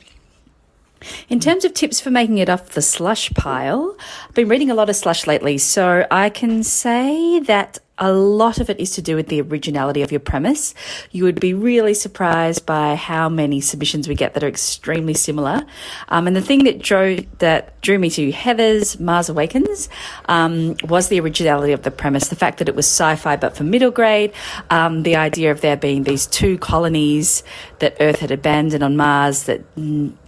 In 1.30 1.40
terms 1.40 1.64
of 1.64 1.72
tips 1.72 1.98
for 1.98 2.10
making 2.10 2.36
it 2.36 2.50
off 2.50 2.70
the 2.70 2.82
slush 2.82 3.32
pile, 3.32 3.96
I've 4.28 4.34
been 4.34 4.48
reading 4.48 4.70
a 4.70 4.74
lot 4.74 4.90
of 4.90 4.96
slush 4.96 5.26
lately, 5.26 5.56
so 5.56 6.06
I 6.10 6.28
can 6.28 6.62
say 6.62 7.40
that 7.40 7.78
a 8.00 8.12
lot 8.12 8.58
of 8.58 8.70
it 8.70 8.80
is 8.80 8.92
to 8.92 9.02
do 9.02 9.14
with 9.14 9.28
the 9.28 9.42
originality 9.42 10.02
of 10.02 10.10
your 10.10 10.20
premise. 10.20 10.74
You 11.10 11.24
would 11.24 11.38
be 11.38 11.52
really 11.52 11.92
surprised 11.92 12.64
by 12.64 12.94
how 12.94 13.28
many 13.28 13.60
submissions 13.60 14.08
we 14.08 14.14
get 14.14 14.32
that 14.34 14.42
are 14.42 14.48
extremely 14.48 15.12
similar. 15.12 15.62
Um, 16.08 16.26
and 16.26 16.34
the 16.34 16.40
thing 16.40 16.64
that 16.64 16.80
drew 16.80 17.26
that 17.38 17.78
drew 17.82 17.98
me 17.98 18.08
to 18.10 18.32
Heather's 18.32 18.98
Mars 18.98 19.28
Awakens 19.28 19.88
um, 20.26 20.76
was 20.84 21.08
the 21.08 21.20
originality 21.20 21.72
of 21.72 21.82
the 21.82 21.90
premise, 21.90 22.28
the 22.28 22.36
fact 22.36 22.58
that 22.58 22.68
it 22.68 22.74
was 22.74 22.86
sci-fi 22.86 23.36
but 23.36 23.54
for 23.54 23.64
middle 23.64 23.90
grade, 23.90 24.32
um, 24.70 25.02
the 25.02 25.16
idea 25.16 25.50
of 25.50 25.60
there 25.60 25.76
being 25.76 26.04
these 26.04 26.26
two 26.26 26.56
colonies 26.58 27.42
that 27.80 27.96
Earth 28.00 28.20
had 28.20 28.30
abandoned 28.30 28.82
on 28.82 28.96
Mars 28.96 29.44
that 29.44 29.62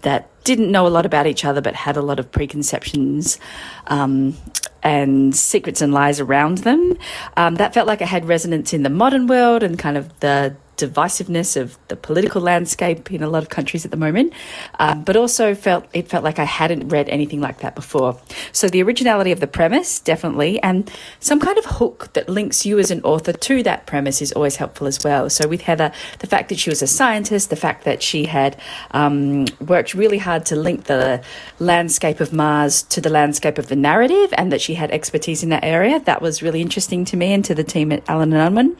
that 0.03 0.29
didn't 0.45 0.71
know 0.71 0.87
a 0.87 0.89
lot 0.89 1.07
about 1.07 1.27
each 1.27 1.45
other 1.45 1.61
but 1.61 1.75
had 1.75 1.97
a 1.97 2.03
lot 2.03 2.19
of 2.19 2.31
preconceptions 2.31 3.39
um, 3.87 4.37
and 4.83 5.35
secrets 5.35 5.81
and 5.81 5.93
lies 5.93 6.21
around 6.21 6.59
them. 6.59 6.97
Um, 7.37 7.57
that 7.57 7.75
felt 7.75 7.87
like 7.87 8.01
it 8.01 8.09
had 8.09 8.27
resonance 8.27 8.73
in 8.73 8.83
the 8.83 8.91
modern 8.91 9.27
world 9.27 9.63
and 9.63 9.79
kind 9.79 9.97
of 9.97 10.19
the 10.21 10.57
divisiveness 10.77 11.61
of 11.61 11.77
the 11.89 11.97
political 11.97 12.41
landscape 12.41 13.11
in 13.13 13.23
a 13.23 13.29
lot 13.29 13.43
of 13.43 13.49
countries 13.49 13.85
at 13.85 13.91
the 13.91 13.97
moment, 13.97 14.33
um, 14.79 15.05
but 15.05 15.17
also 15.17 15.55
felt 15.55 15.87
it 15.93 16.09
felt 16.09 16.25
like 16.25 16.39
I 16.39 16.45
hadn't 16.45 16.89
read 16.89 17.09
anything 17.09 17.41
like 17.41 17.59
that 17.59 17.75
before. 17.75 18.19
So 18.53 18.69
the 18.69 18.83
originality 18.83 19.33
of 19.33 19.41
the 19.41 19.47
premise, 19.47 20.01
definitely, 20.01 20.61
and 20.63 20.91
some 21.21 21.41
kind 21.41 21.59
of 21.59 21.65
hook 21.67 22.13
that 22.15 22.29
links 22.29 22.65
you 22.65 22.79
as 22.79 22.91
an 22.91 23.03
author 23.03 23.33
to 23.33 23.63
that 23.63 23.87
premise 23.87 24.23
is 24.23 24.33
always 24.33 24.57
helpful 24.57 24.87
as 24.87 24.99
well. 25.05 25.29
So 25.31 25.47
with 25.47 25.63
Heather, 25.63 25.93
the 26.19 26.27
fact 26.27 26.49
that 26.49 26.59
she 26.59 26.71
was 26.71 26.83
a 26.83 26.87
scientist, 26.87 27.51
the 27.51 27.57
fact 27.57 27.85
that 27.85 28.03
she 28.03 28.25
had 28.25 28.57
um, 28.93 29.47
worked 29.61 29.95
really 29.95 30.19
hard 30.19 30.47
to 30.47 30.57
link 30.57 30.85
the 30.85 31.23
landscape 31.59 32.21
of 32.21 32.33
Mars 32.33 32.83
to 32.85 33.01
the 33.01 33.11
landscape 33.11 33.59
of 33.59 33.69
the 33.69 33.77
narrative, 33.77 34.33
and 34.39 34.51
that 34.53 34.61
she 34.61 34.75
had 34.75 34.91
expertise 34.91 35.43
in 35.43 35.51
that 35.51 35.65
area, 35.65 36.01
that 36.01 36.23
was 36.23 36.43
really 36.43 36.61
interesting 36.61 37.05
to 37.07 37.17
me 37.17 37.33
and 37.33 37.45
to 37.45 37.55
the 37.55 37.65
team 37.65 37.93
at 37.93 38.03
Allen 38.09 38.33
and 38.33 38.43
Unwin. 38.43 38.77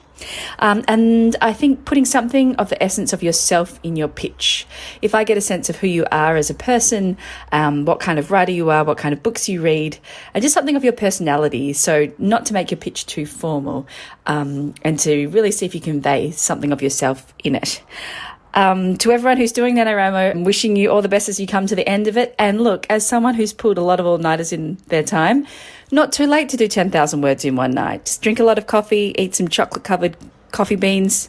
Um, 0.59 0.85
and 0.87 1.37
I 1.41 1.53
think 1.53 1.85
putting 1.93 2.07
something 2.07 2.57
of 2.57 2.71
the 2.71 2.83
essence 2.83 3.13
of 3.13 3.23
yourself 3.23 3.79
in 3.83 3.97
your 3.97 4.09
pitch. 4.09 4.67
If 5.03 5.15
I 5.15 5.25
get 5.25 5.37
a 5.37 5.43
sense 5.43 5.69
of 5.69 5.77
who 5.77 5.87
you 5.87 6.07
are 6.11 6.37
as 6.37 6.49
a 6.49 6.55
person, 6.55 7.19
um, 7.53 7.85
what 7.85 8.01
kind 8.01 8.19
of 8.19 8.31
writer 8.31 8.51
you 8.51 8.71
are, 8.71 8.83
what 8.83 8.97
kind 8.97 9.13
of 9.13 9.23
books 9.23 9.47
you 9.47 9.61
read, 9.61 9.99
and 10.33 10.41
just 10.41 10.55
something 10.55 10.75
of 10.75 10.85
your 10.85 10.95
personality. 10.95 11.75
So, 11.75 12.11
not 12.17 12.47
to 12.47 12.55
make 12.55 12.71
your 12.71 12.79
pitch 12.79 13.05
too 13.05 13.27
formal, 13.27 13.87
um, 14.25 14.75
and 14.81 14.99
to 15.01 15.27
really 15.27 15.51
see 15.51 15.67
if 15.67 15.75
you 15.75 15.83
convey 15.83 16.31
something 16.31 16.73
of 16.73 16.81
yourself 16.81 17.35
in 17.45 17.57
it. 17.57 17.83
Um, 18.55 18.97
to 18.97 19.13
everyone 19.13 19.37
who's 19.37 19.53
doing 19.53 19.77
NaNoWriMo, 19.77 20.31
I'm 20.31 20.45
wishing 20.45 20.77
you 20.77 20.91
all 20.91 21.03
the 21.03 21.11
best 21.11 21.29
as 21.29 21.39
you 21.39 21.47
come 21.47 21.67
to 21.67 21.75
the 21.75 21.87
end 21.87 22.09
of 22.09 22.17
it. 22.17 22.35
And 22.39 22.63
look, 22.63 22.87
as 22.89 23.07
someone 23.07 23.35
who's 23.35 23.53
pulled 23.53 23.77
a 23.77 23.83
lot 23.83 24.01
of 24.01 24.07
all 24.07 24.17
nighters 24.17 24.51
in 24.51 24.79
their 24.87 25.03
time, 25.03 25.47
not 25.91 26.11
too 26.11 26.27
late 26.27 26.49
to 26.49 26.57
do 26.57 26.69
10,000 26.69 27.21
words 27.21 27.45
in 27.45 27.55
one 27.55 27.73
night. 27.73 28.07
Just 28.07 28.23
drink 28.23 28.41
a 28.41 28.45
lot 28.45 28.57
of 28.57 28.67
coffee, 28.67 29.15
eat 29.19 29.35
some 29.35 29.49
chocolate 29.49 29.85
covered 29.85 30.17
coffee 30.53 30.77
beans, 30.77 31.29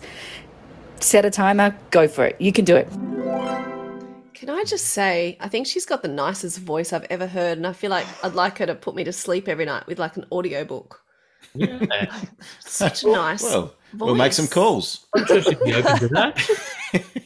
set 1.03 1.25
a 1.25 1.29
timer, 1.31 1.75
go 1.91 2.07
for 2.07 2.25
it. 2.25 2.39
You 2.39 2.51
can 2.51 2.65
do 2.65 2.75
it. 2.75 2.87
Can 4.33 4.49
I 4.49 4.63
just 4.65 4.87
say, 4.87 5.37
I 5.39 5.47
think 5.47 5.67
she's 5.67 5.85
got 5.85 6.01
the 6.01 6.07
nicest 6.09 6.59
voice 6.59 6.91
I've 6.91 7.05
ever 7.09 7.27
heard, 7.27 7.57
and 7.57 7.65
I 7.65 7.73
feel 7.73 7.89
like 7.89 8.05
I'd 8.23 8.33
like 8.33 8.57
her 8.57 8.65
to 8.65 8.75
put 8.75 8.93
me 8.95 9.03
to 9.05 9.13
sleep 9.13 9.47
every 9.47 9.65
night 9.65 9.87
with 9.87 9.99
like 9.99 10.17
an 10.17 10.25
audiobook. 10.31 11.01
Yeah. 11.55 12.11
Such 12.59 13.03
a 13.03 13.07
nice. 13.11 13.43
Well, 13.43 13.73
we'll 13.97 14.15
make 14.15 14.33
some 14.33 14.47
calls. 14.47 15.05
I'm 15.15 15.25
sure 15.27 15.41
she'd 15.41 15.59
be 15.63 15.73
open 15.73 15.99
to 15.99 16.07
that. 16.09 16.49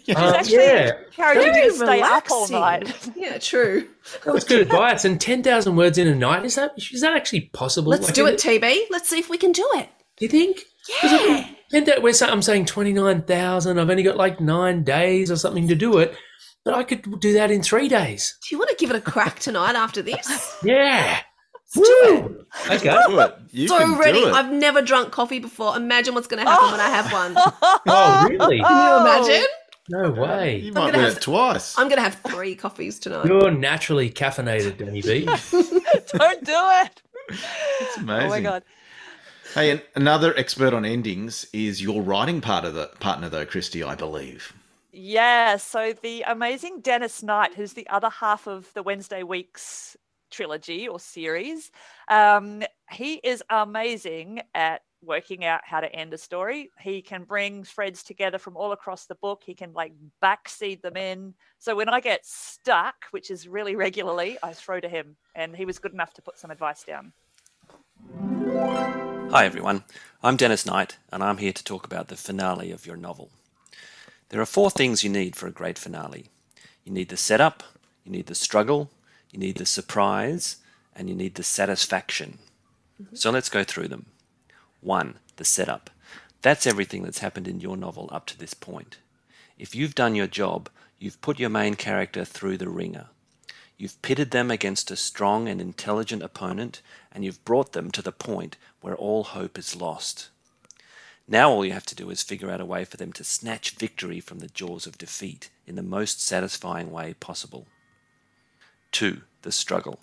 It's 0.09 0.17
Uh, 0.17 0.33
actually 0.37 0.55
yeah, 0.63 0.91
encouraging 1.07 1.43
you 1.47 1.51
Very 1.53 1.69
to 1.69 1.75
stay 1.75 2.01
up 2.01 2.31
all 2.31 2.47
night. 2.47 3.09
Yeah, 3.17 3.37
true. 3.37 3.89
that 4.23 4.33
was 4.33 4.45
good 4.45 4.61
advice. 4.61 5.03
And 5.03 5.19
10,000 5.19 5.75
words 5.75 5.97
in 5.97 6.07
a 6.07 6.15
night, 6.15 6.45
is 6.45 6.55
that, 6.55 6.71
is 6.77 7.01
that 7.01 7.13
actually 7.13 7.41
possible? 7.51 7.89
Let's 7.89 8.05
Like, 8.05 8.13
do 8.13 8.25
is 8.27 8.45
it, 8.45 8.61
TB. 8.61 8.83
Let's 8.89 9.09
see 9.09 9.19
if 9.19 9.29
we 9.29 9.37
can 9.37 9.51
do 9.51 9.67
it. 9.73 9.89
Do 10.15 10.23
you 10.23 10.29
think? 10.29 10.63
Yeah. 11.03 11.47
And 11.73 11.85
that 11.85 12.01
we're 12.01 12.13
I'm 12.21 12.41
saying 12.41 12.65
29,000. 12.65 13.77
I've 13.79 13.89
only 13.89 14.03
got 14.03 14.15
like 14.17 14.39
nine 14.39 14.83
days 14.83 15.29
or 15.29 15.35
something 15.35 15.67
to 15.67 15.75
do 15.75 15.97
it. 15.97 16.15
But 16.63 16.73
I 16.75 16.83
could 16.83 17.19
do 17.19 17.33
that 17.33 17.51
in 17.51 17.61
three 17.63 17.87
days. 17.87 18.37
Do 18.47 18.53
you 18.55 18.59
want 18.59 18.69
to 18.71 18.75
give 18.75 18.89
it 18.89 18.95
a 18.95 19.01
crack 19.01 19.39
tonight 19.39 19.75
after 19.75 20.01
this? 20.01 20.57
Yeah. 20.63 21.19
Let's 21.75 21.87
do 21.89 22.37
it. 22.69 22.71
Okay. 22.71 22.97
Do 23.07 23.19
it. 23.19 23.35
You 23.51 23.67
so 23.67 23.77
can 23.79 23.97
ready. 23.97 24.19
do 24.21 24.27
it. 24.29 24.33
I've 24.33 24.51
never 24.51 24.81
drunk 24.81 25.11
coffee 25.11 25.39
before. 25.39 25.75
Imagine 25.77 26.13
what's 26.15 26.27
going 26.27 26.43
to 26.43 26.49
happen 26.49 26.71
when 26.71 26.79
I 26.79 26.89
have 26.89 27.11
one. 27.11 27.35
Oh, 27.89 28.27
really? 28.29 28.59
Can 28.61 28.87
you 28.87 29.29
imagine? 29.31 29.47
No 29.89 30.11
way. 30.11 30.57
You 30.59 30.67
I'm 30.69 30.73
might 30.73 30.79
gonna 30.87 30.97
win 30.97 31.07
have- 31.07 31.17
it 31.17 31.21
twice. 31.21 31.77
I'm 31.77 31.87
going 31.87 31.97
to 31.97 32.01
have 32.03 32.15
three 32.27 32.55
coffees 32.55 32.99
tonight. 32.99 33.25
You're 33.27 33.51
naturally 33.51 34.09
caffeinated, 34.09 34.77
Danny 34.77 35.01
B. 35.01 35.25
Don't 36.17 36.43
do 36.43 36.53
it. 36.53 37.01
It's 37.81 37.97
amazing. 37.97 38.25
Oh 38.25 38.29
my 38.29 38.41
god. 38.41 38.63
Hey, 39.53 39.81
another 39.95 40.37
expert 40.37 40.73
on 40.73 40.85
endings 40.85 41.47
is 41.51 41.81
your 41.81 42.01
writing 42.01 42.41
part 42.41 42.65
of 42.65 42.75
the 42.75 42.87
partner, 42.99 43.29
though, 43.29 43.45
Christy, 43.45 43.81
I 43.81 43.95
believe. 43.95 44.53
Yeah, 44.91 45.57
so 45.57 45.93
the 45.93 46.23
amazing 46.23 46.81
Dennis 46.81 47.23
Knight, 47.23 47.55
who's 47.55 47.73
the 47.73 47.87
other 47.89 48.09
half 48.09 48.47
of 48.47 48.71
the 48.73 48.83
Wednesday 48.83 49.23
Weeks 49.23 49.95
trilogy 50.29 50.87
or 50.87 50.99
series, 50.99 51.71
um, 52.07 52.63
he 52.91 53.15
is 53.15 53.43
amazing 53.49 54.41
at 54.53 54.81
working 55.03 55.45
out 55.45 55.61
how 55.63 55.79
to 55.79 55.91
end 55.93 56.13
a 56.13 56.17
story. 56.17 56.69
He 56.79 57.01
can 57.01 57.23
bring 57.23 57.63
threads 57.63 58.03
together 58.03 58.37
from 58.37 58.57
all 58.57 58.71
across 58.73 59.05
the 59.05 59.15
book. 59.15 59.43
He 59.45 59.53
can 59.53 59.71
like 59.73 59.93
backseed 60.21 60.81
them 60.81 60.97
in. 60.97 61.33
So 61.59 61.75
when 61.75 61.89
I 61.89 61.99
get 61.99 62.25
stuck, 62.25 63.05
which 63.11 63.31
is 63.31 63.47
really 63.47 63.75
regularly, 63.75 64.37
I 64.43 64.53
throw 64.53 64.79
to 64.79 64.89
him, 64.89 65.15
and 65.35 65.55
he 65.55 65.65
was 65.65 65.79
good 65.79 65.93
enough 65.93 66.13
to 66.15 66.21
put 66.21 66.37
some 66.37 66.51
advice 66.51 66.83
down. 66.83 67.13
Hi 68.47 69.43
everyone, 69.45 69.83
I'm 70.23 70.37
Dennis 70.37 70.65
Knight, 70.65 70.97
and 71.11 71.21
I'm 71.21 71.37
here 71.37 71.51
to 71.51 71.63
talk 71.63 71.85
about 71.85 72.07
the 72.07 72.15
finale 72.15 72.71
of 72.71 72.85
your 72.85 72.95
novel. 72.95 73.29
There 74.29 74.39
are 74.39 74.45
four 74.45 74.71
things 74.71 75.03
you 75.03 75.09
need 75.09 75.35
for 75.35 75.47
a 75.47 75.51
great 75.51 75.77
finale 75.77 76.29
you 76.85 76.93
need 76.93 77.09
the 77.09 77.17
setup, 77.17 77.63
you 78.05 78.11
need 78.13 78.27
the 78.27 78.35
struggle, 78.35 78.89
you 79.31 79.39
need 79.39 79.57
the 79.57 79.65
surprise, 79.65 80.57
and 80.95 81.09
you 81.09 81.15
need 81.15 81.35
the 81.35 81.43
satisfaction. 81.43 82.37
Mm-hmm. 83.01 83.17
So 83.17 83.31
let's 83.31 83.49
go 83.49 83.65
through 83.65 83.89
them. 83.89 84.05
One, 84.79 85.15
the 85.35 85.43
setup. 85.43 85.89
That's 86.41 86.65
everything 86.65 87.03
that's 87.03 87.19
happened 87.19 87.49
in 87.49 87.59
your 87.59 87.75
novel 87.75 88.07
up 88.13 88.25
to 88.27 88.39
this 88.39 88.53
point. 88.53 88.97
If 89.59 89.75
you've 89.75 89.95
done 89.95 90.15
your 90.15 90.27
job, 90.27 90.69
you've 90.97 91.19
put 91.19 91.37
your 91.37 91.49
main 91.49 91.73
character 91.73 92.23
through 92.23 92.57
the 92.59 92.69
wringer. 92.69 93.07
You've 93.77 94.01
pitted 94.01 94.31
them 94.31 94.49
against 94.49 94.89
a 94.89 94.95
strong 94.95 95.47
and 95.47 95.61
intelligent 95.61 96.23
opponent, 96.23 96.81
and 97.11 97.23
you've 97.23 97.45
brought 97.45 97.73
them 97.73 97.91
to 97.91 98.01
the 98.01 98.11
point 98.11 98.57
where 98.81 98.95
all 98.95 99.23
hope 99.23 99.57
is 99.57 99.75
lost. 99.75 100.29
Now 101.27 101.51
all 101.51 101.65
you 101.65 101.73
have 101.73 101.85
to 101.87 101.95
do 101.95 102.09
is 102.09 102.23
figure 102.23 102.49
out 102.49 102.61
a 102.61 102.65
way 102.65 102.85
for 102.85 102.97
them 102.97 103.13
to 103.13 103.23
snatch 103.23 103.71
victory 103.71 104.19
from 104.19 104.39
the 104.39 104.47
jaws 104.47 104.87
of 104.87 104.97
defeat 104.97 105.49
in 105.67 105.75
the 105.75 105.83
most 105.83 106.21
satisfying 106.21 106.91
way 106.91 107.13
possible. 107.13 107.67
2. 108.93 109.21
The 109.41 109.51
struggle. 109.51 109.99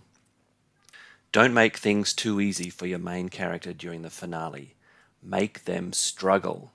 Don't 1.32 1.54
make 1.54 1.78
things 1.78 2.12
too 2.12 2.40
easy 2.40 2.70
for 2.70 2.86
your 2.86 2.98
main 2.98 3.28
character 3.28 3.72
during 3.72 4.02
the 4.02 4.10
finale. 4.10 4.74
Make 5.20 5.64
them 5.64 5.92
struggle. 5.92 6.70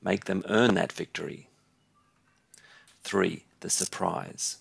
Make 0.00 0.24
them 0.24 0.44
earn 0.48 0.76
that 0.76 0.92
victory. 0.92 1.50
3. 3.02 3.44
The 3.60 3.68
surprise. 3.68 4.58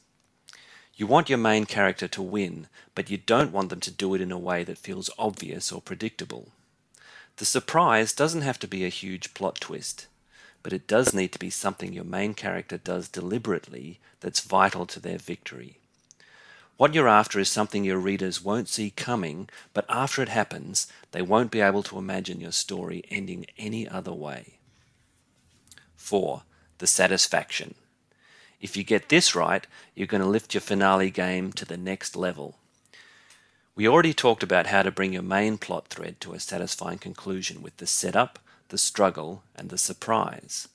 You 0.98 1.06
want 1.06 1.30
your 1.30 1.38
main 1.38 1.68
character 1.68 2.08
to 2.08 2.24
win, 2.24 2.68
but 2.96 3.12
you 3.12 3.18
don't 3.18 3.52
want 3.52 3.70
them 3.70 3.80
to 3.82 3.92
do 3.92 4.16
it 4.16 4.22
in 4.22 4.32
a 4.32 4.38
way 4.40 4.64
that 4.64 4.80
feels 4.80 5.12
obvious 5.20 5.72
or 5.72 5.80
predictable. 5.80 6.50
The 7.36 7.46
surprise 7.46 8.14
doesn't 8.14 8.42
have 8.42 8.58
to 8.60 8.68
be 8.68 8.84
a 8.84 8.90
huge 8.90 9.36
plot 9.36 9.62
twist, 9.62 10.08
but 10.64 10.74
it 10.74 10.88
does 10.88 11.14
need 11.14 11.32
to 11.34 11.40
be 11.40 11.52
something 11.52 11.94
your 11.94 12.04
main 12.04 12.34
character 12.34 12.80
does 12.80 13.08
deliberately 13.08 14.00
that's 14.22 14.40
vital 14.40 14.88
to 14.88 15.00
their 15.00 15.20
victory. 15.20 15.78
What 16.78 16.96
you're 16.96 17.08
after 17.08 17.40
is 17.40 17.50
something 17.50 17.84
your 17.84 18.00
readers 18.00 18.44
won't 18.44 18.68
see 18.68 18.90
coming, 18.90 19.50
but 19.76 19.86
after 19.88 20.24
it 20.24 20.30
happens, 20.30 20.88
they 21.12 21.22
won't 21.22 21.52
be 21.52 21.62
able 21.62 21.84
to 21.84 22.00
imagine 22.00 22.42
your 22.42 22.52
story 22.52 23.04
ending 23.12 23.46
any 23.56 23.88
other 23.88 24.14
way. 24.14 24.58
4. 25.96 26.42
The 26.80 26.88
satisfaction. 26.88 27.76
If 28.60 28.76
you 28.76 28.84
get 28.84 29.10
this 29.10 29.36
right, 29.36 29.68
you're 29.94 30.08
going 30.08 30.24
to 30.24 30.28
lift 30.28 30.54
your 30.54 30.62
finale 30.62 31.12
game 31.12 31.52
to 31.54 31.66
the 31.66 31.78
next 31.78 32.16
level. 32.16 32.58
We 33.76 33.88
already 33.88 34.14
talked 34.14 34.42
about 34.42 34.68
how 34.68 34.82
to 34.82 34.90
bring 34.90 35.14
your 35.14 35.22
main 35.22 35.60
plot 35.60 35.90
thread 35.90 36.20
to 36.22 36.34
a 36.34 36.40
satisfying 36.40 36.98
conclusion 36.98 37.62
with 37.62 37.78
the 37.78 37.86
setup, 37.86 38.40
the 38.70 38.78
struggle, 38.80 39.44
and 39.56 39.70
the 39.70 39.78
surprise. 39.78 40.68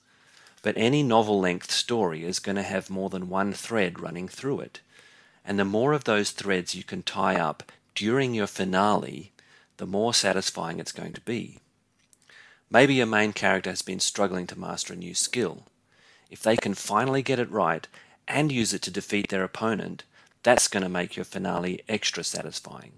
But 0.61 0.77
any 0.77 1.03
novel 1.03 1.41
length 1.41 1.69
story 1.69 2.23
is 2.23 2.39
going 2.39 2.55
to 2.55 2.63
have 2.63 2.89
more 2.89 3.09
than 3.09 3.27
one 3.27 3.51
thread 3.51 3.99
running 3.99 4.29
through 4.29 4.61
it. 4.61 4.79
And 5.43 5.59
the 5.59 5.65
more 5.65 5.91
of 5.91 6.05
those 6.05 6.31
threads 6.31 6.73
you 6.73 6.85
can 6.85 7.03
tie 7.03 7.35
up 7.35 7.71
during 7.95 8.33
your 8.33 8.47
finale, 8.47 9.33
the 9.75 9.85
more 9.85 10.13
satisfying 10.13 10.79
it's 10.79 10.93
going 10.93 11.11
to 11.11 11.21
be. 11.21 11.59
Maybe 12.69 12.93
your 12.93 13.05
main 13.05 13.33
character 13.33 13.69
has 13.69 13.81
been 13.81 13.99
struggling 13.99 14.47
to 14.47 14.57
master 14.57 14.93
a 14.93 14.95
new 14.95 15.13
skill. 15.13 15.65
If 16.33 16.41
they 16.41 16.57
can 16.57 16.73
finally 16.73 17.21
get 17.21 17.37
it 17.37 17.51
right 17.51 17.87
and 18.27 18.51
use 18.51 18.73
it 18.73 18.81
to 18.81 18.91
defeat 18.91 19.29
their 19.29 19.43
opponent, 19.43 20.03
that's 20.41 20.67
going 20.67 20.81
to 20.81 20.89
make 20.89 21.15
your 21.15 21.25
finale 21.25 21.83
extra 21.87 22.23
satisfying. 22.23 22.93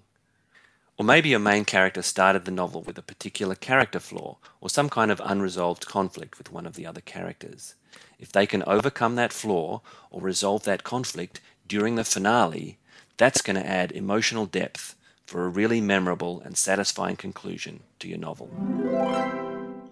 Or 0.97 1.03
maybe 1.03 1.27
your 1.27 1.39
main 1.39 1.65
character 1.65 2.01
started 2.01 2.45
the 2.45 2.51
novel 2.51 2.81
with 2.81 2.97
a 2.97 3.01
particular 3.01 3.53
character 3.53 3.99
flaw 3.99 4.37
or 4.61 4.69
some 4.69 4.87
kind 4.87 5.11
of 5.11 5.21
unresolved 5.21 5.85
conflict 5.85 6.37
with 6.37 6.53
one 6.53 6.65
of 6.65 6.75
the 6.75 6.85
other 6.85 7.01
characters. 7.01 7.75
If 8.17 8.31
they 8.31 8.45
can 8.47 8.63
overcome 8.65 9.15
that 9.15 9.33
flaw 9.33 9.81
or 10.09 10.21
resolve 10.21 10.63
that 10.63 10.85
conflict 10.85 11.41
during 11.67 11.95
the 11.95 12.05
finale, 12.05 12.77
that's 13.17 13.41
going 13.41 13.57
to 13.57 13.69
add 13.69 13.91
emotional 13.91 14.45
depth 14.45 14.95
for 15.25 15.43
a 15.43 15.49
really 15.49 15.81
memorable 15.81 16.39
and 16.39 16.57
satisfying 16.57 17.17
conclusion 17.17 17.81
to 17.99 18.07
your 18.07 18.17
novel. 18.17 18.49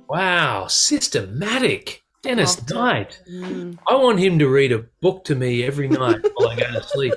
Wow, 0.08 0.68
systematic. 0.68 2.03
Dennis 2.24 2.58
Loved 2.58 2.72
it. 2.72 2.74
Knight. 2.74 3.22
Mm. 3.30 3.78
I 3.90 3.96
want 3.96 4.18
him 4.20 4.40
to 4.40 4.48
read 4.48 4.72
a 4.72 4.80
book 5.02 5.26
to 5.26 5.36
me 5.36 5.62
every 5.64 5.90
night 5.90 6.26
while 6.36 6.48
I 6.50 6.56
go 6.56 6.72
to 6.72 6.82
sleep. 6.84 7.14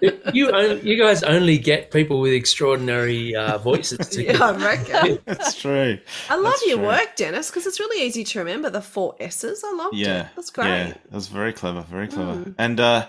you, 0.32 0.78
you 0.82 0.98
guys 0.98 1.22
only 1.22 1.58
get 1.58 1.90
people 1.90 2.20
with 2.20 2.32
extraordinary 2.32 3.34
uh, 3.36 3.58
voices. 3.58 4.08
To 4.08 4.24
Yeah, 4.24 4.42
I 4.42 4.52
reckon. 4.56 5.18
That's 5.26 5.54
true. 5.54 5.98
I 6.30 6.36
love 6.36 6.44
That's 6.54 6.66
your 6.66 6.78
true. 6.78 6.86
work, 6.86 7.14
Dennis, 7.16 7.50
because 7.50 7.66
it's 7.66 7.78
really 7.78 8.04
easy 8.06 8.24
to 8.24 8.38
remember 8.38 8.70
the 8.70 8.80
four 8.80 9.16
S's. 9.20 9.62
I 9.62 9.72
loved 9.74 9.96
Yeah, 9.96 10.22
it. 10.22 10.26
That's 10.34 10.50
great. 10.50 10.66
Yeah, 10.66 10.86
that 10.88 11.12
was 11.12 11.28
very 11.28 11.52
clever, 11.52 11.82
very 11.82 12.08
clever. 12.08 12.36
Mm. 12.36 12.54
And 12.56 12.80
uh, 12.80 13.08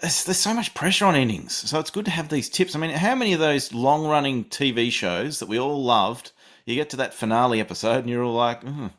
there's, 0.00 0.24
there's 0.24 0.38
so 0.38 0.54
much 0.54 0.72
pressure 0.72 1.04
on 1.04 1.14
endings, 1.14 1.54
so 1.54 1.78
it's 1.78 1.90
good 1.90 2.06
to 2.06 2.10
have 2.10 2.30
these 2.30 2.48
tips. 2.48 2.74
I 2.74 2.78
mean, 2.78 2.90
how 2.90 3.14
many 3.14 3.34
of 3.34 3.40
those 3.40 3.74
long-running 3.74 4.46
TV 4.46 4.90
shows 4.90 5.38
that 5.40 5.48
we 5.50 5.58
all 5.58 5.84
loved? 5.84 6.32
You 6.64 6.74
get 6.76 6.90
to 6.90 6.96
that 6.96 7.12
finale 7.14 7.60
episode, 7.60 7.98
and 8.00 8.08
you're 8.10 8.24
all 8.24 8.34
like, 8.34 8.62
"Mm, 8.62 8.90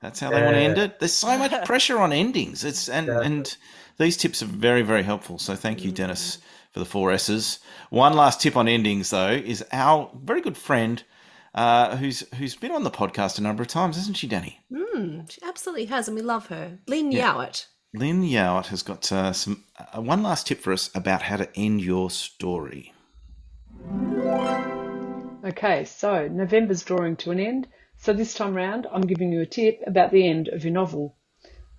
"That's 0.00 0.20
how 0.20 0.30
they 0.30 0.42
want 0.42 0.54
to 0.54 0.60
end 0.60 0.78
it." 0.78 0.98
There's 1.00 1.12
so 1.12 1.36
much 1.38 1.64
pressure 1.64 1.98
on 1.98 2.12
endings. 2.12 2.64
It's 2.64 2.88
and 2.88 3.08
and 3.08 3.56
these 3.98 4.16
tips 4.16 4.42
are 4.42 4.46
very 4.46 4.82
very 4.82 5.02
helpful. 5.02 5.38
So 5.38 5.54
thank 5.54 5.84
you, 5.84 5.90
Dennis, 5.92 6.38
for 6.72 6.78
the 6.78 6.84
four 6.84 7.10
S's. 7.12 7.58
One 7.90 8.14
last 8.14 8.40
tip 8.40 8.56
on 8.56 8.68
endings, 8.68 9.10
though, 9.10 9.30
is 9.30 9.64
our 9.72 10.10
very 10.14 10.40
good 10.40 10.56
friend. 10.56 11.02
Uh, 11.54 11.96
who's 11.96 12.20
who's 12.36 12.54
been 12.54 12.70
on 12.70 12.84
the 12.84 12.90
podcast 12.90 13.38
a 13.38 13.42
number 13.42 13.62
of 13.62 13.68
times, 13.68 13.96
isn't 13.96 14.16
she, 14.16 14.26
Danny? 14.28 14.60
Mm, 14.70 15.30
she 15.30 15.40
absolutely 15.42 15.86
has, 15.86 16.06
and 16.06 16.14
we 16.14 16.22
love 16.22 16.46
her. 16.48 16.78
Lyn 16.86 17.10
Yeah. 17.10 17.32
Yeowart. 17.34 17.66
Lyn 17.94 18.22
Yeowart 18.22 18.66
has 18.66 18.82
got 18.82 19.10
uh, 19.10 19.32
some 19.32 19.64
uh, 19.94 20.00
one 20.02 20.22
last 20.22 20.46
tip 20.46 20.60
for 20.60 20.72
us 20.74 20.90
about 20.94 21.22
how 21.22 21.38
to 21.38 21.48
end 21.56 21.80
your 21.80 22.10
story. 22.10 22.92
Okay, 25.44 25.84
so 25.84 26.28
November's 26.28 26.82
drawing 26.82 27.16
to 27.16 27.30
an 27.30 27.40
end, 27.40 27.68
so 28.00 28.12
this 28.12 28.32
time 28.32 28.54
round 28.54 28.86
I'm 28.92 29.08
giving 29.08 29.32
you 29.32 29.40
a 29.40 29.46
tip 29.46 29.82
about 29.84 30.12
the 30.12 30.26
end 30.26 30.46
of 30.46 30.62
your 30.62 30.72
novel. 30.72 31.16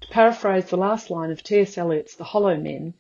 To 0.01 0.07
paraphrase 0.09 0.65
the 0.65 0.76
last 0.76 1.09
line 1.09 1.32
of 1.32 1.41
T.S. 1.41 1.78
Eliot's 1.78 2.15
The 2.15 2.26
Hollow 2.26 2.57
Men, 2.57 2.93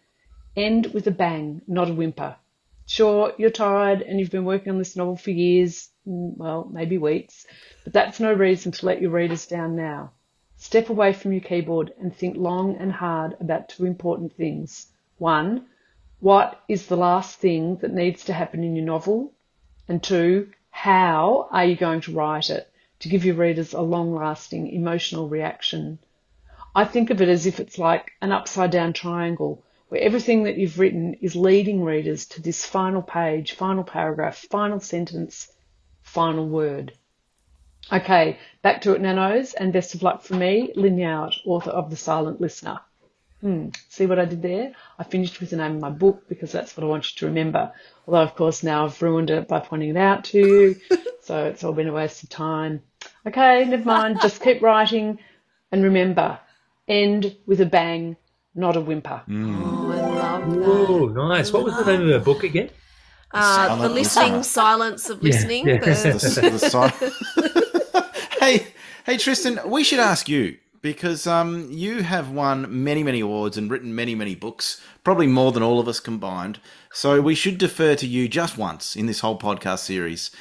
end 0.55 0.87
with 0.93 1.05
a 1.05 1.11
bang, 1.11 1.61
not 1.67 1.89
a 1.89 1.93
whimper. 1.93 2.37
Sure, 2.85 3.33
you're 3.37 3.49
tired 3.49 4.01
and 4.01 4.19
you've 4.19 4.31
been 4.31 4.45
working 4.45 4.71
on 4.71 4.77
this 4.77 4.95
novel 4.95 5.17
for 5.17 5.31
years, 5.31 5.89
mm, 6.07 6.35
well, 6.37 6.69
maybe 6.71 6.97
weeks, 6.97 7.45
but 7.83 7.91
that's 7.91 8.21
no 8.21 8.31
reason 8.31 8.71
to 8.71 8.85
let 8.85 9.01
your 9.01 9.11
readers 9.11 9.45
down 9.45 9.75
now. 9.75 10.11
Step 10.55 10.89
away 10.89 11.11
from 11.11 11.33
your 11.33 11.41
keyboard 11.41 11.93
and 11.99 12.15
think 12.15 12.37
long 12.37 12.77
and 12.77 12.91
hard 12.91 13.35
about 13.41 13.67
two 13.67 13.85
important 13.85 14.33
things. 14.33 14.87
One, 15.17 15.67
what 16.21 16.63
is 16.69 16.87
the 16.87 16.97
last 16.97 17.39
thing 17.39 17.75
that 17.77 17.93
needs 17.93 18.23
to 18.25 18.33
happen 18.33 18.63
in 18.63 18.77
your 18.77 18.85
novel? 18.85 19.33
And 19.89 20.01
two, 20.01 20.51
how 20.69 21.49
are 21.51 21.65
you 21.65 21.75
going 21.75 22.01
to 22.01 22.13
write 22.13 22.49
it 22.49 22.68
to 22.99 23.09
give 23.09 23.25
your 23.25 23.35
readers 23.35 23.73
a 23.73 23.81
long 23.81 24.13
lasting 24.13 24.67
emotional 24.67 25.27
reaction? 25.27 25.99
I 26.75 26.85
think 26.85 27.09
of 27.09 27.21
it 27.21 27.29
as 27.29 27.45
if 27.45 27.59
it's 27.59 27.77
like 27.77 28.11
an 28.21 28.31
upside 28.31 28.71
down 28.71 28.93
triangle 28.93 29.63
where 29.89 30.01
everything 30.01 30.43
that 30.43 30.57
you've 30.57 30.79
written 30.79 31.15
is 31.15 31.35
leading 31.35 31.83
readers 31.83 32.27
to 32.27 32.41
this 32.41 32.63
final 32.63 33.01
page, 33.01 33.53
final 33.53 33.83
paragraph, 33.83 34.37
final 34.49 34.79
sentence, 34.79 35.51
final 36.03 36.47
word. 36.47 36.93
Okay, 37.91 38.37
back 38.61 38.81
to 38.81 38.93
it, 38.93 39.01
nanos, 39.01 39.53
and 39.53 39.73
best 39.73 39.95
of 39.95 40.03
luck 40.03 40.21
for 40.21 40.35
me, 40.35 40.71
Lyn 40.75 41.01
author 41.45 41.71
of 41.71 41.89
The 41.89 41.95
Silent 41.95 42.39
Listener. 42.39 42.79
Hmm, 43.41 43.69
see 43.87 44.05
what 44.05 44.19
I 44.19 44.25
did 44.25 44.41
there? 44.41 44.73
I 44.99 45.03
finished 45.03 45.39
with 45.39 45.49
the 45.49 45.55
name 45.55 45.75
of 45.75 45.81
my 45.81 45.89
book 45.89 46.27
because 46.27 46.51
that's 46.51 46.75
what 46.75 46.83
I 46.83 46.87
want 46.87 47.09
you 47.09 47.19
to 47.19 47.25
remember. 47.27 47.71
Although, 48.05 48.21
of 48.21 48.35
course, 48.35 48.63
now 48.63 48.85
I've 48.85 49.01
ruined 49.01 49.29
it 49.29 49.47
by 49.47 49.59
pointing 49.59 49.89
it 49.89 49.97
out 49.97 50.25
to 50.25 50.37
you, 50.37 50.75
so 51.21 51.45
it's 51.45 51.63
all 51.63 51.73
been 51.73 51.87
a 51.87 51.93
waste 51.93 52.21
of 52.23 52.29
time. 52.29 52.83
Okay, 53.27 53.65
never 53.65 53.83
mind, 53.85 54.19
just 54.21 54.41
keep 54.41 54.61
writing, 54.69 55.19
and 55.71 55.83
remember, 55.83 56.39
end 56.87 57.35
with 57.45 57.61
a 57.61 57.65
bang, 57.65 58.15
not 58.55 58.75
a 58.75 58.81
whimper. 58.81 59.21
Oh, 59.29 59.91
I 59.91 59.95
love 60.37 60.49
that. 60.51 60.65
Oh, 60.67 61.07
nice. 61.07 61.51
What 61.53 61.63
was 61.63 61.75
the 61.77 61.85
name 61.85 62.01
of 62.03 62.07
her 62.09 62.19
book 62.19 62.43
again? 62.43 62.69
Uh, 63.31 63.39
the 63.39 63.67
Silent 63.75 63.93
listening 63.93 64.33
listener. 64.33 64.43
silence 64.63 65.09
of 65.09 65.21
listening. 65.21 65.67
yeah. 65.67 65.77
the- 65.77 65.85
The, 65.85 67.11
the 67.41 68.37
hey, 68.39 68.67
hey, 69.05 69.17
Tristan, 69.17 69.59
we 69.65 69.83
should 69.83 69.99
ask 69.99 70.27
you 70.27 70.57
because 70.81 71.27
um, 71.27 71.67
you 71.69 72.01
have 72.03 72.31
won 72.31 72.83
many, 72.83 73.03
many 73.03 73.19
awards 73.19 73.57
and 73.57 73.69
written 73.69 73.93
many, 73.93 74.15
many 74.15 74.33
books, 74.33 74.81
probably 75.03 75.27
more 75.27 75.51
than 75.51 75.61
all 75.61 75.79
of 75.79 75.87
us 75.87 75.99
combined. 75.99 76.59
So 76.91 77.21
we 77.21 77.35
should 77.35 77.57
defer 77.57 77.95
to 77.95 78.07
you 78.07 78.27
just 78.27 78.57
once 78.57 78.95
in 78.95 79.05
this 79.05 79.19
whole 79.19 79.37
podcast 79.37 79.79
series. 79.79 80.31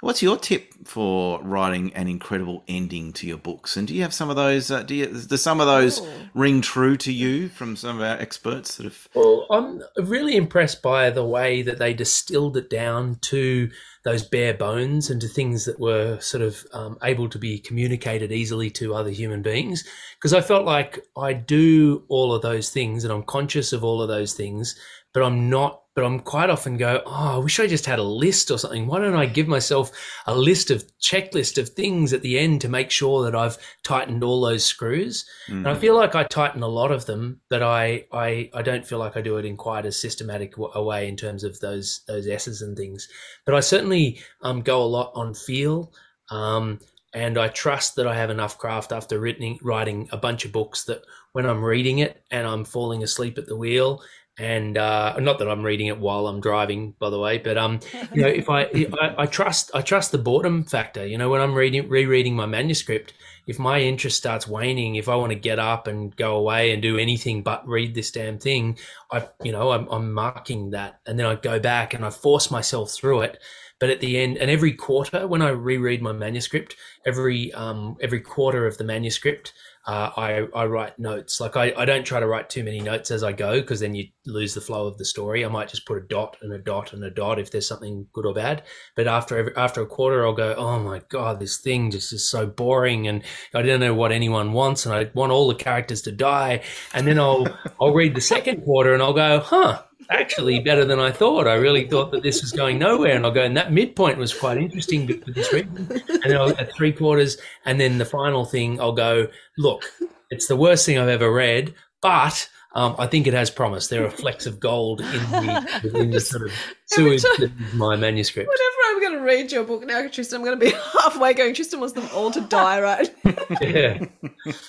What's 0.00 0.22
your 0.22 0.38
tip 0.38 0.72
for 0.86 1.42
writing 1.42 1.92
an 1.94 2.08
incredible 2.08 2.64
ending 2.66 3.12
to 3.14 3.26
your 3.26 3.36
books? 3.36 3.76
And 3.76 3.86
do 3.86 3.94
you 3.94 4.00
have 4.02 4.14
some 4.14 4.30
of 4.30 4.36
those? 4.36 4.70
Uh, 4.70 4.82
do 4.82 4.94
you, 4.94 5.06
do 5.06 5.36
some 5.36 5.60
of 5.60 5.66
those 5.66 6.00
ring 6.32 6.62
true 6.62 6.96
to 6.98 7.12
you 7.12 7.50
from 7.50 7.76
some 7.76 7.96
of 7.96 8.02
our 8.02 8.18
experts 8.18 8.76
that 8.76 8.84
have? 8.84 9.08
Well, 9.14 9.46
I'm 9.50 9.82
really 9.98 10.36
impressed 10.36 10.80
by 10.80 11.10
the 11.10 11.24
way 11.24 11.60
that 11.62 11.78
they 11.78 11.92
distilled 11.92 12.56
it 12.56 12.70
down 12.70 13.16
to 13.22 13.70
those 14.02 14.22
bare 14.22 14.54
bones 14.54 15.10
and 15.10 15.20
to 15.20 15.28
things 15.28 15.66
that 15.66 15.78
were 15.78 16.18
sort 16.20 16.42
of 16.42 16.64
um, 16.72 16.96
able 17.02 17.28
to 17.28 17.38
be 17.38 17.58
communicated 17.58 18.32
easily 18.32 18.70
to 18.70 18.94
other 18.94 19.10
human 19.10 19.42
beings. 19.42 19.84
Because 20.14 20.32
I 20.32 20.40
felt 20.40 20.64
like 20.64 21.04
I 21.16 21.34
do 21.34 22.04
all 22.08 22.32
of 22.32 22.40
those 22.40 22.70
things 22.70 23.04
and 23.04 23.12
I'm 23.12 23.22
conscious 23.22 23.74
of 23.74 23.84
all 23.84 24.00
of 24.00 24.08
those 24.08 24.32
things, 24.32 24.74
but 25.12 25.22
I'm 25.22 25.50
not. 25.50 25.82
But 25.92 26.04
I'm 26.04 26.20
quite 26.20 26.50
often 26.50 26.76
go, 26.76 27.02
oh, 27.04 27.34
I 27.34 27.36
wish 27.38 27.58
I 27.58 27.66
just 27.66 27.84
had 27.84 27.98
a 27.98 28.04
list 28.04 28.52
or 28.52 28.58
something. 28.58 28.86
Why 28.86 29.00
don't 29.00 29.16
I 29.16 29.26
give 29.26 29.48
myself 29.48 29.90
a 30.24 30.34
list 30.34 30.70
of 30.70 30.84
checklist 31.00 31.58
of 31.58 31.70
things 31.70 32.12
at 32.12 32.22
the 32.22 32.38
end 32.38 32.60
to 32.60 32.68
make 32.68 32.92
sure 32.92 33.24
that 33.24 33.34
I've 33.34 33.58
tightened 33.82 34.22
all 34.22 34.40
those 34.40 34.64
screws? 34.64 35.26
And 35.48 35.68
I 35.68 35.74
feel 35.74 35.96
like 35.96 36.14
I 36.14 36.22
tighten 36.22 36.62
a 36.62 36.68
lot 36.68 36.92
of 36.92 37.06
them, 37.06 37.40
but 37.50 37.62
I, 37.64 38.04
I, 38.12 38.50
I 38.54 38.62
don't 38.62 38.86
feel 38.86 39.00
like 39.00 39.16
I 39.16 39.20
do 39.20 39.36
it 39.38 39.44
in 39.44 39.56
quite 39.56 39.84
a 39.84 39.90
systematic 39.90 40.52
w- 40.52 40.70
a 40.74 40.82
way 40.82 41.08
in 41.08 41.16
terms 41.16 41.42
of 41.42 41.58
those 41.58 42.02
those 42.06 42.28
S's 42.28 42.62
and 42.62 42.76
things. 42.76 43.08
But 43.44 43.56
I 43.56 43.60
certainly 43.60 44.20
um, 44.42 44.62
go 44.62 44.80
a 44.82 44.86
lot 44.86 45.10
on 45.16 45.34
feel, 45.34 45.92
um, 46.30 46.78
and 47.12 47.36
I 47.36 47.48
trust 47.48 47.96
that 47.96 48.06
I 48.06 48.14
have 48.14 48.30
enough 48.30 48.58
craft 48.58 48.92
after 48.92 49.18
writing 49.18 49.58
writing 49.60 50.08
a 50.12 50.16
bunch 50.16 50.44
of 50.44 50.52
books 50.52 50.84
that 50.84 51.02
when 51.32 51.46
I'm 51.46 51.64
reading 51.64 51.98
it 51.98 52.22
and 52.30 52.46
I'm 52.46 52.64
falling 52.64 53.02
asleep 53.02 53.38
at 53.38 53.46
the 53.46 53.56
wheel. 53.56 54.02
And 54.38 54.78
uh, 54.78 55.18
not 55.18 55.38
that 55.38 55.50
I'm 55.50 55.62
reading 55.62 55.88
it 55.88 55.98
while 55.98 56.26
I'm 56.26 56.40
driving, 56.40 56.94
by 56.98 57.10
the 57.10 57.18
way, 57.18 57.36
but 57.38 57.58
um, 57.58 57.80
you 58.14 58.22
know, 58.22 58.28
if 58.28 58.48
I, 58.48 58.62
I 58.62 59.14
I 59.18 59.26
trust 59.26 59.70
I 59.74 59.82
trust 59.82 60.12
the 60.12 60.18
boredom 60.18 60.64
factor. 60.64 61.06
You 61.06 61.18
know, 61.18 61.28
when 61.28 61.42
I'm 61.42 61.52
reading 61.52 61.88
rereading 61.90 62.36
my 62.36 62.46
manuscript, 62.46 63.12
if 63.46 63.58
my 63.58 63.80
interest 63.80 64.16
starts 64.16 64.46
waning, 64.48 64.94
if 64.94 65.08
I 65.08 65.16
want 65.16 65.32
to 65.32 65.38
get 65.38 65.58
up 65.58 65.86
and 65.86 66.14
go 66.16 66.36
away 66.36 66.72
and 66.72 66.80
do 66.80 66.96
anything 66.96 67.42
but 67.42 67.66
read 67.66 67.94
this 67.94 68.12
damn 68.12 68.38
thing, 68.38 68.78
I, 69.10 69.28
you 69.42 69.52
know, 69.52 69.72
I'm, 69.72 69.88
I'm 69.88 70.12
marking 70.12 70.70
that, 70.70 71.00
and 71.06 71.18
then 71.18 71.26
I 71.26 71.34
go 71.34 71.58
back 71.58 71.92
and 71.92 72.04
I 72.04 72.10
force 72.10 72.50
myself 72.50 72.92
through 72.92 73.22
it. 73.22 73.38
But 73.80 73.90
at 73.90 74.00
the 74.00 74.18
end, 74.18 74.36
and 74.36 74.50
every 74.50 74.72
quarter, 74.72 75.26
when 75.26 75.42
I 75.42 75.48
reread 75.48 76.00
my 76.00 76.12
manuscript, 76.12 76.76
every 77.04 77.52
um, 77.52 77.96
every 78.00 78.20
quarter 78.20 78.66
of 78.66 78.78
the 78.78 78.84
manuscript, 78.84 79.52
uh, 79.86 80.10
I 80.16 80.46
I 80.54 80.66
write 80.66 80.98
notes. 80.98 81.40
Like 81.40 81.56
I, 81.56 81.72
I 81.76 81.84
don't 81.84 82.04
try 82.04 82.20
to 82.20 82.26
write 82.26 82.50
too 82.50 82.62
many 82.62 82.80
notes 82.80 83.10
as 83.10 83.22
I 83.22 83.32
go 83.32 83.60
because 83.60 83.80
then 83.80 83.94
you 83.94 84.08
lose 84.26 84.54
the 84.54 84.60
flow 84.60 84.86
of 84.86 84.98
the 84.98 85.04
story. 85.04 85.44
I 85.44 85.48
might 85.48 85.68
just 85.68 85.86
put 85.86 85.96
a 85.96 86.06
dot 86.06 86.36
and 86.42 86.52
a 86.52 86.58
dot 86.58 86.92
and 86.92 87.02
a 87.02 87.10
dot 87.10 87.38
if 87.38 87.50
there's 87.50 87.66
something 87.66 88.06
good 88.12 88.26
or 88.26 88.34
bad. 88.34 88.62
But 88.94 89.06
after 89.06 89.38
every, 89.38 89.56
after 89.56 89.80
a 89.80 89.86
quarter, 89.86 90.24
I'll 90.24 90.34
go, 90.34 90.54
oh 90.54 90.78
my 90.80 91.00
god, 91.08 91.40
this 91.40 91.56
thing 91.56 91.90
just 91.90 92.12
is 92.12 92.28
so 92.28 92.46
boring, 92.46 93.08
and 93.08 93.22
I 93.54 93.62
don't 93.62 93.80
know 93.80 93.94
what 93.94 94.12
anyone 94.12 94.52
wants, 94.52 94.84
and 94.84 94.94
I 94.94 95.10
want 95.14 95.32
all 95.32 95.48
the 95.48 95.54
characters 95.54 96.02
to 96.02 96.12
die. 96.12 96.62
And 96.92 97.06
then 97.06 97.18
I'll 97.18 97.46
I'll 97.80 97.94
read 97.94 98.14
the 98.14 98.20
second 98.20 98.62
quarter, 98.64 98.92
and 98.92 99.02
I'll 99.02 99.14
go, 99.14 99.40
huh. 99.40 99.82
Actually, 100.10 100.58
better 100.58 100.84
than 100.84 100.98
I 100.98 101.12
thought. 101.12 101.46
I 101.46 101.54
really 101.54 101.86
thought 101.86 102.10
that 102.10 102.22
this 102.22 102.42
was 102.42 102.50
going 102.50 102.78
nowhere, 102.78 103.14
and 103.14 103.24
I'll 103.24 103.32
go. 103.32 103.42
And 103.42 103.56
that 103.56 103.72
midpoint 103.72 104.18
was 104.18 104.34
quite 104.34 104.58
interesting 104.58 105.06
for 105.06 105.30
this 105.30 105.52
reason. 105.52 105.86
And 106.08 106.22
then 106.24 106.36
I'll 106.36 106.50
at 106.50 106.74
three 106.74 106.92
quarters, 106.92 107.36
and 107.64 107.80
then 107.80 107.98
the 107.98 108.04
final 108.04 108.44
thing, 108.44 108.80
I'll 108.80 108.92
go. 108.92 109.28
Look, 109.56 109.84
it's 110.30 110.48
the 110.48 110.56
worst 110.56 110.84
thing 110.84 110.98
I've 110.98 111.08
ever 111.08 111.32
read, 111.32 111.74
but 112.00 112.48
um, 112.72 112.94
I 112.98 113.06
think 113.08 113.26
it 113.26 113.34
has 113.34 113.50
promise. 113.50 113.88
There 113.88 114.04
are 114.04 114.10
flecks 114.10 114.46
of 114.46 114.60
gold 114.60 115.00
in 115.00 115.06
the, 115.06 115.90
in 115.94 116.10
the 116.10 116.20
sort 116.20 116.44
of 116.44 116.52
sewage 116.86 117.22
time- 117.22 117.52
my 117.74 117.96
manuscript. 117.96 118.48
Whenever 118.48 118.76
I'm 118.86 119.00
going 119.00 119.18
to 119.18 119.24
read 119.24 119.50
your 119.50 119.64
book 119.64 119.84
now, 119.84 120.06
Tristan, 120.08 120.38
I'm 120.40 120.44
going 120.44 120.58
to 120.58 120.64
be 120.64 120.72
halfway 121.02 121.34
going. 121.34 121.54
Tristan 121.54 121.80
wants 121.80 121.94
them 121.94 122.08
all 122.14 122.30
to 122.30 122.40
die, 122.42 122.80
right? 122.82 123.12
yeah. 123.60 124.04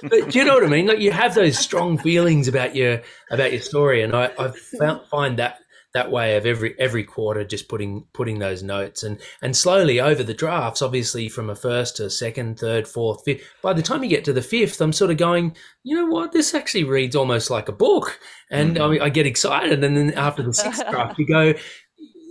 But 0.01 0.29
do 0.31 0.39
you 0.39 0.45
know 0.45 0.55
what 0.55 0.63
I 0.63 0.67
mean? 0.67 0.87
Like 0.87 0.99
you 0.99 1.11
have 1.11 1.35
those 1.35 1.59
strong 1.59 1.97
feelings 1.99 2.47
about 2.47 2.75
your 2.75 3.01
about 3.29 3.51
your 3.51 3.61
story, 3.61 4.01
and 4.01 4.15
I, 4.15 4.31
I 4.37 4.51
found, 4.79 5.05
find 5.07 5.37
that 5.37 5.59
that 5.93 6.11
way 6.11 6.37
of 6.37 6.45
every 6.45 6.75
every 6.79 7.03
quarter 7.03 7.43
just 7.43 7.67
putting 7.67 8.05
putting 8.13 8.39
those 8.39 8.63
notes. 8.63 9.03
And 9.03 9.19
and 9.41 9.55
slowly 9.55 9.99
over 9.99 10.23
the 10.23 10.33
drafts 10.33 10.81
obviously 10.81 11.29
from 11.29 11.49
a 11.49 11.55
first 11.55 11.97
to 11.97 12.05
a 12.05 12.09
second 12.09 12.59
third 12.59 12.87
fourth 12.87 13.23
fifth 13.25 13.43
by 13.61 13.73
the 13.73 13.81
time 13.81 14.03
you 14.03 14.09
get 14.09 14.25
to 14.25 14.33
the 14.33 14.41
fifth 14.41 14.81
i'm 14.81 14.93
sort 14.93 15.11
of 15.11 15.17
going 15.17 15.55
you 15.83 15.95
know 15.95 16.05
what? 16.05 16.31
This 16.31 16.53
actually 16.53 16.83
reads 16.83 17.15
almost 17.15 17.49
like 17.49 17.67
a 17.67 17.73
book. 17.73 18.19
And 18.51 18.77
I, 18.77 19.05
I 19.05 19.09
get 19.09 19.25
excited. 19.25 19.83
And 19.83 19.97
then 19.97 20.13
after 20.13 20.43
the 20.43 20.53
sixth 20.53 20.83
draft 20.91 21.17
you 21.17 21.25
go 21.25 21.53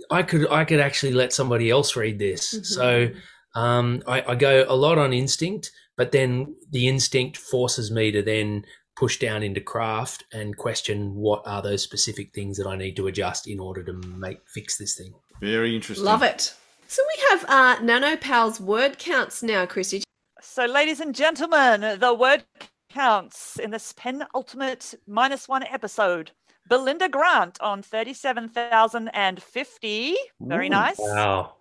i 0.09 0.23
could 0.23 0.49
i 0.49 0.65
could 0.65 0.79
actually 0.79 1.13
let 1.13 1.33
somebody 1.33 1.69
else 1.69 1.95
read 1.95 2.19
this. 2.19 2.59
So 2.63 3.09
um, 3.53 4.01
I, 4.07 4.21
I 4.29 4.35
go 4.35 4.65
a 4.67 4.75
lot 4.75 4.97
on 4.97 5.11
instinct 5.11 5.71
but 5.97 6.11
then 6.11 6.55
the 6.71 6.87
instinct 6.87 7.37
forces 7.37 7.91
me 7.91 8.11
to 8.11 8.21
then 8.21 8.65
push 8.95 9.19
down 9.19 9.43
into 9.43 9.61
craft 9.61 10.25
and 10.33 10.57
question 10.57 11.15
what 11.15 11.41
are 11.45 11.61
those 11.61 11.81
specific 11.81 12.33
things 12.33 12.57
that 12.57 12.67
I 12.67 12.75
need 12.75 12.97
to 12.97 13.07
adjust 13.07 13.47
in 13.47 13.57
order 13.59 13.83
to 13.83 13.93
make 13.93 14.39
fix 14.47 14.77
this 14.77 14.95
thing. 14.95 15.13
Very 15.41 15.75
interesting. 15.75 16.05
Love 16.05 16.23
it. 16.23 16.53
So 16.87 17.01
we 17.15 17.23
have 17.29 17.45
uh, 17.47 17.77
NanoPal's 17.77 18.59
word 18.59 18.99
counts 18.99 19.41
now, 19.41 19.65
Christy. 19.65 20.03
So, 20.41 20.65
ladies 20.65 20.99
and 20.99 21.15
gentlemen, 21.15 21.99
the 21.99 22.13
word 22.13 22.43
counts 22.89 23.57
in 23.59 23.71
this 23.71 23.93
penultimate 23.93 24.93
minus 25.07 25.47
one 25.47 25.63
episode. 25.63 26.31
Belinda 26.67 27.07
Grant 27.09 27.59
on 27.61 27.81
37,050. 27.81 30.15
Very 30.41 30.69
nice. 30.69 30.99
Wow. 30.99 31.55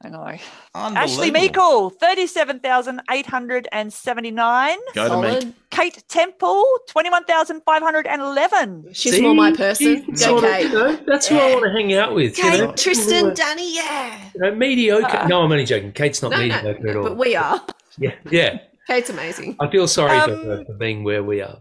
I 0.00 0.10
know. 0.10 0.20
I 0.22 0.34
know. 0.34 0.38
Unbelievable. 0.74 0.98
Ashley 0.98 1.30
Meikle, 1.32 1.90
37,879. 1.90 4.78
Go 4.94 5.08
to 5.08 5.16
Meek. 5.20 5.40
Solid. 5.42 5.54
Kate 5.70 6.04
Temple, 6.08 6.62
21,511. 6.88 8.84
She's 8.92 9.14
See? 9.14 9.20
more 9.22 9.34
my 9.34 9.50
person. 9.52 10.04
See? 10.06 10.12
Go, 10.12 10.16
Sort 10.40 10.44
of, 10.44 10.60
you 10.60 10.68
know, 10.72 10.96
that's 11.06 11.26
who 11.26 11.36
I 11.36 11.52
want 11.52 11.64
to 11.64 11.70
hang 11.72 11.92
out 11.94 12.14
with. 12.14 12.38
you 12.38 12.44
Kate, 12.44 12.60
know? 12.60 12.72
Tristan, 12.72 13.34
Danny, 13.34 13.74
yeah. 13.74 14.16
You 14.34 14.40
know, 14.42 14.54
mediocre. 14.54 15.26
no, 15.28 15.42
I'm 15.42 15.50
only 15.50 15.64
joking. 15.64 15.90
Kate's 15.92 16.22
not 16.22 16.30
No, 16.30 16.36
no, 16.38 16.42
mediocre 16.46 16.88
at 16.88 16.96
all. 16.96 17.02
but 17.02 17.16
we 17.16 17.34
are. 17.36 17.60
yeah, 17.98 18.14
yeah. 18.30 18.58
Kate's 18.86 19.10
amazing. 19.10 19.56
I 19.60 19.68
feel 19.68 19.86
sorry 19.88 20.18
for 20.20 20.32
Um, 20.34 20.44
her 20.46 20.64
for 20.64 20.74
being 20.74 21.02
where 21.04 21.22
we 21.24 21.42
are. 21.42 21.58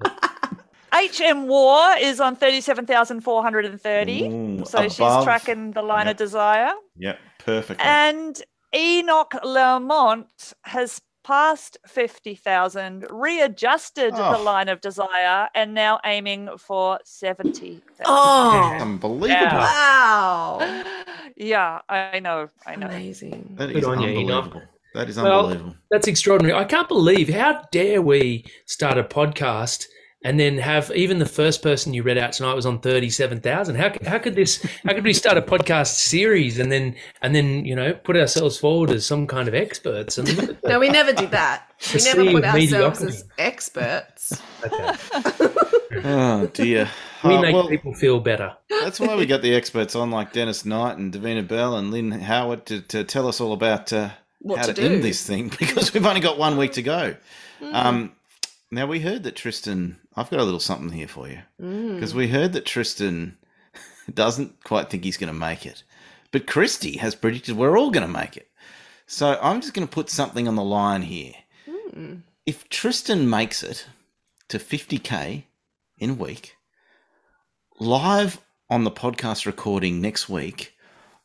HM 0.94 1.48
Waugh 1.48 1.96
is 2.00 2.20
on 2.22 2.36
37,430. 2.36 4.24
Ooh, 4.28 4.64
so 4.66 4.84
she's 4.84 4.98
tracking 5.24 5.72
the 5.72 5.82
line 5.82 6.06
Yep. 6.08 6.14
of 6.14 6.18
desire. 6.18 6.72
Yep, 6.98 7.20
perfect. 7.48 7.82
And 7.84 8.40
Enoch 8.76 9.34
Lamont 9.44 10.54
has 10.66 11.02
passed 11.24 11.78
50,000, 11.88 13.06
readjusted 13.10 14.14
the 14.14 14.38
Oh. 14.38 14.44
line 14.44 14.70
of 14.70 14.80
desire, 14.82 15.50
and 15.56 15.74
now 15.74 16.00
aiming 16.06 16.50
for 16.58 17.00
70,000. 17.04 17.82
Oh, 18.06 18.78
Unbelievable. 18.80 19.28
Yeah. 19.28 19.58
wow. 19.58 20.84
Yeah, 21.36 21.82
I 21.90 22.20
know. 22.20 22.50
I 22.66 22.76
know. 22.78 22.88
Amazing. 22.88 23.56
That 23.60 23.68
Good 23.68 23.78
is 23.78 23.84
you, 23.86 23.94
Enoch. 23.94 24.06
unbelievable. 24.46 24.62
That 24.96 25.10
is 25.10 25.18
Well, 25.18 25.40
unbelievable. 25.40 25.76
That's 25.92 26.08
extraordinary. 26.08 26.58
I 26.58 26.64
can't 26.64 26.88
believe 26.88 27.30
how 27.30 27.64
dare 27.72 28.02
we 28.02 28.46
start 28.66 28.98
a 28.98 29.04
podcast 29.04 29.86
and 30.24 30.40
then 30.40 30.58
have 30.58 30.92
even 30.96 31.20
the 31.20 31.26
first 31.26 31.62
person 31.62 31.94
you 31.94 32.04
read 32.04 32.18
out 32.18 32.34
tonight 32.34 32.54
was 32.54 32.66
on 32.66 32.80
thirty-seven 32.80 33.40
thousand. 33.42 33.76
How 33.76 33.92
how 34.06 34.18
could 34.18 34.36
this? 34.36 34.62
How 34.86 34.94
could 34.94 35.04
we 35.04 35.14
start 35.14 35.38
a 35.38 35.42
podcast 35.42 35.96
series 35.96 36.60
and 36.60 36.72
then 36.72 36.96
and 37.22 37.36
then 37.36 37.66
you 37.66 37.76
know 37.76 37.94
put 37.94 38.16
ourselves 38.18 38.58
forward 38.58 38.90
as 38.92 39.06
some 39.06 39.28
kind 39.28 39.48
of 39.48 39.54
experts? 39.54 40.18
And 40.18 40.58
No, 40.64 40.80
we 40.80 40.90
never 40.90 41.14
did 41.14 41.32
that. 41.32 41.64
We 41.94 42.02
never 42.04 42.24
put 42.26 42.44
of 42.44 42.56
ourselves 42.56 43.00
mediocrity. 43.02 43.06
as 43.08 43.24
experts. 43.38 44.42
Oh 46.04 46.48
dear. 46.54 46.90
we 47.24 47.34
Oh, 47.34 47.42
make 47.42 47.54
well, 47.54 47.68
people 47.68 47.94
feel 47.94 48.20
better. 48.20 48.56
that's 48.70 49.00
why 49.00 49.16
we 49.16 49.26
got 49.26 49.42
the 49.42 49.56
experts 49.56 49.96
on, 49.96 50.12
like 50.12 50.32
Dennis 50.34 50.66
Knight 50.66 50.98
and 50.98 51.12
Davina 51.14 51.48
Bell 51.48 51.76
and 51.78 51.92
Lyn 51.92 52.12
Yeowart, 52.12 52.66
to, 52.66 52.82
to 52.82 53.04
tell 53.04 53.28
us 53.28 53.42
all 53.42 53.54
about 53.54 53.92
uh, 53.94 54.10
What 54.40 54.60
how 54.60 54.66
to 54.68 54.74
to, 54.74 54.82
do. 54.82 54.94
end 54.96 55.04
this 55.04 55.26
thing 55.26 55.48
because 55.60 55.94
we've 55.94 56.06
only 56.06 56.22
got 56.22 56.38
one 56.38 56.58
week 56.58 56.74
to 56.74 56.82
go. 56.84 57.16
Um, 57.72 58.12
now 58.72 58.86
we 58.86 59.00
heard 59.00 59.24
that 59.24 59.36
Tristan. 59.36 59.98
I've 60.16 60.30
got 60.30 60.40
a 60.40 60.44
little 60.44 60.60
something 60.60 60.92
here 60.92 61.08
for 61.08 61.28
you 61.28 61.40
mm. 61.62 61.96
because 61.96 62.14
we 62.14 62.28
heard 62.28 62.54
that 62.54 62.66
Tristan 62.66 63.38
doesn't 64.14 64.64
quite 64.64 64.90
think 64.90 65.04
he's 65.04 65.18
going 65.18 65.34
to 65.34 65.40
make 65.40 65.66
it, 65.66 65.84
but 66.32 66.48
Christy 66.48 66.98
has 66.98 67.16
predicted 67.16 67.56
we're 67.56 67.78
all 67.78 67.92
going 67.92 68.06
to 68.06 68.12
make 68.12 68.36
it. 68.38 68.50
So 69.06 69.40
I'm 69.42 69.62
just 69.62 69.74
going 69.74 69.88
to 69.88 69.94
put 69.94 70.10
something 70.10 70.48
on 70.48 70.56
the 70.56 70.64
line 70.64 71.04
here. 71.04 71.34
Mm. 71.96 72.24
If 72.46 72.68
Tristan 72.70 73.30
makes 73.30 73.64
it 73.64 73.88
to 74.50 74.60
50k 74.60 75.44
in 75.98 76.10
a 76.12 76.14
week, 76.14 76.58
live 77.80 78.40
on 78.70 78.84
the 78.84 78.92
podcast 78.92 79.46
recording 79.46 80.02
next 80.02 80.28
week, 80.28 80.74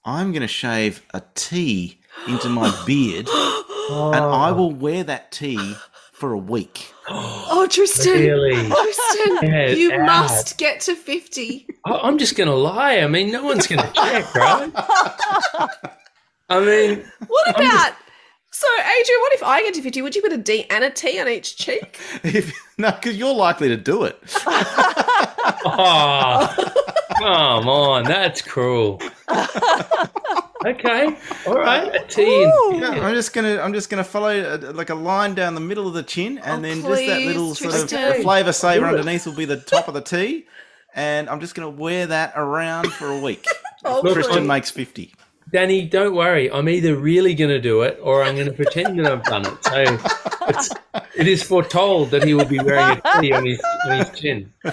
I'm 0.05 0.33
going 0.33 0.43
to 0.43 0.49
shave 0.49 1.03
a 1.13 1.23
T 1.35 2.01
into 2.29 2.49
my 2.49 2.71
beard, 2.87 3.29
and 3.29 4.25
I 4.25 4.53
will 4.57 4.73
wear 4.73 5.03
that 5.05 5.33
T 5.33 5.75
for 6.23 6.33
a 6.33 6.39
week. 6.39 6.87
Oh, 7.55 7.67
Tristan. 7.69 8.13
Really? 8.15 8.55
Tristan, 8.71 9.41
Get 9.41 9.77
you 9.77 9.93
out. 9.93 10.07
must 10.07 10.57
get 10.57 10.81
to 10.83 10.95
50. 10.95 11.67
I- 11.85 11.91
I'm 12.05 12.17
just 12.17 12.37
going 12.37 12.49
to 12.49 12.55
lie. 12.55 12.99
I 12.99 13.09
mean, 13.09 13.31
no 13.33 13.43
one's 13.45 13.67
going 13.67 13.81
to 13.87 13.93
check, 13.93 14.33
right? 14.37 14.71
I 16.49 16.61
mean, 16.65 17.05
What 17.27 17.51
about. 17.51 17.93
So, 18.53 18.67
Adrian, 18.79 19.21
what 19.21 19.33
if 19.35 19.43
I 19.43 19.63
get 19.63 19.75
to 19.75 19.83
50? 19.83 20.03
Would 20.03 20.15
you 20.17 20.23
put 20.23 20.33
a 20.33 20.37
D 20.39 20.65
and 20.71 20.85
a 20.85 20.91
T 20.91 21.21
on 21.21 21.29
each 21.29 21.57
cheek? 21.57 21.99
If, 22.23 22.53
no, 22.79 22.93
because 22.93 23.17
you're 23.17 23.35
likely 23.35 23.69
to 23.69 23.77
do 23.77 24.05
it. 24.05 24.17
oh, 25.67 26.55
come 27.19 27.69
on, 27.69 28.05
that's 28.05 28.43
cruel. 28.43 29.01
Okay, 30.65 31.17
all 31.47 31.55
right, 31.57 31.95
a 31.95 32.05
T. 32.07 32.45
and- 32.45 32.81
Yeah, 32.81 32.91
I'm 33.07 33.15
just 33.15 33.33
gonna 33.33 33.59
I'm 33.61 33.73
just 33.73 33.91
gonna 33.91 34.05
follow 34.05 34.31
uh, 34.41 34.73
like 34.73 34.91
a 34.91 34.95
line 34.95 35.35
down 35.35 35.55
the 35.55 35.61
middle 35.61 35.89
of 35.89 35.95
the 35.95 36.03
chin, 36.03 36.39
and 36.39 36.65
Oh, 36.65 36.69
then 36.69 36.83
just 36.83 36.89
that 37.07 37.17
please, 37.17 37.27
little 37.27 37.55
sort 37.55 37.75
of 37.75 37.81
Tristan. 37.89 38.17
the 38.19 38.23
flavour 38.23 38.53
saver 38.53 38.81
Do 38.89 38.95
it. 38.95 38.99
underneath 39.01 39.27
will 39.27 39.35
be 39.35 39.45
the 39.45 39.57
top 39.57 39.89
of 39.89 39.95
the 39.95 40.01
T, 40.03 40.47
and 40.95 41.29
I'm 41.29 41.41
just 41.41 41.55
gonna 41.55 41.71
wear 41.71 42.07
that 42.07 42.33
around 42.37 42.93
for 42.93 43.09
a 43.09 43.19
week. 43.19 43.47
Oh, 43.85 44.01
Look, 44.05 44.15
Tristan 44.15 44.37
please. 44.43 44.47
makes 44.47 44.71
fifty. 44.71 45.13
Danny, 45.53 45.83
don't 45.89 46.15
worry. 46.15 46.49
I'm 46.53 46.69
either 46.69 46.95
really 46.95 47.35
going 47.35 47.51
to 47.51 47.61
do 47.61 47.83
it 47.83 47.99
or 48.01 48.23
I'm 48.23 48.37
going 48.37 48.47
to 48.47 48.53
pretend 48.53 48.97
that 49.01 49.11
I've 49.13 49.25
done 49.25 49.45
it. 49.45 49.65
So 49.65 49.99
it's, 50.49 50.71
it 51.17 51.27
is 51.27 51.43
foretold 51.43 52.13
that 52.13 52.23
he 52.23 52.33
will 52.33 52.45
be 52.47 52.61
wearing 52.61 53.01
a 53.05 53.21
T 53.21 53.33
on 53.33 53.45
his, 53.45 53.61
on 53.85 53.99
his 53.99 54.11
chin. 54.19 54.53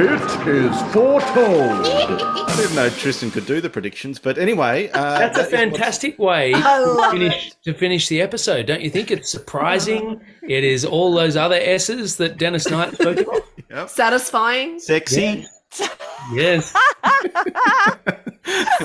It 0.00 0.46
is 0.48 0.80
foretold. 0.92 1.86
I 2.48 2.54
didn't 2.56 2.76
know 2.76 2.88
Tristan 2.88 3.30
could 3.32 3.46
do 3.46 3.60
the 3.60 3.68
predictions, 3.68 4.18
but 4.20 4.38
anyway, 4.38 4.88
uh, 4.90 5.18
That's 5.18 5.38
a 5.38 5.42
that 5.42 5.46
is 5.48 5.52
what's- 5.52 5.60
fantastic 5.78 6.18
way 6.18 6.52
to 6.54 7.08
finish, 7.10 7.52
to 7.64 7.74
finish 7.74 8.08
the 8.08 8.20
episode, 8.20 8.66
don't 8.66 8.80
you 8.80 8.90
think? 8.90 9.10
It's 9.10 9.28
surprising. 9.28 10.20
It 10.42 10.62
is 10.64 10.84
all 10.84 11.12
those 11.14 11.36
other 11.36 11.56
S's 11.60 12.16
that 12.16 12.38
Dennis 12.38 12.68
Knight 12.70 12.94
spoke 12.94 13.18
of. 13.72 13.90
Satisfying. 13.90 14.78
Sexy. 14.78 15.46
Yes. 16.32 16.72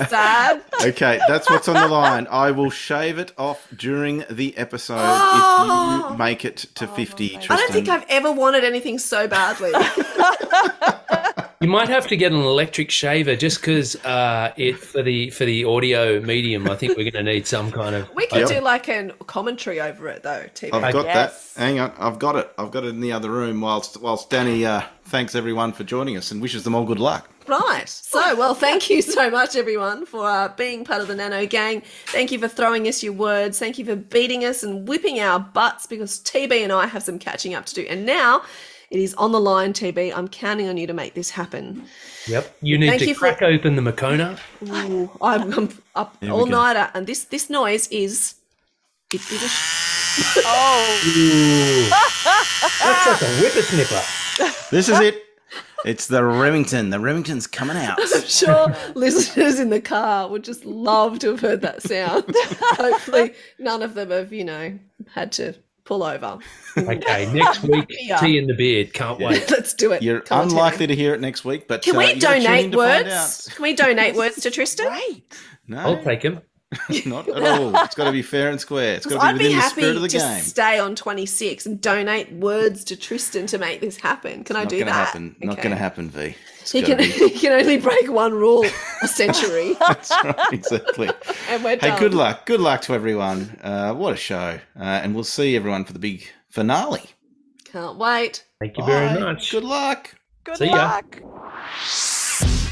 Sad. 0.08 0.62
Okay, 0.84 1.18
that's 1.26 1.48
what's 1.48 1.68
on 1.68 1.74
the 1.74 1.88
line. 1.88 2.26
I 2.30 2.50
will 2.50 2.68
shave 2.70 3.18
it 3.18 3.32
off 3.38 3.66
during 3.74 4.24
the 4.28 4.56
episode 4.58 4.96
Oh. 4.98 6.02
if 6.06 6.12
you 6.12 6.18
make 6.18 6.44
it 6.44 6.56
to 6.74 6.86
50, 6.86 7.38
I 7.48 7.56
don't 7.56 7.72
think 7.72 7.88
I've 7.88 8.04
ever 8.10 8.30
wanted 8.32 8.64
anything 8.64 8.98
so 8.98 9.26
badly. 9.26 9.72
You 11.64 11.70
might 11.70 11.88
have 11.88 12.06
to 12.08 12.16
get 12.18 12.30
an 12.30 12.40
electric 12.42 12.90
shaver 12.90 13.36
just 13.36 13.58
because 13.62 13.96
uh, 14.04 14.52
it 14.58 14.76
for 14.76 15.02
the 15.02 15.30
for 15.30 15.46
the 15.46 15.64
audio 15.64 16.20
medium. 16.20 16.68
I 16.68 16.76
think 16.76 16.94
we're 16.94 17.10
going 17.10 17.24
to 17.24 17.32
need 17.32 17.46
some 17.46 17.72
kind 17.72 17.94
of. 17.94 18.14
We 18.14 18.26
could 18.26 18.40
Yep. 18.40 18.48
do 18.50 18.60
like 18.60 18.86
a 18.88 19.14
commentary 19.26 19.80
over 19.80 20.08
it 20.08 20.22
though, 20.22 20.44
TV. 20.54 20.74
I've 20.74 20.92
got 20.92 21.06
Yes. 21.06 21.54
that. 21.54 21.60
Hang 21.62 21.80
on, 21.80 21.94
I've 21.98 22.18
got 22.18 22.36
it. 22.36 22.52
I've 22.58 22.70
got 22.70 22.84
it 22.84 22.88
in 22.88 23.00
the 23.00 23.12
other 23.12 23.30
room. 23.30 23.62
Whilst 23.62 23.98
whilst 23.98 24.28
Danny 24.28 24.66
uh, 24.66 24.82
thanks 25.04 25.34
everyone 25.34 25.72
for 25.72 25.84
joining 25.84 26.18
us 26.18 26.30
and 26.30 26.42
wishes 26.42 26.64
them 26.64 26.74
all 26.74 26.84
good 26.84 27.00
luck. 27.00 27.30
Right. 27.46 27.88
So, 27.88 28.36
well, 28.36 28.54
thank 28.54 28.90
you 28.90 29.00
so 29.00 29.30
much, 29.30 29.56
everyone, 29.56 30.04
for 30.04 30.26
uh, 30.28 30.48
being 30.48 30.84
part 30.84 31.00
of 31.00 31.08
the 31.08 31.14
Nano 31.14 31.46
Gang. 31.46 31.82
Thank 32.08 32.30
you 32.30 32.38
for 32.38 32.48
throwing 32.48 32.86
us 32.88 33.02
your 33.02 33.14
words. 33.14 33.58
Thank 33.58 33.78
you 33.78 33.86
for 33.86 33.96
beating 33.96 34.44
us 34.44 34.62
and 34.62 34.86
whipping 34.86 35.18
our 35.18 35.40
butts 35.40 35.86
because 35.86 36.20
TB 36.20 36.62
and 36.62 36.72
I 36.72 36.84
have 36.88 37.04
some 37.04 37.18
catching 37.18 37.54
up 37.54 37.64
to 37.66 37.74
do. 37.74 37.86
And 37.88 38.04
now 38.04 38.42
it 38.94 39.00
is 39.00 39.12
on 39.14 39.32
the 39.32 39.40
line, 39.40 39.72
TB. 39.72 40.12
I'm 40.16 40.28
counting 40.28 40.68
on 40.68 40.76
you 40.76 40.86
to 40.86 40.92
make 40.94 41.14
this 41.14 41.30
happen. 41.30 41.84
Yep. 42.28 42.56
You 42.62 42.78
need 42.78 42.88
Thank 42.88 43.02
to 43.02 43.08
you 43.08 43.14
for- 43.14 43.20
crack 43.32 43.42
open 43.42 43.74
the 43.76 43.82
Makona. 43.82 44.38
Ooh, 44.68 45.10
I'm, 45.20 45.52
I'm 45.52 45.68
up 45.96 46.16
Here 46.20 46.28
we 46.28 46.38
all 46.38 46.44
go. 46.46 46.50
nighter, 46.52 46.90
and 46.94 47.06
this 47.06 47.24
this 47.24 47.50
noise 47.50 47.88
is. 47.88 48.36
It 49.12 49.20
is 49.30 49.42
a 49.42 49.48
sh- 49.48 50.38
Oh, 50.46 51.02
Ooh. 51.18 51.88
That's 52.84 53.06
like 53.06 53.22
a 53.22 53.34
whippersnipper. 53.42 54.70
This 54.70 54.88
is 54.88 55.00
it. 55.00 55.22
It's 55.84 56.06
the 56.06 56.24
Remington. 56.24 56.90
The 56.90 56.98
Remington's 57.00 57.46
coming 57.48 57.76
out. 57.76 57.98
I'm 58.14 58.22
sure 58.22 58.74
listeners 58.94 59.58
in 59.60 59.70
the 59.70 59.80
car 59.80 60.28
would 60.28 60.42
just 60.44 60.64
love 60.64 61.18
to 61.20 61.30
have 61.32 61.40
heard 61.40 61.60
that 61.62 61.82
sound. 61.82 62.24
Hopefully, 62.78 63.34
none 63.58 63.82
of 63.82 63.94
them 63.94 64.10
have, 64.10 64.32
you 64.32 64.44
know, 64.44 64.78
had 65.12 65.32
to 65.32 65.54
pull 65.84 66.02
over. 66.02 66.38
Okay, 66.76 67.30
next 67.32 67.62
week, 67.62 67.88
tea 68.20 68.38
in 68.38 68.46
the 68.46 68.54
beard. 68.54 68.92
Can't 68.92 69.18
wait. 69.18 69.50
Let's 69.50 69.74
do 69.74 69.92
it. 69.92 70.02
You're 70.02 70.20
Come 70.20 70.38
on, 70.40 70.48
unlikely 70.48 70.86
Timmy. 70.86 70.96
to 70.96 71.02
hear 71.02 71.14
it 71.14 71.20
next 71.20 71.44
week, 71.44 71.68
but 71.68 71.82
Can 71.82 71.94
uh, 71.96 71.98
we 71.98 72.14
you 72.14 72.20
gotta 72.20 72.40
tune 72.40 72.46
in 72.54 72.70
donate 72.70 72.76
words? 72.76 73.48
Can 73.54 73.62
we 73.62 73.74
donate 73.74 74.14
words 74.16 74.36
to 74.42 74.50
Tristan? 74.50 74.88
great. 74.88 75.34
out. 75.78 75.86
I'll 75.86 76.02
take 76.02 76.22
him. 76.22 76.40
not 77.06 77.28
at 77.28 77.40
all. 77.40 77.76
It's 77.84 77.94
got 77.94 78.04
to 78.04 78.10
be 78.12 78.22
fair 78.22 78.50
and 78.50 78.60
square. 78.60 78.94
It's 78.96 79.06
got 79.06 79.14
to 79.14 79.20
be 79.20 79.26
I'd 79.26 79.38
be 79.38 79.44
within 79.44 79.56
the 79.56 79.62
happy 79.62 79.80
spirit 79.82 79.96
of 79.96 80.02
the 80.02 80.08
to 80.08 80.18
game. 80.18 80.40
stay 80.42 80.78
on 80.80 80.96
26 80.96 81.66
and 81.66 81.80
donate 81.80 82.32
words 82.32 82.82
to 82.84 82.96
Tristan 82.96 83.46
to 83.46 83.58
make 83.58 83.80
this 83.80 83.96
happen. 83.96 84.42
Can 84.42 84.56
I 84.56 84.60
Not 84.64 84.70
do 84.70 84.78
gonna 84.80 84.90
that? 84.90 85.06
happen. 85.06 85.36
Not 85.40 85.52
Okay. 85.52 85.62
going 85.62 85.76
to 85.76 85.78
happen, 85.80 86.10
V. 86.10 86.34
It's 86.64 86.72
He 86.72 86.80
can, 86.82 86.96
be- 87.04 87.04
he 87.04 87.30
can 87.30 87.52
only 87.52 87.76
break 87.76 88.10
one 88.10 88.32
rule 88.32 88.64
a 89.02 89.06
century. 89.08 89.74
That's 89.78 90.10
right, 90.10 90.52
exactly. 90.52 91.08
and 91.50 91.62
we're 91.62 91.70
Hey, 91.78 91.88
done. 91.88 91.98
good 92.00 92.14
luck. 92.14 92.46
Good 92.46 92.60
luck 92.60 92.80
to 92.82 92.94
everyone. 92.94 93.58
Uh, 93.62 93.92
what 93.94 94.14
a 94.14 94.16
show. 94.16 94.58
Uh, 94.78 94.82
and 94.82 95.14
we'll 95.14 95.24
see 95.24 95.56
everyone 95.56 95.84
for 95.84 95.92
the 95.92 95.98
big 95.98 96.26
finale. 96.48 97.02
Can't 97.64 97.98
wait. 97.98 98.44
Thank 98.60 98.78
you 98.78 98.84
very 98.86 99.20
much. 99.20 99.50
Good 99.50 99.64
luck. 99.64 100.14
Good 100.44 100.56
See 100.56 100.66
ya. 100.66 100.72
luck. 100.76 101.20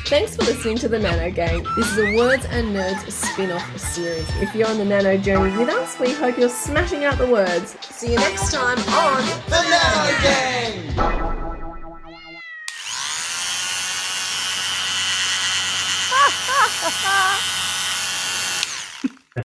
Thanks 0.07 0.37
for 0.37 0.43
listening 0.43 0.77
to 0.79 0.89
the 0.89 0.99
Nano 0.99 1.31
Gang. 1.31 1.65
This 1.77 1.91
is 1.93 1.99
a 1.99 2.17
Words 2.17 2.45
and 2.51 2.75
Nerds 2.77 3.11
spin 3.11 3.51
off 3.51 3.79
series. 3.79 4.29
If 4.43 4.55
you're 4.55 4.69
on 4.69 4.77
the 4.79 4.85
Nano 4.85 5.17
journey 5.17 5.57
with 5.57 5.69
us, 5.71 5.99
we 5.99 6.13
hope 6.13 6.37
you're 6.39 6.49
smashing 6.51 7.05
out 7.05 7.17
the 7.19 7.27
words. 7.27 7.77
See 7.81 8.11
you 8.13 8.17
next 8.17 8.53
time 8.53 8.79
on 8.79 9.23
The 9.49 9.63
Nano 9.71 10.23
Gang! 10.23 11.72
あ。 16.83 17.43